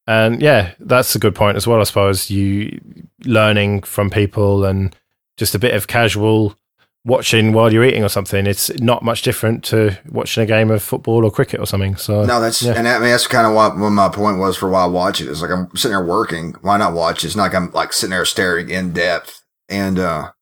And 0.06 0.42
yeah, 0.42 0.72
that's 0.80 1.14
a 1.14 1.20
good 1.20 1.34
point 1.34 1.56
as 1.56 1.66
well, 1.66 1.80
I 1.80 1.84
suppose. 1.84 2.30
You 2.30 2.80
learning 3.24 3.82
from 3.82 4.10
people 4.10 4.64
and 4.64 4.94
just 5.36 5.54
a 5.54 5.58
bit 5.58 5.74
of 5.74 5.86
casual 5.86 6.56
watching 7.04 7.52
while 7.52 7.72
you're 7.72 7.84
eating 7.84 8.04
or 8.04 8.08
something. 8.08 8.46
It's 8.46 8.70
not 8.80 9.02
much 9.02 9.22
different 9.22 9.64
to 9.64 9.98
watching 10.08 10.42
a 10.42 10.46
game 10.46 10.70
of 10.70 10.82
football 10.82 11.24
or 11.24 11.30
cricket 11.30 11.60
or 11.60 11.66
something. 11.66 11.96
So 11.96 12.24
no, 12.24 12.40
that's 12.40 12.62
yeah. 12.62 12.74
and 12.76 12.86
I 12.86 12.98
mean 12.98 13.10
that's 13.10 13.26
kind 13.26 13.46
of 13.46 13.54
what, 13.54 13.76
what 13.76 13.90
my 13.90 14.08
point 14.08 14.38
was 14.38 14.56
for 14.56 14.68
why 14.68 14.82
I 14.82 14.86
watch 14.86 15.20
it. 15.20 15.28
It's 15.28 15.42
like 15.42 15.50
I'm 15.50 15.74
sitting 15.76 15.96
there 15.96 16.04
working. 16.04 16.54
Why 16.62 16.76
not 16.76 16.92
watch? 16.92 17.24
It's 17.24 17.36
not 17.36 17.44
like 17.44 17.54
I'm 17.54 17.70
like 17.72 17.92
sitting 17.92 18.10
there 18.10 18.24
staring 18.24 18.70
in 18.70 18.92
depth 18.92 19.42
and. 19.68 19.98
uh 19.98 20.32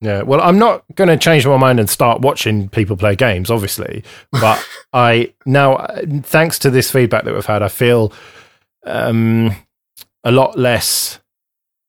yeah, 0.00 0.22
well, 0.22 0.40
I'm 0.40 0.60
not 0.60 0.84
going 0.94 1.08
to 1.08 1.16
change 1.16 1.44
my 1.44 1.56
mind 1.56 1.80
and 1.80 1.90
start 1.90 2.20
watching 2.20 2.68
people 2.68 2.96
play 2.96 3.16
games, 3.16 3.50
obviously. 3.50 4.04
But 4.30 4.64
I 4.92 5.34
now, 5.44 5.88
thanks 6.22 6.56
to 6.60 6.70
this 6.70 6.88
feedback 6.88 7.24
that 7.24 7.34
we've 7.34 7.44
had, 7.44 7.64
I 7.64 7.68
feel 7.68 8.12
um, 8.84 9.56
a 10.22 10.30
lot 10.30 10.56
less 10.56 11.18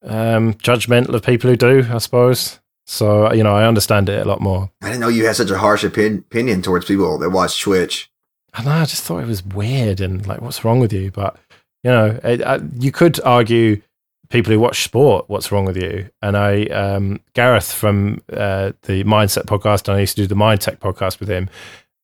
um, 0.02 0.56
judgmental 0.56 1.14
of 1.14 1.22
people 1.22 1.52
who 1.52 1.56
do. 1.56 1.88
I 1.92 2.00
suppose 2.00 2.60
so, 2.90 3.32
you 3.32 3.44
know, 3.44 3.56
I 3.56 3.68
understand 3.68 4.10
it 4.10 4.26
a 4.26 4.28
lot 4.28 4.42
more. 4.42 4.72
I 4.82 4.88
didn't 4.88 5.02
know 5.02 5.10
you 5.10 5.28
had 5.28 5.36
such 5.36 5.52
a 5.52 5.60
harsh 5.60 5.84
opinion 5.84 6.64
towards 6.64 6.86
people 6.86 7.20
that 7.20 7.30
watch 7.30 7.62
Twitch. 7.62 8.10
I 8.52 8.64
know, 8.64 8.72
I 8.72 8.86
just 8.86 9.04
thought 9.04 9.20
it 9.20 9.28
was 9.28 9.46
weird 9.46 10.02
and 10.02 10.26
like, 10.26 10.42
what's 10.42 10.66
wrong 10.66 10.80
with 10.80 10.92
you? 10.92 11.12
But, 11.12 11.38
you 11.84 11.92
know, 11.92 12.20
it, 12.24 12.42
I, 12.42 12.60
you 12.80 12.92
could 12.92 13.22
argue 13.22 13.80
people 14.30 14.52
who 14.52 14.60
watch 14.60 14.84
sport, 14.84 15.26
what's 15.28 15.52
wrong 15.52 15.66
with 15.66 15.78
you? 15.78 16.10
And 16.24 16.36
I, 16.36 16.64
um, 16.66 17.20
Gareth 17.36 17.72
from 17.72 18.24
uh, 18.34 18.72
the 18.82 19.04
Mindset 19.04 19.44
podcast, 19.44 19.88
and 19.88 19.96
I 19.96 20.00
used 20.00 20.16
to 20.16 20.24
do 20.24 20.28
the 20.28 20.34
Mind 20.34 20.62
Tech 20.62 20.80
podcast 20.80 21.20
with 21.20 21.30
him. 21.30 21.48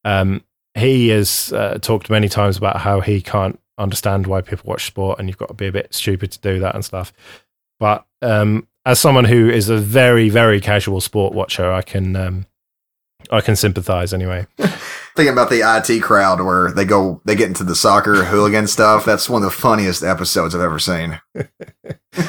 Um, 0.03 0.43
he 0.75 1.07
has 1.07 1.51
uh, 1.51 1.79
talked 1.81 2.11
many 2.11 2.29
times 2.29 2.57
about 2.57 2.77
how 2.77 2.99
he 3.01 3.23
can't 3.23 3.59
understand 3.79 4.27
why 4.27 4.41
people 4.41 4.69
watch 4.69 4.85
sport 4.85 5.17
and 5.17 5.27
you've 5.27 5.39
got 5.39 5.47
to 5.47 5.55
be 5.55 5.65
a 5.65 5.71
bit 5.71 5.95
stupid 5.95 6.31
to 6.33 6.39
do 6.41 6.59
that 6.59 6.75
and 6.75 6.85
stuff. 6.85 7.11
But 7.79 8.05
um, 8.21 8.67
as 8.85 8.99
someone 8.99 9.25
who 9.25 9.49
is 9.49 9.69
a 9.69 9.77
very 9.77 10.29
very 10.29 10.61
casual 10.61 11.01
sport 11.01 11.33
watcher, 11.33 11.71
I 11.71 11.81
can 11.81 12.15
um, 12.15 12.45
I 13.31 13.41
can 13.41 13.55
sympathize 13.55 14.13
anyway. 14.13 14.47
Thinking 15.15 15.31
about 15.31 15.49
the 15.49 15.61
IT 15.61 16.01
crowd 16.01 16.41
where 16.41 16.71
they 16.71 16.83
go, 16.83 17.21
they 17.23 17.35
get 17.35 17.47
into 17.47 17.63
the 17.63 17.75
soccer 17.75 18.25
hooligan 18.25 18.67
stuff. 18.67 19.05
That's 19.05 19.29
one 19.29 19.43
of 19.43 19.49
the 19.49 19.55
funniest 19.55 20.03
episodes 20.03 20.53
I've 20.53 20.61
ever 20.61 20.77
seen. 20.77 21.21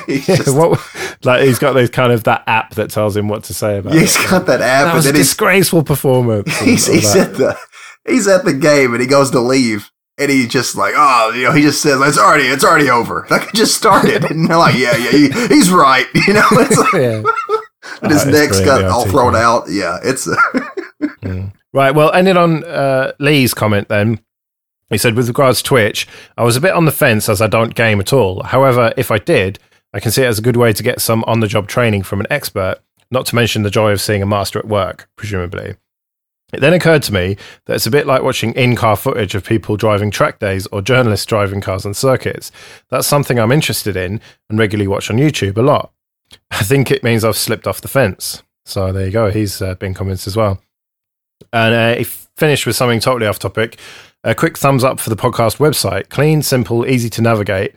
he's, 0.06 0.28
yeah, 0.28 0.36
just, 0.36 0.56
what, 0.56 0.80
like 1.24 1.42
he's 1.42 1.58
got 1.58 1.72
those 1.72 1.90
kind 1.90 2.12
of 2.12 2.24
that 2.24 2.44
app 2.46 2.74
that 2.76 2.90
tells 2.90 3.16
him 3.16 3.28
what 3.28 3.44
to 3.44 3.54
say 3.54 3.78
about. 3.78 3.94
Yeah, 3.94 4.00
he's 4.00 4.16
it. 4.16 4.30
got 4.30 4.46
that 4.46 4.60
app. 4.60 4.86
That 4.86 4.94
was 4.94 5.06
a 5.06 5.12
disgraceful 5.12 5.82
performance. 5.82 6.56
He's, 6.60 6.86
he's 6.86 7.16
at 7.16 7.34
the 7.34 7.58
he's 8.06 8.28
at 8.28 8.44
the 8.44 8.54
game 8.54 8.92
and 8.92 9.00
he 9.00 9.08
goes 9.08 9.30
to 9.32 9.40
leave. 9.40 9.90
And 10.18 10.30
he 10.30 10.47
just 10.47 10.76
like, 10.76 10.94
oh, 10.97 11.32
you 11.34 11.44
know, 11.44 11.52
he 11.52 11.62
just 11.62 11.82
says, 11.82 12.01
it's 12.01 12.18
already, 12.18 12.44
it's 12.44 12.64
already 12.64 12.88
over. 12.88 13.26
Like, 13.30 13.48
it 13.48 13.55
just 13.55 13.76
started. 13.76 14.24
And 14.30 14.48
they're 14.48 14.56
like, 14.56 14.76
yeah, 14.76 14.97
yeah, 14.97 15.10
he, 15.10 15.30
he's 15.48 15.70
right. 15.70 16.06
You 16.26 16.34
know, 16.34 16.47
it's 16.52 16.78
like, 16.78 16.93
yeah. 16.94 17.22
and 18.02 18.12
his 18.12 18.24
oh, 18.26 18.30
neck's 18.30 18.60
got 18.60 18.84
all 18.84 19.06
thrown 19.06 19.36
out. 19.36 19.64
Yeah, 19.68 19.98
it's. 20.02 20.26
mm. 20.26 21.52
Right. 21.72 21.94
Well, 21.94 22.10
ending 22.12 22.38
on 22.38 22.64
uh, 22.64 23.12
Leigh's 23.18 23.52
comment 23.52 23.88
then. 23.88 24.20
He 24.88 24.97
said, 24.97 25.14
with 25.14 25.28
regards 25.28 25.60
to 25.60 25.68
Twitch, 25.68 26.09
I 26.38 26.44
was 26.44 26.56
a 26.56 26.60
bit 26.60 26.72
on 26.72 26.86
the 26.86 26.93
fence 26.93 27.28
as 27.28 27.43
I 27.43 27.48
don't 27.48 27.74
game 27.74 28.01
at 28.01 28.12
all. 28.12 28.43
However, 28.44 28.94
if 28.97 29.10
I 29.10 29.18
did, 29.18 29.59
I 29.93 30.01
can 30.01 30.10
see 30.10 30.22
it 30.22 30.26
as 30.26 30.38
a 30.38 30.43
good 30.43 30.56
way 30.56 30.72
to 30.72 30.82
get 30.82 31.01
some 31.01 31.24
on 31.26 31.40
the 31.40 31.48
job 31.48 31.68
training 31.68 32.05
from 32.05 32.20
an 32.20 32.26
expert, 32.30 32.76
not 33.10 33.26
to 33.26 33.34
mention 33.34 33.62
the 33.62 33.70
joy 33.70 33.90
of 33.93 34.01
seeing 34.01 34.22
a 34.22 34.26
master 34.26 34.59
at 34.59 34.66
work, 34.66 35.09
presumably. 35.16 35.74
It 36.52 36.60
then 36.60 36.73
occurred 36.73 37.02
to 37.05 37.12
me 37.12 37.36
that 37.64 37.74
it's 37.74 37.86
a 37.86 37.90
bit 37.90 38.06
like 38.06 38.23
watching 38.23 38.52
in 38.52 38.77
car 38.77 38.97
footage 38.97 39.35
of 39.35 39.44
people 39.44 39.77
driving 39.77 40.10
track 40.10 40.39
days 40.39 40.66
or 40.68 40.81
journalists 40.81 41.27
driving 41.27 41.60
cars 41.60 41.85
on 41.85 41.93
circuits. 41.93 42.52
That's 42.89 43.06
something 43.06 43.39
I'm 43.39 43.52
interested 43.52 43.97
in 43.97 44.20
and 44.48 44.59
regularly 44.59 44.86
watch 44.86 45.10
on 45.10 45.16
YouTube 45.16 45.59
a 45.59 45.62
lot. 45.62 45.93
I 46.51 46.62
think 46.62 46.90
it 46.90 47.02
means 47.02 47.24
I've 47.24 47.36
slipped 47.36 47.66
off 47.66 47.81
the 47.81 47.89
fence. 47.89 48.43
So 48.64 48.93
there 48.93 49.06
you 49.06 49.12
go. 49.12 49.31
He's 49.31 49.60
uh, 49.60 49.74
been 49.74 49.94
convinced 49.94 50.27
as 50.27 50.36
well. 50.36 50.60
And 51.52 51.74
uh, 51.74 51.98
he 51.98 52.05
finished 52.05 52.66
with 52.66 52.77
something 52.77 53.01
totally 53.01 53.27
off 53.27 53.39
topic. 53.39 53.78
A 54.24 54.35
quick 54.35 54.59
thumbs 54.59 54.85
up 54.85 54.98
for 54.98 55.10
the 55.10 55.16
podcast 55.16 55.59
website. 55.59 56.09
Clean, 56.09 56.43
simple, 56.43 56.86
easy 56.86 57.09
to 57.10 57.23
navigate, 57.23 57.74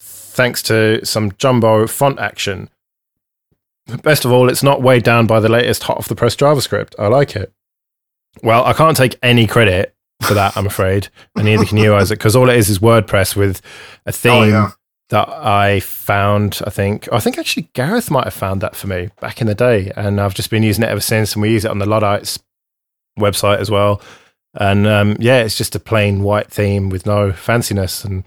thanks 0.00 0.62
to 0.64 1.04
some 1.04 1.32
jumbo 1.38 1.86
font 1.86 2.18
action. 2.18 2.68
Best 4.02 4.24
of 4.24 4.32
all, 4.32 4.48
it's 4.48 4.64
not 4.64 4.82
weighed 4.82 5.04
down 5.04 5.26
by 5.26 5.38
the 5.38 5.48
latest 5.48 5.84
hot 5.84 5.98
off 5.98 6.08
the 6.08 6.16
press 6.16 6.34
JavaScript. 6.34 6.94
I 6.98 7.06
like 7.06 7.36
it. 7.36 7.52
Well, 8.42 8.64
I 8.64 8.72
can't 8.72 8.96
take 8.96 9.18
any 9.22 9.46
credit 9.46 9.94
for 10.22 10.34
that, 10.34 10.56
I'm 10.56 10.66
afraid. 10.66 11.08
And 11.34 11.44
neither 11.44 11.64
can 11.64 11.78
you, 11.78 11.94
Isaac, 11.94 12.18
because 12.18 12.36
all 12.36 12.48
it 12.48 12.56
is 12.56 12.68
is 12.68 12.78
WordPress 12.78 13.36
with 13.36 13.60
a 14.06 14.12
theme 14.12 14.32
oh, 14.32 14.44
yeah. 14.44 14.70
that 15.10 15.28
I 15.28 15.80
found, 15.80 16.60
I 16.66 16.70
think. 16.70 17.08
I 17.12 17.20
think 17.20 17.38
actually 17.38 17.68
Gareth 17.74 18.10
might 18.10 18.24
have 18.24 18.34
found 18.34 18.60
that 18.62 18.76
for 18.76 18.86
me 18.86 19.10
back 19.20 19.40
in 19.40 19.46
the 19.46 19.54
day. 19.54 19.92
And 19.96 20.20
I've 20.20 20.34
just 20.34 20.50
been 20.50 20.62
using 20.62 20.84
it 20.84 20.90
ever 20.90 21.00
since. 21.00 21.34
And 21.34 21.42
we 21.42 21.50
use 21.50 21.64
it 21.64 21.70
on 21.70 21.78
the 21.78 21.86
Luddites 21.86 22.38
website 23.18 23.58
as 23.58 23.70
well. 23.70 24.00
And 24.58 24.86
um, 24.86 25.16
yeah, 25.20 25.42
it's 25.42 25.58
just 25.58 25.74
a 25.74 25.80
plain 25.80 26.22
white 26.22 26.50
theme 26.50 26.88
with 26.88 27.04
no 27.04 27.32
fanciness, 27.32 28.04
and 28.04 28.24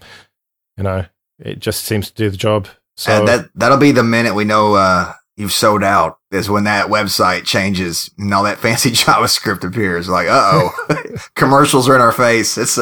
you 0.78 0.84
know, 0.84 1.06
it 1.40 1.60
just 1.60 1.86
seems 1.86 2.10
to 2.10 2.14
do 2.14 2.30
the 2.30 2.38
job. 2.38 2.68
So 2.98 3.12
and 3.12 3.28
that 3.28 3.50
that'll 3.56 3.80
be 3.80 3.92
the 3.92 4.04
minute 4.04 4.36
we 4.36 4.46
know 4.46 4.76
uh, 4.76 5.14
you've 5.40 5.54
sold 5.54 5.84
out 5.84 6.20
is 6.32 6.50
when 6.50 6.66
that 6.66 6.90
website 6.90 7.46
changes 7.46 8.12
and 8.18 8.32
all 8.34 8.44
that 8.44 8.60
fancy 8.60 8.92
JavaScript 8.92 9.64
appears. 9.64 10.10
Like, 10.10 10.28
uh 10.28 10.52
oh, 10.54 11.16
commercials 11.36 11.88
are 11.90 11.96
in 11.96 12.02
our 12.02 12.12
face. 12.12 12.58
It's 12.58 12.78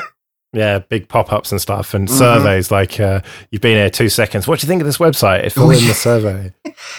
yeah, 0.52 0.78
big 0.78 1.08
pop 1.08 1.32
ups 1.32 1.52
and 1.52 1.60
stuff, 1.60 1.92
and 1.94 2.08
mm-hmm. 2.08 2.16
surveys 2.16 2.70
like 2.70 2.98
uh, 2.98 3.20
you've 3.50 3.60
been 3.60 3.76
here 3.76 3.90
two 3.90 4.08
seconds. 4.08 4.48
What 4.48 4.58
do 4.58 4.66
you 4.66 4.68
think 4.68 4.80
of 4.80 4.86
this 4.86 4.98
website? 4.98 5.44
It's 5.44 5.58
all 5.58 5.70
in 5.70 5.86
the 5.86 5.94
survey. 5.94 6.52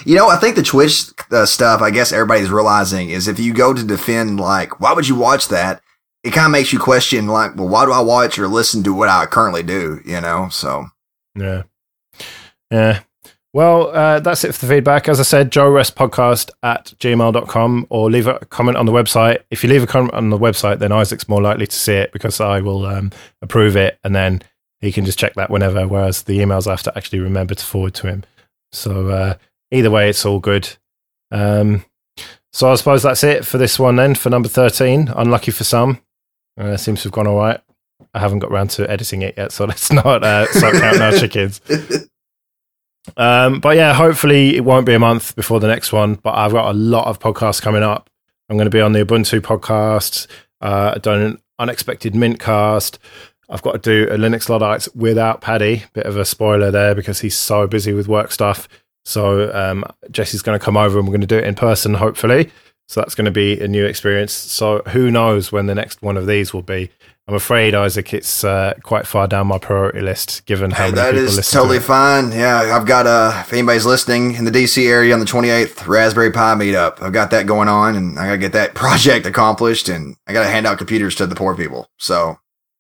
You 0.06 0.16
know, 0.16 0.30
I 0.30 0.38
think 0.38 0.56
the 0.56 0.64
Twitch 0.64 1.06
uh, 1.32 1.46
stuff. 1.48 1.82
I 1.82 1.90
guess 1.90 2.14
everybody's 2.14 2.52
realizing 2.52 3.10
is 3.10 3.28
if 3.28 3.40
you 3.40 3.54
go 3.54 3.74
to 3.74 3.84
defend, 3.84 4.40
like, 4.40 4.80
why 4.80 4.94
would 4.94 5.08
you 5.08 5.16
watch 5.16 5.48
that? 5.48 5.82
It 6.24 6.32
kind 6.32 6.46
of 6.46 6.52
makes 6.52 6.74
you 6.74 6.80
question, 6.80 7.28
like, 7.28 7.56
well, 7.56 7.70
why 7.70 7.86
do 7.86 7.94
I 7.94 8.02
watch 8.02 8.38
or 8.38 8.48
listen 8.48 8.84
to 8.84 8.94
what 8.94 9.08
I 9.10 9.26
currently 9.26 9.64
do? 9.64 10.02
You 10.06 10.22
know, 10.22 10.50
so 10.50 10.86
yeah, 11.36 11.64
yeah. 12.70 13.00
Well, 13.52 13.88
uh, 13.90 14.20
that's 14.20 14.44
it 14.44 14.54
for 14.54 14.68
the 14.68 14.76
feedback. 14.76 15.10
As 15.10 15.20
I 15.20 15.24
said, 15.24 15.52
Joe 15.52 15.70
Ress 15.70 15.90
Podcast 15.90 16.52
at 16.62 16.94
gmail.com 17.00 17.88
or 17.90 18.12
leave 18.12 18.28
a 18.28 18.40
comment 18.46 18.78
on 18.78 18.86
the 18.86 18.92
website. 18.92 19.40
If 19.50 19.64
you 19.64 19.70
leave 19.70 19.82
a 19.82 19.88
comment 19.88 20.14
on 20.14 20.30
the 20.30 20.38
website, 20.38 20.78
then 20.78 20.92
Isaac's 20.92 21.28
more 21.28 21.42
likely 21.42 21.66
to 21.66 21.76
see 21.76 21.94
it 21.94 22.12
because 22.12 22.40
I 22.40 22.62
will 22.62 22.86
um, 22.86 23.12
approve 23.42 23.76
it 23.76 23.98
and 24.04 24.16
then 24.16 24.44
he 24.82 24.92
can 24.92 25.04
just 25.04 25.18
check 25.18 25.34
that 25.34 25.50
whenever, 25.50 25.88
whereas 25.88 26.24
the 26.24 26.38
emails 26.40 26.68
I 26.68 26.72
have 26.72 26.84
to 26.84 26.96
actually 26.96 27.20
remember 27.20 27.56
to 27.56 27.66
forward 27.66 27.96
to 27.96 28.08
him. 28.08 28.24
So 28.72 29.10
uh, 29.10 29.34
either 29.72 29.90
way, 29.90 30.10
it's 30.10 30.26
all 30.26 30.40
good. 30.40 30.70
Um, 31.32 31.86
so 32.54 32.72
I 32.72 32.76
suppose 32.76 33.04
that's 33.04 33.24
it 33.24 33.46
for 33.46 33.58
this 33.58 33.80
one 33.80 33.96
then, 33.96 34.14
for 34.14 34.30
number 34.30 34.48
13. 34.48 35.10
Unlucky 35.16 35.52
for 35.52 35.64
some. 35.64 36.00
Uh, 36.56 36.78
seems 36.78 37.02
to 37.02 37.08
have 37.08 37.14
gone 37.14 37.28
all 37.28 37.38
right. 37.38 37.60
I 38.14 38.20
haven't 38.20 38.40
got 38.40 38.52
around 38.52 38.70
to 38.72 38.90
editing 38.90 39.22
it 39.24 39.36
yet, 39.38 39.52
so 39.52 39.66
let's 39.66 39.92
not 39.92 40.24
uh, 40.24 40.46
start 40.52 40.76
counting 40.76 41.02
our 41.02 41.12
chickens. 41.14 41.62
Um, 43.18 43.60
but 43.60 43.76
yeah, 43.76 43.94
hopefully 43.94 44.56
it 44.56 44.64
won't 44.64 44.86
be 44.86 44.94
a 44.94 45.00
month 45.00 45.36
before 45.36 45.60
the 45.60 45.68
next 45.68 45.92
one. 45.92 46.16
But 46.16 46.36
I've 46.36 46.52
got 46.52 46.70
a 46.70 46.78
lot 46.78 47.08
of 47.08 47.20
podcasts 47.20 47.62
coming 47.62 47.84
up. 47.84 48.10
I'm 48.50 48.58
going 48.58 48.66
to 48.66 48.76
be 48.76 48.82
on 48.82 48.94
the 48.94 49.06
Ubuntu 49.06 49.42
podcast. 49.42 50.28
Uh, 50.62 50.94
I've 50.96 51.02
done 51.02 51.22
an 51.22 51.42
unexpected 51.60 52.14
Mintcast. 52.14 52.98
I've 53.50 53.62
got 53.62 53.72
to 53.72 53.80
do 53.80 54.12
a 54.12 54.18
Linux 54.18 54.50
Luddites 54.50 54.90
without 54.96 55.42
Paddy. 55.42 55.84
Bit 55.94 56.06
of 56.06 56.18
a 56.18 56.26
spoiler 56.26 56.72
there 56.72 56.94
because 56.94 57.22
he's 57.22 57.38
so 57.38 57.68
busy 57.68 57.94
with 57.94 58.08
work 58.08 58.32
stuff. 58.32 58.68
So 59.06 59.52
um, 59.54 59.84
Jesse's 60.12 60.42
going 60.42 60.58
to 60.58 60.64
come 60.64 60.78
over 60.78 61.00
and 61.00 61.08
we're 61.08 61.14
going 61.14 61.22
to 61.22 61.28
do 61.28 61.38
it 61.38 61.46
in 61.46 61.56
person, 61.56 61.96
hopefully. 61.96 62.52
So 62.88 63.02
that's 63.02 63.16
going 63.16 63.26
to 63.26 63.32
be 63.32 63.60
a 63.60 63.68
new 63.68 63.86
experience. 63.86 64.34
So 64.34 64.82
who 64.90 65.12
knows 65.12 65.52
when 65.52 65.68
the 65.68 65.76
next 65.76 66.02
one 66.02 66.18
of 66.18 66.28
these 66.28 66.54
will 66.54 66.64
be? 66.64 66.92
I'm 67.30 67.36
afraid, 67.36 67.76
Isaac, 67.76 68.12
it's 68.12 68.44
uh, 68.44 68.74
quite 68.82 69.06
far 69.06 69.28
down 69.28 69.46
my 69.46 69.60
priority 69.60 70.02
list 70.02 70.44
given 70.48 70.72
how 70.72 70.86
hey, 70.88 70.92
many 70.94 71.10
people 71.10 71.22
listen. 71.26 71.36
That 71.36 71.40
is 71.42 71.52
totally 71.52 71.78
to 71.78 71.84
fine. 71.84 72.32
Yeah, 72.32 72.76
I've 72.76 72.88
got 72.88 73.06
uh, 73.06 73.44
if 73.46 73.54
anybody's 73.54 73.86
listening 73.86 74.34
in 74.34 74.46
the 74.46 74.52
DC 74.52 74.84
area 74.88 75.14
on 75.14 75.20
the 75.20 75.28
28th 75.28 75.88
Raspberry 75.88 76.32
Pi 76.32 76.56
meetup, 76.56 77.00
I've 77.04 77.14
got 77.14 77.30
that 77.30 77.46
going 77.46 77.68
on, 77.68 77.96
and 77.96 78.18
I 78.18 78.26
got 78.26 78.32
to 78.32 78.38
get 78.40 78.54
that 78.54 78.74
project 78.74 79.28
accomplished, 79.28 79.90
and 79.90 80.16
I 80.26 80.34
got 80.34 80.42
to 80.42 80.50
hand 80.50 80.66
out 80.66 80.80
computers 80.80 81.14
to 81.18 81.28
the 81.28 81.36
poor 81.36 81.56
people. 81.56 81.88
So 82.00 82.40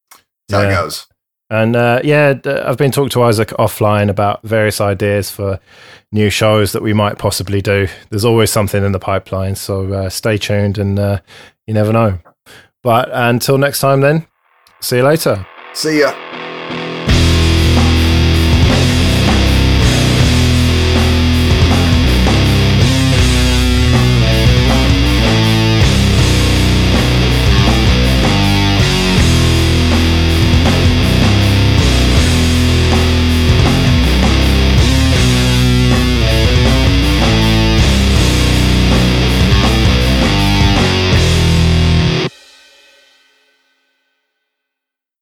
that's 0.09 0.23
yeah. 0.49 0.61
how 0.63 0.67
it 0.67 0.83
goes. 0.83 1.05
And 1.51 1.75
uh, 1.75 2.01
yeah, 2.03 2.33
I've 2.43 2.77
been 2.77 2.89
talking 2.89 3.09
to 3.09 3.21
Isaac 3.21 3.49
offline 3.49 4.09
about 4.09 4.41
various 4.41 4.81
ideas 4.81 5.29
for 5.29 5.59
new 6.11 6.31
shows 6.31 6.71
that 6.71 6.81
we 6.81 6.93
might 6.93 7.19
possibly 7.19 7.61
do. 7.61 7.87
There's 8.09 8.25
always 8.25 8.49
something 8.49 8.83
in 8.83 8.93
the 8.93 8.99
pipeline, 8.99 9.53
so 9.53 9.93
uh, 9.93 10.09
stay 10.09 10.39
tuned, 10.39 10.79
and 10.79 10.97
uh, 10.97 11.19
you 11.67 11.75
never 11.75 11.93
know. 11.93 12.17
But 12.81 13.09
until 13.11 13.59
next 13.59 13.81
time, 13.81 14.01
then 14.01 14.25
See 14.81 14.97
you 14.97 15.03
later. 15.03 15.45
See 15.73 15.99
ya. 15.99 16.13